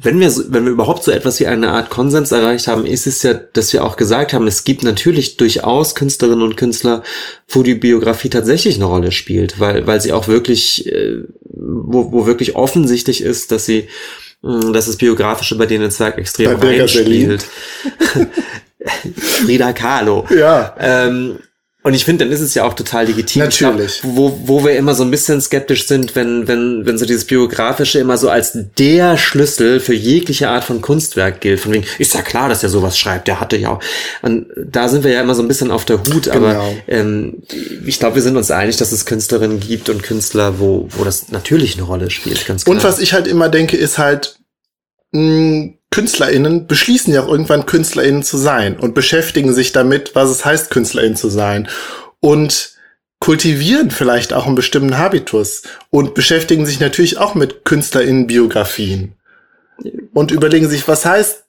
wenn 0.02 0.20
wir, 0.20 0.34
wenn 0.50 0.66
wir 0.66 0.72
überhaupt 0.72 1.04
so 1.04 1.12
etwas 1.12 1.40
wie 1.40 1.48
eine 1.48 1.70
Art 1.70 1.90
Konsens 1.90 2.32
erreicht 2.32 2.68
haben, 2.68 2.86
ist 2.86 3.08
es 3.08 3.24
ja, 3.24 3.34
dass 3.34 3.72
wir 3.74 3.84
auch 3.84 3.96
gesagt 3.96 4.34
haben, 4.34 4.48
es 4.48 4.64
gibt 4.64 4.84
natürlich 4.84 5.38
durchaus 5.38 5.96
Künstlerinnen 5.96 6.44
und 6.44 6.58
Künstler, 6.58 7.04
wo 7.48 7.64
die 7.64 7.76
Biografie 7.76 8.30
tatsächlich 8.30 8.76
eine 8.76 8.86
Rolle 8.86 9.12
spielt, 9.12 9.60
weil, 9.60 9.86
weil 9.88 10.02
sie 10.02 10.14
auch 10.14 10.28
wirklich, 10.28 10.92
äh, 10.92 11.24
wo, 11.44 12.12
wo 12.12 12.26
wirklich 12.26 12.56
offensichtlich 12.56 13.22
ist, 13.22 13.52
dass 13.52 13.66
sie 13.66 13.88
Mm, 14.44 14.74
Das 14.74 14.88
ist 14.88 14.98
biografische, 14.98 15.58
bei 15.58 15.66
denen 15.66 15.86
das 15.86 16.00
Werk 16.00 16.18
extrem 16.18 16.56
reinspielt. 16.60 17.46
Frida 19.16 19.72
Kahlo. 19.74 20.28
Ja. 20.30 20.76
Ähm, 20.78 21.40
und 21.84 21.94
ich 21.94 22.06
finde, 22.06 22.24
dann 22.24 22.34
ist 22.34 22.40
es 22.40 22.54
ja 22.54 22.64
auch 22.64 22.74
total 22.74 23.08
legitim. 23.08 23.44
Ich 23.44 23.60
Natürlich. 23.62 24.00
Glaub, 24.02 24.16
wo, 24.16 24.40
wo 24.46 24.64
wir 24.66 24.78
immer 24.78 24.96
so 24.96 25.04
ein 25.04 25.12
bisschen 25.12 25.42
skeptisch 25.42 25.86
sind, 25.86 26.16
wenn, 26.16 26.48
wenn, 26.48 26.86
wenn 26.86 26.98
so 26.98 27.06
dieses 27.06 27.26
Biografische 27.26 28.00
immer 28.00 28.18
so 28.18 28.30
als 28.30 28.58
der 28.78 29.18
Schlüssel 29.18 29.82
für 29.82 29.94
jegliche 29.94 30.48
Art 30.50 30.64
von 30.64 30.82
Kunstwerk 30.82 31.42
gilt. 31.42 31.60
Von 31.60 31.74
wegen, 31.74 31.86
ist 32.00 32.14
ja 32.14 32.22
klar, 32.22 32.48
dass 32.48 32.64
er 32.64 32.70
sowas 32.70 32.98
schreibt, 32.98 33.28
der 33.28 33.42
hatte 33.42 33.58
ja 33.58 33.70
auch. 33.72 33.80
Und 34.22 34.46
da 34.56 34.88
sind 34.88 35.04
wir 35.04 35.12
ja 35.12 35.22
immer 35.22 35.36
so 35.36 35.42
ein 35.42 35.48
bisschen 35.50 35.72
auf 35.72 35.84
der 35.84 36.00
Hut, 36.00 36.30
aber 36.30 36.54
Genau. 36.54 36.76
ähm, 36.88 37.44
ich 37.86 38.00
glaube, 38.00 38.16
wir 38.16 38.22
sind 38.22 38.38
uns 38.38 38.50
einig, 38.50 38.78
dass 38.78 38.92
es 38.94 39.06
Künstlerinnen 39.06 39.60
gibt 39.60 39.90
und 39.90 40.04
Künstler, 40.04 40.60
wo, 40.60 40.88
wo 40.92 41.04
das 41.04 41.32
natürlich 41.32 41.76
eine 41.76 41.84
Rolle 41.84 42.10
spielt, 42.10 42.46
ganz 42.46 42.64
klar. 42.64 42.76
Und 42.78 42.84
was 42.84 43.00
ich 43.00 43.12
halt 43.12 43.28
immer 43.28 43.50
denke, 43.50 43.76
ist 43.76 43.98
halt, 43.98 44.38
mh, 45.12 45.74
KünstlerInnen 45.94 46.66
beschließen 46.66 47.14
ja 47.14 47.22
auch 47.22 47.28
irgendwann 47.28 47.68
KünstlerInnen 47.68 48.24
zu 48.24 48.36
sein 48.38 48.80
und 48.80 48.96
beschäftigen 48.96 49.54
sich 49.54 49.74
damit, 49.74 50.16
was 50.16 50.32
es 50.32 50.44
heißt, 50.44 50.72
KünstlerInnen 50.72 51.16
zu 51.16 51.30
sein. 51.30 51.70
Und 52.20 52.72
kultivieren 53.20 53.92
vielleicht 53.92 54.34
auch 54.34 54.48
einen 54.48 54.56
bestimmten 54.56 54.98
Habitus 54.98 55.62
und 55.92 56.16
beschäftigen 56.16 56.66
sich 56.66 56.80
natürlich 56.80 57.20
auch 57.20 57.36
mit 57.36 57.64
KünstlerInnen-Biografien. 57.64 59.14
Und 60.14 60.32
überlegen 60.32 60.68
sich, 60.68 60.88
was 60.88 61.06
heißt, 61.06 61.44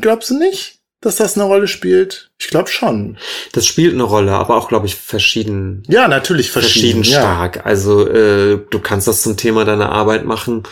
glaubst 0.00 0.30
du 0.30 0.38
nicht, 0.38 0.80
dass 1.00 1.14
das 1.14 1.36
eine 1.36 1.44
Rolle 1.44 1.68
spielt? 1.68 2.32
Ich 2.40 2.48
glaube 2.48 2.68
schon. 2.68 3.16
das 3.52 3.64
spielt 3.64 3.94
eine 3.94 4.02
Rolle, 4.02 4.32
aber 4.32 4.56
auch, 4.56 4.68
glaube 4.68 4.86
ich, 4.86 4.96
verschieden. 4.96 5.84
Ja, 5.86 6.08
natürlich 6.08 6.50
verschieden. 6.50 7.04
verschieden 7.04 7.12
ja. 7.14 7.20
stark. 7.20 7.64
Also 7.64 8.08
äh, 8.08 8.58
du 8.68 8.80
kannst 8.80 9.06
das 9.06 9.22
zum 9.22 9.36
Thema 9.36 9.64
deiner 9.64 9.92
Arbeit 9.92 10.24
machen. 10.24 10.64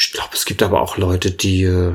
Ich 0.00 0.12
glaube, 0.12 0.30
es 0.34 0.46
gibt 0.46 0.62
aber 0.62 0.80
auch 0.80 0.96
Leute, 0.96 1.30
die 1.30 1.64
äh, 1.64 1.94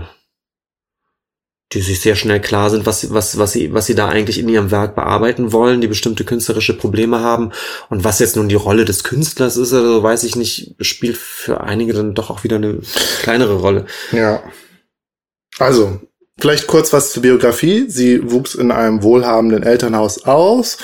die 1.73 1.81
sich 1.81 1.99
sehr 1.99 2.15
schnell 2.15 2.39
klar 2.39 2.69
sind, 2.69 2.85
was, 2.85 3.11
was, 3.11 3.37
was, 3.39 3.51
sie, 3.51 3.73
was 3.73 3.87
sie 3.87 3.95
da 3.95 4.07
eigentlich 4.07 4.37
in 4.37 4.47
ihrem 4.47 4.69
Werk 4.69 4.95
bearbeiten 4.95 5.51
wollen, 5.51 5.81
die 5.81 5.87
bestimmte 5.87 6.23
künstlerische 6.23 6.77
Probleme 6.77 7.21
haben. 7.21 7.51
Und 7.89 8.03
was 8.03 8.19
jetzt 8.19 8.35
nun 8.35 8.47
die 8.47 8.55
Rolle 8.55 8.85
des 8.85 9.03
Künstlers 9.03 9.57
ist, 9.57 9.73
also 9.73 10.03
weiß 10.03 10.23
ich 10.23 10.35
nicht, 10.35 10.75
spielt 10.79 11.17
für 11.17 11.61
einige 11.61 11.93
dann 11.93 12.13
doch 12.13 12.29
auch 12.29 12.43
wieder 12.43 12.57
eine 12.57 12.79
kleinere 13.21 13.55
Rolle. 13.55 13.87
Ja. 14.11 14.43
Also, 15.57 15.99
vielleicht 16.39 16.67
kurz 16.67 16.93
was 16.93 17.11
zur 17.11 17.23
Biografie. 17.23 17.85
Sie 17.89 18.31
wuchs 18.31 18.53
in 18.53 18.71
einem 18.71 19.01
wohlhabenden 19.01 19.63
Elternhaus 19.63 20.25
aus. 20.25 20.77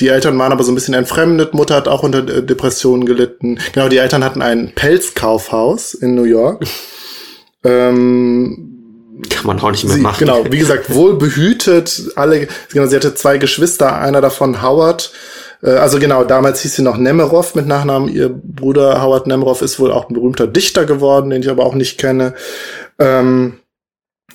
Die 0.00 0.08
Eltern 0.08 0.38
waren 0.38 0.52
aber 0.52 0.62
so 0.62 0.72
ein 0.72 0.74
bisschen 0.74 0.94
entfremdet. 0.94 1.54
Mutter 1.54 1.74
hat 1.74 1.88
auch 1.88 2.02
unter 2.02 2.22
Depressionen 2.22 3.06
gelitten. 3.06 3.58
Genau, 3.72 3.88
die 3.88 3.98
Eltern 3.98 4.22
hatten 4.22 4.42
ein 4.42 4.72
Pelzkaufhaus 4.74 5.94
in 5.94 6.14
New 6.14 6.24
York. 6.24 6.64
ähm, 7.64 9.22
Kann 9.30 9.46
man 9.46 9.60
auch 9.60 9.70
nicht 9.70 9.84
mehr 9.84 9.94
sie, 9.94 10.00
machen. 10.02 10.18
Genau, 10.18 10.44
wie 10.50 10.58
gesagt, 10.58 10.92
wohl 10.92 11.16
behütet. 11.16 12.12
Alle, 12.16 12.48
genau, 12.70 12.86
sie 12.86 12.96
hatte 12.96 13.14
zwei 13.14 13.38
Geschwister, 13.38 13.96
einer 13.98 14.20
davon 14.20 14.62
Howard. 14.62 15.12
Äh, 15.62 15.70
Also 15.70 15.98
genau, 15.98 16.24
damals 16.24 16.60
hieß 16.60 16.76
sie 16.76 16.82
noch 16.82 16.98
Nemerov 16.98 17.54
mit 17.54 17.66
Nachnamen. 17.66 18.08
Ihr 18.08 18.28
Bruder 18.28 19.00
Howard 19.02 19.26
Nemerov 19.26 19.62
ist 19.62 19.78
wohl 19.80 19.92
auch 19.92 20.10
ein 20.10 20.14
berühmter 20.14 20.46
Dichter 20.46 20.84
geworden, 20.84 21.30
den 21.30 21.42
ich 21.42 21.48
aber 21.48 21.64
auch 21.64 21.74
nicht 21.74 21.98
kenne. 21.98 22.34
Ähm, 22.98 23.60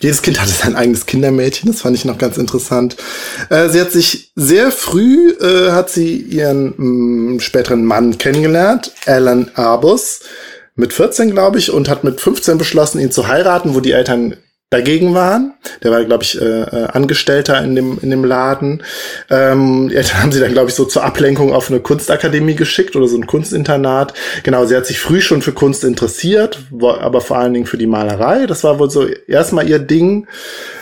jedes 0.02 0.22
Kind 0.22 0.41
hatte 0.41 0.52
sein 0.52 0.76
eigenes 0.76 1.06
Kindermädchen, 1.06 1.72
das 1.72 1.82
fand 1.82 1.95
ich 1.95 2.06
noch 2.06 2.18
ganz 2.18 2.38
interessant. 2.38 2.97
Äh, 3.49 3.70
sie 3.70 3.80
hat 3.80 3.91
sich 3.91 4.32
sehr 4.36 4.72
früh, 4.72 5.32
äh, 5.39 5.72
hat 5.72 5.89
sie 5.89 6.18
ihren 6.18 6.74
mh, 7.36 7.39
späteren 7.39 7.86
Mann 7.86 8.18
kennengelernt, 8.18 8.91
Alan 9.06 9.52
Arbus, 9.56 10.22
mit 10.76 10.93
14, 10.93 11.32
glaube 11.32 11.60
ich, 11.60 11.72
und 11.72 11.89
hat 11.89 12.04
mit 12.04 12.20
15 12.20 12.58
beschlossen, 12.58 12.99
ihn 12.99 13.12
zu 13.12 13.28
heiraten, 13.28 13.76
wo 13.76 13.80
die 13.80 13.91
Eltern 13.91 14.36
dagegen 14.72 15.13
waren. 15.13 15.53
Der 15.84 15.91
war, 15.91 16.03
glaube 16.05 16.24
ich, 16.24 16.41
äh, 16.41 16.61
äh, 16.61 16.88
Angestellter 16.88 17.61
in 17.61 17.76
dem, 17.76 17.99
in 18.01 18.09
dem 18.09 18.24
Laden. 18.24 18.84
Ähm, 19.30 19.91
Eltern 19.93 20.24
haben 20.24 20.32
sie 20.32 20.39
dann, 20.39 20.53
glaube 20.53 20.69
ich, 20.69 20.76
so 20.76 20.86
zur 20.86 21.03
Ablenkung 21.03 21.53
auf 21.53 21.69
eine 21.69 21.82
Kunstakademie 21.82 22.55
geschickt 22.55 22.95
oder 22.95 23.07
so 23.07 23.17
ein 23.17 23.28
Kunstinternat. 23.28 24.13
Genau, 24.43 24.65
sie 24.65 24.76
hat 24.76 24.86
sich 24.86 24.99
früh 24.99 25.19
schon 25.19 25.41
für 25.41 25.51
Kunst 25.51 25.84
interessiert, 25.84 26.63
aber 26.82 27.19
vor 27.19 27.38
allen 27.38 27.53
Dingen 27.53 27.65
für 27.65 27.78
die 27.78 27.86
Malerei. 27.86 28.45
Das 28.45 28.63
war 28.63 28.80
wohl 28.80 28.89
so 28.89 29.05
erstmal 29.05 29.69
ihr 29.69 29.80
Ding. 29.80 30.28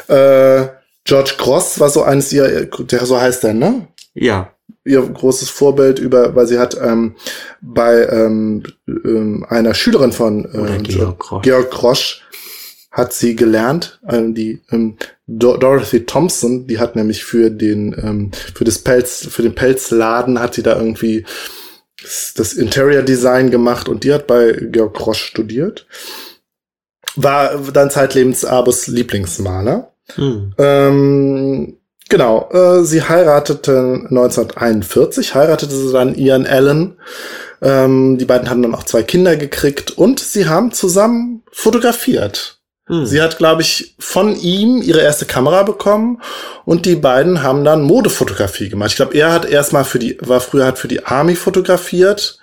Äh, 0.08 0.68
George 1.04 1.34
Cross 1.40 1.80
war 1.80 1.90
so 1.90 2.04
eines 2.04 2.32
ihr, 2.32 2.66
der 2.68 3.06
so 3.08 3.20
heißt 3.20 3.44
er, 3.44 3.56
ne? 3.56 3.88
Ja. 4.14 4.52
ihr 4.86 5.02
großes 5.02 5.50
Vorbild 5.50 5.98
über, 5.98 6.36
weil 6.36 6.46
sie 6.46 6.60
hat 6.60 6.78
ähm, 6.80 7.16
bei 7.62 8.08
ähm, 8.08 8.64
ähm, 8.88 9.46
einer 9.50 9.74
Schülerin 9.74 10.12
von 10.12 10.48
ähm, 10.54 10.84
Georg 10.84 11.18
Grosch. 11.18 11.42
Georg 11.42 11.72
Grosch 11.72 12.22
hat 12.92 13.14
sie 13.14 13.36
gelernt, 13.36 14.00
ähm, 14.10 14.34
die 14.34 14.62
ähm, 14.72 14.98
Do 15.28 15.58
Dorothy 15.58 16.06
Thompson, 16.06 16.66
die 16.66 16.80
hat 16.80 16.96
nämlich 16.96 17.24
für 17.24 17.52
den 17.52 17.94
ähm, 17.94 18.32
für 18.56 18.64
das 18.64 18.80
Pelz 18.80 19.28
für 19.30 19.44
den 19.44 19.54
Pelzladen 19.54 20.40
hat 20.40 20.56
sie 20.56 20.64
da 20.64 20.76
irgendwie 20.76 21.26
das, 22.36 22.54
Interior 22.54 23.04
Design 23.04 23.52
gemacht 23.52 23.90
und 23.90 24.04
die 24.04 24.14
hat 24.14 24.28
bei 24.28 24.54
Georg 24.54 24.94
Grosch 24.94 25.24
studiert. 25.24 25.86
War 27.16 27.58
dann 27.74 27.92
zeitlebens 27.92 28.46
Abus 28.46 28.88
Lieblingsmaler. 28.88 29.92
Hm. 30.16 30.54
Ähm, 30.58 31.78
genau, 32.08 32.50
äh, 32.52 32.84
sie 32.84 33.04
heiratete 33.04 34.06
1941, 34.10 35.36
heiratete 35.36 35.76
sie 35.76 35.92
dann 35.92 36.16
Ian 36.16 36.46
Allen. 36.46 36.96
Ähm, 37.62 38.18
die 38.18 38.26
beiden 38.26 38.50
haben 38.50 38.62
dann 38.62 38.74
auch 38.74 38.84
zwei 38.84 39.04
Kinder 39.04 39.36
gekriegt 39.36 39.92
und 39.92 40.20
sie 40.20 40.48
haben 40.48 40.72
zusammen 40.72 41.44
fotografiert. 41.52 42.59
Hm. 42.90 43.06
Sie 43.06 43.22
hat, 43.22 43.38
glaube 43.38 43.62
ich, 43.62 43.94
von 44.00 44.36
ihm 44.36 44.82
ihre 44.82 45.02
erste 45.02 45.26
Kamera 45.26 45.64
bekommen 45.64 46.22
und 46.66 46.86
die 46.86 46.96
beiden 46.96 47.44
haben 47.44 47.64
dann 47.64 47.84
Modefotografie 47.84 48.68
gemacht. 48.70 48.90
Ich 48.90 48.96
glaube, 48.98 49.16
er 49.16 49.32
hat 49.32 49.46
erstmal 49.46 49.86
für 49.86 50.00
die, 50.00 50.18
war 50.22 50.42
früher 50.42 50.66
hat 50.66 50.80
für 50.80 50.88
die 50.88 51.06
Army 51.06 51.36
fotografiert 51.36 52.38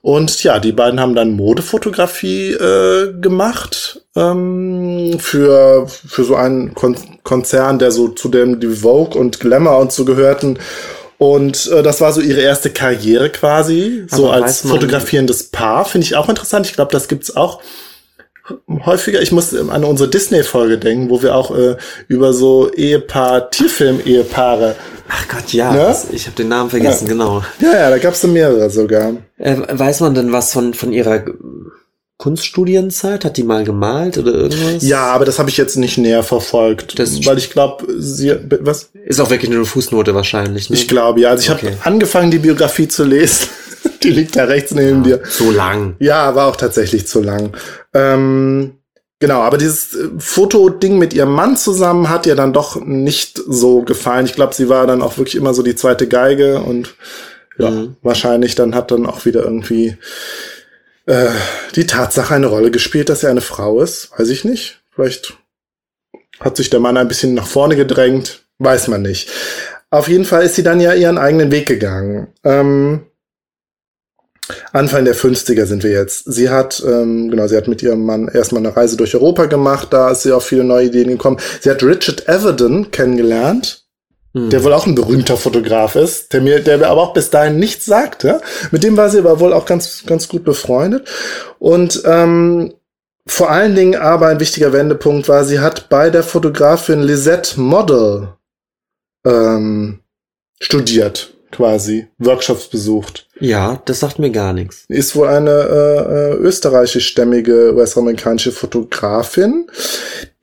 und 0.00 0.42
ja, 0.42 0.58
die 0.58 0.72
beiden 0.72 0.98
haben 1.00 1.14
dann 1.14 1.32
Modefotografie 1.32 2.52
äh, 2.52 3.12
gemacht 3.20 4.00
ähm, 4.16 5.16
für, 5.18 5.86
für 5.88 6.24
so 6.24 6.34
einen 6.36 6.74
Kon 6.74 6.96
Konzern, 7.22 7.78
der 7.78 7.92
so 7.92 8.08
zu 8.08 8.28
dem 8.28 8.58
die 8.58 8.68
Vogue 8.68 9.18
und 9.20 9.38
Glamour 9.38 9.78
und 9.78 9.92
so 9.92 10.04
gehörten. 10.04 10.58
Und 11.18 11.70
äh, 11.70 11.84
das 11.84 12.00
war 12.00 12.12
so 12.12 12.20
ihre 12.20 12.40
erste 12.40 12.70
Karriere 12.70 13.30
quasi, 13.30 14.06
so 14.08 14.24
Aber 14.26 14.34
als 14.34 14.44
weiß 14.44 14.64
man- 14.64 14.72
fotografierendes 14.74 15.44
Paar. 15.44 15.84
Finde 15.84 16.04
ich 16.04 16.16
auch 16.16 16.28
interessant. 16.28 16.66
Ich 16.66 16.72
glaube, 16.74 16.90
das 16.90 17.06
gibt's 17.06 17.36
auch 17.36 17.60
häufiger. 18.84 19.20
Ich 19.22 19.32
muss 19.32 19.54
an 19.54 19.84
unsere 19.84 20.08
Disney-Folge 20.10 20.78
denken, 20.78 21.10
wo 21.10 21.22
wir 21.22 21.34
auch 21.34 21.56
äh, 21.56 21.76
über 22.08 22.32
so 22.32 22.70
Ehepaar, 22.72 23.50
Tierfilm-Ehepaare. 23.50 24.74
Ach 25.08 25.28
Gott, 25.28 25.52
ja. 25.52 25.72
Ne? 25.72 25.78
Das, 25.78 26.06
ich 26.10 26.26
habe 26.26 26.36
den 26.36 26.48
Namen 26.48 26.70
vergessen, 26.70 27.06
genau. 27.08 27.42
Ja, 27.60 27.72
ja, 27.72 27.90
da 27.90 27.98
gab's 27.98 28.20
so 28.20 28.28
mehrere 28.28 28.70
sogar. 28.70 29.12
Äh, 29.38 29.56
weiß 29.70 30.00
man 30.00 30.14
denn 30.14 30.32
was 30.32 30.52
von, 30.52 30.74
von 30.74 30.92
ihrer 30.92 31.24
Kunststudienzeit? 32.18 33.24
Hat 33.24 33.36
die 33.36 33.42
mal 33.42 33.64
gemalt 33.64 34.16
oder 34.18 34.32
irgendwas? 34.32 34.82
Ja, 34.82 35.06
aber 35.12 35.24
das 35.24 35.38
habe 35.38 35.50
ich 35.50 35.56
jetzt 35.56 35.76
nicht 35.76 35.98
näher 35.98 36.22
verfolgt, 36.22 36.98
Das- 36.98 37.24
weil 37.26 37.38
ich 37.38 37.50
glaube, 37.50 37.84
sie 37.98 38.32
was? 38.60 38.90
Ist 39.04 39.20
auch 39.20 39.30
wirklich 39.30 39.50
nur 39.50 39.58
eine 39.60 39.66
Fußnote 39.66 40.14
wahrscheinlich. 40.14 40.70
Ne? 40.70 40.76
Ich 40.76 40.86
glaube 40.88 41.20
ja. 41.20 41.30
Also 41.30 41.42
ich 41.44 41.50
Okay. 41.50 41.72
habe 41.80 41.86
angefangen, 41.86 42.30
die 42.30 42.38
Biografie 42.38 42.86
zu 42.88 43.04
lesen. 43.04 43.48
die 44.02 44.10
liegt 44.10 44.36
da 44.36 44.44
rechts 44.44 44.72
neben 44.72 45.02
dir. 45.02 45.20
So 45.28 45.50
lang. 45.50 45.96
Ja, 45.98 46.34
war 46.36 46.46
auch 46.48 46.56
tatsächlich 46.56 47.06
zu 47.08 47.20
lang. 47.22 47.50
Ähm, 47.94 48.78
genau, 49.18 49.40
aber 49.40 49.58
dieses 49.58 49.94
äh, 49.94 50.08
Fotoding 50.18 50.98
mit 50.98 51.12
ihrem 51.14 51.32
Mann 51.32 51.56
zusammen 51.56 52.08
hat 52.08 52.26
ihr 52.26 52.34
dann 52.36 52.52
doch 52.52 52.80
nicht 52.80 53.40
so 53.46 53.82
gefallen. 53.82 54.26
Ich 54.26 54.34
glaube, 54.34 54.54
sie 54.54 54.68
war 54.68 54.86
dann 54.86 55.02
auch 55.02 55.18
wirklich 55.18 55.36
immer 55.36 55.54
so 55.54 55.62
die 55.62 55.76
zweite 55.76 56.08
Geige 56.08 56.60
und 56.60 56.94
ja, 57.58 57.70
Mhm. 57.70 57.96
wahrscheinlich 58.02 58.54
dann 58.54 58.74
hat 58.74 58.90
dann 58.90 59.04
auch 59.06 59.26
wieder 59.26 59.42
irgendwie 59.44 59.96
äh, 61.06 61.28
die 61.74 61.86
Tatsache 61.86 62.34
eine 62.34 62.46
Rolle 62.46 62.70
gespielt, 62.70 63.08
dass 63.10 63.22
er 63.22 63.30
eine 63.30 63.40
Frau 63.42 63.82
ist. 63.82 64.10
Weiß 64.16 64.28
ich 64.30 64.44
nicht. 64.44 64.80
Vielleicht 64.94 65.34
hat 66.40 66.56
sich 66.56 66.70
der 66.70 66.80
Mann 66.80 66.96
ein 66.96 67.08
bisschen 67.08 67.34
nach 67.34 67.46
vorne 67.46 67.76
gedrängt. 67.76 68.44
Weiß 68.58 68.88
man 68.88 69.02
nicht. 69.02 69.28
Auf 69.90 70.08
jeden 70.08 70.24
Fall 70.24 70.44
ist 70.44 70.54
sie 70.54 70.62
dann 70.62 70.80
ja 70.80 70.94
ihren 70.94 71.18
eigenen 71.18 71.50
Weg 71.50 71.66
gegangen. 71.66 72.28
Ähm, 72.44 73.02
Anfang 74.72 75.04
der 75.04 75.14
50er 75.14 75.66
sind 75.66 75.84
wir 75.84 75.90
jetzt. 75.92 76.24
Sie 76.32 76.50
hat, 76.50 76.82
ähm, 76.86 77.30
genau, 77.30 77.46
sie 77.46 77.56
hat 77.56 77.68
mit 77.68 77.82
ihrem 77.82 78.04
Mann 78.04 78.28
erstmal 78.28 78.64
eine 78.64 78.76
Reise 78.76 78.96
durch 78.96 79.14
Europa 79.14 79.46
gemacht, 79.46 79.88
da 79.92 80.10
ist 80.10 80.22
sie 80.22 80.32
auf 80.32 80.44
viele 80.44 80.64
neue 80.64 80.86
Ideen 80.86 81.08
gekommen. 81.08 81.38
Sie 81.60 81.70
hat 81.70 81.82
Richard 81.82 82.28
Avedon 82.28 82.90
kennengelernt, 82.90 83.82
Hm. 84.34 84.48
der 84.48 84.64
wohl 84.64 84.72
auch 84.72 84.86
ein 84.86 84.94
berühmter 84.94 85.36
Fotograf 85.36 85.94
ist, 85.94 86.32
der 86.32 86.40
mir, 86.40 86.60
der 86.60 86.78
mir 86.78 86.88
aber 86.88 87.02
auch 87.02 87.12
bis 87.12 87.30
dahin 87.30 87.58
nichts 87.58 87.84
sagte. 87.84 88.40
Mit 88.70 88.82
dem 88.82 88.96
war 88.96 89.10
sie 89.10 89.18
aber 89.18 89.40
wohl 89.40 89.52
auch 89.52 89.66
ganz, 89.66 90.04
ganz 90.06 90.28
gut 90.28 90.44
befreundet. 90.44 91.06
Und 91.58 92.02
ähm, 92.06 92.72
vor 93.26 93.50
allen 93.50 93.74
Dingen 93.74 94.00
aber 94.00 94.28
ein 94.28 94.40
wichtiger 94.40 94.72
Wendepunkt 94.72 95.28
war, 95.28 95.44
sie 95.44 95.60
hat 95.60 95.88
bei 95.90 96.10
der 96.10 96.22
Fotografin 96.22 97.02
Lisette 97.02 97.60
Model 97.60 98.28
ähm, 99.26 100.00
studiert. 100.60 101.34
Quasi, 101.52 102.08
Workshops 102.18 102.66
besucht. 102.66 103.26
Ja, 103.38 103.80
das 103.84 104.00
sagt 104.00 104.18
mir 104.18 104.30
gar 104.30 104.52
nichts. 104.52 104.84
Ist 104.88 105.14
wohl 105.16 105.28
eine 105.28 105.50
äh, 105.50 106.32
äh 106.32 106.34
österreichischstämmige 106.34 107.74
US-amerikanische 107.74 108.52
Fotografin, 108.52 109.66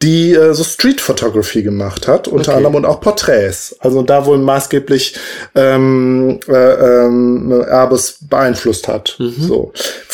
die 0.02 0.34
äh, 0.34 0.54
so 0.54 0.64
Street 0.64 1.02
Photography 1.02 1.64
gemacht 1.64 2.08
hat, 2.08 2.28
unter 2.28 2.52
Okay. 2.52 2.58
anderem 2.58 2.76
und 2.76 2.86
auch 2.86 3.02
Porträts. 3.02 3.76
Also 3.80 4.02
da 4.02 4.26
wohl 4.26 4.38
maßgeblich 4.38 5.16
ähm, 5.56 6.40
äh, 6.48 6.54
ähm, 6.54 7.52
Airbus 7.68 8.18
beeinflusst 8.30 8.88
hat. 8.88 9.18
So. 9.40 9.74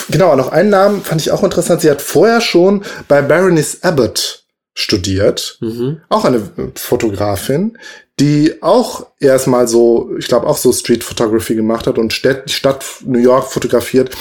Genau, 0.10 0.36
noch 0.36 0.52
einen 0.52 0.70
Namen 0.70 1.02
fand 1.02 1.22
ich 1.22 1.32
auch 1.32 1.44
interessant. 1.44 1.82
Sie 1.82 1.90
hat 1.90 2.02
vorher 2.02 2.42
schon 2.42 2.84
bei 3.08 3.22
Baroness 3.22 3.84
Abbott 3.84 4.44
studiert 4.78 5.58
Mhm. 5.62 6.02
auch 6.10 6.26
eine 6.26 6.42
Fotografin, 6.76 7.78
die 8.20 8.62
auch 8.62 9.08
erstmal 9.20 9.68
so, 9.68 10.12
ich 10.18 10.28
glaube 10.28 10.48
auch 10.48 10.58
so 10.58 10.72
Street 10.72 11.04
Photography 11.04 11.56
gemacht 11.56 11.86
hat 11.88 11.98
und 11.98 12.14
Städt, 12.14 12.44
die 12.50 12.54
Stadt 12.54 12.86
New 13.06 13.20
York 13.20 13.52
fotografiert, 13.52 14.16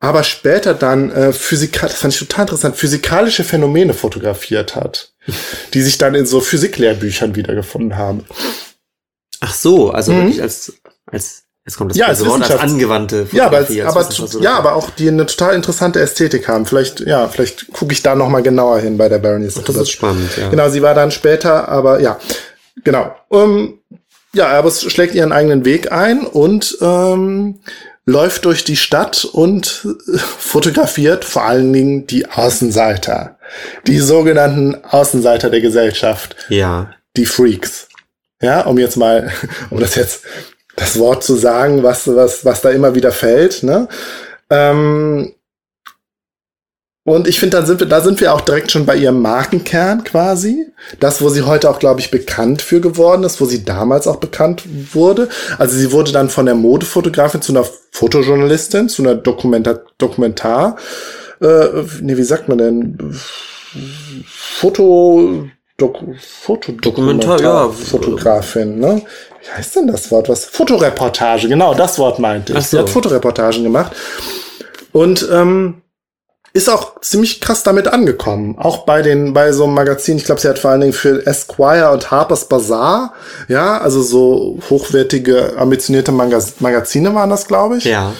aber 0.00 0.24
später 0.24 0.74
dann 0.74 1.12
äh, 1.12 1.32
Physika, 1.32 1.86
das 1.86 1.96
fand 1.96 2.12
ich 2.12 2.18
total 2.18 2.42
interessant, 2.42 2.76
physikalische 2.76 3.44
Phänomene 3.44 3.94
fotografiert 3.94 4.74
hat, 4.74 5.12
die 5.74 5.82
sich 5.82 5.98
dann 5.98 6.16
in 6.16 6.26
so 6.26 6.40
Physiklehrbüchern 6.40 7.36
wiedergefunden 7.36 7.96
haben. 7.96 8.24
Ach 9.40 9.54
so, 9.54 9.90
also 9.90 10.12
Mhm. 10.12 10.16
wirklich 10.18 10.42
als, 10.42 10.72
als, 11.06 11.42
jetzt 11.64 11.76
kommt 11.76 11.92
das 11.92 11.98
Ja, 11.98 12.06
als 12.06 12.18
böse 12.18 12.30
Wort, 12.30 12.50
als 12.50 12.60
angewandte 12.60 13.28
Ja, 13.30 13.46
aber, 13.46 13.58
Fotografie, 13.58 13.82
als 13.82 14.34
aber, 14.34 14.42
ja, 14.42 14.54
aber 14.58 14.74
auch 14.74 14.90
die 14.90 15.06
eine 15.06 15.26
total 15.26 15.54
interessante 15.54 16.00
Ästhetik 16.00 16.48
haben. 16.48 16.66
Vielleicht, 16.66 16.98
ja, 17.00 17.28
vielleicht 17.28 17.72
gucke 17.72 17.92
ich 17.92 18.02
da 18.02 18.16
noch 18.16 18.28
mal 18.28 18.42
genauer 18.42 18.80
hin 18.80 18.98
bei 18.98 19.08
der 19.08 19.18
Baroness. 19.18 19.54
Das 19.54 19.76
ist 19.76 19.90
spannend, 19.90 20.36
ja. 20.36 20.48
Genau, 20.48 20.68
sie 20.68 20.82
war 20.82 20.94
dann 20.94 21.12
später, 21.12 21.68
aber 21.68 22.00
ja, 22.00 22.18
genau. 22.84 23.14
Ähm, 23.30 23.78
ja, 24.34 24.46
Airbus 24.48 24.82
schlägt 24.90 25.14
ihren 25.14 25.32
eigenen 25.32 25.64
Weg 25.64 25.92
ein 25.92 26.26
und 26.26 26.78
ähm, 26.80 27.60
läuft 28.06 28.44
durch 28.46 28.64
die 28.64 28.76
Stadt 28.76 29.24
und 29.24 29.86
äh, 29.86 30.18
fotografiert 30.18 31.24
vor 31.24 31.44
allen 31.44 31.72
Dingen 31.72 32.06
die 32.06 32.28
Außenseiter. 32.28 33.36
Die 33.86 33.98
sogenannten 33.98 34.82
Außenseiter 34.84 35.50
der 35.50 35.60
Gesellschaft, 35.60 36.34
Ja. 36.48 36.90
die 37.16 37.26
Freaks. 37.26 37.88
Ja, 38.40 38.62
um 38.62 38.78
jetzt 38.78 38.96
mal, 38.96 39.30
um 39.70 39.78
das 39.78 39.94
jetzt 39.94 40.22
das 40.76 40.98
Wort 40.98 41.22
zu 41.22 41.34
sagen, 41.36 41.82
was, 41.82 42.06
was, 42.08 42.44
was 42.44 42.62
da 42.62 42.70
immer 42.70 42.94
wieder 42.94 43.12
fällt, 43.12 43.62
ne? 43.62 43.86
Ähm, 44.50 45.34
und 47.04 47.26
ich 47.26 47.40
finde, 47.40 47.58
da 47.58 47.66
sind 47.66 47.80
wir, 47.80 47.86
da 47.88 48.00
sind 48.00 48.20
wir 48.20 48.32
auch 48.32 48.40
direkt 48.42 48.70
schon 48.70 48.86
bei 48.86 48.96
ihrem 48.96 49.20
Markenkern 49.22 50.04
quasi. 50.04 50.66
Das, 51.00 51.20
wo 51.20 51.28
sie 51.28 51.42
heute 51.42 51.68
auch, 51.68 51.78
glaube 51.78 52.00
ich, 52.00 52.10
bekannt 52.10 52.62
für 52.62 52.80
geworden 52.80 53.24
ist, 53.24 53.40
wo 53.40 53.44
sie 53.44 53.64
damals 53.64 54.06
auch 54.06 54.16
bekannt 54.16 54.62
wurde. 54.94 55.28
Also 55.58 55.76
sie 55.76 55.92
wurde 55.92 56.12
dann 56.12 56.30
von 56.30 56.46
der 56.46 56.54
Modefotografin 56.54 57.42
zu 57.42 57.52
einer 57.52 57.66
Fotojournalistin, 57.90 58.88
zu 58.88 59.02
einer 59.02 59.16
Dokumenta 59.16 59.80
Dokumentar, 59.98 60.76
äh, 61.42 61.84
nee, 62.00 62.16
wie 62.16 62.22
sagt 62.22 62.48
man 62.48 62.58
denn? 62.58 62.96
Foto, 64.26 65.48
Doku, 65.76 66.14
Foto, 66.18 66.72
Dokumentar, 66.72 67.40
ja. 67.40 67.68
Fotografin, 67.68 68.78
ne? 68.78 69.02
Wie 69.42 69.50
heißt 69.50 69.76
denn 69.76 69.88
das 69.88 70.10
Wort? 70.12 70.28
Was? 70.28 70.44
Fotoreportage, 70.44 71.48
genau, 71.48 71.74
das 71.74 71.98
Wort 71.98 72.20
meinte 72.20 72.52
ich. 72.52 72.58
Ach 72.58 72.62
Sie 72.62 72.76
so. 72.76 72.78
hat 72.78 72.90
Fotoreportagen 72.90 73.64
gemacht. 73.64 73.92
Und 74.92 75.26
ähm, 75.32 75.82
ist 76.52 76.68
auch 76.68 77.00
ziemlich 77.00 77.40
krass 77.40 77.62
damit 77.62 77.88
angekommen. 77.88 78.56
Auch 78.58 78.84
bei 78.84 79.02
den, 79.02 79.32
bei 79.32 79.52
so 79.52 79.64
einem 79.64 79.74
Magazin, 79.74 80.18
ich 80.18 80.24
glaube, 80.24 80.40
sie 80.40 80.48
hat 80.48 80.58
vor 80.58 80.70
allen 80.70 80.82
Dingen 80.82 80.92
für 80.92 81.26
Esquire 81.26 81.90
und 81.92 82.10
Harper's 82.10 82.46
Bazaar, 82.46 83.14
ja, 83.48 83.78
also 83.78 84.02
so 84.02 84.58
hochwertige, 84.68 85.54
ambitionierte 85.56 86.12
Magaz 86.12 86.60
Magazine 86.60 87.14
waren 87.14 87.30
das, 87.30 87.48
glaube 87.48 87.78
ich. 87.78 87.84
Ja. 87.84 88.12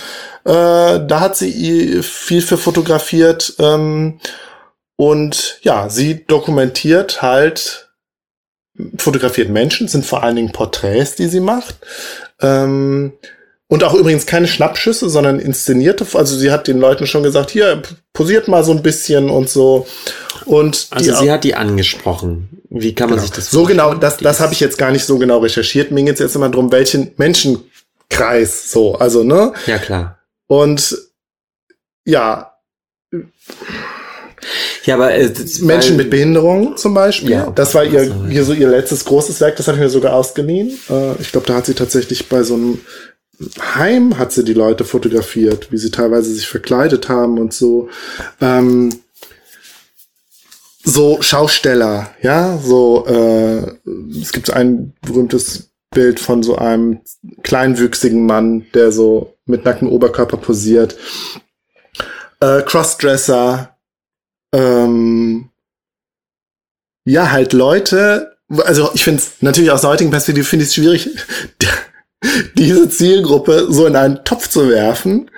Äh, 0.45 1.07
da 1.07 1.21
hat 1.21 1.37
sie 1.37 2.03
viel 2.03 2.43
für 2.43 2.57
fotografiert. 2.57 3.55
Ähm, 3.59 4.19
und 4.97 5.59
ja, 5.63 5.89
sie 5.89 6.25
dokumentiert 6.25 7.23
halt, 7.23 7.91
fotografiert 8.97 9.51
Menschen, 9.51 9.89
sind 9.89 10.07
vor 10.07 10.23
allen 10.23 10.37
Dingen 10.37 10.53
Porträts, 10.53 11.17
die 11.17 11.27
sie 11.29 11.41
macht. 11.41 11.77
Ähm, 12.41 13.13
und 13.73 13.85
auch 13.85 13.95
übrigens 13.95 14.27
keine 14.27 14.47
Schnappschüsse, 14.49 15.09
sondern 15.09 15.39
inszenierte. 15.39 16.05
Also 16.13 16.37
sie 16.37 16.51
hat 16.51 16.67
den 16.69 16.79
Leuten 16.79 17.07
schon 17.07 17.23
gesagt, 17.23 17.51
hier, 17.51 17.81
posiert 18.13 18.47
mal 18.47 18.63
so 18.65 18.73
ein 18.73 18.83
bisschen 18.83 19.31
und 19.31 19.49
so. 19.49 19.87
Und 20.45 20.89
Also 20.91 21.15
sie 21.15 21.31
hat 21.31 21.43
die 21.43 21.55
angesprochen. 21.55 22.51
Wie 22.69 22.95
kann 22.95 23.09
man 23.09 23.17
Genau. 23.17 23.27
sich 23.27 23.35
das 23.35 23.51
So 23.51 23.65
genau, 23.65 23.85
vorstellen? 23.85 24.01
das, 24.03 24.19
das 24.19 24.41
habe 24.41 24.53
ich 24.53 24.61
jetzt 24.61 24.77
gar 24.77 24.91
nicht 24.91 25.07
so 25.07 25.17
genau 25.17 25.39
recherchiert. 25.39 25.91
Mir 25.91 26.05
geht 26.05 26.15
es 26.15 26.21
jetzt 26.21 26.37
immer 26.37 26.51
drum, 26.51 26.71
welchen 26.71 27.13
Menschenkreis 27.17 28.71
so, 28.71 28.97
also, 28.97 29.25
ne? 29.25 29.55
Ja, 29.67 29.79
klar. 29.79 30.19
Und 30.49 30.95
ja, 32.05 32.53
Ja, 34.85 34.97
aber 34.97 35.15
äh, 35.15 35.33
Menschen 35.61 35.97
mit 35.97 36.11
Behinderung 36.11 36.77
zum 36.77 36.93
Beispiel. 36.93 37.31
Ja, 37.31 37.45
okay. 37.45 37.53
das 37.55 37.75
war 37.75 37.85
ihr, 37.85 38.01
Also, 38.01 38.27
hier 38.29 38.45
so 38.45 38.53
ihr 38.53 38.69
letztes 38.69 39.05
großes 39.07 39.41
Werk, 39.41 39.57
das 39.57 39.67
habe 39.69 39.79
ich 39.79 39.83
mir 39.83 39.89
sogar 39.89 40.13
ausgeliehen. 40.15 40.79
Äh, 40.91 41.13
ich 41.23 41.33
glaube, 41.33 41.47
da 41.47 41.55
hat 41.55 41.65
sie 41.65 41.75
tatsächlich 41.75 42.29
bei 42.29 42.43
so 42.43 42.55
einem 42.55 42.81
Heim 43.61 44.19
hat 44.19 44.33
sie 44.33 44.45
die 44.45 44.55
Leute 44.55 44.85
fotografiert, 44.85 45.73
wie 45.73 45.79
sie 45.79 45.91
teilweise 45.91 46.33
sich 46.33 46.47
verkleidet 46.47 47.09
haben 47.09 47.39
und 47.39 47.53
so. 47.53 47.89
Ähm, 48.41 49.01
so 50.85 51.23
Schausteller, 51.23 52.15
ja, 52.23 52.59
so 52.59 53.07
äh, 53.07 53.77
es 54.21 54.33
gibt 54.33 54.51
ein 54.51 54.95
berühmtes 55.01 55.71
Bild 55.91 56.19
von 56.19 56.43
so 56.43 56.57
einem 56.57 57.01
kleinwüchsigen 57.43 58.27
Mann, 58.27 58.67
der 58.75 58.91
so 58.91 59.37
mit 59.47 59.65
nacktem 59.65 59.89
Oberkörper 59.89 60.39
posiert. 60.39 60.97
Äh, 62.41 62.63
Crossdresser, 62.63 63.77
ähm, 64.53 65.51
ja, 67.05 67.31
halt 67.31 67.53
Leute, 67.53 68.37
also 68.49 68.91
ich 68.95 69.05
finde 69.05 69.23
es 69.23 69.41
natürlich 69.41 69.71
aus 69.71 69.83
der 69.83 69.91
heutigen 69.91 70.11
Perspektive 70.11 70.47
finde 70.47 70.65
ich 70.65 70.71
es 70.71 70.75
schwierig, 70.75 71.11
diese 72.55 72.89
Zielgruppe 72.89 73.67
so 73.69 73.87
in 73.87 73.97
einen 73.97 74.25
Topf 74.25 74.49
zu 74.49 74.69
werfen. 74.69 75.31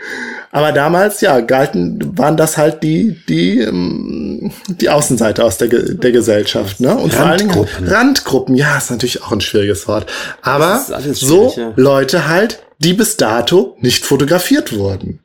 Aber 0.50 0.70
damals, 0.70 1.20
ja, 1.20 1.40
galten, 1.40 2.16
waren 2.16 2.36
das 2.36 2.56
halt 2.56 2.84
die, 2.84 3.20
die, 3.28 3.58
ähm, 3.58 4.52
die 4.68 4.88
Außenseiter 4.88 5.44
aus 5.44 5.58
der, 5.58 5.68
der 5.68 6.12
Gesellschaft, 6.12 6.78
ne? 6.78 6.96
Und 6.96 7.12
vor 7.12 7.26
allen 7.26 7.38
Dingen 7.38 7.50
Randgruppen. 7.50 7.88
Randgruppen, 7.88 8.54
ja, 8.54 8.78
ist 8.78 8.90
natürlich 8.90 9.22
auch 9.22 9.32
ein 9.32 9.40
schwieriges 9.40 9.88
Wort. 9.88 10.06
Aber 10.42 10.84
so 11.12 11.52
ja. 11.56 11.72
Leute 11.74 12.28
halt, 12.28 12.62
die 12.78 12.92
bis 12.92 13.16
dato 13.16 13.76
nicht 13.80 14.04
fotografiert 14.04 14.76
wurden. 14.76 15.20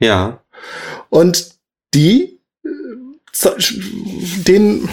Ja. 0.00 0.40
Und 1.08 1.52
die, 1.94 2.40
äh, 2.64 3.48
denen 4.46 4.88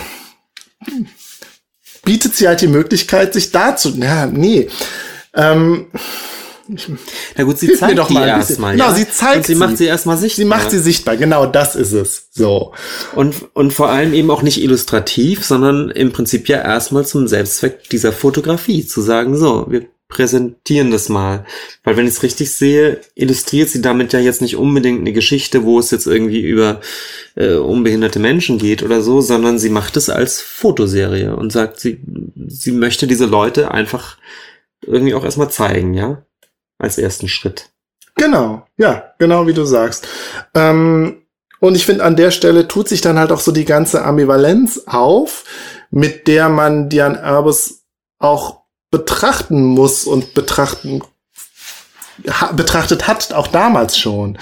bietet 2.06 2.35
sie 2.35 2.48
halt 2.48 2.61
die 2.61 2.68
Möglichkeit, 2.68 3.34
sich 3.34 3.52
dazu, 3.52 3.89
ja, 3.98 4.26
nee, 4.26 4.69
ähm, 5.35 5.87
Na 7.37 7.43
gut, 7.43 7.57
sie 7.57 7.73
zeigt 7.73 7.97
doch 7.97 8.07
die 8.07 8.15
erstmal. 8.15 8.73
Genau, 8.73 8.89
ja? 8.89 8.95
sie 8.95 9.09
zeigt 9.09 9.37
Und 9.37 9.45
sie 9.45 9.53
sie. 9.53 9.59
macht 9.59 9.77
sie 9.77 9.85
erstmal 9.85 10.17
sichtbar. 10.17 10.37
sie 10.43 10.45
macht 10.45 10.71
sie 10.71 10.79
sichtbar, 10.79 11.17
genau 11.17 11.45
das 11.45 11.75
ist 11.75 11.91
es, 11.93 12.27
so. 12.31 12.73
Und, 13.15 13.35
und 13.53 13.73
vor 13.73 13.89
allem 13.89 14.13
eben 14.13 14.31
auch 14.31 14.41
nicht 14.41 14.61
illustrativ, 14.61 15.43
sondern 15.43 15.89
im 15.89 16.11
Prinzip 16.11 16.47
ja 16.47 16.61
erstmal 16.61 17.05
zum 17.05 17.27
Selbstzweck 17.27 17.89
dieser 17.89 18.13
Fotografie, 18.13 18.85
zu 18.85 19.01
sagen, 19.01 19.37
so, 19.37 19.65
wir 19.69 19.85
präsentieren 20.11 20.91
das 20.91 21.09
mal. 21.09 21.45
Weil 21.83 21.97
wenn 21.97 22.05
ich 22.05 22.13
es 22.13 22.23
richtig 22.23 22.51
sehe, 22.51 22.99
illustriert 23.15 23.69
sie 23.69 23.81
damit 23.81 24.13
ja 24.13 24.19
jetzt 24.19 24.41
nicht 24.41 24.57
unbedingt 24.57 24.99
eine 24.99 25.13
Geschichte, 25.13 25.63
wo 25.63 25.79
es 25.79 25.89
jetzt 25.89 26.05
irgendwie 26.05 26.41
über 26.41 26.81
äh, 27.35 27.55
unbehinderte 27.55 28.19
Menschen 28.19 28.59
geht 28.59 28.83
oder 28.83 29.01
so, 29.01 29.21
sondern 29.21 29.57
sie 29.57 29.69
macht 29.69 29.97
es 29.97 30.09
als 30.09 30.41
Fotoserie 30.41 31.35
und 31.35 31.51
sagt, 31.51 31.79
sie, 31.79 32.01
sie 32.47 32.73
möchte 32.73 33.07
diese 33.07 33.25
Leute 33.25 33.71
einfach 33.71 34.17
irgendwie 34.81 35.13
auch 35.13 35.23
erstmal 35.23 35.49
zeigen, 35.49 35.93
ja? 35.93 36.23
Als 36.77 36.97
ersten 36.97 37.27
Schritt. 37.27 37.69
Genau, 38.15 38.65
ja, 38.77 39.13
genau 39.19 39.47
wie 39.47 39.53
du 39.53 39.65
sagst. 39.65 40.07
Ähm, 40.53 41.21
und 41.59 41.75
ich 41.75 41.85
finde, 41.85 42.03
an 42.03 42.15
der 42.15 42.31
Stelle 42.31 42.67
tut 42.67 42.89
sich 42.89 43.01
dann 43.01 43.19
halt 43.19 43.31
auch 43.31 43.39
so 43.39 43.51
die 43.51 43.65
ganze 43.65 44.03
Ambivalenz 44.03 44.83
auf, 44.87 45.43
mit 45.91 46.27
der 46.27 46.49
man 46.49 46.89
Diane 46.89 47.23
Arbus 47.23 47.83
auch 48.17 48.61
betrachten 48.89 49.63
muss 49.63 50.05
und 50.05 50.33
betrachten 50.33 51.01
ha, 52.27 52.51
betrachtet 52.51 53.07
hat, 53.07 53.33
auch 53.33 53.47
damals 53.47 53.97
schon. 53.97 54.37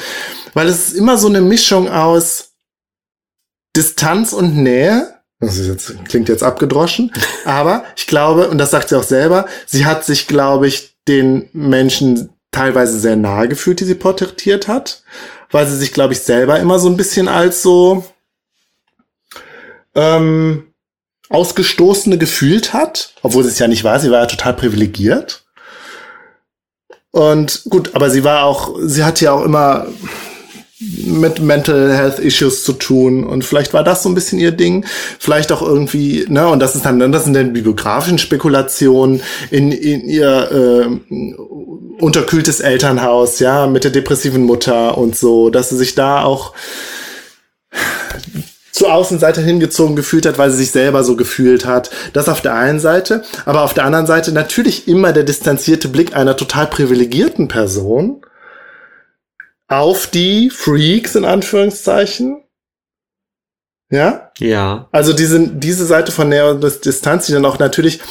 Weil 0.54 0.68
es 0.68 0.90
ist 0.90 0.94
immer 0.94 1.18
so 1.18 1.28
eine 1.28 1.42
Mischung 1.42 1.90
aus 1.90 2.54
Distanz 3.76 4.34
und 4.34 4.58
Nähe. 4.58 5.19
Das 5.40 5.58
ist 5.58 5.68
jetzt, 5.68 6.06
klingt 6.06 6.28
jetzt 6.28 6.44
abgedroschen, 6.44 7.12
aber 7.46 7.84
ich 7.96 8.08
glaube, 8.08 8.50
und 8.50 8.58
das 8.58 8.72
sagt 8.72 8.90
sie 8.90 8.98
auch 8.98 9.04
selber, 9.04 9.46
sie 9.66 9.86
hat 9.86 10.04
sich, 10.04 10.28
glaube 10.28 10.68
ich, 10.68 10.96
den 11.08 11.50
Menschen 11.54 12.30
teilweise 12.52 13.00
sehr 13.00 13.16
nahe 13.16 13.48
gefühlt, 13.48 13.80
die 13.80 13.86
sie 13.86 13.96
porträtiert 13.96 14.68
hat, 14.68 15.04
weil 15.52 15.68
sie 15.68 15.78
sich, 15.78 15.94
glaube 15.94 16.14
ich, 16.14 16.20
selber 16.20 16.60
immer 16.60 16.80
so 16.80 16.90
ein 16.90 16.98
bisschen 16.98 17.28
als 17.28 17.62
so 17.62 18.04
ähm, 19.96 20.74
Ausgestoßene 21.30 22.18
gefühlt 22.18 22.74
hat, 22.74 23.14
obwohl 23.22 23.44
sie 23.44 23.50
es 23.50 23.60
ja 23.60 23.68
nicht 23.68 23.84
war, 23.84 24.00
sie 24.00 24.12
war 24.12 24.22
ja 24.22 24.26
total 24.26 24.56
privilegiert. 24.56 25.46
Und 27.12 27.64
gut, 27.70 27.96
aber 27.96 28.10
sie 28.10 28.24
war 28.24 28.44
auch, 28.44 28.76
sie 28.82 29.04
hat 29.04 29.22
ja 29.22 29.32
auch 29.32 29.44
immer 29.44 29.88
mit 30.80 31.42
Mental 31.42 31.94
Health 31.94 32.20
Issues 32.20 32.64
zu 32.64 32.74
tun. 32.74 33.26
Und 33.26 33.44
vielleicht 33.44 33.74
war 33.74 33.84
das 33.84 34.04
so 34.04 34.10
ein 34.10 34.16
bisschen 34.16 34.40
ihr 34.40 34.52
Ding, 34.52 34.86
vielleicht 35.20 35.52
auch 35.52 35.62
irgendwie, 35.62 36.26
ne, 36.30 36.48
und 36.48 36.60
das 36.60 36.76
ist 36.76 36.86
dann, 36.86 37.12
das 37.12 37.26
sind 37.26 37.34
dann 37.34 37.54
bibliografischen 37.54 38.18
Spekulationen 38.18 39.22
in, 39.52 39.72
in 39.72 40.08
ihr 40.08 40.52
äh, 40.52 41.14
unterkühltes 42.00 42.62
Elternhaus, 42.62 43.40
ja, 43.40 43.68
mit 43.68 43.84
der 43.84 43.92
depressiven 43.92 44.44
Mutter 44.44 44.98
und 44.98 45.18
so, 45.18 45.50
dass 45.50 45.70
sie 45.70 45.78
sich 45.78 45.96
da 45.96 46.24
auch 46.24 46.54
zur 48.72 48.94
Außenseite 48.94 49.42
hingezogen 49.42 49.98
gefühlt 49.98 50.26
hat, 50.26 50.38
weil 50.38 50.52
sie 50.52 50.60
sich 50.60 50.72
selber 50.72 51.04
so 51.04 51.18
gefühlt 51.18 51.66
hat. 51.66 51.90
Das 52.14 52.30
auf 52.30 52.40
der 52.40 52.56
einen 52.56 52.80
Seite, 52.80 53.24
aber 53.44 53.64
auf 53.64 53.74
der 53.74 53.84
anderen 53.84 54.06
Seite 54.06 54.32
natürlich 54.32 54.88
immer 54.88 55.12
der 55.12 55.24
distanzierte 55.24 55.90
Blick 55.90 56.16
einer 56.16 56.38
total 56.38 56.68
privilegierten 56.68 57.50
Person 57.50 58.22
auf 59.70 60.08
die 60.08 60.50
Freaks 60.50 61.16
in 61.16 61.24
Anführungszeichen. 61.24 62.44
Ja? 63.92 64.32
Ja. 64.40 64.90
Also 64.92 65.14
diese, 65.14 65.48
diese 65.48 65.86
Seite 65.86 66.12
von 66.12 66.30
Nähe 66.30 66.52
und 66.52 66.86
Distanz, 66.86 67.28
die 67.28 67.34
dann 67.34 67.46
auch 67.46 67.60
natürlich, 67.60 68.02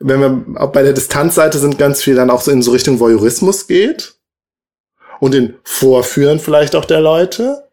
wenn 0.00 0.20
wir 0.20 0.60
auch 0.60 0.72
bei 0.72 0.82
der 0.82 0.92
Distanzseite 0.92 1.58
sind, 1.58 1.78
ganz 1.78 2.02
viel 2.02 2.16
dann 2.16 2.30
auch 2.30 2.40
so 2.40 2.50
in 2.50 2.62
so 2.62 2.72
Richtung 2.72 3.00
Voyeurismus 3.00 3.66
geht. 3.66 4.14
Und 5.20 5.34
in 5.34 5.54
Vorführen 5.62 6.40
vielleicht 6.40 6.74
auch 6.74 6.84
der 6.84 7.00
Leute. 7.00 7.68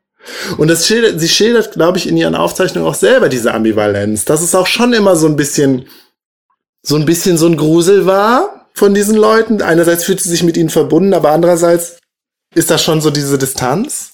Und 0.57 0.68
das 0.68 0.88
schildert, 0.88 1.19
sie 1.19 1.27
schildert, 1.27 1.73
glaube 1.73 1.97
ich, 1.97 2.07
in 2.07 2.15
ihren 2.15 2.35
Aufzeichnungen 2.35 2.88
auch 2.88 2.95
selber 2.95 3.27
diese 3.27 3.53
Ambivalenz, 3.53 4.23
dass 4.23 4.41
es 4.41 4.53
auch 4.53 4.68
schon 4.68 4.93
immer 4.93 5.15
so 5.15 5.26
ein 5.26 5.35
bisschen, 5.35 5.88
so 6.84 6.95
ein 6.95 7.05
bisschen 7.05 7.38
so 7.38 7.47
ein 7.47 7.57
Grusel 7.57 8.05
war 8.05 8.68
von 8.76 8.93
diesen 8.93 9.15
Leuten. 9.15 9.63
Einerseits 9.63 10.03
fühlt 10.03 10.22
sie 10.22 10.30
sich 10.30 10.43
mit 10.43 10.55
ihnen 10.55 10.69
verbunden, 10.69 11.15
aber 11.15 11.31
andererseits 11.31 12.01
ist 12.53 12.69
das 12.69 12.84
schon 12.84 13.02
so 13.02 13.10
diese 13.10 13.38
Distanz. 13.38 14.14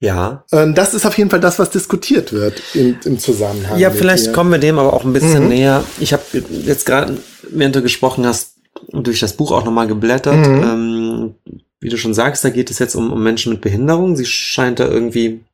Ja. 0.00 0.44
Ähm, 0.50 0.74
das 0.74 0.94
ist 0.94 1.06
auf 1.06 1.16
jeden 1.16 1.30
Fall 1.30 1.40
das, 1.40 1.58
was 1.58 1.70
diskutiert 1.70 2.32
wird 2.32 2.60
im, 2.74 2.98
im 3.04 3.18
Zusammenhang. 3.18 3.78
Ja, 3.78 3.90
vielleicht 3.90 4.26
ihr. 4.26 4.32
kommen 4.32 4.50
wir 4.50 4.58
dem 4.58 4.78
aber 4.78 4.92
auch 4.92 5.04
ein 5.04 5.12
bisschen 5.12 5.44
Mhm. 5.44 5.48
näher. 5.48 5.84
Ich 6.00 6.12
habe 6.12 6.22
jetzt 6.64 6.86
gerade, 6.86 7.18
während 7.50 7.76
du 7.76 7.82
gesprochen 7.82 8.26
hast, 8.26 8.56
durch 8.90 9.20
das 9.20 9.34
Buch 9.36 9.52
auch 9.52 9.64
nochmal 9.64 9.86
geblättert. 9.86 10.44
Mhm. 10.46 10.62
Ähm, 10.64 11.34
wie 11.80 11.88
du 11.88 11.96
schon 11.98 12.14
sagst, 12.14 12.44
da 12.44 12.50
geht 12.50 12.70
es 12.70 12.78
jetzt 12.80 12.94
um, 12.96 13.12
um 13.12 13.22
Menschen 13.22 13.52
mit 13.52 13.60
Behinderung. 13.60 14.16
Sie 14.16 14.26
scheint 14.26 14.80
da 14.80 14.86
irgendwie 14.88 15.44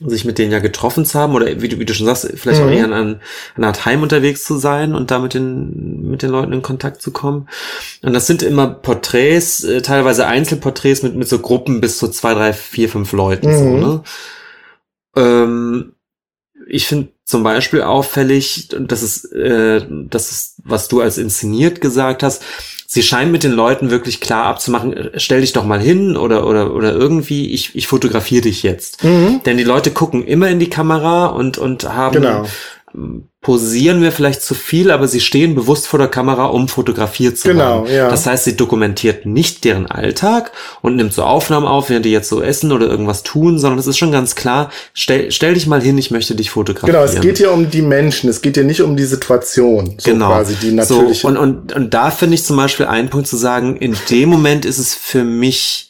sich 0.00 0.24
mit 0.26 0.36
denen 0.38 0.52
ja 0.52 0.58
getroffen 0.58 1.06
zu 1.06 1.18
haben 1.18 1.34
oder 1.34 1.62
wie 1.62 1.68
du, 1.68 1.78
wie 1.78 1.86
du 1.86 1.94
schon 1.94 2.06
sagst, 2.06 2.30
vielleicht 2.36 2.60
auch 2.60 2.66
Mhm. 2.66 2.72
eher 2.72 2.84
an, 2.84 2.92
an 2.92 3.20
einer 3.56 3.68
Art 3.68 3.86
Heim 3.86 4.02
unterwegs 4.02 4.44
zu 4.44 4.58
sein 4.58 4.94
und 4.94 5.10
da 5.10 5.18
mit 5.18 5.32
den, 5.34 6.10
mit 6.10 6.22
den 6.22 6.30
Leuten 6.30 6.52
in 6.52 6.62
Kontakt 6.62 7.00
zu 7.00 7.12
kommen. 7.12 7.48
Und 8.02 8.12
das 8.12 8.26
sind 8.26 8.42
immer 8.42 8.66
Porträts, 8.68 9.64
äh, 9.64 9.80
teilweise 9.80 10.26
Einzelporträts 10.26 11.02
mit, 11.02 11.14
mit 11.16 11.28
so 11.28 11.38
Gruppen 11.38 11.80
bis 11.80 11.96
zu 11.98 12.08
zwei, 12.08 12.34
drei, 12.34 12.52
vier, 12.52 12.88
fünf 12.90 13.12
Leuten. 13.12 13.50
So, 13.56 13.64
Mhm. 13.64 13.80
ne? 13.80 14.02
ähm, 15.16 15.92
ich 16.68 16.86
finde 16.86 17.08
zum 17.24 17.42
Beispiel 17.42 17.82
auffällig, 17.82 18.68
und 18.76 18.90
das 18.92 19.02
ist, 19.02 19.24
äh, 19.32 19.84
das 20.10 20.30
ist, 20.32 20.54
was 20.64 20.88
du 20.88 21.00
als 21.00 21.18
inszeniert 21.18 21.80
gesagt 21.80 22.22
hast, 22.22 22.42
sie 22.96 23.02
scheinen 23.02 23.30
mit 23.30 23.44
den 23.44 23.52
Leuten 23.52 23.90
wirklich 23.90 24.20
klar 24.22 24.46
abzumachen, 24.46 24.94
äh, 24.94 25.20
stell 25.20 25.42
dich 25.42 25.52
doch 25.52 25.64
mal 25.64 25.80
hin 25.80 26.16
oder, 26.16 26.46
oder, 26.46 26.74
oder 26.74 26.92
irgendwie, 26.92 27.52
ich, 27.52 27.76
ich 27.76 27.86
fotografiere 27.86 28.42
dich 28.42 28.62
jetzt. 28.62 29.04
Mhm. 29.04 29.42
Denn 29.44 29.58
die 29.58 29.64
Leute 29.64 29.90
gucken 29.90 30.26
immer 30.26 30.48
in 30.48 30.58
die 30.58 30.70
Kamera 30.70 31.26
und, 31.26 31.58
und 31.58 31.84
haben, 31.84 32.14
Genau. 32.14 32.46
Posieren 33.40 34.02
wir 34.02 34.10
vielleicht 34.10 34.42
zu 34.42 34.54
viel, 34.54 34.90
aber 34.90 35.06
sie 35.06 35.20
stehen 35.20 35.54
bewusst 35.54 35.86
vor 35.86 35.98
der 35.98 36.08
Kamera, 36.08 36.46
um 36.46 36.66
fotografiert 36.66 37.38
zu 37.38 37.48
Genau, 37.48 37.84
werden. 37.84 37.94
ja. 37.94 38.08
Das 38.10 38.26
heißt, 38.26 38.44
sie 38.44 38.56
dokumentiert 38.56 39.24
nicht 39.24 39.64
deren 39.64 39.86
Alltag 39.86 40.50
und 40.82 40.96
nimmt 40.96 41.12
so 41.12 41.22
Aufnahmen 41.22 41.66
auf, 41.66 41.88
während 41.88 42.06
die 42.06 42.10
jetzt 42.10 42.28
so 42.28 42.42
essen 42.42 42.72
oder 42.72 42.88
irgendwas 42.88 43.22
tun, 43.22 43.58
sondern 43.58 43.78
es 43.78 43.86
ist 43.86 43.98
schon 43.98 44.10
ganz 44.10 44.34
klar, 44.34 44.70
stell, 44.94 45.30
stell 45.30 45.54
dich 45.54 45.66
mal 45.66 45.80
hin, 45.80 45.96
ich 45.96 46.10
möchte 46.10 46.34
dich 46.34 46.50
fotografieren. 46.50 47.00
Genau, 47.00 47.04
es 47.04 47.20
geht 47.20 47.38
hier 47.38 47.52
um 47.52 47.70
die 47.70 47.82
Menschen, 47.82 48.28
es 48.28 48.42
geht 48.42 48.56
hier 48.56 48.64
nicht 48.64 48.82
um 48.82 48.96
die 48.96 49.04
Situation. 49.04 49.94
So 49.98 50.10
genau. 50.10 50.28
quasi 50.28 50.56
die 50.56 50.72
natürliche. 50.72 51.20
So, 51.20 51.28
und, 51.28 51.36
und, 51.36 51.72
und 51.72 51.94
da 51.94 52.10
finde 52.10 52.34
ich 52.34 52.44
zum 52.44 52.56
Beispiel 52.56 52.86
einen 52.86 53.10
Punkt 53.10 53.28
zu 53.28 53.36
sagen, 53.36 53.76
in 53.76 53.94
dem 54.10 54.28
Moment 54.28 54.64
ist 54.64 54.78
es 54.78 54.94
für 54.94 55.22
mich 55.22 55.85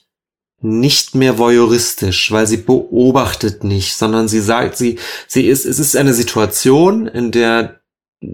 nicht 0.67 1.15
mehr 1.15 1.39
voyeuristisch, 1.39 2.33
weil 2.33 2.47
sie 2.47 2.57
beobachtet 2.59 3.63
nicht, 3.65 3.97
sondern 3.97 4.29
sie 4.29 4.41
sagt, 4.41 4.77
sie, 4.77 4.99
sie 5.29 5.47
ist, 5.47 5.65
es 5.65 5.79
ist 5.79 5.97
eine 5.97 6.13
Situation, 6.15 7.07
in 7.07 7.31
der 7.31 7.81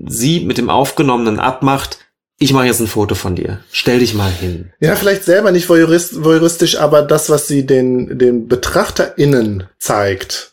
sie 0.06 0.40
mit 0.40 0.58
dem 0.58 0.70
Aufgenommenen 0.70 1.38
abmacht, 1.38 1.98
ich 2.38 2.52
mache 2.52 2.66
jetzt 2.66 2.80
ein 2.80 2.86
Foto 2.88 3.14
von 3.14 3.36
dir. 3.36 3.60
Stell 3.70 3.98
dich 4.00 4.14
mal 4.14 4.30
hin. 4.30 4.72
Ja, 4.80 4.96
vielleicht 4.96 5.24
selber 5.24 5.52
nicht 5.52 5.68
voyeurist, 5.68 6.24
voyeuristisch, 6.24 6.78
aber 6.78 7.02
das, 7.02 7.30
was 7.30 7.46
sie 7.46 7.66
den, 7.66 8.18
den 8.18 8.48
BetrachterInnen 8.48 9.64
zeigt, 9.78 10.52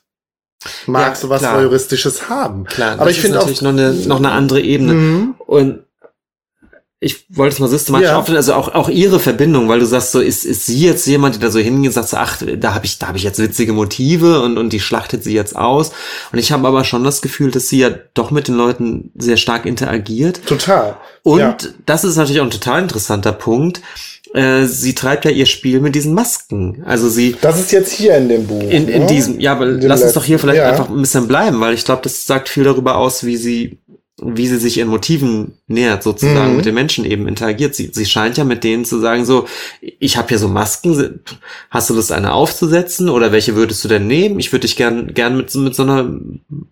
mag 0.85 1.09
Ja, 1.09 1.15
so 1.15 1.29
was 1.29 1.39
klar. 1.41 1.57
Voyeuristisches 1.57 2.29
haben. 2.29 2.65
Klar, 2.65 2.93
Aber 2.93 3.05
das 3.05 3.13
ich 3.15 3.21
finde 3.21 3.37
auch- 3.39 3.43
natürlich 3.43 3.61
noch 3.61 3.69
eine, 3.71 3.93
noch 3.93 4.17
eine 4.17 4.31
andere 4.31 4.61
Ebene. 4.61 4.93
Mhm. 4.93 5.35
Und 5.47 5.83
ich 7.01 7.25
wollte 7.29 7.53
es 7.53 7.59
mal 7.59 7.69
systematisch 7.69 8.09
Ja. 8.09 8.17
aufnehmen, 8.17 8.37
also 8.37 8.53
auch, 8.53 8.73
auch 8.75 8.89
ihre 8.89 9.19
Verbindung, 9.21 9.69
weil 9.69 9.79
du 9.79 9.85
sagst 9.85 10.11
so, 10.11 10.19
ist, 10.19 10.43
ist 10.43 10.65
sie 10.65 10.79
jetzt 10.83 11.07
jemand, 11.07 11.35
die 11.35 11.39
da 11.39 11.49
so 11.49 11.59
hingeht 11.59 11.89
und 11.89 11.93
sagt 11.93 12.09
so, 12.09 12.17
ach, 12.17 12.41
da 12.57 12.73
habe 12.73 12.85
ich, 12.85 12.99
da 12.99 13.07
habe 13.07 13.17
ich 13.17 13.23
jetzt 13.23 13.39
witzige 13.39 13.71
Motive 13.71 14.41
und, 14.41 14.57
und 14.57 14.73
die 14.73 14.81
schlachtet 14.81 15.23
sie 15.23 15.33
jetzt 15.33 15.55
aus. 15.55 15.91
Und 16.33 16.39
ich 16.39 16.51
habe 16.51 16.67
aber 16.67 16.83
schon 16.83 17.05
das 17.05 17.21
Gefühl, 17.21 17.51
dass 17.51 17.69
sie 17.69 17.79
ja 17.79 17.89
doch 18.13 18.31
mit 18.31 18.49
den 18.49 18.55
Leuten 18.55 19.11
sehr 19.17 19.37
stark 19.37 19.65
interagiert. 19.65 20.41
Total. 20.45 20.97
Und 21.23 21.39
Ja. 21.39 21.57
das 21.85 22.03
ist 22.03 22.17
natürlich 22.17 22.41
auch 22.41 22.45
ein 22.45 22.51
total 22.51 22.81
interessanter 22.81 23.31
Punkt. 23.31 23.81
Äh, 24.33 24.65
sie 24.65 24.93
treibt 24.93 25.23
ja 25.25 25.31
ihr 25.31 25.45
Spiel 25.47 25.79
mit 25.79 25.95
diesen 25.95 26.13
Masken. 26.13 26.83
Also 26.85 27.07
sie, 27.09 27.35
Das 27.41 27.59
ist 27.59 27.71
jetzt 27.71 27.91
hier 27.93 28.15
in 28.17 28.27
dem 28.29 28.45
Buch. 28.45 28.61
in, 28.61 28.87
in 28.89 29.01
ne? 29.03 29.07
diesem, 29.07 29.39
ja, 29.39 29.53
aber 29.53 29.65
lass 29.65 30.03
uns 30.03 30.13
doch 30.13 30.23
hier 30.25 30.37
vielleicht 30.37 30.57
ja. 30.59 30.69
einfach 30.69 30.89
ein 30.89 31.01
bisschen 31.01 31.27
bleiben, 31.27 31.59
weil 31.61 31.73
ich 31.73 31.85
glaube, 31.85 32.01
das 32.03 32.27
sagt 32.27 32.47
viel 32.49 32.65
darüber 32.65 32.97
aus, 32.97 33.23
wie 33.25 33.37
sie, 33.37 33.79
wie 34.21 34.47
sie 34.47 34.57
sich 34.57 34.77
ihren 34.77 34.89
Motiven 34.89 35.53
nähert, 35.67 36.03
sozusagen 36.03 36.51
Mhm. 36.51 36.55
mit 36.57 36.65
den 36.65 36.75
Menschen 36.75 37.05
eben 37.05 37.27
interagiert. 37.27 37.75
Sie, 37.75 37.89
sie 37.93 38.05
scheint 38.05 38.37
ja 38.37 38.43
mit 38.43 38.63
denen 38.63 38.85
zu 38.85 38.99
sagen, 38.99 39.25
so, 39.25 39.45
ich 39.99 40.17
habe 40.17 40.27
hier 40.29 40.39
so 40.39 40.47
Masken, 40.47 41.21
hast 41.69 41.89
du 41.89 41.93
Lust, 41.93 42.11
eine 42.11 42.33
aufzusetzen 42.33 43.09
oder 43.09 43.31
welche 43.31 43.55
würdest 43.55 43.83
du 43.83 43.87
denn 43.87 44.07
nehmen? 44.07 44.39
Ich 44.39 44.51
würde 44.51 44.61
dich 44.67 44.75
gern, 44.75 45.13
gern 45.13 45.37
mit, 45.37 45.49
so- 45.51 45.59
mit 45.59 45.75
so 45.75 45.83
einer, 45.83 46.09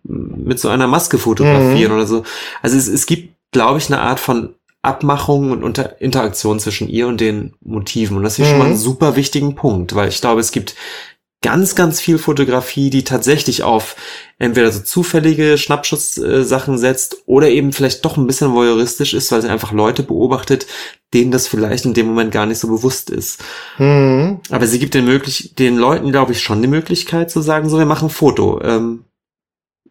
mit 0.04 0.60
so 0.60 0.70
einer 0.70 0.88
Maske 0.88 1.18
fotografieren 1.18 1.92
Mhm. 1.92 1.98
oder 1.98 2.08
so. 2.08 2.24
Also 2.62 2.78
es, 2.78 2.88
es 2.88 3.06
gibt, 3.06 3.34
glaube 3.52 3.80
ich, 3.80 3.88
eine 3.88 4.02
Art 4.02 4.20
von 4.20 4.50
Abmachung 4.82 5.52
und 5.52 5.64
Unter 5.64 6.00
Interaktion 6.02 6.60
zwischen 6.60 6.88
ihr 6.88 7.08
und 7.08 7.20
den 7.20 7.54
Motiven. 7.62 8.16
Und 8.18 8.24
das 8.24 8.40
ist 8.40 8.48
schon 8.48 8.58
mal 8.60 8.66
Mhm. 8.66 8.72
ein 8.74 8.78
super 8.78 9.16
wichtigen 9.16 9.56
Punkt, 9.56 9.96
weil 9.96 10.10
ich 10.10 10.22
glaube, 10.22 10.40
es 10.40 10.52
gibt 10.52 10.76
ganz, 11.44 11.76
ganz 11.76 12.00
viel 12.02 12.18
Fotografie, 12.18 12.90
die 12.90 13.04
tatsächlich 13.04 13.64
auf 13.64 13.96
entweder 14.40 14.72
so 14.72 14.82
zufällige 14.82 15.58
Schnappschuss-Sachen 15.58 16.78
setzt 16.78 17.18
oder 17.26 17.50
eben 17.50 17.74
vielleicht 17.74 18.04
doch 18.06 18.18
ein 18.18 18.28
bisschen 18.28 18.54
voyeuristisch 18.54 19.14
ist, 19.14 19.32
weil 19.32 19.42
sie 19.42 19.50
einfach 19.50 19.72
Leute 19.72 20.04
beobachtet, 20.04 20.66
denen 21.14 21.32
das 21.32 21.48
vielleicht 21.48 21.86
in 21.86 21.94
dem 21.94 22.08
Moment 22.08 22.32
gar 22.32 22.46
nicht 22.46 22.60
so 22.60 22.68
bewusst 22.68 23.10
ist. 23.10 23.44
Mhm. 23.78 24.40
Aber 24.50 24.66
sie 24.68 24.80
gibt 24.80 24.94
den, 24.94 25.06
möglich 25.06 25.54
den 25.56 25.78
Leuten, 25.78 26.12
glaube 26.12 26.32
ich, 26.32 26.42
schon 26.42 26.62
die 26.62 26.68
Möglichkeit 26.68 27.30
zu 27.30 27.42
sagen, 27.42 27.70
so, 27.70 27.78
wir 27.78 27.86
machen 27.86 28.08
ein 28.08 28.12
Foto. 28.12 28.60
Ähm, 28.64 29.04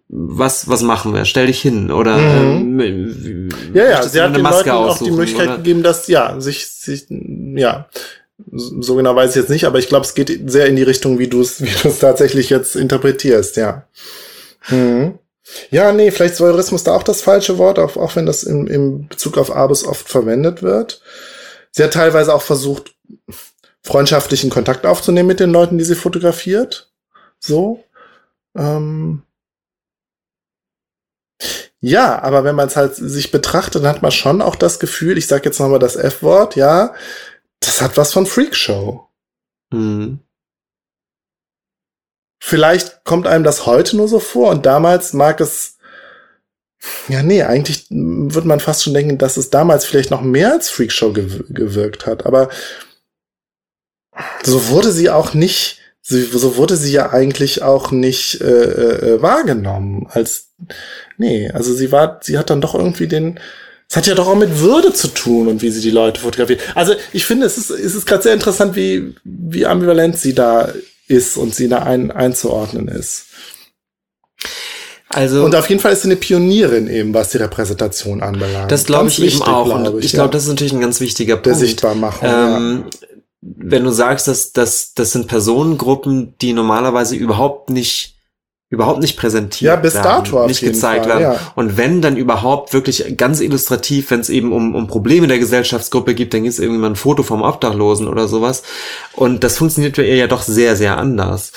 was, 0.09 0.69
was 0.69 0.83
machen 0.83 1.15
wir? 1.15 1.25
Stell 1.25 1.47
dich 1.47 1.61
hin 1.61 1.91
oder 1.91 2.17
Mhm. 2.17 2.81
ähm, 2.81 3.49
Ja, 3.75 3.85
ja, 3.85 4.03
sie 4.03 4.21
hat 4.21 4.29
eine 4.29 4.39
den 4.39 4.43
Maske 4.43 4.71
Leuten 4.71 4.91
auch 4.91 4.99
die 4.99 5.11
Möglichkeit 5.11 5.49
oder? 5.49 5.57
gegeben, 5.57 5.83
dass, 5.83 6.07
ja, 6.07 6.41
sich, 6.41 6.67
sich, 6.69 7.07
ja, 7.09 7.89
so 8.39 8.97
genau 8.97 9.17
weiß 9.17 9.31
ich 9.31 9.37
jetzt 9.37 9.51
nicht, 9.51 9.65
aber 9.65 9.79
ich 9.79 9.89
glaube, 9.89 10.05
es 10.05 10.15
geht 10.15 10.51
sehr 10.51 10.67
in 10.67 10.77
die 10.77 10.83
Richtung, 10.83 11.19
wie 11.19 11.29
du 11.29 11.41
es, 11.41 11.63
wie 11.63 11.71
du 11.83 11.89
es 11.89 11.99
tatsächlich 11.99 12.51
jetzt 12.51 12.77
interpretierst, 12.77 13.57
ja. 13.57 13.87
Mhm. 14.69 15.19
Ja, 15.71 15.93
nee, 15.93 16.11
vielleicht 16.11 16.35
ist 16.35 16.41
Voyeurismus 16.41 16.83
da 16.83 16.95
auch 16.95 17.05
das 17.05 17.23
falsche 17.23 17.57
Wort, 17.57 17.79
auch, 17.79 17.97
auch 17.97 18.17
wenn 18.17 18.27
das 18.27 18.43
im, 18.43 18.67
im 18.67 19.09
Bezug 19.09 19.39
auf 19.39 19.55
Abus 19.55 19.85
oft 19.85 20.09
verwendet 20.09 20.63
wird. 20.63 21.01
Sie 21.71 21.85
hat 21.85 21.93
teilweise 21.93 22.35
auch 22.35 22.43
versucht, 22.43 22.95
freundschaftlichen 23.83 24.51
Kontakt 24.51 24.85
aufzunehmen 24.85 25.29
mit 25.29 25.41
den 25.41 25.53
Leuten, 25.53 25.79
die 25.79 25.85
sie 25.85 25.95
fotografiert. 25.95 26.91
So. 27.39 27.85
Ähm, 28.57 29.23
ja, 31.81 32.21
aber 32.23 32.43
wenn 32.43 32.57
man 32.57 32.67
es 32.67 32.77
halt 32.77 32.97
sich 32.97 33.31
betrachtet, 33.31 33.85
dann 33.85 33.91
hat 33.95 34.03
man 34.03 34.11
schon 34.11 34.43
auch 34.43 34.57
das 34.57 34.81
Gefühl, 34.81 35.17
ich 35.19 35.29
sag 35.29 35.45
jetzt 35.45 35.61
nochmal 35.61 35.79
das 35.79 35.95
F-Wort, 35.95 36.57
ja, 36.57 36.95
das 37.61 37.81
hat 37.81 37.97
was 37.97 38.13
von 38.13 38.27
Freakshow. 38.27 39.09
Mhm. 39.71 40.21
Vielleicht 42.41 43.05
kommt 43.05 43.27
einem 43.27 43.45
das 43.45 43.67
heute 43.67 43.97
nur 43.97 44.09
so 44.09 44.21
vor 44.21 44.51
und 44.51 44.67
damals 44.67 45.13
mag 45.13 45.41
es, 45.41 45.79
ja, 47.09 47.23
nee, 47.23 47.43
eigentlich 47.43 47.87
würde 47.91 48.47
man 48.47 48.61
fast 48.61 48.85
schon 48.85 48.95
denken, 48.95 49.19
dass 49.19 49.37
es 49.37 49.51
damals 49.51 49.85
vielleicht 49.85 50.11
noch 50.11 50.21
mehr 50.21 50.53
als 50.53 50.71
Freakshow 50.71 51.13
gew 51.13 51.45
gewirkt 51.49 52.07
hat, 52.07 52.27
aber 52.27 52.51
so 54.45 54.69
wurde 54.69 54.93
sie 54.93 55.11
auch 55.11 55.35
nicht, 55.35 55.81
so 56.03 56.57
wurde 56.57 56.77
sie 56.77 56.93
ja 56.93 57.11
eigentlich 57.11 57.63
auch 57.63 57.91
nicht 57.91 58.41
äh, 58.41 59.15
äh, 59.15 59.23
wahrgenommen 59.23 60.07
als, 60.09 60.53
nee, 61.17 61.51
also 61.51 61.75
sie 61.75 61.91
war, 61.91 62.21
sie 62.23 62.39
hat 62.39 62.51
dann 62.51 62.61
doch 62.61 62.75
irgendwie 62.75 63.09
den, 63.09 63.41
Es 63.89 63.97
hat 63.97 64.07
ja 64.07 64.15
doch 64.15 64.27
auch 64.27 64.37
mit 64.37 64.61
Würde 64.61 64.93
zu 64.93 65.09
tun 65.09 65.47
und 65.47 65.63
wie 65.63 65.71
sie 65.71 65.81
die 65.81 65.91
Leute 65.91 66.21
fotografiert. 66.21 66.61
Also 66.75 66.95
ich 67.13 67.25
finde, 67.25 67.47
es 67.47 67.57
ist, 67.57 67.71
es 67.71 67.95
ist 67.95 68.07
gerade 68.07 68.23
sehr 68.23 68.35
interessant, 68.35 68.75
wie, 68.75 69.15
wie 69.25 69.65
ambivalent 69.67 70.19
sie 70.19 70.35
da 70.35 70.73
ist 71.07 71.37
und 71.37 71.55
sie 71.55 71.69
da 71.69 71.79
ein, 71.85 72.11
einzuordnen 72.11 72.89
ist. 72.89 73.27
Also, 75.09 75.45
und 75.45 75.55
auf 75.55 75.69
jeden 75.69 75.81
Fall 75.81 75.93
ist 75.93 76.03
sie 76.03 76.09
eine 76.09 76.17
Pionierin 76.17 76.89
eben, 76.89 77.15
was 77.15 77.31
die 77.31 77.39
Repräsentation 77.39 78.23
anbelangt. 78.23 78.73
Das 78.73 78.85
glaube 78.85 79.09
ich 79.09 79.21
wichtig, 79.21 79.41
eben 79.41 79.49
auch. 79.49 79.65
Glaub 79.67 79.99
ich, 79.99 80.07
ich 80.07 80.13
glaube, 80.13 80.29
ja. 80.29 80.33
das 80.33 80.43
ist 80.43 80.49
natürlich 80.49 80.73
ein 80.73 80.81
ganz 80.81 81.01
wichtiger 81.01 81.35
Punkt. 81.35 81.47
Der 81.47 81.55
Sichtbarmachung. 81.55 82.29
Ähm, 82.29 82.85
ja. 82.85 83.09
Wenn 83.41 83.85
du 83.85 83.91
sagst, 83.91 84.27
dass, 84.27 84.53
dass 84.53 84.95
das 84.95 85.13
sind 85.13 85.29
Personengruppen, 85.29 86.35
die 86.41 86.53
normalerweise 86.53 87.15
überhaupt 87.15 87.71
nicht 87.71 88.16
überhaupt 88.69 89.01
nicht 89.01 89.17
präsentiert 89.17 89.69
ja, 89.69 89.77
bis 89.77 89.95
dato 89.95 90.37
werden, 90.39 90.49
nicht 90.49 90.61
gezeigt 90.61 91.07
Fall, 91.07 91.21
werden. 91.21 91.35
Ja. 91.35 91.53
Und 91.55 91.77
wenn 91.77 92.03
dann 92.03 92.17
überhaupt 92.17 92.73
wirklich 92.73 93.17
ganz 93.17 93.41
illustrativ, 93.41 94.11
wenn 94.11 94.21
es 94.21 94.29
eben 94.29 94.53
um, 94.53 94.75
um 94.75 94.89
Probleme 94.89 95.29
der 95.29 95.39
Gesellschaftsgruppe 95.39 96.15
gibt, 96.15 96.35
dann 96.35 96.43
gibt 96.43 96.55
es 96.55 96.59
irgendwie 96.59 96.81
mal 96.81 96.91
ein 96.91 96.97
Foto 96.97 97.23
vom 97.23 97.43
Obdachlosen 97.43 98.09
oder 98.09 98.27
sowas. 98.27 98.63
Und 99.13 99.45
das 99.45 99.57
funktioniert 99.57 99.95
für 99.97 100.05
ihr 100.05 100.17
ja 100.17 100.27
doch 100.27 100.43
sehr, 100.43 100.75
sehr 100.75 100.99
anders. 100.99 101.53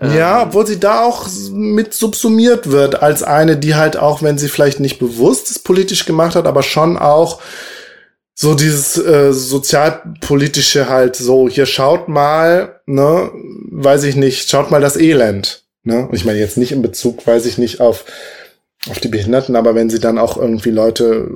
Ja, 0.00 0.42
ähm, 0.42 0.48
obwohl 0.48 0.66
sie 0.66 0.80
da 0.80 1.04
auch 1.04 1.28
mit 1.52 1.94
subsumiert 1.94 2.70
wird 2.70 3.02
als 3.02 3.22
eine, 3.22 3.56
die 3.56 3.74
halt 3.74 3.96
auch, 3.96 4.22
wenn 4.22 4.38
sie 4.38 4.48
vielleicht 4.48 4.80
nicht 4.80 4.98
bewusst 4.98 5.50
es 5.50 5.58
politisch 5.58 6.06
gemacht 6.06 6.34
hat, 6.34 6.46
aber 6.46 6.62
schon 6.62 6.96
auch 6.96 7.40
so 8.34 8.54
dieses 8.54 8.98
äh, 8.98 9.32
sozialpolitische 9.32 10.88
halt 10.88 11.14
so, 11.14 11.48
hier 11.48 11.66
schaut 11.66 12.08
mal, 12.08 12.80
ne, 12.86 13.30
weiß 13.70 14.04
ich 14.04 14.16
nicht, 14.16 14.50
schaut 14.50 14.72
mal 14.72 14.80
das 14.80 14.96
Elend. 14.96 15.63
Ne? 15.84 16.08
Und 16.08 16.14
ich 16.14 16.24
meine 16.24 16.38
jetzt 16.38 16.58
nicht 16.58 16.72
in 16.72 16.82
Bezug, 16.82 17.26
weiß 17.26 17.46
ich 17.46 17.58
nicht, 17.58 17.80
auf, 17.80 18.04
auf 18.88 18.98
die 19.00 19.08
Behinderten, 19.08 19.56
aber 19.56 19.74
wenn 19.74 19.90
sie 19.90 20.00
dann 20.00 20.18
auch 20.18 20.36
irgendwie 20.36 20.70
Leute, 20.70 21.30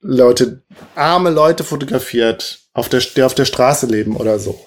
Leute, 0.00 0.62
arme 0.94 1.30
Leute 1.30 1.64
fotografiert, 1.64 2.60
auf 2.74 2.88
der, 2.88 3.00
die 3.00 3.22
auf 3.22 3.34
der 3.34 3.44
Straße 3.44 3.86
leben 3.86 4.16
oder 4.16 4.38
so, 4.38 4.58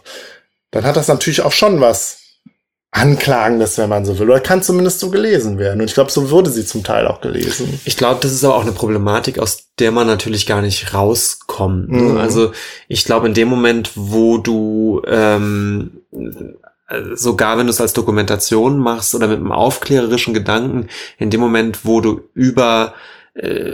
dann 0.72 0.84
hat 0.84 0.98
das 0.98 1.08
natürlich 1.08 1.42
auch 1.42 1.52
schon 1.52 1.80
was 1.80 2.20
Anklagendes, 2.96 3.78
wenn 3.78 3.90
man 3.90 4.06
so 4.06 4.18
will. 4.18 4.30
Oder 4.30 4.40
kann 4.40 4.64
zumindest 4.64 5.02
so 5.02 5.10
gelesen 5.10 5.60
werden. 5.60 5.82
Und 5.82 5.88
ich 5.88 5.94
glaube, 5.94 6.12
so 6.12 6.30
wurde 6.30 6.50
sie 6.50 6.66
zum 6.66 6.82
Teil 6.82 7.08
auch 7.08 7.20
gelesen. 7.20 7.78
Ich 7.84 7.98
glaube, 7.98 8.22
das 8.22 8.32
ist 8.32 8.46
aber 8.46 8.56
auch 8.56 8.62
eine 8.62 8.72
Problematik, 8.72 9.38
aus 9.38 9.68
der 9.80 9.92
man 9.92 10.08
natürlich 10.08 10.46
gar 10.46 10.62
nicht 10.62 10.94
rauskommt. 10.94 11.92
Ne? 11.92 12.04
Mhm. 12.04 12.18
Also 12.18 12.54
ich 12.88 13.04
glaube, 13.04 13.28
in 13.28 13.34
dem 13.34 13.50
Moment, 13.50 13.92
wo 13.96 14.38
du 14.38 15.02
ähm, 15.08 16.04
äh, 16.14 16.54
sogar 17.14 17.58
wenn 17.58 17.68
du 17.68 17.72
es 17.72 17.82
als 17.82 17.94
Dokumentation 17.94 18.78
machst 18.78 19.16
oder 19.16 19.28
mit 19.28 19.38
einem 19.38 19.52
aufklärerischen 19.52 20.34
Gedanken, 20.34 20.88
in 21.18 21.30
dem 21.30 21.42
Moment, 21.42 21.86
wo 21.86 22.02
du 22.02 22.22
über 22.34 22.94
äh, 23.36 23.74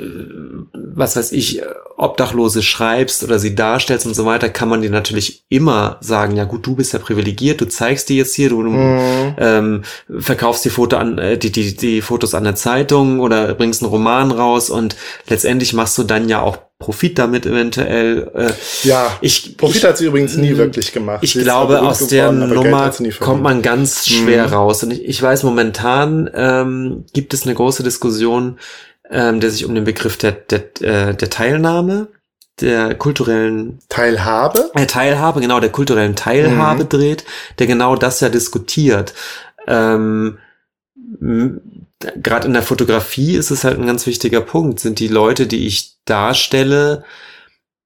was 0.74 1.16
weiß 1.16 1.32
ich, 1.34 1.62
Obdachlose 1.96 2.64
schreibst 2.64 3.24
oder 3.24 3.38
sie 3.38 3.54
darstellst 3.54 4.08
und 4.08 4.16
so 4.16 4.26
weiter, 4.26 4.50
kann 4.50 4.70
man 4.70 4.82
dir 4.82 4.90
natürlich 4.90 5.46
immer 5.50 5.98
sagen, 6.02 6.36
ja 6.36 6.46
gut, 6.46 6.66
du 6.66 6.76
bist 6.76 6.94
ja 6.94 7.00
privilegiert, 7.00 7.62
du 7.62 7.68
zeigst 7.68 8.10
die 8.10 8.18
jetzt 8.18 8.34
hier, 8.34 8.50
du 8.50 8.62
mhm. 8.64 9.36
ähm, 9.38 9.82
verkaufst 10.20 10.66
die 10.66 10.72
Foto 10.72 10.98
an, 10.98 11.20
äh, 11.20 11.38
die, 11.38 11.52
die, 11.52 11.76
die 11.76 12.02
Fotos 12.02 12.34
an 12.34 12.44
der 12.44 12.56
Zeitung 12.56 13.20
oder 13.20 13.54
bringst 13.54 13.84
einen 13.84 13.92
Roman 13.92 14.32
raus 14.32 14.72
und 14.72 14.96
letztendlich 15.30 15.74
machst 15.74 15.96
du 15.98 16.04
dann 16.04 16.28
ja 16.28 16.42
auch 16.42 16.58
Profit 16.82 17.20
damit 17.20 17.46
eventuell. 17.46 18.30
Äh, 18.36 18.88
ja, 18.88 19.18
ich, 19.22 19.56
Profit 19.56 19.78
ich, 19.78 19.86
hat 19.86 19.98
sie 19.98 20.08
übrigens 20.08 20.36
nie 20.36 20.58
wirklich 20.58 20.92
gemacht. 20.92 21.20
Ich 21.22 21.34
glaube, 21.34 21.82
aus 21.82 22.08
der 22.08 22.32
Nummer 22.32 22.92
kommt 23.20 23.44
man 23.44 23.62
ganz 23.62 24.08
schwer 24.08 24.48
mhm. 24.48 24.54
raus. 24.54 24.84
Und 24.84 24.92
ich, 24.92 25.06
ich 25.06 25.22
weiß, 25.22 25.44
momentan 25.44 26.30
ähm, 26.34 27.06
gibt 27.14 27.34
es 27.34 27.46
eine 27.46 27.54
große 27.54 27.84
Diskussion, 27.84 28.58
ähm, 29.10 29.40
der 29.40 29.52
sich 29.52 29.66
um 29.66 29.76
den 29.76 29.84
Begriff 29.84 30.18
der, 30.18 30.32
der, 30.32 30.60
äh, 30.82 31.14
der 31.14 31.30
Teilnahme, 31.30 32.08
der 32.60 32.96
kulturellen 32.96 33.80
Teilhabe? 33.88 34.72
Äh, 34.74 34.88
Teilhabe, 34.88 35.40
genau, 35.40 35.60
der 35.60 35.72
kulturellen 35.72 36.16
Teilhabe 36.16 36.84
mhm. 36.86 36.90
dreht, 36.90 37.26
der 37.60 37.68
genau 37.68 37.96
das 37.96 38.20
ja 38.22 38.30
diskutiert. 38.30 39.14
Ähm, 39.68 40.40
Gerade 42.22 42.48
in 42.48 42.54
der 42.54 42.64
Fotografie 42.64 43.36
ist 43.36 43.52
es 43.52 43.64
halt 43.64 43.80
ein 43.80 43.86
ganz 43.86 44.06
wichtiger 44.06 44.42
Punkt. 44.42 44.80
Sind 44.80 45.00
die 45.00 45.08
Leute, 45.08 45.48
die 45.48 45.68
ich 45.68 45.98
darstelle, 46.06 47.04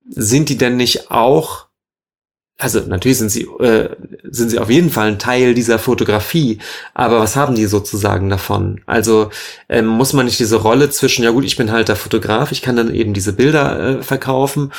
sind 0.08 0.50
die 0.50 0.58
denn 0.58 0.78
nicht 0.78 1.12
auch 1.12 1.65
also 2.57 2.80
natürlich 2.80 3.18
sind 3.18 3.30
sie, 3.30 3.44
äh, 3.60 3.90
sind 4.23 4.49
sie 4.49 4.60
auf 4.60 4.69
jeden 4.69 4.90
Fall 4.90 5.07
ein 5.07 5.19
Teil 5.19 5.53
dieser 5.53 5.77
Fotografie, 5.77 6.60
aber 6.94 7.19
was 7.19 7.36
haben 7.36 7.53
die 7.53 7.65
sozusagen 7.65 8.30
davon? 8.30 8.80
Also 8.86 9.30
ähm, 9.68 9.88
muss 9.88 10.14
man 10.14 10.26
nicht 10.26 10.40
diese 10.40 10.56
Rolle 10.56 10.90
zwischen, 10.90 11.23
ja 11.23 11.32
gut, 11.32 11.44
ich 11.44 11.57
bin 11.57 11.72
halt 11.72 11.90
der 11.90 11.98
Fotograf, 11.98 12.53
ich 12.53 12.61
kann 12.61 12.77
dann 12.77 12.94
eben 12.94 13.14
diese 13.14 13.34
Bilder 13.34 13.99
äh, 13.99 14.03
verkaufen 14.03 14.72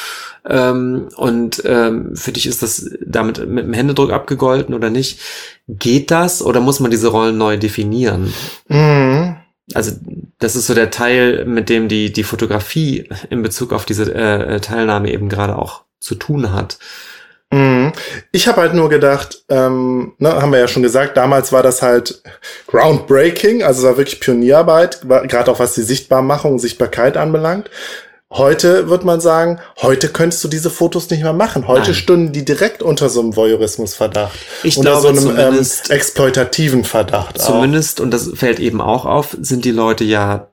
ähm, 0.48 1.08
und 1.16 1.62
ähm, 1.66 2.16
für 2.16 2.32
dich 2.32 2.46
ist 2.46 2.62
das 2.62 2.90
damit 3.04 3.46
mit 3.46 3.66
dem 3.66 3.74
Händedruck 3.74 4.10
abgegolten 4.10 4.74
oder 4.74 4.88
nicht? 4.88 5.20
Geht 5.68 6.10
das 6.10 6.42
oder 6.42 6.60
muss 6.60 6.80
man 6.80 6.90
diese 6.90 7.08
Rollen 7.08 7.36
neu 7.36 7.58
definieren? 7.58 8.32
Mhm. 8.68 9.36
Also 9.74 9.92
das 10.38 10.56
ist 10.56 10.66
so 10.66 10.74
der 10.74 10.90
Teil, 10.90 11.44
mit 11.44 11.68
dem 11.68 11.88
die, 11.88 12.12
die 12.12 12.22
Fotografie 12.22 13.08
in 13.28 13.42
Bezug 13.42 13.72
auf 13.72 13.84
diese 13.84 14.14
äh, 14.14 14.60
Teilnahme 14.60 15.12
eben 15.12 15.28
gerade 15.28 15.56
auch 15.58 15.82
zu 15.98 16.14
tun 16.14 16.52
hat. 16.52 16.78
Mhm. 17.52 17.92
Ich 18.32 18.48
habe 18.48 18.60
halt 18.60 18.74
nur 18.74 18.88
gedacht, 18.88 19.44
ähm, 19.48 20.14
ne, 20.18 20.40
haben 20.40 20.52
wir 20.52 20.58
ja 20.58 20.68
schon 20.68 20.82
gesagt, 20.82 21.16
damals 21.16 21.52
war 21.52 21.62
das 21.62 21.80
halt 21.80 22.22
groundbreaking, 22.66 23.62
also 23.62 23.80
es 23.80 23.86
war 23.86 23.96
wirklich 23.96 24.20
Pionierarbeit, 24.20 25.02
gerade 25.02 25.50
auch 25.50 25.60
was 25.60 25.74
die 25.74 25.82
Sichtbarmachung, 25.82 26.58
Sichtbarkeit 26.58 27.16
anbelangt. 27.16 27.70
Heute 28.32 28.90
wird 28.90 29.04
man 29.04 29.20
sagen, 29.20 29.60
heute 29.80 30.08
könntest 30.08 30.42
du 30.42 30.48
diese 30.48 30.68
Fotos 30.68 31.08
nicht 31.10 31.22
mehr 31.22 31.32
machen. 31.32 31.68
Heute 31.68 31.92
Nein. 31.92 31.94
stunden 31.94 32.32
die 32.32 32.44
direkt 32.44 32.82
unter 32.82 33.08
so 33.08 33.20
einem 33.20 33.36
Voyeurismusverdacht. 33.36 34.36
Ich 34.64 34.76
unter 34.76 35.00
glaube, 35.00 35.20
so 35.20 35.30
einem 35.30 35.54
ähm, 35.58 35.66
exploitativen 35.90 36.82
Verdacht. 36.82 37.38
Zumindest, 37.38 38.00
auch. 38.00 38.04
und 38.04 38.10
das 38.10 38.28
fällt 38.34 38.58
eben 38.58 38.80
auch 38.80 39.06
auf, 39.06 39.36
sind 39.40 39.64
die 39.64 39.70
Leute 39.70 40.02
ja 40.02 40.50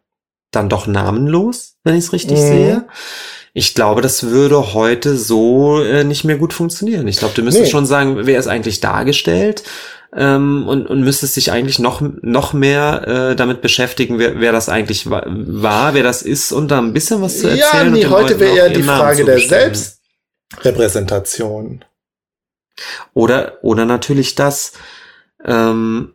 dann 0.52 0.70
doch 0.70 0.86
namenlos, 0.86 1.76
wenn 1.84 1.96
ich 1.96 2.06
es 2.06 2.14
richtig 2.14 2.38
mhm. 2.38 2.48
sehe. 2.48 2.88
Ich 3.56 3.76
glaube, 3.76 4.02
das 4.02 4.24
würde 4.24 4.74
heute 4.74 5.16
so 5.16 5.84
äh, 5.84 6.04
nicht 6.04 6.24
mehr 6.24 6.38
gut 6.38 6.54
funktionieren. 6.54 7.08
Ich 7.08 7.18
glaube, 7.18 7.36
du 7.36 7.44
müsstest 7.44 7.66
nee. 7.66 7.72
schon 7.72 7.86
sagen, 7.86 8.26
wer 8.26 8.40
ist 8.40 8.48
eigentlich 8.48 8.80
dargestellt? 8.80 9.64
Ähm, 10.16 10.68
und, 10.68 10.88
und 10.88 11.02
müsstest 11.02 11.36
dich 11.36 11.52
eigentlich 11.52 11.80
noch, 11.80 12.02
noch 12.22 12.54
mehr 12.54 13.08
äh, 13.08 13.36
damit 13.36 13.62
beschäftigen, 13.62 14.20
wer, 14.20 14.40
wer 14.40 14.52
das 14.52 14.70
eigentlich 14.70 15.10
war, 15.10 15.94
wer 15.94 16.04
das 16.04 16.22
ist 16.22 16.52
und 16.52 16.70
da 16.70 16.78
ein 16.80 16.94
bisschen 16.94 17.20
was 17.22 17.40
zu 17.40 17.48
erzählen. 17.48 17.96
Ja, 17.96 18.00
nee, 18.02 18.06
heute 18.06 18.40
wäre 18.40 18.56
eher 18.56 18.70
die 18.70 18.84
Frage 18.84 19.26
der 19.26 19.40
Selbstrepräsentation. 19.40 21.84
Oder, 23.14 23.58
oder 23.64 23.86
natürlich 23.86 24.36
das. 24.36 24.74
Ähm, 25.44 26.14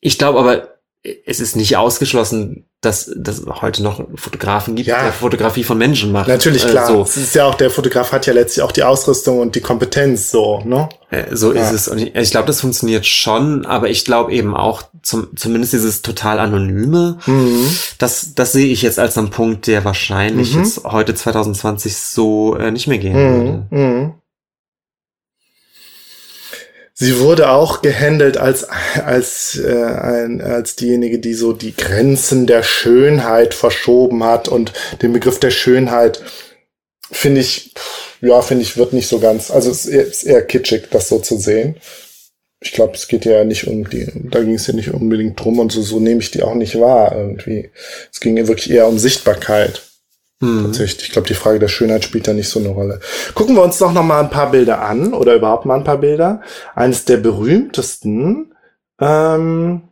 ich 0.00 0.18
glaube 0.18 0.38
aber, 0.38 0.75
es 1.24 1.40
ist 1.40 1.56
nicht 1.56 1.76
ausgeschlossen, 1.76 2.66
dass, 2.80 3.10
dass 3.16 3.38
es 3.38 3.46
heute 3.46 3.82
noch 3.82 4.04
Fotografen 4.14 4.76
gibt, 4.76 4.88
ja. 4.88 5.02
der 5.02 5.12
Fotografie 5.12 5.64
von 5.64 5.78
Menschen 5.78 6.12
macht. 6.12 6.28
Natürlich, 6.28 6.64
äh, 6.64 6.68
klar. 6.68 6.88
Äh, 6.88 6.92
so. 6.92 7.02
Es 7.02 7.16
ist 7.16 7.34
ja 7.34 7.44
auch, 7.46 7.54
der 7.54 7.70
Fotograf 7.70 8.12
hat 8.12 8.26
ja 8.26 8.32
letztlich 8.32 8.62
auch 8.62 8.72
die 8.72 8.82
Ausrüstung 8.82 9.40
und 9.40 9.54
die 9.54 9.60
Kompetenz, 9.60 10.30
so, 10.30 10.60
ne? 10.64 10.88
Äh, 11.10 11.34
so 11.34 11.52
ja. 11.52 11.62
ist 11.62 11.72
es. 11.72 11.88
Und 11.88 11.98
ich, 11.98 12.14
ich 12.14 12.30
glaube, 12.30 12.46
das 12.46 12.60
funktioniert 12.60 13.06
schon, 13.06 13.66
aber 13.66 13.88
ich 13.88 14.04
glaube 14.04 14.32
eben 14.32 14.54
auch, 14.54 14.82
zum, 15.02 15.36
zumindest 15.36 15.72
dieses 15.72 16.02
total 16.02 16.38
Anonyme, 16.38 17.18
mhm. 17.26 17.76
das, 17.98 18.34
das 18.34 18.52
sehe 18.52 18.66
ich 18.66 18.82
jetzt 18.82 18.98
als 18.98 19.16
einen 19.16 19.30
Punkt, 19.30 19.66
der 19.66 19.84
wahrscheinlich 19.84 20.54
mhm. 20.54 20.62
jetzt 20.62 20.84
heute 20.84 21.14
2020 21.14 21.96
so 21.96 22.56
äh, 22.56 22.70
nicht 22.70 22.88
mehr 22.88 22.98
gehen 22.98 23.12
mhm. 23.12 23.70
würde. 23.70 24.14
Sie 26.98 27.20
wurde 27.20 27.50
auch 27.50 27.82
gehandelt 27.82 28.38
als, 28.38 28.64
als, 28.64 29.58
äh, 29.58 29.84
ein, 29.84 30.40
als 30.40 30.76
diejenige, 30.76 31.18
die 31.18 31.34
so 31.34 31.52
die 31.52 31.76
Grenzen 31.76 32.46
der 32.46 32.62
Schönheit 32.62 33.52
verschoben 33.52 34.24
hat 34.24 34.48
und 34.48 34.72
den 35.02 35.12
Begriff 35.12 35.38
der 35.38 35.50
Schönheit 35.50 36.22
finde 37.12 37.42
ich, 37.42 37.74
ja, 38.22 38.40
finde 38.40 38.62
ich, 38.62 38.78
wird 38.78 38.94
nicht 38.94 39.08
so 39.08 39.20
ganz, 39.20 39.50
also 39.50 39.70
es 39.70 39.84
ist 39.84 39.92
eher, 39.92 40.06
ist 40.06 40.22
eher 40.22 40.46
kitschig, 40.46 40.84
das 40.90 41.08
so 41.08 41.18
zu 41.18 41.36
sehen. 41.36 41.76
Ich 42.60 42.72
glaube, 42.72 42.94
es 42.94 43.08
geht 43.08 43.26
ja 43.26 43.44
nicht 43.44 43.66
um 43.66 43.90
die, 43.90 44.10
da 44.30 44.42
ging 44.42 44.54
es 44.54 44.66
ja 44.66 44.72
nicht 44.72 44.88
unbedingt 44.88 45.38
drum 45.38 45.58
und 45.58 45.72
so, 45.72 45.82
so 45.82 46.00
nehme 46.00 46.22
ich 46.22 46.30
die 46.30 46.42
auch 46.42 46.54
nicht 46.54 46.80
wahr 46.80 47.14
irgendwie. 47.14 47.70
Es 48.10 48.20
ging 48.20 48.38
ja 48.38 48.48
wirklich 48.48 48.70
eher 48.70 48.88
um 48.88 48.98
Sichtbarkeit. 48.98 49.85
Mhm. 50.40 50.64
Tatsächlich. 50.64 51.06
Ich 51.06 51.12
glaube, 51.12 51.28
die 51.28 51.34
Frage 51.34 51.58
der 51.58 51.68
Schönheit 51.68 52.04
spielt 52.04 52.28
da 52.28 52.32
nicht 52.32 52.48
so 52.48 52.60
eine 52.60 52.68
Rolle. 52.68 53.00
Gucken 53.34 53.56
wir 53.56 53.62
uns 53.62 53.78
doch 53.78 53.92
noch 53.92 54.02
mal 54.02 54.20
ein 54.20 54.30
paar 54.30 54.50
Bilder 54.50 54.82
an 54.82 55.14
oder 55.14 55.34
überhaupt 55.34 55.64
mal 55.64 55.76
ein 55.76 55.84
paar 55.84 55.98
Bilder. 55.98 56.42
Eines 56.74 57.04
der 57.04 57.16
berühmtesten 57.16 58.54
ähm, 59.00 59.82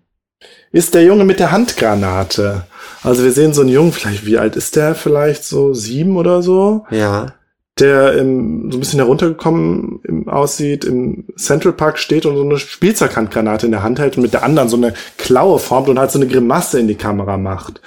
ist 0.71 0.95
der 0.95 1.05
Junge 1.05 1.25
mit 1.25 1.41
der 1.41 1.53
Handgranate. 1.53 2.65
Also 3.03 3.25
wir 3.25 3.33
sehen 3.33 3.55
so 3.55 3.63
einen 3.63 3.71
Jungen, 3.71 3.93
vielleicht, 3.93 4.27
wie 4.27 4.39
alt 4.39 4.57
ist 4.57 4.77
der? 4.77 4.95
Vielleicht 4.95 5.45
so 5.45 5.73
sieben 5.73 6.17
oder 6.17 6.43
so? 6.43 6.85
Ja. 6.91 7.35
Der 7.79 8.15
im, 8.15 8.71
so 8.71 8.77
ein 8.77 8.81
bisschen 8.81 9.01
heruntergekommen 9.01 10.01
im, 10.05 10.29
aussieht, 10.29 10.85
im 10.85 11.27
Central 11.37 11.73
Park 11.73 11.99
steht 11.99 12.25
und 12.27 12.37
so 12.37 12.43
eine 12.43 12.59
Spielzeughandgranate 12.59 13.67
in 13.67 13.73
der 13.73 13.83
Hand 13.83 13.99
hält 13.99 14.17
und 14.17 14.23
mit 14.23 14.33
der 14.33 14.45
anderen 14.45 14.69
so 14.69 14.77
eine 14.77 14.95
Klaue 15.17 15.59
formt 15.59 15.89
und 15.89 15.99
halt 15.99 16.11
so 16.11 16.19
eine 16.19 16.29
Grimasse 16.29 16.79
in 16.79 16.87
die 16.87 16.95
Kamera 16.95 17.37
macht. 17.37 17.81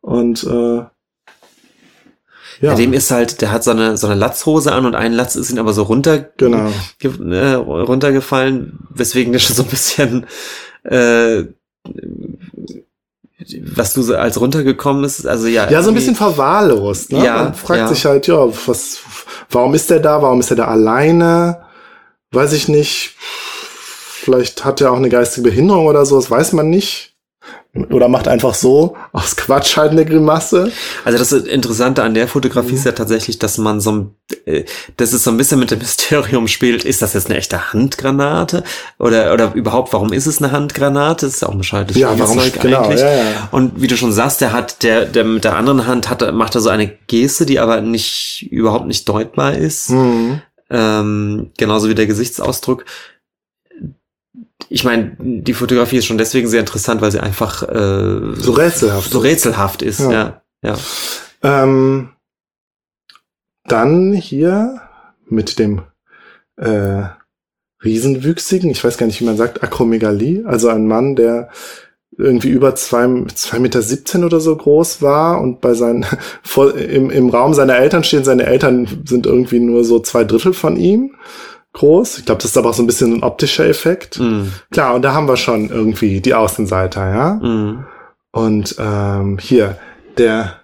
Und 0.00 0.44
äh, 0.44 0.82
Ja. 2.60 2.70
ja. 2.70 2.74
dem 2.74 2.92
ist 2.92 3.10
halt, 3.10 3.40
der 3.40 3.52
hat 3.52 3.64
so 3.64 3.70
eine, 3.70 3.96
so 3.96 4.06
eine 4.06 4.16
Latzhose 4.16 4.72
an 4.72 4.86
und 4.86 4.94
ein 4.94 5.12
Latz 5.12 5.36
ist 5.36 5.50
ihn 5.50 5.58
aber 5.58 5.72
so 5.72 5.82
runter, 5.82 6.18
genau. 6.36 6.70
äh, 7.02 7.54
runtergefallen, 7.54 8.78
weswegen 8.90 9.32
der 9.32 9.40
schon 9.40 9.56
so 9.56 9.62
ein 9.62 9.68
bisschen, 9.68 10.26
äh, 10.84 11.44
was 13.74 13.92
du 13.92 14.02
so 14.02 14.14
als 14.14 14.40
runtergekommen 14.40 15.04
ist, 15.04 15.26
also 15.26 15.46
ja. 15.46 15.70
Ja, 15.70 15.82
so 15.82 15.90
ein 15.90 15.94
bisschen 15.94 16.14
verwahrlost, 16.14 17.12
ne? 17.12 17.24
Ja. 17.24 17.44
Man 17.44 17.54
fragt 17.54 17.80
ja. 17.80 17.88
sich 17.88 18.04
halt, 18.04 18.26
ja, 18.26 18.46
was, 18.66 19.00
warum 19.50 19.74
ist 19.74 19.90
der 19.90 20.00
da? 20.00 20.22
Warum 20.22 20.40
ist 20.40 20.50
er 20.50 20.56
da 20.56 20.66
alleine? 20.66 21.62
Weiß 22.30 22.52
ich 22.52 22.68
nicht. 22.68 23.14
Vielleicht 23.18 24.64
hat 24.64 24.80
er 24.80 24.92
auch 24.92 24.96
eine 24.96 25.10
geistige 25.10 25.48
Behinderung 25.48 25.86
oder 25.86 26.06
so, 26.06 26.16
das 26.16 26.30
weiß 26.30 26.54
man 26.54 26.70
nicht. 26.70 27.13
Oder 27.90 28.06
macht 28.06 28.28
einfach 28.28 28.54
so 28.54 28.96
aus 29.12 29.34
Quatsch 29.34 29.76
halt 29.76 29.90
eine 29.90 30.04
Grimasse. 30.04 30.70
Also 31.04 31.18
das 31.18 31.32
Interessante 31.32 32.04
an 32.04 32.14
der 32.14 32.28
Fotografie 32.28 32.74
ist 32.74 32.84
ja 32.84 32.92
tatsächlich, 32.92 33.40
dass 33.40 33.58
man 33.58 33.80
so 33.80 33.90
ein, 33.90 34.14
äh, 34.46 34.64
dass 34.96 35.12
es 35.12 35.24
so 35.24 35.30
ein 35.30 35.36
bisschen 35.36 35.58
mit 35.58 35.72
dem 35.72 35.80
Mysterium 35.80 36.46
spielt. 36.46 36.84
Ist 36.84 37.02
das 37.02 37.14
jetzt 37.14 37.26
eine 37.26 37.36
echte 37.36 37.72
Handgranate? 37.72 38.62
Oder, 39.00 39.32
oder 39.32 39.54
überhaupt, 39.54 39.92
warum 39.92 40.12
ist 40.12 40.26
es 40.26 40.40
eine 40.40 40.52
Handgranate? 40.52 41.26
Das 41.26 41.34
ist 41.34 41.40
ja 41.42 41.48
auch 41.48 41.52
ein 41.52 41.58
bescheuertes 41.58 41.96
ja, 41.96 42.16
warum, 42.16 42.38
genau, 42.60 42.82
eigentlich. 42.82 43.00
Ja, 43.00 43.12
ja. 43.12 43.48
Und 43.50 43.82
wie 43.82 43.88
du 43.88 43.96
schon 43.96 44.12
sagst, 44.12 44.40
der 44.40 44.52
hat, 44.52 44.84
der, 44.84 45.06
der 45.06 45.24
mit 45.24 45.42
der 45.42 45.56
anderen 45.56 45.88
Hand 45.88 46.08
hat, 46.08 46.32
macht 46.32 46.54
er 46.54 46.60
so 46.60 46.68
eine 46.68 46.86
Geste, 47.08 47.44
die 47.44 47.58
aber 47.58 47.80
nicht, 47.80 48.46
überhaupt 48.52 48.86
nicht 48.86 49.08
deutbar 49.08 49.54
ist. 49.54 49.90
Mhm. 49.90 50.42
Ähm, 50.70 51.50
genauso 51.58 51.88
wie 51.88 51.94
der 51.94 52.06
Gesichtsausdruck 52.06 52.84
ich 54.68 54.84
meine, 54.84 55.16
die 55.18 55.54
Fotografie 55.54 55.98
ist 55.98 56.06
schon 56.06 56.18
deswegen 56.18 56.48
sehr 56.48 56.60
interessant, 56.60 57.00
weil 57.00 57.12
sie 57.12 57.20
einfach 57.20 57.62
äh, 57.62 58.34
so 58.36 58.52
rätselhaft, 58.52 59.10
so 59.10 59.18
rätselhaft 59.18 59.82
ist. 59.82 60.00
Ja, 60.00 60.12
ja. 60.12 60.42
ja. 60.62 60.76
Ähm, 61.42 62.10
dann 63.64 64.12
hier 64.12 64.82
mit 65.26 65.58
dem 65.58 65.82
äh, 66.56 67.02
Riesenwüchsigen, 67.82 68.70
ich 68.70 68.82
weiß 68.82 68.96
gar 68.98 69.06
nicht, 69.06 69.20
wie 69.20 69.26
man 69.26 69.36
sagt, 69.36 69.62
Akromegalie, 69.62 70.44
also 70.46 70.68
ein 70.68 70.86
Mann, 70.86 71.16
der 71.16 71.50
irgendwie 72.16 72.50
über 72.50 72.74
zwei, 72.76 73.08
zwei 73.34 73.58
Meter 73.58 73.82
siebzehn 73.82 74.24
oder 74.24 74.40
so 74.40 74.56
groß 74.56 75.02
war 75.02 75.40
und 75.40 75.60
bei 75.60 75.74
seinen 75.74 76.06
vor, 76.42 76.76
im, 76.76 77.10
im 77.10 77.28
Raum 77.28 77.54
seiner 77.54 77.76
Eltern 77.76 78.04
stehen, 78.04 78.24
seine 78.24 78.46
Eltern 78.46 79.02
sind 79.04 79.26
irgendwie 79.26 79.60
nur 79.60 79.84
so 79.84 79.98
zwei 79.98 80.24
Drittel 80.24 80.52
von 80.52 80.76
ihm 80.76 81.16
groß. 81.74 82.18
Ich 82.18 82.24
glaube, 82.24 82.40
das 82.40 82.52
ist 82.52 82.56
aber 82.56 82.70
auch 82.70 82.74
so 82.74 82.82
ein 82.82 82.86
bisschen 82.86 83.14
ein 83.14 83.22
optischer 83.22 83.66
Effekt. 83.66 84.18
Mm. 84.18 84.44
Klar, 84.70 84.94
und 84.94 85.02
da 85.02 85.12
haben 85.12 85.28
wir 85.28 85.36
schon 85.36 85.68
irgendwie 85.68 86.20
die 86.20 86.34
Außenseiter, 86.34 87.08
ja. 87.10 87.34
Mm. 87.34 87.84
Und 88.32 88.76
ähm, 88.78 89.38
hier, 89.38 89.76
der 90.16 90.60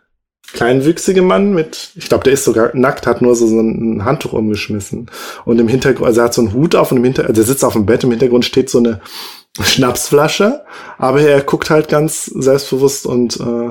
kleinwüchsige 0.52 1.22
Mann 1.22 1.52
mit, 1.52 1.90
ich 1.94 2.08
glaube, 2.08 2.24
der 2.24 2.32
ist 2.32 2.44
sogar 2.44 2.74
nackt, 2.74 3.06
hat 3.06 3.22
nur 3.22 3.36
so, 3.36 3.46
so 3.46 3.60
ein 3.60 4.04
Handtuch 4.04 4.32
umgeschmissen. 4.32 5.10
Und 5.44 5.60
im 5.60 5.68
Hintergrund, 5.68 6.06
also 6.06 6.20
er 6.20 6.24
hat 6.24 6.34
so 6.34 6.42
einen 6.42 6.52
Hut 6.52 6.74
auf 6.74 6.90
und 6.90 6.98
im 6.98 7.04
Hintergrund, 7.04 7.30
also 7.30 7.42
er 7.42 7.52
sitzt 7.52 7.64
auf 7.64 7.74
dem 7.74 7.86
Bett, 7.86 8.04
im 8.04 8.10
Hintergrund 8.10 8.44
steht 8.44 8.70
so 8.70 8.78
eine 8.78 9.00
Schnapsflasche, 9.60 10.64
aber 10.98 11.20
er 11.20 11.42
guckt 11.42 11.70
halt 11.70 11.88
ganz 11.88 12.24
selbstbewusst 12.24 13.06
und 13.06 13.38
äh, 13.38 13.70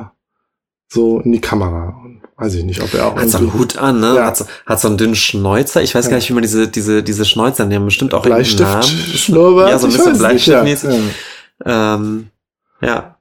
so 0.87 1.19
in 1.19 1.31
die 1.31 1.41
Kamera. 1.41 2.01
Weiß 2.39 2.53
ich 2.53 2.63
nicht, 2.63 2.81
ob 2.81 2.93
er 2.93 3.07
auch. 3.07 3.15
Hat 3.17 3.29
so 3.29 3.37
einen 3.37 3.53
Hut 3.53 3.77
an, 3.77 3.99
ne? 3.99 4.15
Ja. 4.15 4.25
Hat, 4.27 4.37
so, 4.37 4.45
hat 4.65 4.79
so 4.79 4.87
einen 4.87 4.97
dünnen 4.97 5.15
Schnäuzer. 5.15 5.81
Ich 5.81 5.93
weiß 5.93 6.05
ja. 6.05 6.11
gar 6.11 6.17
nicht, 6.17 6.29
wie 6.29 6.33
man 6.33 6.41
diese, 6.41 6.69
diese, 6.69 7.03
diese 7.03 7.25
Schnäuzer, 7.25 7.65
die 7.65 7.75
haben 7.75 7.83
bestimmt 7.83 8.13
auch 8.13 8.23
Bleistift 8.23 8.61
einen 8.61 8.79
Namen. 8.79 8.83
Schnurrbart, 8.83 9.69
ja, 9.69 9.77
so 9.77 9.87
ein 9.87 9.93
bisschen 9.93 10.17
Bleistiftmäßig. 10.17 10.89
Ja. 11.65 11.95
Ähm, 11.95 12.29
ja. 12.81 13.17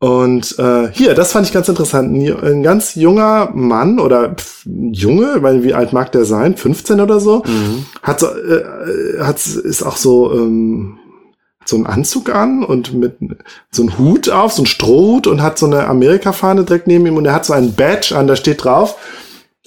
Und 0.00 0.58
äh, 0.58 0.88
hier, 0.90 1.14
das 1.14 1.30
fand 1.30 1.46
ich 1.46 1.52
ganz 1.52 1.68
interessant. 1.68 2.12
Ein, 2.12 2.64
ganz 2.64 2.96
junger 2.96 3.50
Mann 3.54 4.00
oder 4.00 4.30
pff, 4.30 4.66
Junge, 4.66 5.40
weil 5.42 5.62
wie 5.62 5.74
alt 5.74 5.92
mag 5.92 6.10
der 6.10 6.24
sein? 6.24 6.56
15 6.56 7.00
oder 7.00 7.20
so, 7.20 7.44
mhm. 7.46 7.86
hat 8.02 8.18
so, 8.18 8.26
äh, 8.26 9.20
hat 9.20 9.36
ist 9.36 9.84
auch 9.84 9.96
so 9.96 10.32
ähm, 10.32 10.98
so 11.64 11.76
einen 11.76 11.86
Anzug 11.86 12.34
an 12.34 12.64
und 12.64 12.92
mit 12.94 13.16
so 13.70 13.82
einen 13.82 13.98
Hut 13.98 14.28
auf, 14.28 14.52
so 14.52 14.62
einen 14.62 14.66
Strohhut 14.66 15.26
und 15.26 15.42
hat 15.42 15.58
so 15.58 15.66
eine 15.66 15.86
Amerika-Fahne 15.86 16.64
direkt 16.64 16.86
neben 16.86 17.06
ihm 17.06 17.16
und 17.16 17.26
er 17.26 17.34
hat 17.34 17.44
so 17.44 17.52
einen 17.52 17.74
Badge 17.74 18.16
an, 18.16 18.26
da 18.26 18.36
steht 18.36 18.64
drauf, 18.64 18.96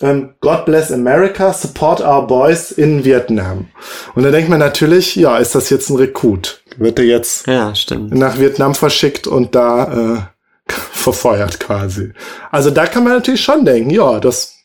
ähm, 0.01 0.33
God 0.41 0.65
bless 0.65 0.91
America, 0.91 1.53
support 1.53 2.01
our 2.01 2.27
boys 2.27 2.71
in 2.71 3.05
Vietnam. 3.05 3.67
Und 4.13 4.23
da 4.23 4.31
denkt 4.31 4.49
man 4.49 4.59
natürlich, 4.59 5.15
ja, 5.15 5.37
ist 5.37 5.55
das 5.55 5.69
jetzt 5.69 5.89
ein 5.89 5.95
Rekrut? 5.95 6.61
Wird 6.77 6.99
er 6.99 7.05
jetzt 7.05 7.47
ja, 7.47 7.73
stimmt. 7.73 8.13
nach 8.13 8.37
Vietnam 8.37 8.75
verschickt 8.75 9.25
und 9.25 9.55
da 9.55 10.25
äh, 10.67 10.71
verfeuert 10.91 11.59
quasi. 11.59 12.11
Also 12.51 12.71
da 12.71 12.87
kann 12.87 13.05
man 13.05 13.13
natürlich 13.13 13.41
schon 13.41 13.63
denken, 13.63 13.89
ja, 13.89 14.19
das 14.19 14.55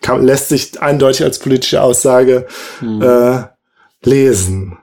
kann, 0.00 0.22
lässt 0.24 0.48
sich 0.48 0.80
eindeutig 0.80 1.24
als 1.24 1.38
politische 1.38 1.82
Aussage 1.82 2.46
hm. 2.78 3.02
äh, 3.02 3.42
lesen. 4.02 4.78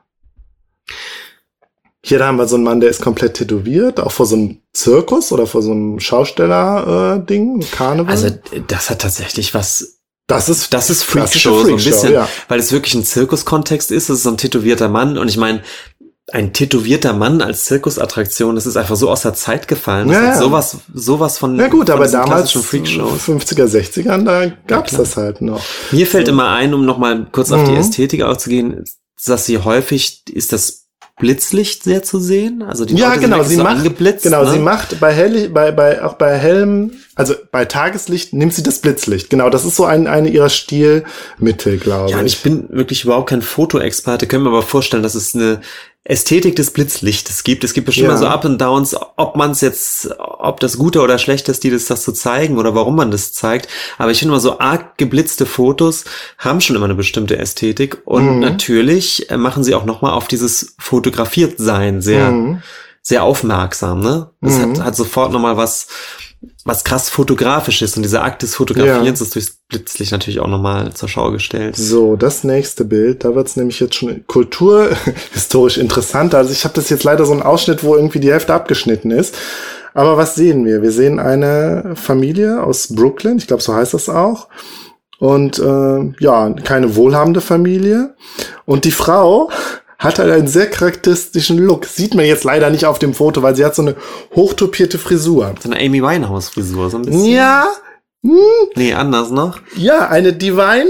Hier 2.03 2.17
da 2.17 2.27
haben 2.27 2.37
wir 2.37 2.47
so 2.47 2.55
einen 2.55 2.63
Mann, 2.63 2.79
der 2.79 2.89
ist 2.89 3.01
komplett 3.01 3.35
tätowiert, 3.35 3.99
auch 3.99 4.11
vor 4.11 4.25
so 4.25 4.35
einem 4.35 4.57
Zirkus 4.73 5.31
oder 5.31 5.45
vor 5.45 5.61
so 5.61 5.71
einem 5.71 5.99
Schausteller-Ding, 5.99 7.61
äh, 7.61 7.65
Karneval. 7.65 8.11
Also 8.11 8.29
das 8.67 8.89
hat 8.89 8.99
tatsächlich 8.99 9.53
was. 9.53 9.99
Das 10.27 10.49
ist 10.49 10.73
das 10.73 10.89
ist 10.89 11.03
Freakshow, 11.03 11.55
Freak 11.55 11.65
so 11.65 11.71
ein 11.71 11.91
bisschen, 11.91 12.13
ja. 12.13 12.27
weil 12.47 12.59
es 12.59 12.71
wirklich 12.71 12.95
ein 12.95 13.03
Zirkuskontext 13.03 13.91
ist. 13.91 14.09
Es 14.09 14.17
ist 14.17 14.23
so 14.23 14.29
ein 14.29 14.37
tätowierter 14.37 14.87
Mann 14.87 15.17
und 15.17 15.27
ich 15.27 15.37
meine, 15.37 15.61
ein 16.31 16.53
tätowierter 16.53 17.13
Mann 17.13 17.41
als 17.41 17.65
Zirkusattraktion, 17.65 18.55
das 18.55 18.65
ist 18.65 18.77
einfach 18.77 18.95
so 18.95 19.09
aus 19.09 19.21
der 19.21 19.33
Zeit 19.33 19.67
gefallen. 19.67 20.07
Das 20.07 20.17
ja, 20.17 20.23
ja. 20.27 20.37
sowas, 20.37 20.77
sowas 20.93 21.37
von. 21.37 21.57
Ja 21.59 21.67
gut, 21.67 21.89
aber 21.89 22.07
damals 22.07 22.51
schon 22.51 22.63
50er, 22.63 23.65
60ern, 23.65 24.23
da 24.23 24.47
gab's 24.67 24.93
ja, 24.93 24.99
das 24.99 25.17
halt 25.17 25.41
noch. 25.41 25.61
Mir 25.91 26.07
fällt 26.07 26.27
so. 26.27 26.31
immer 26.31 26.49
ein, 26.49 26.73
um 26.73 26.85
nochmal 26.85 27.27
kurz 27.31 27.51
auf 27.51 27.61
mhm. 27.61 27.73
die 27.73 27.75
Ästhetik 27.75 28.23
aufzugehen, 28.23 28.85
dass 29.25 29.45
sie 29.45 29.59
häufig 29.59 30.23
ist 30.29 30.53
das 30.53 30.80
Blitzlicht 31.21 31.83
sehr 31.83 32.03
zu 32.03 32.19
sehen. 32.19 32.63
Also 32.63 32.83
die 32.83 32.95
ja, 32.95 33.09
Leute 33.09 33.21
genau, 33.21 33.43
sie 33.43 33.55
so 33.55 33.63
macht, 33.63 33.77
angeblitzt, 33.77 34.23
genau, 34.23 34.43
ne? 34.43 34.51
sie 34.51 34.59
macht 34.59 34.99
bei 34.99 35.13
hell, 35.13 35.49
bei, 35.49 35.71
bei, 35.71 36.03
auch 36.03 36.15
bei 36.15 36.37
hellem, 36.37 36.91
also 37.15 37.35
bei 37.51 37.65
Tageslicht 37.65 38.33
nimmt 38.33 38.53
sie 38.53 38.63
das 38.63 38.79
Blitzlicht. 38.79 39.29
Genau, 39.29 39.49
das 39.49 39.63
ist 39.63 39.75
so 39.75 39.85
ein, 39.85 40.07
eine 40.07 40.29
ihrer 40.29 40.49
Stilmittel, 40.49 41.77
glaube 41.77 42.11
ja, 42.11 42.19
ich. 42.21 42.33
ich 42.33 42.43
bin 42.43 42.65
wirklich 42.69 43.03
überhaupt 43.03 43.29
kein 43.29 43.41
Fotoexperte, 43.41 44.27
können 44.27 44.43
wir 44.43 44.49
aber 44.49 44.63
vorstellen, 44.63 45.03
dass 45.03 45.15
es 45.15 45.35
eine 45.35 45.61
Ästhetik 46.03 46.55
des 46.55 46.71
Blitzlichtes 46.71 47.43
gibt. 47.43 47.63
Es 47.63 47.73
gibt 47.73 47.85
bestimmt 47.85 48.07
ja. 48.07 48.13
mal 48.13 48.17
so 48.17 48.25
Up 48.25 48.43
and 48.43 48.59
Downs, 48.59 48.95
ob 49.17 49.35
man 49.35 49.51
es 49.51 49.61
jetzt, 49.61 50.09
ob 50.17 50.59
das 50.59 50.77
gute 50.77 51.01
oder 51.01 51.19
schlechte 51.19 51.53
Stil 51.53 51.73
ist, 51.73 51.91
das 51.91 52.01
zu 52.01 52.11
zeigen 52.11 52.57
oder 52.57 52.73
warum 52.73 52.95
man 52.95 53.11
das 53.11 53.33
zeigt. 53.33 53.67
Aber 53.99 54.09
ich 54.09 54.17
finde 54.17 54.33
mal 54.33 54.39
so 54.39 54.59
arg 54.59 54.97
geblitzte 54.97 55.45
Fotos 55.45 56.05
haben 56.39 56.59
schon 56.59 56.75
immer 56.75 56.85
eine 56.85 56.95
bestimmte 56.95 57.37
Ästhetik 57.37 58.01
und 58.05 58.35
mhm. 58.35 58.39
natürlich 58.39 59.29
äh, 59.29 59.37
machen 59.37 59.63
sie 59.63 59.75
auch 59.75 59.85
nochmal 59.85 60.13
auf 60.13 60.27
dieses 60.27 60.75
fotografiert 60.79 61.59
sein 61.59 62.01
sehr, 62.01 62.31
mhm. 62.31 62.63
sehr 63.03 63.23
aufmerksam, 63.23 63.99
ne? 63.99 64.31
Das 64.41 64.57
mhm. 64.57 64.77
hat, 64.79 64.85
hat 64.85 64.95
sofort 64.95 65.31
nochmal 65.31 65.55
was, 65.55 65.87
was 66.65 66.83
krass 66.83 67.09
fotografisch 67.09 67.81
ist 67.81 67.97
und 67.97 68.03
dieser 68.03 68.23
Akt 68.23 68.41
des 68.41 68.55
Fotografierens 68.55 69.19
ja. 69.19 69.25
ist 69.25 69.35
durchs 69.35 69.57
Blitzlicht 69.67 70.11
natürlich 70.11 70.39
auch 70.39 70.47
nochmal 70.47 70.93
zur 70.93 71.07
Schau 71.07 71.31
gestellt. 71.31 71.75
So, 71.75 72.15
das 72.15 72.43
nächste 72.43 72.83
Bild, 72.83 73.23
da 73.23 73.35
wird's 73.35 73.55
nämlich 73.55 73.79
jetzt 73.79 73.95
schon 73.95 74.25
kulturhistorisch 74.27 75.77
interessant. 75.79 76.33
Also 76.33 76.51
ich 76.51 76.63
habe 76.63 76.73
das 76.73 76.89
jetzt 76.89 77.03
leider 77.03 77.25
so 77.25 77.31
einen 77.31 77.43
Ausschnitt, 77.43 77.83
wo 77.83 77.95
irgendwie 77.95 78.19
die 78.19 78.31
Hälfte 78.31 78.53
abgeschnitten 78.53 79.11
ist. 79.11 79.37
Aber 79.93 80.17
was 80.17 80.35
sehen 80.35 80.65
wir? 80.65 80.81
Wir 80.81 80.91
sehen 80.91 81.19
eine 81.19 81.93
Familie 81.95 82.63
aus 82.63 82.95
Brooklyn, 82.95 83.37
ich 83.37 83.47
glaube, 83.47 83.61
so 83.61 83.73
heißt 83.73 83.93
das 83.93 84.09
auch. 84.09 84.47
Und 85.19 85.59
äh, 85.59 86.13
ja, 86.19 86.49
keine 86.63 86.95
wohlhabende 86.95 87.41
Familie. 87.41 88.15
Und 88.65 88.85
die 88.85 88.91
Frau 88.91 89.51
hat 90.01 90.17
halt 90.17 90.31
einen 90.31 90.47
sehr 90.47 90.67
charakteristischen 90.67 91.59
Look. 91.59 91.85
Sieht 91.85 92.15
man 92.15 92.25
jetzt 92.25 92.43
leider 92.43 92.71
nicht 92.71 92.85
auf 92.85 92.97
dem 92.97 93.13
Foto, 93.13 93.43
weil 93.43 93.55
sie 93.55 93.63
hat 93.63 93.75
so 93.75 93.83
eine 93.83 93.95
hochtopierte 94.35 94.97
Frisur. 94.97 95.53
So 95.61 95.69
eine 95.69 95.79
Amy 95.79 96.01
Winehouse-Frisur, 96.01 96.89
so 96.89 96.97
ein 96.97 97.03
bisschen. 97.03 97.25
Ja. 97.25 97.67
Hm. 98.23 98.33
Nee, 98.75 98.93
anders 98.93 99.29
noch. 99.29 99.59
Ja, 99.77 100.09
eine 100.09 100.33
Divine 100.33 100.89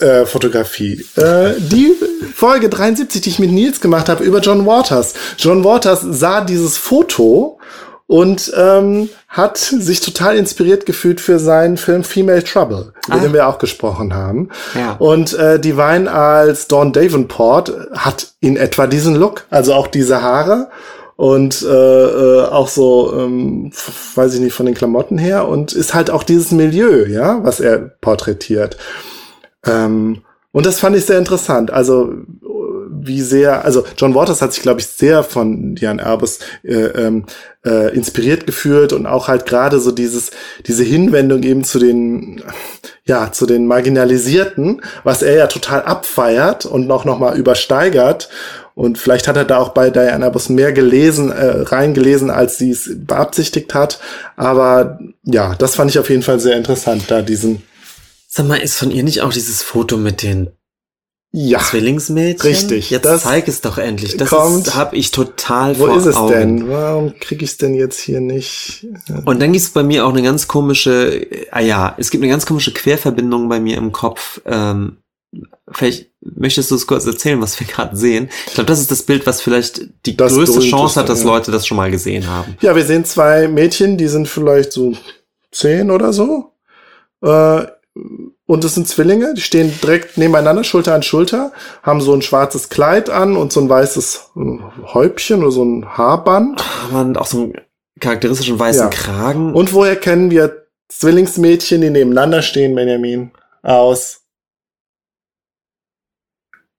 äh, 0.00 0.26
Fotografie. 0.26 1.04
Äh, 1.16 1.54
die 1.58 1.92
Folge 2.34 2.68
73, 2.68 3.22
die 3.22 3.30
ich 3.30 3.38
mit 3.38 3.50
Nils 3.50 3.80
gemacht 3.80 4.10
habe 4.10 4.22
über 4.24 4.40
John 4.40 4.66
Waters. 4.66 5.14
John 5.38 5.64
Waters 5.64 6.02
sah 6.02 6.42
dieses 6.42 6.76
Foto 6.76 7.58
und 8.06 8.52
ähm, 8.56 9.08
hat 9.28 9.56
sich 9.56 10.00
total 10.00 10.36
inspiriert 10.36 10.84
gefühlt 10.84 11.20
für 11.20 11.38
seinen 11.38 11.76
Film 11.76 12.04
Female 12.04 12.44
Trouble, 12.44 12.92
über 13.06 13.16
ah. 13.16 13.18
den 13.18 13.32
wir 13.32 13.48
auch 13.48 13.58
gesprochen 13.58 14.14
haben. 14.14 14.50
Ja. 14.74 14.96
Und 14.98 15.32
äh, 15.34 15.58
Divine 15.58 16.10
als 16.10 16.68
Dawn 16.68 16.92
Davenport 16.92 17.72
hat 17.92 18.34
in 18.40 18.56
etwa 18.56 18.86
diesen 18.86 19.14
Look, 19.14 19.46
also 19.50 19.72
auch 19.72 19.86
diese 19.86 20.20
Haare 20.20 20.68
und 21.16 21.62
äh, 21.62 21.68
äh, 21.68 22.44
auch 22.46 22.68
so, 22.68 23.14
ähm, 23.16 23.72
weiß 24.14 24.34
ich 24.34 24.40
nicht, 24.40 24.54
von 24.54 24.66
den 24.66 24.74
Klamotten 24.74 25.16
her 25.16 25.48
und 25.48 25.72
ist 25.72 25.94
halt 25.94 26.10
auch 26.10 26.24
dieses 26.24 26.50
Milieu, 26.50 27.06
ja, 27.06 27.42
was 27.42 27.60
er 27.60 27.78
porträtiert. 27.78 28.76
Ähm, 29.64 30.22
und 30.52 30.66
das 30.66 30.78
fand 30.78 30.94
ich 30.96 31.06
sehr 31.06 31.18
interessant. 31.18 31.72
Also 31.72 32.12
wie 33.06 33.20
sehr, 33.20 33.64
also 33.64 33.84
John 33.96 34.14
Waters 34.14 34.42
hat 34.42 34.52
sich, 34.52 34.62
glaube 34.62 34.80
ich, 34.80 34.86
sehr 34.86 35.22
von 35.22 35.76
Jan 35.76 35.98
Erbes 35.98 36.40
äh, 36.62 36.74
ähm, 36.74 37.26
äh, 37.64 37.94
inspiriert 37.94 38.46
gefühlt 38.46 38.92
und 38.92 39.06
auch 39.06 39.28
halt 39.28 39.46
gerade 39.46 39.80
so 39.80 39.90
dieses, 39.90 40.30
diese 40.66 40.84
Hinwendung 40.84 41.42
eben 41.42 41.64
zu 41.64 41.78
den, 41.78 42.42
ja, 43.04 43.32
zu 43.32 43.46
den 43.46 43.66
Marginalisierten, 43.66 44.82
was 45.02 45.22
er 45.22 45.36
ja 45.36 45.46
total 45.46 45.82
abfeiert 45.82 46.66
und 46.66 46.86
noch, 46.86 47.04
noch 47.04 47.18
mal 47.18 47.36
übersteigert. 47.36 48.28
Und 48.74 48.98
vielleicht 48.98 49.28
hat 49.28 49.36
er 49.36 49.44
da 49.44 49.58
auch 49.58 49.68
bei 49.70 49.90
Diana 49.90 50.30
Bus 50.30 50.48
mehr 50.48 50.72
gelesen, 50.72 51.30
äh, 51.30 51.62
reingelesen, 51.62 52.30
als 52.30 52.58
sie 52.58 52.70
es 52.70 52.90
beabsichtigt 52.92 53.72
hat. 53.72 54.00
Aber 54.36 54.98
ja, 55.22 55.54
das 55.54 55.76
fand 55.76 55.90
ich 55.90 55.98
auf 55.98 56.10
jeden 56.10 56.22
Fall 56.22 56.40
sehr 56.40 56.56
interessant, 56.56 57.04
da 57.08 57.22
diesen. 57.22 57.62
Sag 58.28 58.48
mal, 58.48 58.56
ist 58.56 58.76
von 58.76 58.90
ihr 58.90 59.04
nicht 59.04 59.20
auch 59.22 59.32
dieses 59.32 59.62
Foto 59.62 59.96
mit 59.96 60.22
den 60.22 60.50
ja, 61.36 61.58
Zwillingsmädchen? 61.58 62.48
richtig. 62.48 62.90
Jetzt 62.90 63.04
Das 63.04 63.22
zeig 63.22 63.48
es 63.48 63.60
doch 63.60 63.76
endlich. 63.78 64.16
Das 64.16 64.28
kommt- 64.30 64.68
ist, 64.68 64.74
hab 64.76 64.92
ich 64.94 65.10
total 65.10 65.76
Wo 65.78 65.86
vor 65.86 65.96
ist 65.96 66.06
es 66.06 66.14
Augen. 66.14 66.32
denn? 66.32 66.68
Warum 66.68 67.14
kriege 67.18 67.44
ich 67.44 67.50
es 67.50 67.56
denn 67.56 67.74
jetzt 67.74 67.98
hier 67.98 68.20
nicht? 68.20 68.86
Und 69.24 69.40
dann 69.42 69.52
gibt 69.52 69.64
es 69.64 69.70
bei 69.70 69.82
mir 69.82 70.06
auch 70.06 70.10
eine 70.12 70.22
ganz 70.22 70.46
komische, 70.46 71.26
ah 71.50 71.60
ja, 71.60 71.94
es 71.98 72.10
gibt 72.10 72.22
eine 72.22 72.30
ganz 72.30 72.46
komische 72.46 72.72
Querverbindung 72.72 73.48
bei 73.48 73.58
mir 73.58 73.76
im 73.78 73.90
Kopf. 73.90 74.40
Ähm, 74.46 74.98
vielleicht 75.72 76.10
möchtest 76.20 76.70
du 76.70 76.76
es 76.76 76.86
kurz 76.86 77.04
erzählen, 77.04 77.40
was 77.42 77.58
wir 77.58 77.66
gerade 77.66 77.96
sehen. 77.96 78.28
Ich 78.46 78.54
glaube, 78.54 78.68
das 78.68 78.78
ist 78.80 78.92
das 78.92 79.02
Bild, 79.02 79.26
was 79.26 79.40
vielleicht 79.40 79.82
die 80.06 80.16
Das 80.16 80.32
größte 80.34 80.60
Chance 80.60 81.00
hat, 81.00 81.08
dass 81.08 81.20
ja. 81.24 81.26
Leute 81.26 81.50
das 81.50 81.66
schon 81.66 81.76
mal 81.76 81.90
gesehen 81.90 82.28
haben. 82.28 82.56
Ja, 82.60 82.76
wir 82.76 82.84
sehen 82.84 83.04
zwei 83.04 83.48
Mädchen, 83.48 83.98
die 83.98 84.06
sind 84.06 84.28
vielleicht 84.28 84.72
so 84.72 84.92
zehn 85.50 85.90
oder 85.90 86.12
so. 86.12 86.52
Äh, 87.22 87.66
und 88.46 88.64
es 88.64 88.74
sind 88.74 88.86
Zwillinge, 88.86 89.34
die 89.34 89.40
stehen 89.40 89.72
direkt 89.82 90.18
nebeneinander, 90.18 90.64
Schulter 90.64 90.94
an 90.94 91.02
Schulter, 91.02 91.52
haben 91.82 92.00
so 92.00 92.12
ein 92.14 92.22
schwarzes 92.22 92.68
Kleid 92.68 93.08
an 93.08 93.36
und 93.36 93.52
so 93.52 93.60
ein 93.60 93.68
weißes 93.68 94.32
äh, 94.36 94.58
Häubchen 94.92 95.40
oder 95.42 95.50
so 95.50 95.64
ein 95.64 95.86
Haarband. 95.96 96.62
Aber 96.92 97.20
auch 97.20 97.26
so 97.26 97.44
einen 97.44 97.54
charakteristischen 98.00 98.58
weißen 98.58 98.82
Ja. 98.82 98.88
Kragen. 98.90 99.54
Und 99.54 99.72
woher 99.72 99.96
kennen 99.96 100.30
wir 100.30 100.66
Zwillingsmädchen, 100.88 101.80
die 101.80 101.90
nebeneinander 101.90 102.42
stehen, 102.42 102.74
Benjamin? 102.74 103.30
Aus 103.62 104.20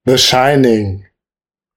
The 0.05 0.19
Shining. 0.19 1.05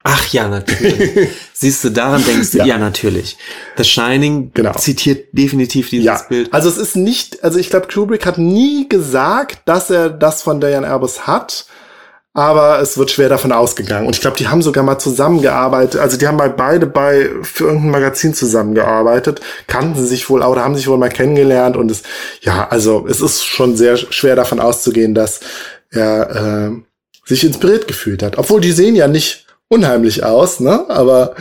Ach 0.05 0.29
ja, 0.33 0.49
natürlich. 0.49 1.29
Siehst 1.53 1.83
du, 1.85 1.91
daran 1.91 2.25
denkst 2.25 2.53
du, 2.53 2.59
ja, 2.59 2.65
Ja. 2.67 2.79
natürlich. 2.79 3.37
The 3.77 3.85
Shining 3.85 4.53
Genau. 4.55 4.73
zitiert 4.75 5.27
definitiv 5.33 5.91
dieses 5.91 6.07
ja, 6.07 6.23
Bild. 6.29 6.53
also 6.55 6.69
es 6.69 6.79
ist 6.79 6.97
nicht, 6.97 7.43
also 7.43 7.59
ich 7.59 7.69
glaube, 7.71 7.89
Kubrick 7.93 8.25
hat 8.25 8.39
nie 8.39 8.89
gesagt, 8.89 9.59
dass 9.67 9.91
er 9.91 10.09
das 10.09 10.43
von 10.43 10.61
Diane 10.61 10.87
Arbus 10.87 11.27
hat, 11.27 11.67
aber 12.33 12.79
es 12.81 12.97
wird 12.97 13.11
schwer 13.11 13.29
davon 13.29 13.51
ausgegangen. 13.51 14.07
Und 14.07 14.15
ich 14.15 14.21
glaube, 14.21 14.37
die 14.37 14.47
haben 14.47 14.63
sogar 14.63 14.85
mal 14.85 14.99
zusammengearbeitet, 15.01 16.01
also 16.01 16.17
die 16.17 16.29
haben 16.29 16.37
mal 16.37 16.51
beide 16.51 16.87
bei 16.87 17.29
für 17.43 17.65
irgendein 17.65 17.91
Magazin 17.91 18.35
zusammengearbeitet, 18.35 19.41
kannten 19.67 20.07
sich 20.07 20.31
wohl 20.31 20.43
oder 20.43 20.63
haben 20.63 20.77
sich 20.77 20.87
wohl 20.87 20.99
mal 20.99 21.09
kennengelernt 21.09 21.77
und 21.77 21.91
es, 21.91 22.05
ja, 22.43 22.69
also 22.69 23.05
es 23.09 23.21
ist 23.21 23.45
schon 23.45 23.77
sehr 23.77 23.97
schwer 23.97 24.37
davon 24.37 24.61
auszugehen, 24.61 25.15
dass 25.15 25.41
er 25.91 26.71
äh, 26.71 27.29
sich 27.29 27.43
inspiriert 27.43 27.89
gefühlt 27.89 28.23
hat. 28.23 28.39
Obwohl 28.39 28.61
die 28.61 28.73
sehen 28.73 28.95
ja 28.95 29.09
nicht 29.09 29.47
unheimlich 29.69 30.25
aus, 30.25 30.61
ne? 30.61 30.85
Aber 30.89 31.35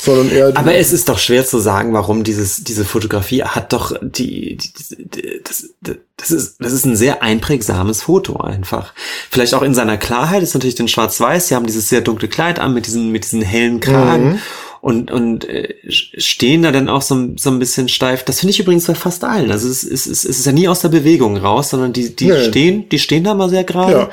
sondern 0.00 0.30
eher 0.30 0.56
Aber 0.56 0.74
es 0.74 0.92
ist 0.92 1.08
doch 1.08 1.18
schwer 1.18 1.46
zu 1.46 1.58
sagen, 1.60 1.92
warum 1.92 2.24
dieses, 2.24 2.64
diese 2.64 2.84
Fotografie 2.84 3.44
hat 3.44 3.72
doch 3.72 3.94
die, 4.02 4.56
die, 4.56 4.72
die 4.98 5.40
das, 5.44 5.70
das 6.16 6.30
ist, 6.32 6.56
das 6.58 6.72
ist 6.72 6.84
ein 6.86 6.96
sehr 6.96 7.22
einprägsames 7.22 8.02
Foto 8.02 8.38
einfach. 8.38 8.94
Vielleicht 9.30 9.54
auch 9.54 9.62
in 9.62 9.74
seiner 9.74 9.98
Klarheit 9.98 10.42
ist 10.42 10.54
natürlich 10.54 10.74
den 10.74 10.88
Schwarz-Weiß. 10.88 11.46
Sie 11.48 11.54
haben 11.54 11.66
dieses 11.66 11.88
sehr 11.88 12.00
dunkle 12.00 12.26
Kleid 12.26 12.58
an 12.58 12.74
mit 12.74 12.86
diesen, 12.86 13.12
mit 13.12 13.24
diesen 13.24 13.42
hellen 13.42 13.78
Kragen. 13.78 14.30
Mhm. 14.30 14.38
Und, 14.80 15.12
und 15.12 15.48
äh, 15.48 15.72
stehen 15.88 16.62
da 16.62 16.72
dann 16.72 16.88
auch 16.88 17.02
so, 17.02 17.28
so 17.36 17.50
ein 17.50 17.60
bisschen 17.60 17.88
steif. 17.88 18.24
Das 18.24 18.40
finde 18.40 18.50
ich 18.50 18.58
übrigens 18.58 18.86
bei 18.88 18.96
fast 18.96 19.22
allen. 19.22 19.52
Also 19.52 19.68
es, 19.68 19.84
ist- 19.84 19.92
es, 19.92 20.06
ist- 20.08 20.24
es 20.24 20.38
ist 20.40 20.46
ja 20.46 20.50
nie 20.50 20.66
aus 20.66 20.80
der 20.80 20.88
Bewegung 20.88 21.36
raus, 21.36 21.70
sondern 21.70 21.92
die, 21.92 22.16
die 22.16 22.26
Nee. 22.26 22.44
stehen, 22.48 22.88
die 22.88 22.98
stehen 22.98 23.22
da 23.22 23.34
mal 23.34 23.48
sehr 23.50 23.62
gerade. 23.62 23.92
Ja. 23.92 24.10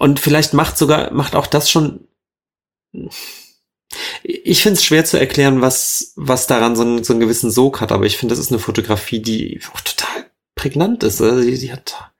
Und 0.00 0.18
vielleicht 0.18 0.54
macht 0.54 0.76
sogar, 0.76 1.12
macht 1.12 1.36
auch 1.36 1.46
das 1.46 1.70
schon. 1.70 2.00
Ich 4.22 4.62
finde 4.62 4.74
es 4.78 4.84
schwer 4.84 5.04
zu 5.04 5.18
erklären, 5.18 5.60
was, 5.60 6.12
was 6.16 6.46
daran 6.46 6.76
so, 6.76 6.82
einen- 6.82 7.04
so 7.04 7.12
einen 7.12 7.20
gewissen 7.20 7.50
Sog 7.50 7.80
hat, 7.80 7.90
aber 7.92 8.04
ich 8.04 8.16
finde, 8.18 8.34
das 8.34 8.44
ist 8.44 8.50
eine 8.52 8.58
Fotografie, 8.58 9.20
die 9.20 9.60
auch 9.74 9.80
total 9.80 10.30
prägnant 10.54 11.02
ist. 11.02 11.20
Also 11.20 11.40
hat. 11.72 12.10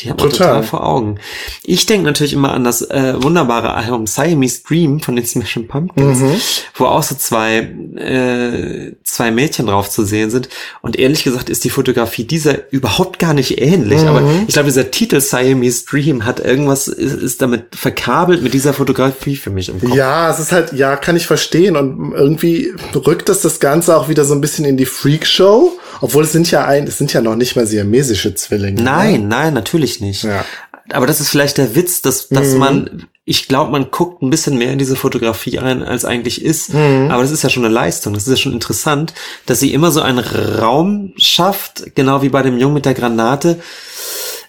Die 0.00 0.10
hat 0.10 0.18
man 0.18 0.28
Total. 0.30 0.48
total 0.48 0.62
vor 0.64 0.84
Augen. 0.84 1.20
Ich 1.62 1.86
denke 1.86 2.04
natürlich 2.04 2.32
immer 2.32 2.52
an 2.52 2.64
das 2.64 2.82
äh, 2.82 3.14
wunderbare 3.22 3.74
Album 3.74 4.08
Siamese 4.08 4.62
Dream 4.66 4.98
von 4.98 5.14
den 5.14 5.24
Smashing 5.24 5.68
Pumpkins, 5.68 6.18
Mhm. 6.18 6.34
wo 6.74 6.86
auch 6.86 7.04
so 7.04 7.14
zwei, 7.14 7.58
äh, 7.58 8.96
zwei 9.04 9.30
Mädchen 9.30 9.66
drauf 9.66 9.88
zu 9.88 10.04
sehen 10.04 10.30
sind. 10.30 10.48
Und 10.82 10.98
ehrlich 10.98 11.22
gesagt 11.22 11.48
ist 11.48 11.62
die 11.62 11.70
Fotografie 11.70 12.24
dieser 12.24 12.72
überhaupt 12.72 13.20
gar 13.20 13.34
nicht 13.34 13.60
ähnlich. 13.62 14.02
Mhm. 14.02 14.08
Aber 14.08 14.22
ich 14.48 14.52
glaube, 14.54 14.66
dieser 14.68 14.90
Titel 14.90 15.20
Siamese 15.20 15.84
Dream 15.86 16.24
hat 16.24 16.40
irgendwas, 16.40 16.88
ist, 16.88 17.14
ist 17.14 17.40
damit 17.40 17.76
verkabelt 17.76 18.42
mit 18.42 18.52
dieser 18.52 18.72
Fotografie 18.74 19.36
für 19.36 19.50
mich 19.50 19.68
im 19.68 19.80
Kopf. 19.80 19.94
Ja, 19.94 20.28
es 20.28 20.40
ist 20.40 20.50
halt, 20.50 20.72
ja, 20.72 20.96
kann 20.96 21.16
ich 21.16 21.26
verstehen. 21.28 21.76
Und 21.76 22.12
irgendwie 22.14 22.72
rückt 22.94 23.28
es 23.28 23.42
das 23.42 23.60
Ganze 23.60 23.96
auch 23.96 24.08
wieder 24.08 24.24
so 24.24 24.34
ein 24.34 24.40
bisschen 24.40 24.64
in 24.64 24.76
die 24.76 24.86
Freakshow. 24.86 25.78
Obwohl 26.00 26.24
es 26.24 26.32
sind 26.32 26.50
ja 26.50 26.64
ein, 26.66 26.88
es 26.88 26.98
sind 26.98 27.12
ja 27.12 27.20
noch 27.20 27.36
nicht 27.36 27.54
mal 27.54 27.66
siamesische 27.66 28.34
Zwillinge. 28.34 28.82
Nein, 28.82 29.28
nein, 29.28 29.54
natürlich 29.54 29.83
nicht. 30.00 30.24
Ja. 30.24 30.44
Aber 30.90 31.06
das 31.06 31.20
ist 31.20 31.30
vielleicht 31.30 31.56
der 31.58 31.74
Witz, 31.74 32.02
dass, 32.02 32.28
dass 32.28 32.52
Mhm. 32.52 32.58
man, 32.58 33.06
ich 33.24 33.48
glaube, 33.48 33.70
man 33.72 33.90
guckt 33.90 34.22
ein 34.22 34.28
bisschen 34.28 34.58
mehr 34.58 34.70
in 34.72 34.78
diese 34.78 34.96
Fotografie 34.96 35.58
ein, 35.58 35.82
als 35.82 36.04
eigentlich 36.04 36.42
ist. 36.44 36.74
Mhm. 36.74 37.08
Aber 37.10 37.22
das 37.22 37.30
ist 37.30 37.42
ja 37.42 37.48
schon 37.48 37.64
eine 37.64 37.72
Leistung. 37.72 38.12
Das 38.12 38.24
ist 38.24 38.30
ja 38.30 38.36
schon 38.36 38.52
interessant, 38.52 39.14
dass 39.46 39.60
sie 39.60 39.72
immer 39.72 39.90
so 39.90 40.02
einen 40.02 40.18
Raum 40.18 41.14
schafft, 41.16 41.94
genau 41.94 42.20
wie 42.22 42.28
bei 42.28 42.42
dem 42.42 42.58
Jungen 42.58 42.74
mit 42.74 42.84
der 42.84 42.92
Granate. 42.94 43.60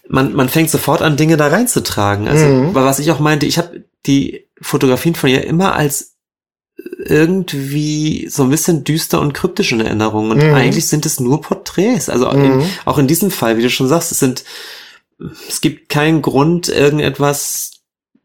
Man, 0.10 0.34
man 0.34 0.50
fängt 0.50 0.70
sofort 0.70 1.02
an, 1.02 1.16
Dinge 1.18 1.38
da 1.38 1.48
reinzutragen. 1.48 2.28
Also, 2.28 2.46
Mhm. 2.46 2.76
weil 2.76 2.84
was 2.86 3.00
ich 3.00 3.12
auch 3.12 3.20
meinte, 3.20 3.46
ich 3.46 3.58
habe 3.58 3.86
die 4.06 4.46
Fotografien 4.62 5.16
von 5.16 5.30
ihr 5.30 5.46
immer 5.46 5.74
als 5.76 6.16
irgendwie 6.98 8.28
so 8.30 8.44
ein 8.44 8.50
bisschen 8.50 8.84
düster 8.84 9.22
und 9.22 9.34
kryptisch 9.34 9.72
in 9.72 9.80
Erinnerung. 9.80 10.32
Und 10.32 10.44
Mhm. 10.46 10.54
eigentlich 10.54 10.88
sind 10.88 11.06
es 11.06 11.20
nur 11.20 11.42
Porträts. 11.42 12.10
Also 12.10 12.30
in, 12.30 12.58
Mhm. 12.58 12.66
auch 12.86 12.98
in 12.98 13.08
diesem 13.08 13.32
Fall, 13.32 13.58
wie 13.58 13.62
du 13.62 13.70
schon 13.70 13.88
sagst, 13.88 14.12
es 14.12 14.20
sind, 14.20 14.44
es 15.48 15.62
gibt 15.62 15.90
keinen 15.90 16.22
Grund, 16.22 16.70
irgendetwas 16.70 17.72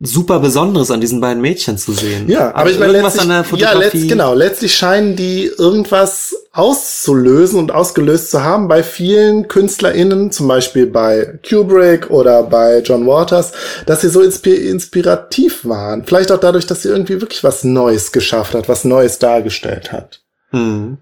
super 0.03 0.41
Besonderes 0.41 0.91
an 0.91 1.03
diesen 1.03 1.21
beiden 1.21 1.43
Mädchen 1.43 1.77
zu 1.77 1.93
sehen. 1.93 2.27
Ja, 2.29 2.55
aber 2.55 2.71
ich 2.71 2.79
meine, 2.79 2.93
irgendwas 2.95 3.17
letztlich, 3.17 3.23
an 3.23 3.29
der 3.29 3.59
ja, 3.59 3.69
Fotografie. 3.69 3.99
letzt, 3.99 4.09
genau, 4.09 4.35
letztlich 4.35 4.75
scheinen 4.75 5.15
die 5.15 5.45
irgendwas 5.45 6.35
auszulösen 6.53 7.59
und 7.59 7.71
ausgelöst 7.71 8.31
zu 8.31 8.43
haben 8.43 8.67
bei 8.67 8.83
vielen 8.83 9.47
KünstlerInnen, 9.47 10.33
zum 10.33 10.49
Beispiel 10.49 10.87
bei 10.87 11.39
Kubrick 11.47 12.11
oder 12.11 12.43
bei 12.43 12.81
John 12.81 13.07
Waters, 13.07 13.53
dass 13.85 14.01
sie 14.01 14.09
so 14.09 14.23
inspi 14.23 14.55
inspirativ 14.55 15.67
waren. 15.67 16.05
Vielleicht 16.05 16.33
auch 16.33 16.41
dadurch, 16.41 16.67
dass 16.67 16.83
sie 16.83 16.89
irgendwie 16.89 17.21
wirklich 17.21 17.45
was 17.45 17.63
Neues 17.63 18.11
geschafft 18.11 18.55
hat, 18.55 18.71
was 18.71 18.85
Neues 18.85 19.19
dargestellt 19.19 19.93
hat. 19.93 20.23
Hm. 20.51 20.97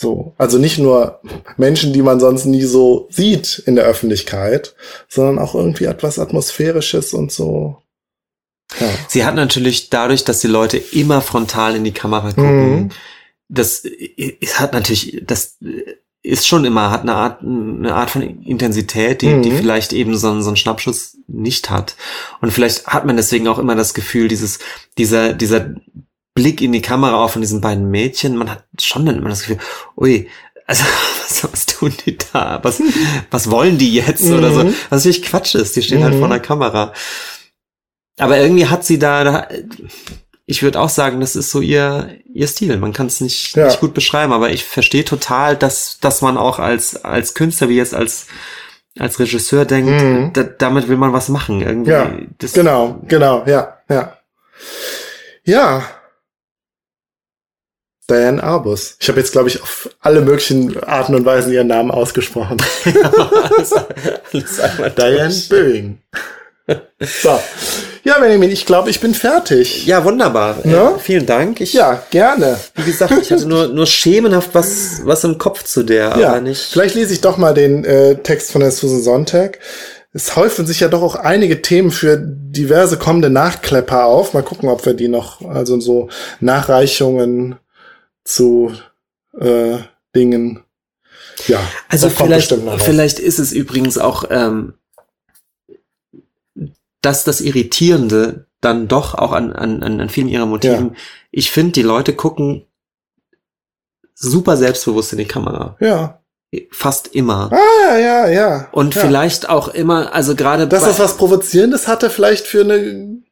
So. 0.00 0.32
Also 0.38 0.56
nicht 0.56 0.78
nur 0.78 1.20
Menschen, 1.58 1.92
die 1.92 2.00
man 2.00 2.20
sonst 2.20 2.46
nie 2.46 2.62
so 2.62 3.06
sieht 3.10 3.62
in 3.66 3.76
der 3.76 3.84
Öffentlichkeit, 3.84 4.74
sondern 5.08 5.38
auch 5.38 5.54
irgendwie 5.54 5.84
etwas 5.84 6.18
Atmosphärisches 6.18 7.12
und 7.12 7.30
so. 7.30 7.76
Ja. 8.80 8.88
Sie 9.08 9.24
hat 9.26 9.34
natürlich 9.34 9.90
dadurch, 9.90 10.24
dass 10.24 10.40
die 10.40 10.46
Leute 10.46 10.78
immer 10.78 11.20
frontal 11.20 11.76
in 11.76 11.84
die 11.84 11.92
Kamera 11.92 12.28
gucken, 12.30 12.70
Mhm. 12.84 12.88
das 13.50 13.82
hat 14.54 14.72
natürlich, 14.72 15.22
das 15.26 15.58
ist 16.22 16.46
schon 16.46 16.64
immer, 16.64 16.90
hat 16.90 17.02
eine 17.02 17.14
Art, 17.14 17.42
eine 17.42 17.94
Art 17.94 18.08
von 18.10 18.22
Intensität, 18.22 19.20
die, 19.20 19.28
Mhm. 19.34 19.42
die 19.42 19.50
vielleicht 19.50 19.92
eben 19.92 20.16
so, 20.16 20.30
ein- 20.30 20.42
so 20.42 20.48
ein 20.48 20.56
Schnappschuss 20.56 21.18
nicht 21.26 21.68
hat. 21.68 21.94
Und 22.40 22.52
vielleicht 22.52 22.86
hat 22.86 23.04
man 23.04 23.16
deswegen 23.18 23.48
auch 23.48 23.58
immer 23.58 23.74
das 23.74 23.92
Gefühl, 23.92 24.28
dieses, 24.28 24.60
dieser, 24.96 25.34
dieser 25.34 25.74
Blick 26.34 26.60
in 26.60 26.72
die 26.72 26.82
Kamera 26.82 27.16
auch 27.24 27.30
von 27.30 27.42
diesen 27.42 27.60
beiden 27.60 27.90
Mädchen, 27.90 28.36
man 28.36 28.50
hat 28.50 28.64
schon 28.80 29.04
dann 29.06 29.16
immer 29.16 29.28
das 29.30 29.40
Gefühl, 29.40 29.58
ui, 29.96 30.28
also 30.66 30.84
was, 31.22 31.52
was 31.52 31.66
tun 31.66 31.92
die 32.06 32.16
da? 32.32 32.60
Was, 32.62 32.80
was 33.30 33.50
wollen 33.50 33.78
die 33.78 33.94
jetzt? 33.94 34.24
Oder 34.30 34.52
so. 34.52 34.64
Mhm. 34.64 34.74
Was 34.90 35.04
natürlich 35.04 35.22
Quatsch 35.22 35.54
ist, 35.54 35.74
die 35.76 35.82
stehen 35.82 36.04
halt 36.04 36.14
Mhm. 36.14 36.18
vor 36.20 36.28
der 36.28 36.40
Kamera. 36.40 36.92
Aber 38.18 38.38
irgendwie 38.38 38.66
hat 38.66 38.84
sie 38.84 38.98
da, 38.98 39.24
da 39.24 39.48
ich 40.46 40.62
würde 40.62 40.80
auch 40.80 40.88
sagen, 40.88 41.20
das 41.20 41.36
ist 41.36 41.50
so 41.50 41.60
ihr, 41.60 42.18
ihr 42.34 42.46
Stil. 42.48 42.76
Man 42.76 42.92
kann 42.92 43.06
es 43.06 43.20
nicht, 43.20 43.54
Ja. 43.56 43.66
nicht 43.66 43.80
gut 43.80 43.94
beschreiben, 43.94 44.32
aber 44.32 44.50
ich 44.50 44.64
verstehe 44.64 45.04
total, 45.04 45.56
dass, 45.56 45.98
dass 46.00 46.22
man 46.22 46.36
auch 46.36 46.58
als, 46.58 47.04
als 47.04 47.34
Künstler, 47.34 47.68
wie 47.68 47.76
jetzt 47.76 47.94
als, 47.94 48.26
als 48.98 49.18
Regisseur 49.20 49.64
denkt, 49.64 50.02
Mhm. 50.02 50.32
da, 50.32 50.42
damit 50.42 50.88
will 50.88 50.96
man 50.96 51.12
was 51.12 51.28
machen. 51.28 51.60
Irgendwie. 51.62 51.90
Ja, 51.92 52.12
Genau, 52.52 53.00
genau, 53.06 53.44
ja, 53.46 53.78
ja. 53.88 54.16
Ja. 55.44 55.82
Diane 58.10 58.42
Arbus. 58.42 58.96
Ich 59.00 59.08
habe 59.08 59.18
jetzt, 59.20 59.32
glaube 59.32 59.48
ich, 59.48 59.62
auf 59.62 59.88
alle 60.00 60.20
möglichen 60.20 60.82
Arten 60.82 61.14
und 61.14 61.24
Weisen 61.24 61.52
ihren 61.52 61.68
Namen 61.68 61.90
ausgesprochen. 61.90 62.56
alles, 63.52 63.72
alles 64.60 64.94
Diane. 64.96 65.34
Böing. 65.48 65.98
so. 67.00 67.38
Ja, 68.02 68.18
Benjamin, 68.18 68.50
ich 68.50 68.64
glaube, 68.64 68.88
ich 68.90 69.00
bin 69.00 69.14
fertig. 69.14 69.86
Ja, 69.86 70.04
wunderbar. 70.04 70.56
Ne? 70.64 70.94
Äh, 70.96 70.98
vielen 70.98 71.26
Dank. 71.26 71.60
Ich, 71.60 71.74
Ja, 71.74 72.02
gerne. 72.10 72.58
Wie 72.74 72.84
gesagt, 72.84 73.12
ich 73.20 73.30
hatte 73.30 73.46
nur, 73.46 73.68
nur 73.68 73.86
schemenhaft 73.86 74.50
was, 74.54 75.02
was 75.04 75.22
im 75.24 75.36
Kopf 75.36 75.64
zu 75.64 75.82
der, 75.82 76.16
Ja, 76.18 76.30
aber 76.30 76.40
nicht. 76.40 76.72
vielleicht 76.72 76.94
lese 76.94 77.12
ich 77.12 77.20
doch 77.20 77.36
mal 77.36 77.52
den 77.52 77.84
äh, 77.84 78.16
Text 78.16 78.52
von 78.52 78.62
der 78.62 78.70
Susan 78.70 79.02
Sonntag. 79.02 79.58
Es 80.12 80.34
häufen 80.34 80.66
sich 80.66 80.80
ja 80.80 80.88
doch 80.88 81.02
auch 81.02 81.14
einige 81.14 81.62
Themen 81.62 81.90
für 81.90 82.18
diverse 82.20 82.96
kommende 82.96 83.30
Nachklepper 83.30 84.06
auf. 84.06 84.32
Mal 84.34 84.42
gucken, 84.42 84.68
ob 84.68 84.84
wir 84.84 84.94
die 84.94 85.08
noch, 85.08 85.40
also 85.42 85.78
so 85.78 86.08
Nachreichungen 86.40 87.56
zu 88.24 88.74
äh, 89.38 89.78
Dingen. 90.14 90.64
Ja, 91.46 91.60
Also 91.88 92.10
vielleicht, 92.10 92.52
vielleicht 92.78 93.18
ist 93.18 93.38
es 93.38 93.52
übrigens 93.52 93.98
auch, 93.98 94.24
ähm, 94.30 94.74
dass 97.00 97.24
das 97.24 97.40
Irritierende 97.40 98.46
dann 98.60 98.88
doch 98.88 99.14
auch 99.14 99.32
an, 99.32 99.52
an, 99.52 99.82
an 99.82 100.08
vielen 100.10 100.28
ihrer 100.28 100.46
Motiven. 100.46 100.96
Ich 101.30 101.50
finde, 101.50 101.72
die 101.72 101.82
Leute 101.82 102.14
gucken 102.14 102.66
super 104.14 104.56
selbstbewusst 104.56 105.12
in 105.12 105.18
die 105.18 105.24
Kamera. 105.26 105.76
Ja. 105.80 106.20
Fast 106.70 107.08
immer. 107.14 107.50
Ah, 107.52 107.96
ja, 107.96 108.28
ja. 108.28 108.68
Und 108.72 108.94
ja. 108.94 109.00
vielleicht 109.00 109.48
auch 109.48 109.68
immer, 109.68 110.12
also 110.12 110.34
gerade 110.34 110.68
Dass 110.68 110.84
das 110.84 110.98
was 110.98 111.16
Provozierendes 111.16 111.88
hatte, 111.88 112.10
vielleicht 112.10 112.46
für 112.46 112.62
eine. 112.62 113.22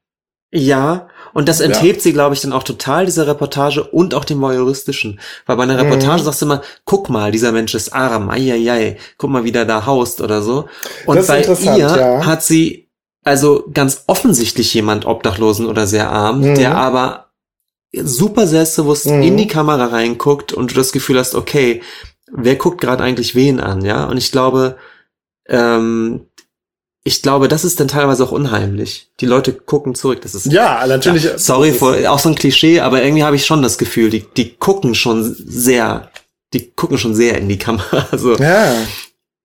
Ja, 0.50 1.08
und 1.38 1.48
das 1.48 1.60
enthebt 1.60 2.02
sie, 2.02 2.12
glaube 2.12 2.34
ich, 2.34 2.40
dann 2.40 2.52
auch 2.52 2.64
total, 2.64 3.06
dieser 3.06 3.28
Reportage 3.28 3.84
und 3.84 4.12
auch 4.12 4.24
dem 4.24 4.40
Voyeuristischen. 4.40 5.20
Weil 5.46 5.56
bei 5.56 5.62
einer 5.62 5.74
Mhm. 5.74 5.92
Reportage 5.92 6.24
sagst 6.24 6.42
du 6.42 6.46
immer, 6.46 6.62
guck 6.84 7.08
mal, 7.10 7.30
dieser 7.30 7.52
Mensch 7.52 7.76
ist 7.76 7.92
arm, 7.94 8.28
ei, 8.28 8.96
guck 9.18 9.30
mal, 9.30 9.44
wie 9.44 9.52
der 9.52 9.64
da 9.64 9.86
haust 9.86 10.20
oder 10.20 10.42
so. 10.42 10.66
Und 11.06 11.24
bei 11.28 11.44
ihr 11.44 11.76
ja. 11.76 12.26
hat 12.26 12.42
sie 12.42 12.88
also 13.22 13.68
ganz 13.72 14.02
offensichtlich 14.08 14.74
jemand 14.74 15.06
Obdachlosen 15.06 15.66
oder 15.66 15.86
sehr 15.86 16.10
arm, 16.10 16.40
Mhm. 16.40 16.54
der 16.56 16.76
aber 16.76 17.26
super 17.94 18.48
selbstbewusst 18.48 19.06
Mhm. 19.06 19.22
in 19.22 19.36
die 19.36 19.46
Kamera 19.46 19.84
reinguckt 19.86 20.52
und 20.52 20.72
du 20.72 20.74
das 20.74 20.90
Gefühl 20.90 21.20
hast, 21.20 21.36
okay, 21.36 21.82
wer 22.32 22.56
guckt 22.56 22.80
gerade 22.80 23.04
eigentlich 23.04 23.36
wen 23.36 23.60
an, 23.60 23.84
ja? 23.84 24.06
Und 24.06 24.16
ich 24.16 24.32
glaube, 24.32 24.76
ähm, 25.48 26.26
ich 27.08 27.22
glaube, 27.22 27.48
das 27.48 27.64
ist 27.64 27.80
dann 27.80 27.88
teilweise 27.88 28.22
auch 28.24 28.32
unheimlich. 28.32 29.08
Die 29.20 29.26
Leute 29.26 29.52
gucken 29.52 29.94
zurück. 29.94 30.20
Das 30.22 30.34
ist 30.34 30.46
Ja, 30.46 30.86
natürlich. 30.86 31.24
ja, 31.24 31.38
sorry, 31.38 31.72
vor, 31.72 31.96
auch 32.08 32.18
so 32.18 32.28
ein 32.28 32.34
Klischee, 32.34 32.80
aber 32.80 33.02
irgendwie 33.02 33.24
habe 33.24 33.36
ich 33.36 33.46
schon 33.46 33.62
das 33.62 33.78
Gefühl, 33.78 34.10
die, 34.10 34.24
die 34.36 34.54
gucken 34.56 34.94
schon 34.94 35.34
sehr, 35.38 36.10
die 36.52 36.70
gucken 36.70 36.98
schon 36.98 37.14
sehr 37.14 37.38
in 37.38 37.48
die 37.48 37.58
Kamera. 37.58 38.06
Also, 38.12 38.36
Ja. 38.36 38.72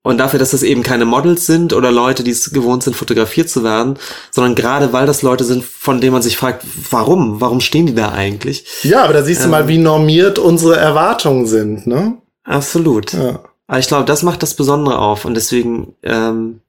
und 0.03 0.17
dafür, 0.17 0.39
dass 0.39 0.51
das 0.51 0.63
eben 0.63 0.83
keine 0.83 1.05
Models 1.05 1.45
sind 1.45 1.71
oder 1.73 1.89
Leute, 1.91 2.23
die 2.23 2.31
es 2.31 2.51
gewohnt 2.51 2.83
sind, 2.83 2.95
fotografiert 2.95 3.49
zu 3.49 3.63
werden, 3.63 3.97
sondern 4.31 4.55
gerade 4.55 4.91
weil 4.91 5.05
das 5.05 5.21
Leute 5.21 5.45
sind, 5.45 5.63
von 5.63 6.01
denen 6.01 6.11
man 6.13 6.21
sich 6.21 6.35
fragt, 6.37 6.65
warum? 6.91 7.39
Warum 7.39 7.61
stehen 7.61 7.85
die 7.85 7.95
da 7.95 8.11
eigentlich? 8.11 8.65
Ja, 8.83 9.03
aber 9.05 9.13
da 9.13 9.23
siehst 9.23 9.39
du 9.41 9.45
Ähm. 9.45 9.51
mal, 9.51 9.67
wie 9.69 9.77
normiert 9.77 10.37
unsere 10.39 10.75
Erwartungen 10.75 11.47
sind, 11.47 11.87
ne? 11.87 12.17
Absolut. 12.43 13.13
Ja. 13.13 13.39
Aber 13.67 13.79
ich 13.79 13.87
glaube, 13.87 14.03
das 14.03 14.23
macht 14.23 14.43
das 14.43 14.55
Besondere 14.55 14.99
auf 14.99 15.23
und 15.23 15.35
deswegen, 15.35 15.95
ähm, 16.03 16.59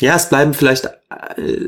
ja, 0.00 0.16
es 0.16 0.28
bleiben 0.28 0.52
vielleicht 0.54 0.84
äh, 0.86 0.90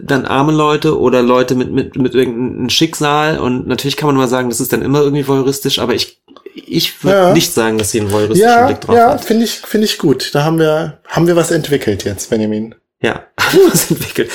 dann 0.02 0.26
arme 0.26 0.52
Leute 0.52 0.98
oder 0.98 1.22
Leute 1.22 1.54
mit, 1.54 1.72
mit, 1.72 1.96
mit 1.96 2.14
irgendeinem 2.14 2.68
Schicksal 2.70 3.38
und 3.38 3.66
natürlich 3.66 3.96
kann 3.96 4.08
man 4.08 4.16
mal 4.16 4.28
sagen, 4.28 4.50
das 4.50 4.60
ist 4.60 4.72
dann 4.72 4.82
immer 4.82 5.00
irgendwie 5.00 5.26
voyeuristisch, 5.26 5.78
aber 5.78 5.94
ich, 5.94 6.20
ich 6.54 7.02
würde 7.04 7.16
Ja. 7.18 7.32
nicht 7.32 7.52
sagen, 7.54 7.78
dass 7.78 7.90
sie 7.90 8.00
einen 8.00 8.12
voyeuristischen 8.12 8.52
Ja, 8.54 8.66
Blick 8.66 8.80
drauf 8.82 8.96
ja, 8.96 9.10
hat. 9.12 9.24
finde 9.24 9.44
ich, 9.44 9.52
finde 9.60 9.86
ich 9.86 9.98
gut. 9.98 10.34
Da 10.34 10.44
haben 10.44 10.58
wir, 10.58 10.98
haben 11.06 11.26
wir 11.26 11.36
was 11.36 11.50
entwickelt 11.50 12.04
jetzt, 12.04 12.28
Benjamin. 12.30 12.74
Ja, 13.00 13.22
was 13.70 13.90
entwickelt. 13.90 14.30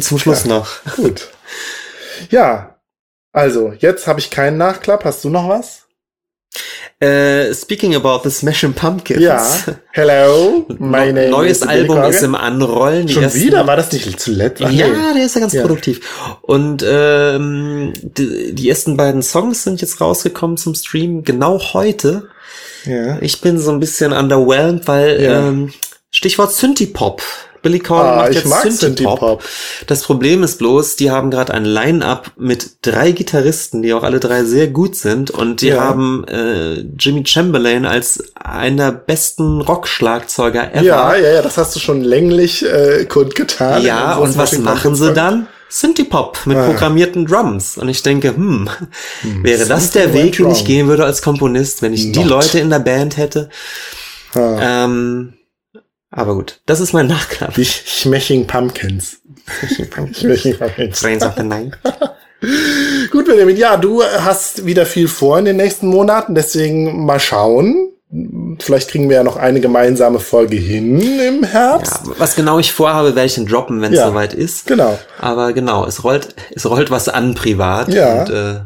Zum 0.00 0.18
Schluss 0.18 0.46
noch. 0.46 0.68
Gut. 0.96 1.28
Ja. 2.30 2.76
Also, 3.32 3.72
jetzt 3.78 4.06
habe 4.06 4.20
ich 4.20 4.30
keinen 4.30 4.56
Nachklapp. 4.56 5.04
Hast 5.04 5.24
du 5.24 5.28
noch 5.28 5.48
was? 5.48 5.82
Äh, 7.00 7.52
speaking 7.54 7.94
about 7.96 8.20
the 8.24 8.30
Smashing 8.30 8.72
Pumpkins. 8.72 9.20
Ja. 9.20 9.44
Hello, 9.92 10.64
my 10.78 11.12
name 11.12 11.30
Neues 11.30 11.58
is 11.58 11.62
Album 11.66 12.02
ist 12.04 12.22
im 12.22 12.34
Anrollen. 12.34 13.06
Die 13.06 13.12
Schon 13.14 13.24
ersten- 13.24 13.40
wieder? 13.40 13.66
War 13.66 13.76
das 13.76 13.90
nicht 13.92 14.20
zuletzt? 14.20 14.62
Ach, 14.62 14.70
ja, 14.70 14.86
nee. 14.86 15.14
der 15.16 15.26
ist 15.26 15.34
ja 15.34 15.40
ganz 15.40 15.52
Ja. 15.52 15.62
produktiv. 15.62 16.00
Und 16.42 16.84
ähm, 16.88 17.92
die, 18.02 18.54
die 18.54 18.68
ersten 18.68 18.96
beiden 18.96 19.22
Songs 19.22 19.64
sind 19.64 19.80
jetzt 19.80 20.00
rausgekommen 20.00 20.56
zum 20.56 20.74
Stream 20.74 21.24
genau 21.24 21.58
heute. 21.74 22.28
Ja. 22.84 23.18
Ich 23.20 23.40
bin 23.40 23.58
so 23.58 23.70
ein 23.72 23.80
bisschen 23.80 24.12
underwhelmed, 24.12 24.86
weil 24.86 25.20
Ja. 25.22 25.48
ähm, 25.48 25.72
Stichwort 26.10 26.52
Synthie-Pop. 26.52 27.22
Billy 27.64 27.80
Corgan 27.80 28.06
Ah, 28.12 28.16
macht 28.22 28.34
jetzt 28.34 28.46
mag 28.46 28.62
Synthie-Pop. 28.62 29.18
Synthie-Pop. 29.18 29.42
Das 29.88 30.02
Problem 30.02 30.42
ist 30.44 30.58
bloß, 30.58 30.94
die 30.96 31.10
haben 31.10 31.32
gerade 31.32 31.52
ein 31.52 31.64
Line-Up 31.64 32.30
mit 32.36 32.76
drei 32.82 33.10
Gitarristen, 33.10 33.82
die 33.82 33.92
auch 33.94 34.04
alle 34.04 34.20
drei 34.20 34.44
sehr 34.44 34.68
gut 34.68 34.94
sind. 34.94 35.32
Und 35.32 35.62
die 35.62 35.68
Ja. 35.68 35.80
haben 35.80 36.24
äh, 36.28 36.84
Jimmy 36.98 37.24
Chamberlain 37.26 37.86
als 37.86 38.22
einer 38.34 38.92
besten 38.92 39.62
Rockschlagzeuger 39.62 40.72
ever. 40.74 40.82
Ja, 40.84 41.16
ja, 41.16 41.30
ja, 41.32 41.42
das 41.42 41.58
hast 41.58 41.74
du 41.74 41.80
schon 41.80 42.02
länglich 42.02 42.64
äh, 42.64 43.06
kundgetan. 43.06 43.82
Ja, 43.82 44.14
und 44.16 44.36
was 44.38 44.56
machen 44.58 44.94
sie 44.94 45.12
dann? 45.12 45.46
Synthie-Pop 45.70 46.40
mit 46.46 46.56
Ah. 46.56 46.66
programmierten 46.66 47.26
Drums. 47.26 47.78
Und 47.78 47.88
ich 47.88 48.02
denke, 48.02 48.28
hm, 48.36 48.68
wäre 49.42 49.66
das 49.66 49.90
der 49.90 50.12
Weg, 50.12 50.36
den 50.36 50.50
ich 50.52 50.64
gehen 50.64 50.86
würde 50.86 51.04
als 51.04 51.22
Komponist, 51.22 51.82
wenn 51.82 51.92
ich 51.94 52.12
die 52.12 52.20
Not. 52.20 52.28
Leute 52.28 52.58
in 52.60 52.70
der 52.70 52.78
Band 52.78 53.16
hätte? 53.16 53.48
Ah, 54.34 54.84
Ähm, 54.84 55.32
aber 56.16 56.34
gut, 56.34 56.60
das 56.66 56.80
ist 56.80 56.92
mein 56.92 57.06
Nachklapp. 57.06 57.54
die 57.54 57.64
Smashing 57.64 58.46
Pumpkins. 58.46 59.18
Smashing 60.14 60.56
Pumpkins. 60.58 61.00
Brains 61.02 61.22
of 61.24 61.32
the 61.36 61.42
Night. 61.42 61.72
Gut, 63.10 63.26
Benjamin, 63.26 63.56
ja, 63.56 63.76
du 63.76 64.02
hast 64.02 64.66
wieder 64.66 64.84
viel 64.84 65.08
vor 65.08 65.38
in 65.38 65.44
den 65.46 65.56
nächsten 65.56 65.86
Monaten, 65.86 66.34
deswegen 66.34 67.04
mal 67.06 67.18
schauen. 67.20 67.90
Vielleicht 68.60 68.90
kriegen 68.90 69.08
wir 69.08 69.16
ja 69.16 69.24
noch 69.24 69.36
eine 69.36 69.60
gemeinsame 69.60 70.20
Folge 70.20 70.56
hin 70.56 71.00
im 71.20 71.42
Herbst. 71.42 72.00
Ja, 72.06 72.12
was 72.18 72.36
genau 72.36 72.58
ich 72.60 72.72
vorhabe, 72.72 73.16
werde 73.16 73.26
ich 73.26 73.34
dann 73.34 73.46
droppen, 73.46 73.80
wenn 73.80 73.92
es 73.92 73.98
Ja. 73.98 74.08
soweit 74.08 74.34
ist. 74.34 74.66
Genau. 74.66 74.98
Aber 75.18 75.52
genau, 75.52 75.84
es 75.86 76.04
rollt, 76.04 76.28
es 76.54 76.68
rollt 76.68 76.90
was 76.90 77.08
an 77.08 77.34
privat 77.34 77.88
Ja. 77.88 78.20
und 78.20 78.30
äh, 78.30 78.60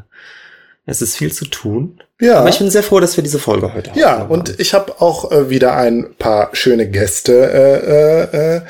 es 0.91 1.03
ist 1.03 1.17
viel 1.17 1.33
zu 1.33 1.45
tun. 1.45 2.01
Ja. 2.21 2.39
Aber 2.41 2.49
ich 2.49 2.59
bin 2.59 2.71
sehr 2.71 2.83
froh, 2.83 2.99
dass 2.99 3.17
wir 3.17 3.23
diese 3.23 3.39
Folge 3.39 3.75
heute 3.75 3.91
Ja, 3.95 4.23
aufgenommen 4.23 4.31
und 4.41 4.49
haben. 4.49 4.57
ich 4.59 4.75
habe 4.75 5.01
auch 5.01 5.31
äh, 5.31 5.51
wieder 5.51 5.75
ein 5.77 6.15
paar 6.19 6.49
schöne 6.55 6.89
Gäste 6.89 7.33
äh, 7.33 8.33
äh, 8.33 8.57
äh, 8.57 8.61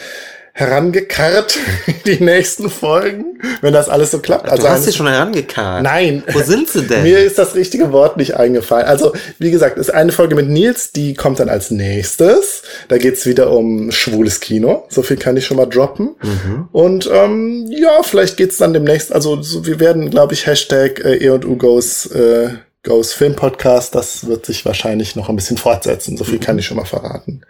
herangekarrt 0.58 1.56
die 2.06 2.20
nächsten 2.20 2.68
Folgen, 2.68 3.38
wenn 3.60 3.72
das 3.72 3.88
alles 3.88 4.10
so 4.10 4.18
klappt. 4.18 4.50
du 4.50 4.68
hast 4.68 4.84
sie 4.84 4.92
schon 4.92 5.06
herangekarrt. 5.06 5.84
Nein. 5.84 6.24
Wo 6.32 6.40
sind 6.40 6.68
sie 6.68 6.82
denn? 6.82 7.04
Mir 7.04 7.20
ist 7.20 7.38
das 7.38 7.54
richtige 7.54 7.92
Wort 7.92 8.16
nicht 8.16 8.34
eingefallen. 8.34 8.86
Also, 8.86 9.12
wie 9.38 9.52
gesagt, 9.52 9.78
ist 9.78 9.94
eine 9.94 10.10
Folge 10.10 10.34
mit 10.34 10.48
Nils, 10.48 10.90
die 10.90 11.14
kommt 11.14 11.38
dann 11.38 11.48
als 11.48 11.70
nächstes. 11.70 12.62
Da 12.88 12.98
geht's 12.98 13.24
wieder 13.24 13.52
um 13.52 13.92
schwules 13.92 14.40
Kino. 14.40 14.84
So 14.88 15.02
viel 15.02 15.16
kann 15.16 15.36
ich 15.36 15.46
schon 15.46 15.58
mal 15.58 15.66
droppen. 15.66 16.16
Mhm. 16.20 16.68
Und 16.72 17.08
ähm, 17.12 17.66
ja, 17.70 18.02
vielleicht 18.02 18.36
geht's 18.36 18.56
dann 18.56 18.72
demnächst. 18.72 19.12
Also, 19.12 19.40
so, 19.40 19.64
wir 19.64 19.78
werden, 19.78 20.10
glaube 20.10 20.34
ich, 20.34 20.44
Hashtag 20.46 21.04
äh, 21.04 21.24
E 21.24 21.30
und 21.30 21.44
U 21.44 21.56
goes, 21.56 22.06
äh, 22.06 22.48
goes 22.82 23.12
Film 23.12 23.36
Podcast. 23.36 23.94
Das 23.94 24.26
wird 24.26 24.44
sich 24.44 24.64
wahrscheinlich 24.64 25.14
noch 25.14 25.28
ein 25.28 25.36
bisschen 25.36 25.56
fortsetzen. 25.56 26.16
So 26.16 26.24
viel 26.24 26.40
kann 26.40 26.58
ich 26.58 26.66
schon 26.66 26.78
mal 26.78 26.84
verraten. 26.84 27.42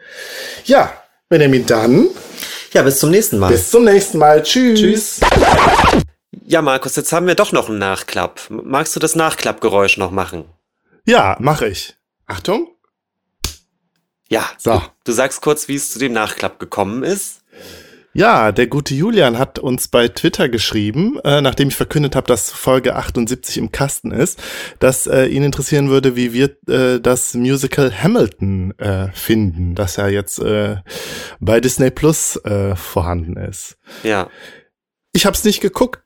Ja, 0.66 0.92
Benjamin, 1.30 1.64
dann 1.64 2.08
Ja, 2.72 2.82
bis 2.82 2.98
zum 2.98 3.10
nächsten 3.10 3.38
Mal. 3.38 3.50
bis 3.50 3.70
zum 3.70 3.84
nächsten 3.84 4.18
Mal. 4.18 4.42
Tschüss. 4.42 4.78
Tschüss. 4.80 5.20
Ja, 6.44 6.62
Markus, 6.62 6.96
jetzt 6.96 7.12
haben 7.12 7.26
wir 7.26 7.34
doch 7.34 7.52
noch 7.52 7.68
einen 7.68 7.78
Nachklapp. 7.78 8.42
Magst 8.48 8.94
du 8.96 9.00
das 9.00 9.14
Nachklappgeräusch 9.14 9.96
noch 9.96 10.10
machen? 10.10 10.44
Ja, 11.06 11.36
mache 11.40 11.68
ich. 11.68 11.96
Achtung. 12.26 12.68
Ja. 14.28 14.44
So. 14.58 14.72
Du, 14.72 14.82
du 15.04 15.12
sagst 15.12 15.40
kurz, 15.40 15.68
wie 15.68 15.76
es 15.76 15.90
zu 15.90 15.98
dem 15.98 16.12
Nachklapp 16.12 16.58
gekommen 16.58 17.02
ist. 17.02 17.40
Ja, 18.18 18.50
der 18.50 18.66
gute 18.66 18.96
Julian 18.96 19.38
hat 19.38 19.60
uns 19.60 19.86
bei 19.86 20.08
Twitter 20.08 20.48
geschrieben, 20.48 21.20
äh, 21.22 21.40
nachdem 21.40 21.68
ich 21.68 21.76
verkündet 21.76 22.16
habe, 22.16 22.26
dass 22.26 22.50
Folge 22.50 22.96
78 22.96 23.58
im 23.58 23.70
Kasten 23.70 24.10
ist, 24.10 24.42
dass 24.80 25.06
äh, 25.06 25.26
ihn 25.26 25.44
interessieren 25.44 25.88
würde, 25.88 26.16
wie 26.16 26.32
wir 26.32 26.50
äh, 26.68 26.98
das 26.98 27.34
Musical 27.34 27.92
Hamilton 27.94 28.76
äh, 28.78 29.12
finden, 29.12 29.76
das 29.76 29.94
ja 29.94 30.08
jetzt 30.08 30.40
äh, 30.40 30.78
bei 31.38 31.60
Disney 31.60 31.92
Plus 31.92 32.34
äh, 32.44 32.74
vorhanden 32.74 33.36
ist. 33.36 33.78
Ja. 34.02 34.28
Ich 35.12 35.24
habe 35.24 35.36
es 35.36 35.44
nicht 35.44 35.60
geguckt, 35.60 36.02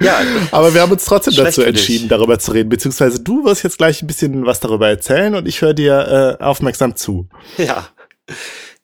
Ja, 0.00 0.18
aber 0.50 0.72
wir 0.72 0.80
haben 0.80 0.92
uns 0.92 1.04
trotzdem 1.04 1.34
dazu 1.36 1.60
entschieden, 1.60 2.08
darüber 2.08 2.38
zu 2.38 2.52
reden, 2.52 2.70
beziehungsweise 2.70 3.20
du 3.22 3.44
wirst 3.44 3.64
jetzt 3.64 3.76
gleich 3.76 4.00
ein 4.00 4.06
bisschen 4.06 4.46
was 4.46 4.60
darüber 4.60 4.88
erzählen 4.88 5.34
und 5.34 5.46
ich 5.46 5.60
höre 5.60 5.74
dir 5.74 6.38
aufmerksam 6.40 6.96
zu. 6.96 7.28
ja. 7.58 7.90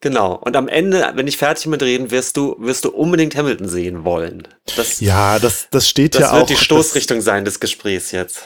Genau. 0.05 0.35
Und 0.35 0.55
am 0.55 0.68
Ende, 0.68 1.12
wenn 1.14 1.26
ich 1.26 1.39
fertig 1.39 1.64
mit 1.64 1.82
reden, 1.82 2.10
wirst 2.10 2.36
du, 2.36 2.56
wirst 2.59 2.85
du 2.85 2.90
unbedingt 2.90 3.36
Hamilton 3.36 3.70
sehen 3.70 4.05
wollen. 4.05 4.47
Das, 4.76 5.01
Ja, 5.01 5.39
das, 5.39 5.68
das 5.70 5.89
steht 5.89 6.14
das 6.14 6.20
ja 6.20 6.32
wird 6.32 6.43
auch. 6.43 6.47
die 6.47 6.56
Stoßrichtung 6.56 7.22
sein 7.22 7.47
des 7.47 7.59
Gesprächs 7.59 8.12
jetzt. 8.12 8.36
Das, 8.36 8.44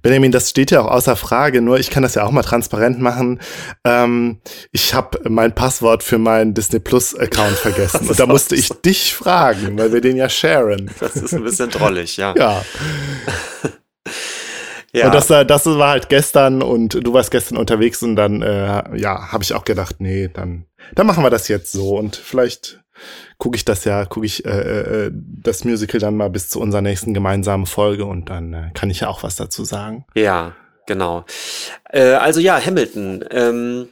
Benjamin, 0.00 0.32
das 0.32 0.48
steht 0.48 0.70
ja 0.70 0.80
auch 0.80 0.90
außer 0.90 1.14
Frage, 1.14 1.60
nur 1.60 1.78
ich 1.78 1.90
kann 1.90 2.02
das 2.02 2.14
ja 2.14 2.24
auch 2.24 2.30
mal 2.30 2.44
transparent 2.44 2.98
machen. 2.98 3.42
Ähm, 3.84 4.40
ich 4.72 4.94
habe 4.94 5.20
mein 5.28 5.54
Passwort 5.54 6.02
für 6.02 6.16
meinen 6.16 6.54
Disney 6.54 6.80
Plus 6.80 7.14
Account 7.14 7.58
vergessen 7.58 8.06
und 8.08 8.18
da 8.18 8.24
musste 8.24 8.54
ich 8.54 8.70
dich 8.70 9.12
fragen, 9.12 9.76
weil 9.76 9.92
wir 9.92 10.00
den 10.00 10.16
ja 10.16 10.30
sharen. 10.30 10.90
Das 10.98 11.14
ist 11.16 11.34
ein 11.34 11.44
bisschen 11.44 11.68
drollig, 11.68 12.16
ja. 12.16 12.32
Ja. 12.38 12.64
ja. 14.94 15.06
Und 15.08 15.14
das, 15.14 15.26
das 15.26 15.66
war 15.66 15.90
halt 15.90 16.08
gestern 16.08 16.62
und 16.62 16.94
du 17.06 17.12
warst 17.12 17.30
gestern 17.30 17.58
unterwegs 17.58 18.02
und 18.02 18.16
dann, 18.16 18.40
äh, 18.40 18.96
ja, 18.96 19.30
habe 19.30 19.44
ich 19.44 19.52
auch 19.52 19.64
gedacht, 19.66 19.96
nee, 19.98 20.30
dann, 20.32 20.64
dann 20.94 21.06
machen 21.06 21.24
wir 21.24 21.30
das 21.30 21.48
jetzt 21.48 21.72
so 21.72 21.96
und 21.96 22.16
vielleicht 22.16 22.80
gucke 23.38 23.56
ich 23.56 23.64
das 23.64 23.84
ja, 23.84 24.04
gucke 24.04 24.26
ich 24.26 24.44
äh, 24.44 25.06
äh, 25.06 25.10
das 25.12 25.64
Musical 25.64 26.00
dann 26.00 26.16
mal 26.16 26.30
bis 26.30 26.48
zu 26.48 26.60
unserer 26.60 26.82
nächsten 26.82 27.14
gemeinsamen 27.14 27.66
Folge 27.66 28.04
und 28.04 28.30
dann 28.30 28.52
äh, 28.52 28.70
kann 28.74 28.90
ich 28.90 29.00
ja 29.00 29.08
auch 29.08 29.22
was 29.22 29.36
dazu 29.36 29.64
sagen. 29.64 30.06
Ja, 30.14 30.54
genau. 30.86 31.24
Äh, 31.90 32.12
also 32.12 32.40
ja, 32.40 32.58
Hamilton 32.64 33.24
ähm, 33.30 33.88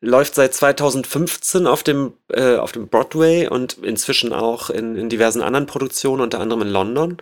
läuft 0.00 0.34
seit 0.34 0.54
2015 0.54 1.66
auf 1.66 1.82
dem 1.82 2.14
äh, 2.32 2.56
auf 2.56 2.72
dem 2.72 2.88
Broadway 2.88 3.48
und 3.48 3.78
inzwischen 3.78 4.32
auch 4.32 4.70
in, 4.70 4.96
in 4.96 5.08
diversen 5.08 5.42
anderen 5.42 5.66
Produktionen, 5.66 6.22
unter 6.22 6.40
anderem 6.40 6.62
in 6.62 6.68
London. 6.68 7.18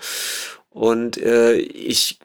Und 0.70 1.18
äh, 1.18 1.54
ich 1.56 2.18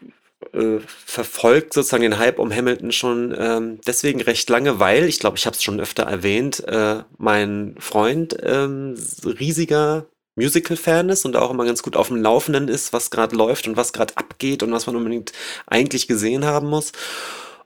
äh, 0.53 0.79
verfolgt 1.05 1.73
sozusagen 1.73 2.03
den 2.03 2.17
Hype 2.17 2.39
um 2.39 2.53
Hamilton 2.53 2.91
schon 2.91 3.35
ähm, 3.37 3.79
deswegen 3.87 4.21
recht 4.21 4.49
lange, 4.49 4.79
weil, 4.79 5.05
ich 5.05 5.19
glaube, 5.19 5.37
ich 5.37 5.45
habe 5.45 5.55
es 5.55 5.63
schon 5.63 5.79
öfter 5.79 6.03
erwähnt, 6.03 6.67
äh, 6.67 7.03
mein 7.17 7.75
Freund 7.79 8.35
ähm, 8.43 8.95
riesiger 9.23 10.05
Musical-Fan 10.35 11.09
ist 11.09 11.25
und 11.25 11.35
auch 11.35 11.51
immer 11.51 11.65
ganz 11.65 11.83
gut 11.83 11.95
auf 11.95 12.07
dem 12.07 12.21
Laufenden 12.21 12.67
ist, 12.67 12.91
was 12.93 13.11
gerade 13.11 13.35
läuft 13.35 13.67
und 13.67 13.77
was 13.77 13.93
gerade 13.93 14.17
abgeht 14.17 14.63
und 14.63 14.71
was 14.71 14.87
man 14.87 14.95
unbedingt 14.95 15.31
eigentlich 15.67 16.07
gesehen 16.07 16.45
haben 16.45 16.67
muss. 16.69 16.91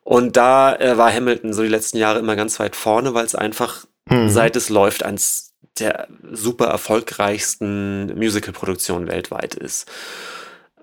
Und 0.04 0.38
da 0.38 0.76
äh, 0.76 0.98
war 0.98 1.14
Hamilton 1.14 1.54
so 1.54 1.64
die 1.64 1.70
letzten 1.70 1.98
Jahre 1.98 2.20
immer 2.20 2.36
ganz 2.36 2.60
weit 2.60 2.76
vorne, 2.76 3.14
weil 3.14 3.26
es 3.26 3.36
einfach, 3.36 3.86
mhm. 4.10 4.30
seit 4.30 4.56
es 4.56 4.70
läuft, 4.70 5.04
eins 5.04 5.54
der 5.80 6.08
super 6.32 6.66
erfolgreichsten 6.66 8.18
Musical-Produktionen 8.18 9.08
weltweit 9.08 9.56
ist. 9.56 9.90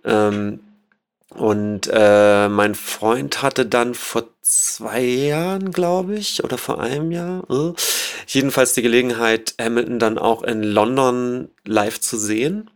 Ähm, 0.05 0.61
und 1.31 1.91
äh, 1.93 2.49
mein 2.49 2.75
Freund 2.75 3.43
hatte 3.43 3.67
dann 3.67 3.95
vor 3.95 4.25
zwei 4.41 5.01
Jahren, 5.01 5.73
glaube 5.73 6.17
ich, 6.17 6.45
oder 6.45 6.59
vor 6.59 6.81
einem 6.81 7.11
Jahr, 7.11 7.45
äh, 7.51 7.73
jedenfalls 8.29 8.75
die 8.75 8.83
Gelegenheit, 8.83 9.55
Hamilton 9.61 9.99
dann 9.99 10.19
auch 10.19 10.43
in 10.43 10.63
London 10.63 11.49
live 11.65 11.99
zu 12.01 12.19
sehen. 12.19 12.71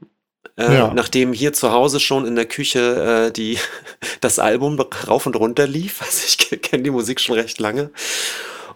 Äh, 0.57 0.75
ja. 0.75 0.93
Nachdem 0.93 1.33
hier 1.33 1.53
zu 1.53 1.71
Hause 1.71 2.01
schon 2.01 2.27
in 2.27 2.35
der 2.35 2.47
Küche 2.47 3.29
äh, 3.29 3.33
die, 3.33 3.59
das 4.21 4.41
Album 4.41 4.81
rauf 5.07 5.27
und 5.27 5.37
runter 5.37 5.67
lief. 5.67 6.01
Also 6.05 6.25
ich 6.27 6.63
kenne 6.63 6.83
die 6.83 6.91
Musik 6.91 7.21
schon 7.21 7.37
recht 7.37 7.61
lange. 7.61 7.91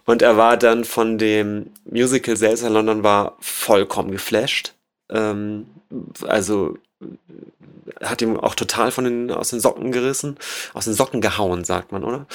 Und 0.04 0.22
er 0.22 0.36
war 0.36 0.56
dann 0.56 0.84
von 0.84 1.18
dem 1.18 1.70
Musical 1.84 2.36
selbst 2.36 2.62
in 2.62 2.72
London 2.72 3.02
war 3.02 3.36
vollkommen 3.40 4.10
geflasht. 4.10 4.74
Ähm, 5.10 5.66
also 6.26 6.76
hat 8.02 8.22
ihm 8.22 8.38
auch 8.38 8.54
total 8.54 8.90
von 8.90 9.04
den, 9.04 9.30
aus 9.30 9.50
den 9.50 9.60
Socken 9.60 9.92
gerissen, 9.92 10.36
aus 10.74 10.84
den 10.84 10.94
Socken 10.94 11.20
gehauen, 11.20 11.64
sagt 11.64 11.92
man, 11.92 12.04
oder? 12.04 12.26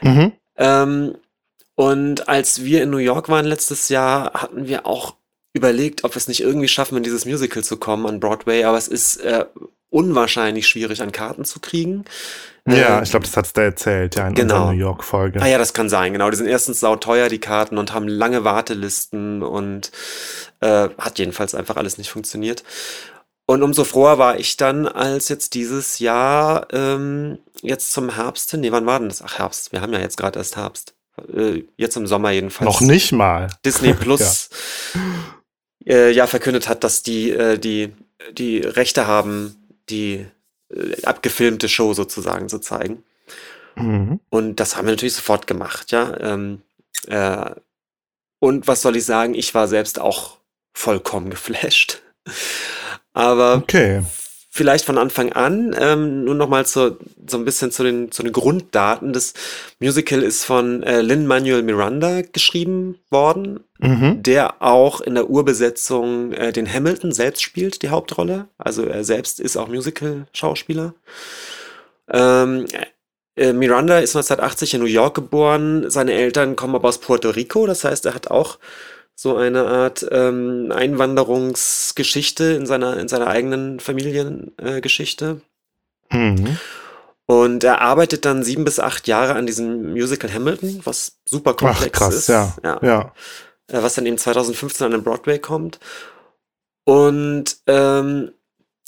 Mhm. 0.00 0.32
Ähm, 0.56 1.14
und 1.74 2.28
als 2.28 2.64
wir 2.64 2.82
in 2.82 2.90
New 2.90 2.98
York 2.98 3.28
waren 3.28 3.46
letztes 3.46 3.88
Jahr, 3.88 4.32
hatten 4.34 4.66
wir 4.66 4.86
auch 4.86 5.14
überlegt, 5.54 6.04
ob 6.04 6.14
wir 6.14 6.18
es 6.18 6.28
nicht 6.28 6.40
irgendwie 6.40 6.68
schaffen, 6.68 6.96
in 6.96 7.02
dieses 7.02 7.24
Musical 7.24 7.62
zu 7.62 7.76
kommen 7.76 8.06
an 8.06 8.20
Broadway, 8.20 8.64
aber 8.64 8.78
es 8.78 8.88
ist 8.88 9.16
äh, 9.18 9.44
unwahrscheinlich 9.90 10.66
schwierig, 10.66 11.02
an 11.02 11.12
Karten 11.12 11.44
zu 11.44 11.60
kriegen. 11.60 12.04
Ja, 12.66 12.98
ähm, 12.98 13.02
ich 13.02 13.10
glaube, 13.10 13.26
das 13.26 13.36
hat's 13.36 13.52
da 13.52 13.62
erzählt, 13.62 14.16
ja, 14.16 14.28
in 14.28 14.34
genau. 14.34 14.54
unserer 14.54 14.72
New 14.72 14.78
York-Folge. 14.78 15.42
Ah 15.42 15.48
ja, 15.48 15.58
das 15.58 15.74
kann 15.74 15.88
sein, 15.88 16.12
genau. 16.12 16.30
Die 16.30 16.36
sind 16.36 16.46
erstens 16.46 16.80
sauteuer, 16.80 17.28
die 17.28 17.40
Karten, 17.40 17.76
und 17.76 17.92
haben 17.92 18.08
lange 18.08 18.44
Wartelisten 18.44 19.42
und 19.42 19.90
äh, 20.60 20.88
hat 20.96 21.18
jedenfalls 21.18 21.54
einfach 21.54 21.76
alles 21.76 21.98
nicht 21.98 22.10
funktioniert. 22.10 22.62
Und 23.46 23.62
umso 23.62 23.84
froher 23.84 24.18
war 24.18 24.38
ich 24.38 24.56
dann, 24.56 24.86
als 24.86 25.28
jetzt 25.28 25.54
dieses 25.54 25.98
Jahr, 25.98 26.68
ähm, 26.72 27.38
jetzt 27.60 27.92
zum 27.92 28.14
Herbst 28.14 28.50
hin, 28.50 28.60
nee, 28.60 28.72
wann 28.72 28.86
war 28.86 28.98
denn 28.98 29.08
das? 29.08 29.22
Ach, 29.22 29.38
Herbst, 29.38 29.72
wir 29.72 29.80
haben 29.80 29.92
ja 29.92 30.00
jetzt 30.00 30.16
gerade 30.16 30.38
erst 30.38 30.56
Herbst. 30.56 30.94
Äh, 31.34 31.64
jetzt 31.76 31.96
im 31.96 32.06
Sommer 32.06 32.30
jedenfalls. 32.30 32.66
Noch 32.66 32.80
nicht 32.80 33.12
mal. 33.12 33.48
Disney 33.64 33.94
Plus 34.00 34.48
ja. 34.94 35.94
Äh, 35.94 36.10
ja 36.12 36.26
verkündet 36.26 36.68
hat, 36.68 36.84
dass 36.84 37.02
die, 37.02 37.30
äh, 37.30 37.58
die, 37.58 37.92
die 38.32 38.58
Rechte 38.58 39.06
haben, 39.06 39.56
die 39.90 40.26
äh, 40.72 41.04
abgefilmte 41.04 41.68
Show 41.68 41.94
sozusagen 41.94 42.48
zu 42.48 42.58
zeigen. 42.58 43.02
Mhm. 43.74 44.20
Und 44.30 44.56
das 44.56 44.76
haben 44.76 44.86
wir 44.86 44.92
natürlich 44.92 45.14
sofort 45.14 45.46
gemacht, 45.46 45.92
ja. 45.92 46.18
Ähm, 46.20 46.62
äh, 47.06 47.50
und 48.38 48.66
was 48.66 48.82
soll 48.82 48.96
ich 48.96 49.04
sagen, 49.04 49.34
ich 49.34 49.54
war 49.54 49.68
selbst 49.68 49.98
auch 50.00 50.38
vollkommen 50.72 51.30
geflasht. 51.30 52.02
Aber 53.12 53.56
okay. 53.56 54.02
vielleicht 54.50 54.84
von 54.84 54.98
Anfang 54.98 55.32
an, 55.32 55.76
ähm, 55.78 56.24
nur 56.24 56.34
nochmal 56.34 56.66
so, 56.66 56.96
so 57.26 57.36
ein 57.36 57.44
bisschen 57.44 57.70
zu 57.70 57.82
den, 57.82 58.10
zu 58.10 58.22
den 58.22 58.32
Grunddaten. 58.32 59.12
Das 59.12 59.34
Musical 59.80 60.22
ist 60.22 60.44
von 60.44 60.82
äh, 60.82 61.02
Lin-Manuel 61.02 61.62
Miranda 61.62 62.22
geschrieben 62.22 62.98
worden, 63.10 63.60
mhm. 63.78 64.22
der 64.22 64.62
auch 64.62 65.00
in 65.00 65.14
der 65.14 65.28
Urbesetzung 65.28 66.32
äh, 66.32 66.52
den 66.52 66.72
Hamilton 66.72 67.12
selbst 67.12 67.42
spielt, 67.42 67.82
die 67.82 67.90
Hauptrolle. 67.90 68.48
Also 68.58 68.84
er 68.84 69.04
selbst 69.04 69.40
ist 69.40 69.56
auch 69.56 69.68
Musical-Schauspieler. 69.68 70.94
Ähm, 72.10 72.66
äh, 73.36 73.52
Miranda 73.52 73.98
ist 73.98 74.14
1980 74.14 74.74
in 74.74 74.80
New 74.80 74.86
York 74.86 75.14
geboren. 75.14 75.90
Seine 75.90 76.12
Eltern 76.12 76.56
kommen 76.56 76.74
aber 76.74 76.88
aus 76.88 76.98
Puerto 76.98 77.30
Rico. 77.30 77.66
Das 77.66 77.84
heißt, 77.84 78.04
er 78.06 78.14
hat 78.14 78.30
auch 78.30 78.58
so 79.22 79.36
eine 79.36 79.66
Art 79.66 80.04
ähm, 80.10 80.72
Einwanderungsgeschichte 80.74 82.42
in 82.54 82.66
seiner, 82.66 82.96
in 82.96 83.06
seiner 83.06 83.28
eigenen 83.28 83.78
Familiengeschichte. 83.78 85.40
Äh, 86.10 86.16
mhm. 86.16 86.58
Und 87.26 87.62
er 87.62 87.82
arbeitet 87.82 88.24
dann 88.24 88.42
sieben 88.42 88.64
bis 88.64 88.80
acht 88.80 89.06
Jahre 89.06 89.34
an 89.34 89.46
diesem 89.46 89.92
Musical 89.92 90.34
Hamilton, 90.34 90.80
was 90.82 91.20
super 91.24 91.54
komplex 91.54 91.92
Ach, 91.94 91.98
krass, 92.00 92.14
ist. 92.16 92.28
Ja, 92.30 92.52
ja. 92.64 92.80
ja. 92.82 93.12
Äh, 93.68 93.84
was 93.84 93.94
dann 93.94 94.06
eben 94.06 94.18
2015 94.18 94.86
an 94.86 94.90
den 94.90 95.04
Broadway 95.04 95.38
kommt. 95.38 95.78
Und 96.82 97.58
ähm, 97.68 98.32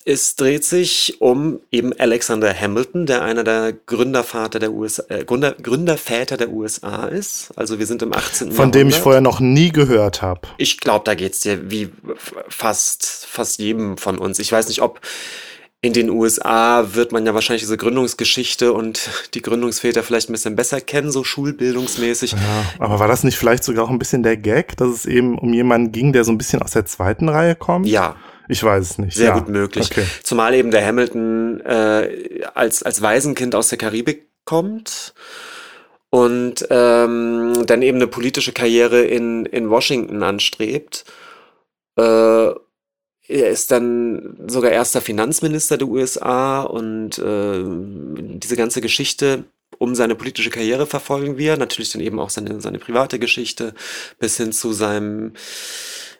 es 0.06 0.36
dreht 0.36 0.64
sich 0.64 1.16
um 1.20 1.60
eben 1.70 1.98
Alexander 1.98 2.52
Hamilton, 2.52 3.06
der 3.06 3.22
einer 3.22 3.42
der 3.42 3.72
Gründervater 3.72 4.58
der 4.58 4.72
USA, 4.72 5.04
äh, 5.08 5.24
Gründer, 5.24 5.52
Gründerväter 5.52 6.36
der 6.36 6.50
USA 6.50 7.06
ist. 7.06 7.52
Also 7.56 7.78
wir 7.78 7.86
sind 7.86 8.02
im 8.02 8.12
18. 8.12 8.48
Von 8.48 8.56
Jahrhundert. 8.56 8.74
dem 8.74 8.88
ich 8.88 8.96
vorher 8.96 9.22
noch 9.22 9.40
nie 9.40 9.70
gehört 9.70 10.20
habe. 10.20 10.42
Ich 10.58 10.78
glaube, 10.78 11.04
da 11.06 11.14
geht's 11.14 11.40
dir 11.40 11.70
wie 11.70 11.88
fast, 12.48 13.26
fast 13.26 13.58
jedem 13.58 13.96
von 13.96 14.18
uns. 14.18 14.38
Ich 14.38 14.52
weiß 14.52 14.68
nicht, 14.68 14.82
ob 14.82 15.00
in 15.80 15.92
den 15.92 16.10
USA 16.10 16.94
wird 16.94 17.12
man 17.12 17.26
ja 17.26 17.34
wahrscheinlich 17.34 17.62
diese 17.62 17.76
Gründungsgeschichte 17.76 18.72
und 18.72 19.10
die 19.34 19.42
Gründungsväter 19.42 20.02
vielleicht 20.02 20.30
ein 20.30 20.32
bisschen 20.32 20.56
besser 20.56 20.80
kennen, 20.80 21.12
so 21.12 21.24
schulbildungsmäßig. 21.24 22.32
Ja, 22.32 22.38
aber 22.78 23.00
war 23.00 23.08
das 23.08 23.22
nicht 23.22 23.36
vielleicht 23.36 23.64
sogar 23.64 23.84
auch 23.84 23.90
ein 23.90 23.98
bisschen 23.98 24.22
der 24.22 24.38
Gag, 24.38 24.76
dass 24.78 24.88
es 24.88 25.06
eben 25.06 25.38
um 25.38 25.52
jemanden 25.52 25.92
ging, 25.92 26.14
der 26.14 26.24
so 26.24 26.32
ein 26.32 26.38
bisschen 26.38 26.62
aus 26.62 26.70
der 26.70 26.86
zweiten 26.86 27.28
Reihe 27.28 27.54
kommt? 27.54 27.86
Ja, 27.86 28.16
ich 28.48 28.62
weiß 28.62 28.90
es 28.90 28.98
nicht. 28.98 29.16
Sehr 29.16 29.28
ja. 29.28 29.38
gut 29.38 29.48
möglich. 29.48 29.90
Okay. 29.90 30.04
Zumal 30.22 30.54
eben 30.54 30.70
der 30.70 30.84
Hamilton 30.84 31.60
äh, 31.60 32.42
als, 32.54 32.82
als 32.82 33.02
Waisenkind 33.02 33.54
aus 33.54 33.68
der 33.68 33.78
Karibik 33.78 34.28
kommt 34.44 35.14
und 36.10 36.66
ähm, 36.70 37.66
dann 37.66 37.82
eben 37.82 37.96
eine 37.98 38.06
politische 38.06 38.52
Karriere 38.52 39.02
in, 39.02 39.46
in 39.46 39.70
Washington 39.70 40.22
anstrebt. 40.22 41.04
Äh, 41.96 42.50
er 43.26 43.48
ist 43.48 43.70
dann 43.70 44.36
sogar 44.46 44.70
erster 44.70 45.00
Finanzminister 45.00 45.78
der 45.78 45.88
USA 45.88 46.62
und 46.62 47.18
äh, 47.18 47.64
diese 48.38 48.56
ganze 48.56 48.80
Geschichte 48.80 49.44
um 49.78 49.94
seine 49.94 50.14
politische 50.14 50.50
Karriere 50.50 50.86
verfolgen 50.86 51.38
wir. 51.38 51.56
Natürlich 51.56 51.90
dann 51.90 52.02
eben 52.02 52.20
auch 52.20 52.30
seine, 52.30 52.60
seine 52.60 52.78
private 52.78 53.18
Geschichte 53.18 53.74
bis 54.18 54.36
hin 54.36 54.52
zu 54.52 54.72
seinem 54.72 55.32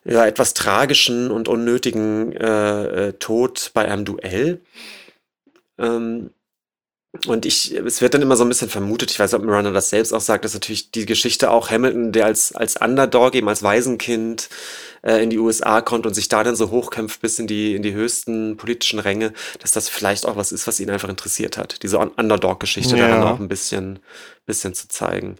ja, 0.05 0.27
etwas 0.27 0.55
tragischen 0.55 1.31
und 1.31 1.49
unnötigen 1.49 2.33
äh, 2.33 3.09
äh, 3.09 3.13
Tod 3.15 3.71
bei 3.75 3.87
einem 3.87 4.05
Duell. 4.05 4.61
Ähm, 5.79 6.31
und 7.27 7.47
ich, 7.47 7.73
es 7.73 8.01
wird 8.01 8.13
dann 8.13 8.23
immer 8.23 8.37
so 8.37 8.45
ein 8.45 8.49
bisschen 8.49 8.69
vermutet, 8.69 9.13
ich 9.13 9.19
weiß 9.21 9.31
nicht, 9.31 9.41
ob 9.41 9.47
Miranda 9.47 9.71
das 9.71 9.89
selbst 9.89 10.13
auch 10.13 10.21
sagt, 10.21 10.45
dass 10.45 10.53
natürlich 10.53 10.91
die 10.91 11.07
Geschichte 11.07 11.51
auch 11.51 11.71
Hamilton, 11.71 12.11
der 12.11 12.27
als, 12.27 12.53
als 12.53 12.77
Underdog, 12.77 13.37
eben 13.37 13.49
als 13.49 13.63
Waisenkind 13.63 14.49
äh, 15.03 15.23
in 15.23 15.31
die 15.31 15.39
USA 15.39 15.81
kommt 15.81 16.07
und 16.07 16.15
sich 16.15 16.29
da 16.29 16.43
dann 16.43 16.57
so 16.57 16.71
hochkämpft 16.71 17.21
bis 17.21 17.39
in 17.39 17.47
die, 17.47 17.77
in 17.77 17.83
die 17.83 17.95
höchsten 17.95 18.57
politischen 18.57 18.99
Ränge, 18.99 19.33
dass 19.61 19.71
das 19.71 19.89
vielleicht 19.89 20.27
auch 20.27 20.35
was 20.35 20.51
ist, 20.51 20.67
was 20.67 20.81
ihn 20.81 20.91
einfach 20.91 21.09
interessiert 21.09 21.57
hat. 21.57 21.85
Diese 21.85 21.99
Underdog-Geschichte 21.99 22.97
ja. 22.97 23.09
daran 23.09 23.23
auch 23.23 23.39
ein 23.39 23.49
bisschen, 23.49 24.01
bisschen 24.45 24.75
zu 24.75 24.89
zeigen. 24.89 25.37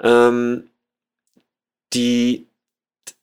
Ähm, 0.00 0.70
die 1.92 2.49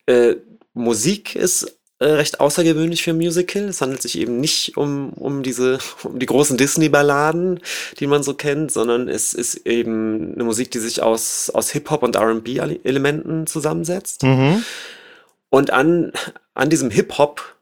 äh, 0.07 0.35
Musik 0.73 1.35
ist 1.35 1.77
äh, 1.99 2.05
recht 2.05 2.39
außergewöhnlich 2.39 3.03
für 3.03 3.11
ein 3.11 3.17
Musical. 3.17 3.63
Es 3.63 3.81
handelt 3.81 4.01
sich 4.01 4.19
eben 4.19 4.39
nicht 4.39 4.77
um, 4.77 5.13
um 5.13 5.43
diese, 5.43 5.79
um 6.03 6.19
die 6.19 6.25
großen 6.25 6.57
Disney-Balladen, 6.57 7.59
die 7.99 8.07
man 8.07 8.23
so 8.23 8.34
kennt, 8.34 8.71
sondern 8.71 9.07
es 9.07 9.34
ist 9.34 9.65
eben 9.65 10.34
eine 10.34 10.43
Musik, 10.43 10.71
die 10.71 10.79
sich 10.79 11.01
aus, 11.01 11.49
aus 11.49 11.71
Hip-Hop 11.71 12.03
und 12.03 12.17
RB-Elementen 12.17 13.47
zusammensetzt. 13.47 14.23
Mhm. 14.23 14.63
Und 15.49 15.71
an, 15.71 16.11
an 16.53 16.69
diesem 16.69 16.91
Hip-Hop 16.91 17.55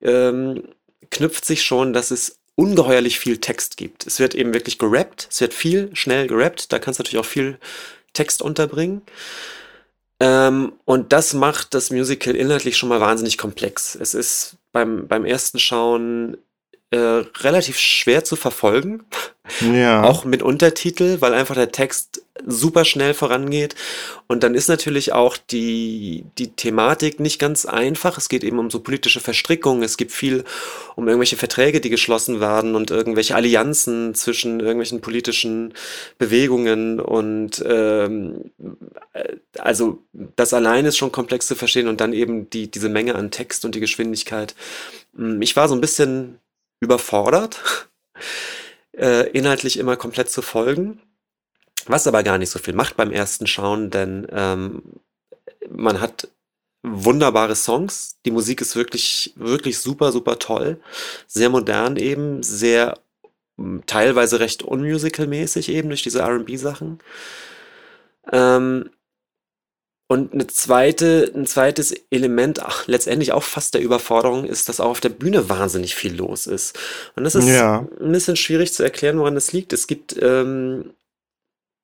ähm, 0.00 0.62
knüpft 1.10 1.44
sich 1.44 1.62
schon, 1.62 1.92
dass 1.92 2.10
es 2.10 2.38
ungeheuerlich 2.56 3.18
viel 3.18 3.38
Text 3.38 3.76
gibt. 3.76 4.06
Es 4.06 4.20
wird 4.20 4.34
eben 4.34 4.54
wirklich 4.54 4.78
gerappt, 4.78 5.28
es 5.30 5.40
wird 5.40 5.52
viel 5.52 5.90
schnell 5.94 6.28
gerappt, 6.28 6.72
da 6.72 6.78
kannst 6.78 6.98
du 6.98 7.02
natürlich 7.02 7.20
auch 7.20 7.28
viel 7.28 7.58
Text 8.12 8.42
unterbringen. 8.42 9.02
Ähm, 10.20 10.74
und 10.84 11.12
das 11.12 11.34
macht 11.34 11.74
das 11.74 11.90
Musical 11.90 12.36
inhaltlich 12.36 12.76
schon 12.76 12.88
mal 12.88 13.00
wahnsinnig 13.00 13.38
komplex. 13.38 13.94
Es 13.94 14.14
ist 14.14 14.56
beim, 14.72 15.08
beim 15.08 15.24
ersten 15.24 15.58
Schauen 15.58 16.36
äh, 16.94 17.24
relativ 17.40 17.76
schwer 17.76 18.22
zu 18.22 18.36
verfolgen. 18.36 19.02
Ja. 19.60 20.04
Auch 20.04 20.24
mit 20.24 20.42
Untertitel, 20.42 21.20
weil 21.20 21.34
einfach 21.34 21.56
der 21.56 21.72
Text 21.72 22.22
super 22.46 22.84
schnell 22.84 23.14
vorangeht. 23.14 23.74
Und 24.28 24.44
dann 24.44 24.54
ist 24.54 24.68
natürlich 24.68 25.12
auch 25.12 25.36
die, 25.36 26.24
die 26.38 26.52
Thematik 26.52 27.18
nicht 27.18 27.40
ganz 27.40 27.66
einfach. 27.66 28.16
Es 28.16 28.28
geht 28.28 28.44
eben 28.44 28.60
um 28.60 28.70
so 28.70 28.78
politische 28.78 29.18
Verstrickungen. 29.18 29.82
Es 29.82 29.96
gibt 29.96 30.12
viel 30.12 30.44
um 30.94 31.08
irgendwelche 31.08 31.36
Verträge, 31.36 31.80
die 31.80 31.90
geschlossen 31.90 32.40
werden 32.40 32.76
und 32.76 32.92
irgendwelche 32.92 33.34
Allianzen 33.34 34.14
zwischen 34.14 34.60
irgendwelchen 34.60 35.00
politischen 35.00 35.74
Bewegungen. 36.18 37.00
Und 37.00 37.62
ähm, 37.66 38.52
äh, 39.14 39.36
also 39.58 39.98
das 40.12 40.54
allein 40.54 40.86
ist 40.86 40.96
schon 40.96 41.12
komplex 41.12 41.48
zu 41.48 41.56
verstehen 41.56 41.88
und 41.88 42.00
dann 42.00 42.12
eben 42.12 42.48
die, 42.50 42.70
diese 42.70 42.88
Menge 42.88 43.16
an 43.16 43.32
Text 43.32 43.64
und 43.64 43.74
die 43.74 43.80
Geschwindigkeit. 43.80 44.54
Hm, 45.16 45.42
ich 45.42 45.56
war 45.56 45.68
so 45.68 45.74
ein 45.74 45.80
bisschen 45.80 46.38
überfordert, 46.84 47.88
äh, 48.92 49.28
inhaltlich 49.30 49.78
immer 49.78 49.96
komplett 49.96 50.30
zu 50.30 50.42
folgen. 50.42 51.00
Was 51.86 52.06
aber 52.06 52.22
gar 52.22 52.38
nicht 52.38 52.50
so 52.50 52.58
viel 52.58 52.74
macht 52.74 52.96
beim 52.96 53.10
ersten 53.10 53.46
Schauen, 53.46 53.90
denn 53.90 54.26
ähm, 54.30 54.82
man 55.68 56.00
hat 56.00 56.28
wunderbare 56.82 57.56
Songs. 57.56 58.16
Die 58.24 58.30
Musik 58.30 58.60
ist 58.60 58.76
wirklich, 58.76 59.32
wirklich 59.36 59.78
super, 59.78 60.12
super 60.12 60.38
toll. 60.38 60.80
Sehr 61.26 61.48
modern 61.48 61.96
eben, 61.96 62.42
sehr 62.42 62.98
teilweise 63.86 64.40
recht 64.40 64.62
unmusicalmäßig 64.62 65.68
eben 65.68 65.88
durch 65.88 66.02
diese 66.02 66.22
RB-Sachen. 66.22 66.98
Ähm, 68.32 68.90
und 70.14 70.32
eine 70.32 70.46
zweite, 70.46 71.28
ein 71.34 71.44
zweites 71.44 71.92
Element, 72.10 72.62
ach, 72.62 72.86
letztendlich 72.86 73.32
auch 73.32 73.42
fast 73.42 73.74
der 73.74 73.82
Überforderung, 73.82 74.44
ist, 74.44 74.68
dass 74.68 74.78
auch 74.78 74.90
auf 74.90 75.00
der 75.00 75.08
Bühne 75.08 75.48
wahnsinnig 75.48 75.96
viel 75.96 76.14
los 76.14 76.46
ist. 76.46 76.78
Und 77.16 77.24
das 77.24 77.34
ist 77.34 77.46
Ja. 77.48 77.84
ein 78.00 78.12
bisschen 78.12 78.36
schwierig 78.36 78.72
zu 78.72 78.84
erklären, 78.84 79.18
woran 79.18 79.34
das 79.34 79.52
liegt. 79.52 79.72
Es 79.72 79.88
gibt, 79.88 80.14
ähm, 80.22 80.94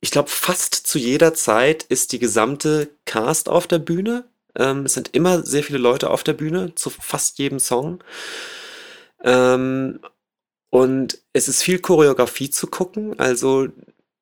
ich 0.01 0.13
glaube, 0.13 0.29
fast 0.29 0.75
zu 0.75 0.97
jeder 1.01 1.35
Zeit 1.35 1.83
ist 1.83 2.13
die 2.13 2.21
gesamte 2.21 2.89
Cast 3.05 3.49
auf 3.49 3.67
der 3.67 3.81
Bühne. 3.81 4.25
Ähm, 4.57 4.85
es 4.87 4.95
sind 4.95 5.11
immer 5.13 5.45
sehr 5.45 5.65
viele 5.65 5.81
Leute 5.81 6.09
auf 6.11 6.23
der 6.23 6.35
Bühne, 6.35 6.73
zu 6.77 6.89
fast 6.89 7.41
jedem 7.41 7.59
Song. 7.59 7.99
Ähm, 9.25 9.99
und 10.71 11.19
es 11.33 11.49
ist 11.49 11.65
viel 11.65 11.81
Choreografie 11.81 12.51
zu 12.51 12.69
gucken. 12.69 13.19
Also, 13.19 13.67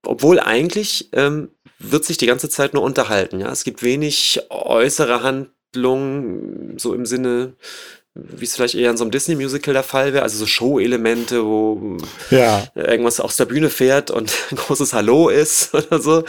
obwohl 0.03 0.41
eigentlich 0.41 1.11
ähm, 1.13 1.51
wird 1.79 2.05
sich 2.05 2.17
die 2.17 2.27
ganze 2.27 2.49
Zeit 2.49 2.75
nur 2.75 2.83
unterhalten. 2.83 3.41
Ja, 3.41 3.51
es 3.53 3.65
gibt 3.65 3.83
wenig 3.83 4.41
äußere 4.51 5.23
Handlungen, 5.23 6.79
so 6.79 6.95
im 6.95 7.07
Sinne, 7.07 7.55
wie 8.15 8.45
es 8.45 8.57
vielleicht 8.57 8.75
eher 8.75 8.91
in 8.91 8.97
so 8.97 9.05
einem 9.05 9.13
Disney-Musical 9.13 9.75
der 9.75 9.85
Fall 9.85 10.13
wäre. 10.13 10.25
Also 10.25 10.39
so 10.39 10.47
Show-Elemente, 10.47 11.45
wo 11.45 11.99
Ja. 12.31 12.67
irgendwas 12.75 13.21
aus 13.21 13.37
der 13.37 13.45
Bühne 13.45 13.71
fährt 13.71 14.11
und 14.11 14.33
ein 14.51 14.57
großes 14.57 14.93
Hallo 14.93 15.29
ist 15.29 15.73
oder 15.75 16.01
so, 16.01 16.25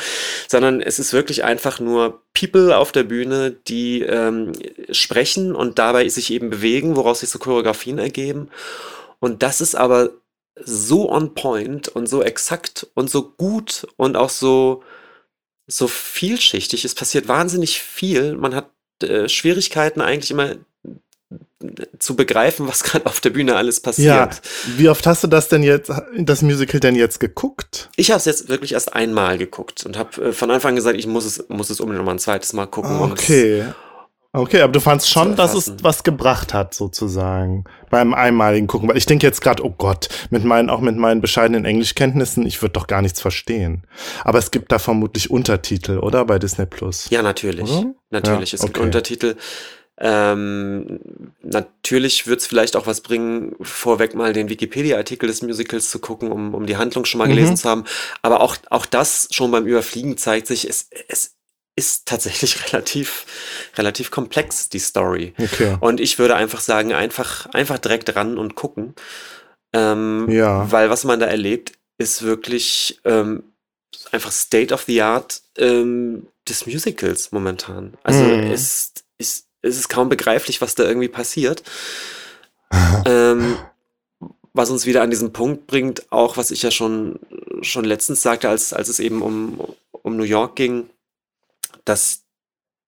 sondern 0.48 0.82
es 0.82 1.00
ist 1.00 1.14
wirklich 1.14 1.44
einfach 1.44 1.80
nur 1.80 2.22
People 2.34 2.78
auf 2.78 2.92
der 2.92 3.04
Bühne, 3.04 3.52
die 3.68 4.04
ähm, 4.04 4.52
sprechen 4.92 5.56
und 5.56 5.80
dabei 5.80 6.08
sich 6.10 6.32
eben 6.32 6.52
bewegen, 6.52 6.96
woraus 6.96 7.22
sich 7.22 7.30
so 7.30 7.40
Choreografien 7.40 7.98
ergeben. 7.98 8.50
Und 9.20 9.42
das 9.42 9.60
ist 9.60 9.76
aber 9.76 10.12
so 10.62 11.10
on 11.10 11.34
point 11.34 11.88
und 11.88 12.08
so 12.08 12.22
exakt 12.22 12.86
und 12.94 13.10
so 13.10 13.24
gut 13.32 13.88
und 13.98 14.16
auch 14.16 14.30
so, 14.30 14.84
so 15.70 15.88
vielschichtig. 15.88 16.84
Es 16.84 16.96
passiert 16.96 17.28
wahnsinnig 17.28 17.80
viel. 17.82 18.36
Man 18.36 18.56
hat 18.56 18.70
äh, 19.04 19.30
Schwierigkeiten 19.30 20.02
eigentlich 20.02 20.32
immer 20.32 20.56
zu 22.00 22.16
begreifen, 22.16 22.68
was 22.68 22.84
gerade 22.84 23.06
auf 23.06 23.20
der 23.20 23.30
Bühne 23.32 23.56
alles 23.56 23.80
passiert. 23.82 24.08
Ja. 24.08 24.30
Wie 24.78 24.90
oft 24.90 25.06
hast 25.06 25.24
du 25.24 25.28
das 25.28 25.48
denn 25.50 25.62
jetzt, 25.64 25.92
das 26.18 26.42
Musical 26.42 26.80
denn 26.80 26.96
jetzt 26.96 27.20
geguckt? 27.20 27.90
Ich 27.98 28.12
habe 28.12 28.18
es 28.20 28.26
jetzt 28.26 28.50
wirklich 28.50 28.74
erst 28.74 28.94
einmal 28.94 29.38
geguckt 29.38 29.86
und 29.86 29.98
habe 29.98 30.30
äh, 30.30 30.32
von 30.34 30.50
Anfang 30.52 30.70
an 30.70 30.76
gesagt, 30.76 30.98
ich 30.98 31.08
muss 31.08 31.26
es, 31.26 31.46
muss 31.50 31.70
es 31.70 31.80
unbedingt 31.80 32.00
noch 32.00 32.06
mal 32.06 32.16
ein 32.16 32.20
zweites 32.20 32.54
Mal 32.54 32.66
gucken. 32.68 32.98
um 33.00 33.12
es- 33.14 33.24
Okay. 34.32 34.62
Aber 34.62 34.72
du 34.72 34.80
fandst 34.80 35.10
schon, 35.10 35.36
dass 35.36 35.56
es 35.56 35.74
was 35.82 36.04
gebracht 36.04 36.54
hat, 36.54 36.74
sozusagen, 36.76 37.64
beim 37.90 38.14
einmaligen 38.14 38.68
Gucken. 38.68 38.88
Weil 38.88 38.98
ich 38.98 39.06
denke 39.08 39.26
jetzt 39.26 39.42
gerade, 39.42 39.66
oh 39.66 39.74
Gott, 39.76 40.10
mit 40.30 40.44
meinen, 40.44 40.70
auch 40.70 40.82
mit 40.82 40.96
meinen 40.98 41.20
bescheidenen 41.20 41.66
Englischkenntnissen, 41.66 42.46
ich 42.46 42.62
würde 42.62 42.74
doch 42.74 42.88
gar 42.88 43.02
nichts 43.02 43.22
verstehen. 43.22 43.84
Aber 44.24 44.38
es 44.38 44.52
gibt 44.52 44.72
da 44.72 44.78
vermutlich 44.78 45.32
Untertitel, 45.32 45.98
oder? 45.98 46.26
Bei 46.26 46.38
Disney 46.38 46.66
Plus. 46.68 47.10
Ja, 47.10 47.22
natürlich. 47.24 47.72
Oder? 47.72 47.94
Natürlich. 48.12 48.52
Ja, 48.52 48.56
es 48.58 48.62
gibt 48.62 48.78
okay. 48.78 48.86
Untertitel. 48.86 49.36
Ähm, 50.02 51.00
natürlich 51.42 52.26
wird 52.28 52.40
es 52.40 52.48
vielleicht 52.48 52.78
auch 52.78 52.88
was 52.88 53.02
bringen, 53.02 53.56
vorweg 53.60 54.16
mal 54.16 54.32
den 54.32 54.48
Wikipedia-Artikel 54.48 55.28
des 55.28 55.42
Musicals 55.42 55.90
zu 55.90 56.00
gucken, 56.00 56.32
um, 56.32 56.54
um 56.54 56.66
die 56.66 56.78
Handlung 56.78 57.04
schon 57.04 57.18
mal 57.20 57.26
Mhm. 57.28 57.32
gelesen 57.32 57.58
zu 57.58 57.68
haben. 57.68 57.84
Aber 58.22 58.40
auch, 58.40 58.56
auch 58.70 58.86
das 58.86 59.28
schon 59.32 59.52
beim 59.52 59.66
Überfliegen 59.66 60.16
zeigt 60.18 60.48
sich, 60.48 60.70
es, 60.70 60.88
es 61.10 61.36
ist 61.80 62.06
tatsächlich 62.06 62.52
relativ, 62.74 63.26
relativ 63.78 64.12
komplex, 64.12 64.70
die 64.70 64.80
Story. 64.80 65.34
Okay. 65.38 65.78
Und 65.80 66.00
ich 66.00 66.20
würde 66.20 66.36
einfach 66.36 66.62
sagen, 66.62 66.94
einfach, 66.94 67.48
einfach 67.48 67.80
direkt 67.80 68.16
ran 68.16 68.38
und 68.38 68.56
gucken. 68.56 68.94
Ähm, 69.74 70.28
Ja. 70.30 70.72
Weil 70.72 70.90
was 70.90 71.04
man 71.04 71.20
da 71.20 71.26
erlebt, 71.26 71.74
ist 71.98 72.22
wirklich 72.24 73.00
ähm, 73.06 73.44
einfach 74.12 74.32
State 74.32 74.74
of 74.74 74.84
the 74.84 75.02
Art 75.02 75.42
ähm, 75.58 76.28
des 76.48 76.66
Musicals 76.68 77.32
momentan. 77.32 77.98
Also 78.04 78.24
Mhm. 78.24 78.52
es, 78.52 78.94
es, 79.18 79.46
es 79.62 79.78
ist 79.78 79.90
kaum 79.90 80.10
begreiflich, 80.10 80.62
was 80.62 80.76
da 80.76 80.84
irgendwie 80.84 81.10
passiert. 81.10 81.64
ähm, 83.06 83.58
was 84.54 84.70
uns 84.70 84.86
wieder 84.86 85.02
an 85.02 85.10
diesen 85.12 85.32
Punkt 85.32 85.68
bringt, 85.68 86.12
auch 86.12 86.38
was 86.38 86.52
ich 86.52 86.62
ja 86.64 86.72
schon, 86.72 87.20
schon 87.62 87.86
letztens 87.86 88.22
sagte, 88.22 88.50
als, 88.50 88.74
als 88.74 88.90
es 88.90 89.00
eben 89.00 89.22
um, 89.22 89.60
um 89.92 90.18
New 90.18 90.24
York 90.24 90.56
ging, 90.56 90.90
dass 91.90 92.24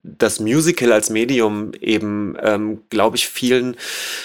das 0.04 0.40
Musical 0.40 0.92
als 0.92 1.10
Medium 1.10 1.74
eben, 1.80 2.36
ähm, 2.42 2.82
glaube 2.90 3.18
ich, 3.18 3.28
vielen, 3.28 3.76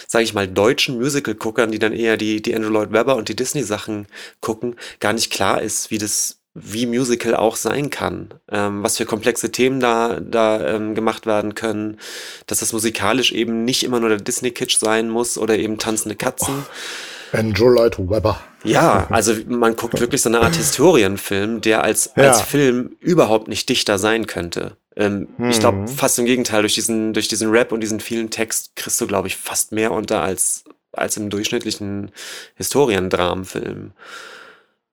sage 0.06 0.24
ich 0.24 0.32
mal, 0.32 0.48
deutschen 0.48 0.96
Musical-Guckern, 0.96 1.70
die 1.70 1.78
dann 1.78 1.92
eher 1.92 2.16
die, 2.16 2.40
die 2.40 2.54
Andrew 2.54 2.70
Lloyd 2.70 2.92
Webber 2.92 3.16
und 3.16 3.28
die 3.28 3.36
Disney-Sachen 3.36 4.06
gucken, 4.40 4.76
gar 5.00 5.12
nicht 5.12 5.30
klar 5.30 5.60
ist, 5.60 5.90
wie 5.90 5.98
das, 5.98 6.38
wie 6.54 6.86
Musical 6.86 7.34
auch 7.36 7.56
sein 7.56 7.90
kann. 7.90 8.32
Ähm, 8.50 8.82
was 8.82 8.96
für 8.96 9.04
komplexe 9.04 9.52
Themen 9.52 9.80
da, 9.80 10.18
da 10.20 10.66
ähm, 10.66 10.94
gemacht 10.94 11.26
werden 11.26 11.54
können, 11.54 11.98
dass 12.46 12.60
das 12.60 12.72
musikalisch 12.72 13.32
eben 13.32 13.66
nicht 13.66 13.84
immer 13.84 14.00
nur 14.00 14.08
der 14.08 14.18
Disney-Kitsch 14.18 14.78
sein 14.78 15.10
muss 15.10 15.36
oder 15.36 15.58
eben 15.58 15.76
tanzende 15.76 16.16
Katzen. 16.16 16.64
Andrew 17.32 17.68
Lloyd 17.68 17.98
Webber. 17.98 18.40
Ja, 18.68 19.06
also 19.10 19.34
man 19.46 19.76
guckt 19.76 20.00
wirklich 20.00 20.22
so 20.22 20.28
eine 20.28 20.40
Art 20.40 20.56
Historienfilm, 20.56 21.60
der 21.60 21.82
als, 21.84 22.10
Ja. 22.16 22.24
als 22.30 22.40
Film 22.42 22.96
überhaupt 23.00 23.48
nicht 23.48 23.68
dichter 23.68 23.98
sein 23.98 24.26
könnte. 24.26 24.76
Ähm, 24.96 25.28
Ich 25.50 25.60
glaube, 25.60 25.78
Mhm. 25.78 25.88
fast 25.88 26.18
im 26.18 26.24
Gegenteil, 26.24 26.62
durch 26.62 26.74
diesen, 26.74 27.12
durch 27.12 27.28
diesen 27.28 27.50
Rap 27.50 27.72
und 27.72 27.80
diesen 27.80 28.00
vielen 28.00 28.30
Text 28.30 28.76
kriegst 28.76 29.00
du, 29.00 29.06
glaube 29.06 29.28
ich, 29.28 29.36
fast 29.36 29.72
mehr 29.72 29.92
unter 29.92 30.22
als, 30.22 30.64
als 30.92 31.16
im 31.18 31.28
durchschnittlichen 31.30 32.10
Historiendramenfilm. 32.54 33.92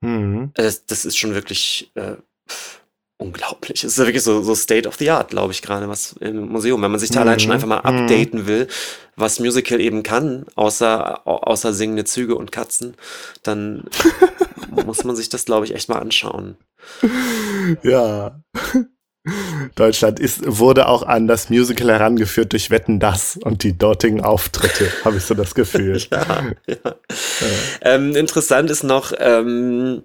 Mhm. 0.01 0.51
Das, 0.55 0.85
das 0.85 1.05
ist 1.05 1.17
schon 1.17 1.33
wirklich 1.33 1.91
äh, 1.95 2.15
unglaublich. 3.23 3.83
Es 3.83 3.93
ist 3.93 3.97
wirklich 4.05 4.21
so, 4.23 4.41
so 4.43 4.53
State 4.55 4.87
of 4.87 4.95
the 4.95 5.09
Art, 5.09 5.29
glaube 5.29 5.51
ich, 5.53 5.61
gerade 5.61 5.89
was 5.89 6.13
im 6.19 6.49
Museum. 6.49 6.81
Wenn 6.81 6.91
man 6.91 6.99
sich 6.99 7.09
da 7.11 7.21
allein 7.21 7.39
schon 7.39 7.49
Mhm. 7.49 7.53
einfach 7.55 7.67
mal 7.67 7.79
Mhm. 7.91 8.01
updaten 8.03 8.45
will, 8.47 8.67
was 9.15 9.39
Musical 9.39 9.79
eben 9.79 10.03
kann, 10.03 10.45
außer, 10.55 11.25
au- 11.27 11.37
außer 11.37 11.73
singende 11.73 12.03
Züge 12.05 12.35
und 12.35 12.51
Katzen, 12.51 12.95
dann 13.43 13.85
muss 14.85 15.03
man 15.03 15.15
sich 15.15 15.29
das, 15.29 15.45
glaube 15.45 15.65
ich, 15.65 15.73
echt 15.75 15.89
mal 15.89 15.99
anschauen. 15.99 16.57
Ja. 17.83 18.39
Deutschland 19.75 20.19
ist, 20.19 20.41
wurde 20.45 20.87
auch 20.89 21.03
an 21.03 21.27
das 21.27 21.49
Musical 21.49 21.89
herangeführt 21.89 22.51
durch 22.51 22.69
Wetten 22.71 22.99
das 22.99 23.37
und 23.41 23.63
die 23.63 23.77
dortigen 23.77 24.19
Auftritte, 24.21 24.91
habe 25.05 25.15
ich 25.15 25.23
so 25.23 25.33
das 25.33 25.55
Gefühl. 25.55 26.01
Ja, 26.11 26.43
ja. 26.67 26.95
Ähm, 27.81 28.15
interessant 28.17 28.69
ist 28.69 28.83
noch, 28.83 29.13
ähm, 29.17 30.03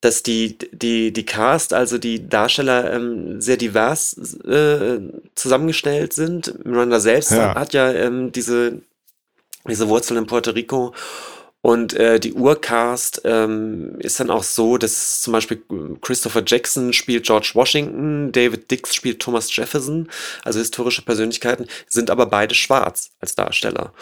dass 0.00 0.22
die, 0.22 0.56
die, 0.72 1.12
die 1.12 1.26
Cast, 1.26 1.74
also 1.74 1.98
die 1.98 2.28
Darsteller, 2.28 2.92
ähm, 2.92 3.40
sehr 3.40 3.56
divers 3.56 4.14
äh, 4.44 5.00
zusammengestellt 5.34 6.12
sind. 6.14 6.64
Miranda 6.64 7.00
selbst 7.00 7.32
Ja. 7.32 7.54
hat 7.54 7.74
ja 7.74 7.92
ähm, 7.92 8.32
diese, 8.32 8.80
diese 9.68 9.88
Wurzeln 9.88 10.18
in 10.18 10.26
Puerto 10.26 10.52
Rico. 10.52 10.94
Und 11.62 11.92
äh, 11.92 12.18
die 12.18 12.32
Urcast 12.32 13.20
ähm, 13.24 13.96
ist 13.98 14.18
dann 14.18 14.30
auch 14.30 14.42
so, 14.42 14.78
dass 14.78 15.20
zum 15.20 15.34
Beispiel 15.34 15.62
Christopher 16.00 16.42
Jackson 16.46 16.94
spielt 16.94 17.26
George 17.26 17.50
Washington, 17.52 18.32
David 18.32 18.70
Dix 18.70 18.94
spielt 18.94 19.20
Thomas 19.20 19.54
Jefferson, 19.54 20.08
also 20.42 20.58
historische 20.58 21.02
Persönlichkeiten, 21.02 21.66
sind 21.86 22.08
aber 22.08 22.24
beide 22.24 22.54
schwarz 22.54 23.10
als 23.20 23.34
Darsteller. 23.34 23.92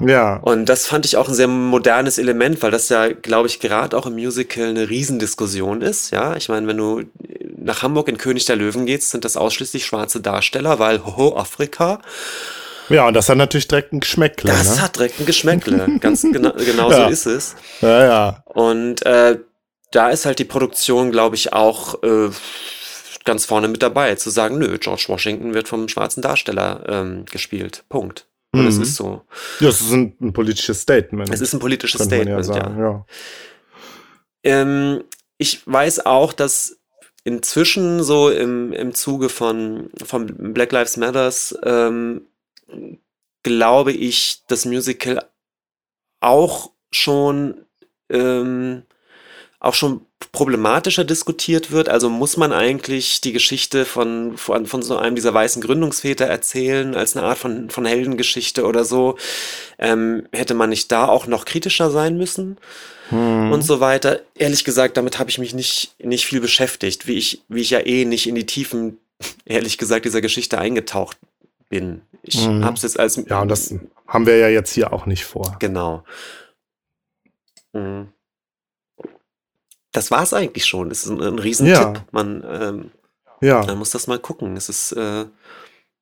Ja. 0.00 0.36
Und 0.36 0.66
das 0.66 0.86
fand 0.86 1.04
ich 1.04 1.16
auch 1.16 1.28
ein 1.28 1.34
sehr 1.34 1.48
modernes 1.48 2.18
Element, 2.18 2.62
weil 2.62 2.70
das 2.70 2.88
ja, 2.88 3.08
glaube 3.08 3.48
ich, 3.48 3.60
gerade 3.60 3.96
auch 3.96 4.06
im 4.06 4.14
Musical 4.14 4.68
eine 4.68 4.88
Riesendiskussion 4.88 5.82
ist. 5.82 6.10
Ja, 6.10 6.36
ich 6.36 6.48
meine, 6.48 6.66
wenn 6.66 6.76
du 6.76 7.02
nach 7.56 7.82
Hamburg 7.82 8.08
in 8.08 8.18
König 8.18 8.44
der 8.46 8.56
Löwen 8.56 8.86
gehst, 8.86 9.10
sind 9.10 9.24
das 9.24 9.36
ausschließlich 9.36 9.84
schwarze 9.84 10.20
Darsteller, 10.20 10.78
weil, 10.78 11.04
hoho, 11.04 11.36
Afrika. 11.36 12.00
Ja, 12.88 13.06
und 13.06 13.14
das 13.14 13.28
hat 13.28 13.36
natürlich 13.36 13.68
direkt 13.68 13.92
ein 13.92 14.00
Geschmäckle. 14.00 14.50
Das 14.50 14.76
ne? 14.76 14.82
hat 14.82 14.96
direkt 14.96 15.20
ein 15.20 15.26
Geschmäckle. 15.26 15.98
Ganz 16.00 16.22
genau, 16.32 16.52
genau 16.52 16.90
Ja. 16.90 17.04
so 17.06 17.12
ist 17.12 17.26
es. 17.26 17.56
Ja, 17.80 18.04
ja. 18.04 18.44
Und 18.46 19.04
äh, 19.06 19.38
da 19.92 20.10
ist 20.10 20.26
halt 20.26 20.38
die 20.38 20.44
Produktion, 20.44 21.10
glaube 21.12 21.36
ich, 21.36 21.52
auch 21.52 22.02
äh, 22.02 22.30
ganz 23.24 23.44
vorne 23.44 23.68
mit 23.68 23.82
dabei, 23.82 24.14
zu 24.16 24.30
sagen, 24.30 24.58
nö, 24.58 24.78
George 24.78 25.04
Washington 25.08 25.54
wird 25.54 25.68
vom 25.68 25.88
schwarzen 25.88 26.22
Darsteller 26.22 26.82
ähm, 26.88 27.24
gespielt. 27.30 27.84
Punkt. 27.88 28.26
Und 28.52 28.66
es 28.66 28.76
Mhm. 28.76 28.82
ist 28.82 28.96
so. 28.96 29.22
Ja, 29.60 29.66
das 29.68 29.80
ist 29.80 29.92
ein, 29.92 30.16
ein 30.20 30.32
politisches 30.32 30.80
Statement. 30.80 31.32
Es 31.32 31.40
ist 31.40 31.52
ein 31.54 31.60
politisches 31.60 32.02
Statement, 32.02 32.46
ja 32.48 32.56
ja. 32.56 32.78
Ja. 32.78 33.06
Ähm, 34.42 35.04
ich 35.38 35.66
weiß 35.66 36.06
auch, 36.06 36.32
dass 36.32 36.78
inzwischen 37.24 38.02
so 38.02 38.30
im, 38.30 38.72
im 38.72 38.94
Zuge 38.94 39.28
von, 39.28 39.90
von 40.04 40.52
Black 40.54 40.72
Lives 40.72 40.96
Matters, 40.96 41.56
ähm, 41.62 42.26
glaube 43.42 43.92
ich, 43.92 44.42
das 44.48 44.64
Musical 44.64 45.22
auch 46.20 46.72
schon, 46.90 47.66
ähm, 48.08 48.82
auch 49.60 49.74
schon 49.74 50.00
problematischer 50.32 51.04
diskutiert 51.04 51.70
wird. 51.70 51.88
Also 51.88 52.08
muss 52.10 52.36
man 52.36 52.52
eigentlich 52.52 53.20
die 53.20 53.32
Geschichte 53.32 53.84
von, 53.84 54.36
von, 54.36 54.66
von 54.66 54.82
so 54.82 54.96
einem 54.96 55.14
dieser 55.14 55.34
weißen 55.34 55.62
Gründungsväter 55.62 56.24
erzählen, 56.26 56.94
als 56.94 57.16
eine 57.16 57.26
Art 57.26 57.38
von, 57.38 57.70
von 57.70 57.84
Heldengeschichte 57.86 58.64
oder 58.66 58.84
so? 58.84 59.16
Ähm, 59.78 60.26
hätte 60.32 60.54
man 60.54 60.70
nicht 60.70 60.90
da 60.90 61.06
auch 61.06 61.26
noch 61.26 61.44
kritischer 61.44 61.90
sein 61.90 62.16
müssen? 62.16 62.58
Hm. 63.10 63.50
und 63.50 63.62
so 63.62 63.80
weiter. 63.80 64.20
Ehrlich 64.36 64.62
gesagt, 64.64 64.96
damit 64.96 65.18
habe 65.18 65.30
ich 65.30 65.38
mich 65.38 65.52
nicht, 65.52 65.96
nicht 65.98 66.26
viel 66.26 66.40
beschäftigt, 66.40 67.08
wie 67.08 67.14
ich, 67.14 67.42
wie 67.48 67.60
ich 67.60 67.70
ja 67.70 67.80
eh 67.80 68.04
nicht 68.04 68.28
in 68.28 68.36
die 68.36 68.46
Tiefen, 68.46 68.98
ehrlich 69.44 69.78
gesagt, 69.78 70.04
dieser 70.04 70.20
Geschichte 70.20 70.58
eingetaucht 70.58 71.18
bin. 71.68 72.02
Ich 72.22 72.46
Mhm. 72.46 72.64
habe 72.64 72.76
es 72.76 72.82
jetzt 72.82 73.00
als. 73.00 73.16
ja, 73.28 73.42
und 73.42 73.48
das 73.48 73.74
haben 74.06 74.26
wir 74.26 74.36
ja 74.36 74.48
jetzt 74.48 74.72
hier 74.72 74.92
auch 74.92 75.06
nicht 75.06 75.24
vor. 75.24 75.56
Genau. 75.58 76.04
Mhm. 77.72 78.12
Das 79.92 80.10
war 80.10 80.22
es 80.22 80.32
eigentlich 80.32 80.66
schon. 80.66 80.90
Es 80.90 81.04
ist 81.04 81.10
ein, 81.10 81.20
ein 81.20 81.38
Riesentipp. 81.38 81.74
Ja. 81.76 82.04
Man, 82.12 82.44
ähm, 82.48 82.90
Ja. 83.40 83.64
man 83.64 83.78
muss 83.78 83.90
das 83.90 84.06
mal 84.06 84.18
gucken. 84.18 84.56
Es 84.56 84.68
ist, 84.68 84.92
äh, 84.92 85.24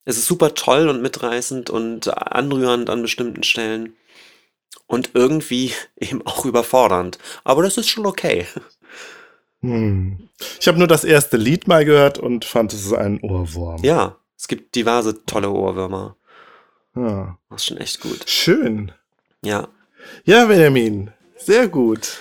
es 0.05 0.17
ist 0.19 0.27
super 0.27 0.55
toll 0.55 0.89
und 0.89 1.03
mitreißend 1.03 1.71
und 1.71 2.09
anrührend 2.17 2.91
an 2.91 3.03
bestimmten 3.03 3.43
Stellen. 3.43 3.95
Und 4.87 5.11
irgendwie 5.15 5.73
eben 5.97 6.27
auch 6.27 6.45
überfordernd. 6.45 7.19
Aber 7.45 7.63
das 7.63 7.77
ist 7.77 7.89
schon 7.89 8.07
okay. 8.07 8.47
Hm. 9.61 10.29
Ich 10.61 10.69
habe 10.69 10.79
nur 10.79 10.87
das 10.87 11.05
erste 11.05 11.37
Lied 11.37 11.67
mal 11.67 11.85
gehört 11.85 12.19
und 12.19 12.45
fand 12.45 12.73
es 12.73 12.85
ist 12.87 12.93
ein 12.93 13.21
Ohrwurm. 13.21 13.83
Ja, 13.83 14.17
es 14.37 14.47
gibt 14.47 14.75
diverse 14.77 15.25
tolle 15.25 15.51
Ohrwürmer. 15.51 16.17
Ja. 16.95 17.37
Das 17.51 17.63
ist 17.63 17.67
schon 17.67 17.79
echt 17.79 18.01
gut. 18.01 18.29
Schön. 18.29 18.93
Ja. 19.43 19.69
Ja, 20.25 20.47
Benjamin. 20.47 21.11
Sehr 21.37 21.67
gut. 21.69 22.19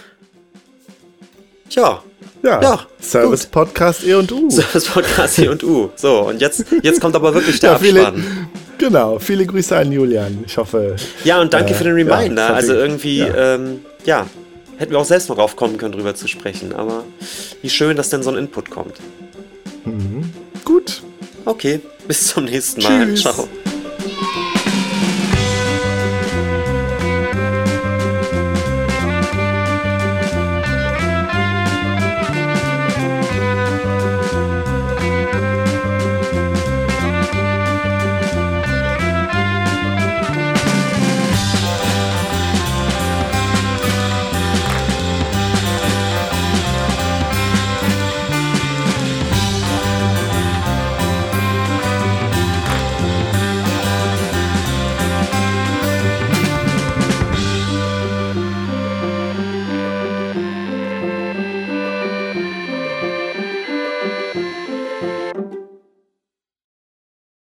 Ja, 1.70 2.02
Ja. 2.44 2.62
Ja, 2.62 2.80
Service 3.02 3.46
Podcast 3.46 4.06
E 4.06 4.14
und 4.14 4.32
U. 4.32 4.48
das 4.74 4.86
Podcast 4.86 5.36
hier 5.36 5.52
und 5.52 5.64
U. 5.64 5.90
So, 5.96 6.22
und 6.28 6.40
jetzt, 6.42 6.66
jetzt 6.84 7.02
kommt 7.02 7.16
aber 7.16 7.34
wirklich 7.34 7.60
der 7.62 7.72
Ja, 7.72 7.80
viele- 7.80 8.08
Abspann. 8.08 8.48
Genau. 8.78 9.18
Viele 9.18 9.46
Grüße 9.48 9.76
an 9.76 9.92
Julian. 9.92 10.44
Ich 10.46 10.56
hoffe. 10.58 10.96
Ja, 11.24 11.42
und 11.42 11.52
danke 11.52 11.72
Äh, 11.72 11.74
für 11.74 11.84
den 11.84 11.98
ja, 11.98 12.16
Reminder. 12.16 12.44
fand 12.46 12.56
also 12.58 12.74
irgendwie, 12.74 13.18
ja. 13.20 13.56
ähm, 13.56 13.80
ja, 14.06 14.28
hätten 14.78 14.92
wir 14.92 15.00
auch 15.00 15.06
selbst 15.06 15.30
mal 15.30 15.36
drauf 15.36 15.56
kommen 15.56 15.78
können, 15.80 15.94
drüber 15.94 16.14
zu 16.14 16.28
sprechen. 16.28 16.74
Aber 16.74 17.04
wie 17.64 17.70
schön, 17.72 17.98
dass 17.98 18.10
denn 18.10 18.22
so 18.22 18.30
ein 18.30 18.38
Input 18.38 18.70
kommt. 18.70 18.94
Mhm. 19.86 20.30
Gut. 20.64 21.02
Okay, 21.46 21.80
bis 22.08 22.28
zum 22.28 22.46
nächsten 22.46 22.84
Mal. 22.84 23.08
Tschüss. 23.08 23.22
Ciao. 23.22 23.48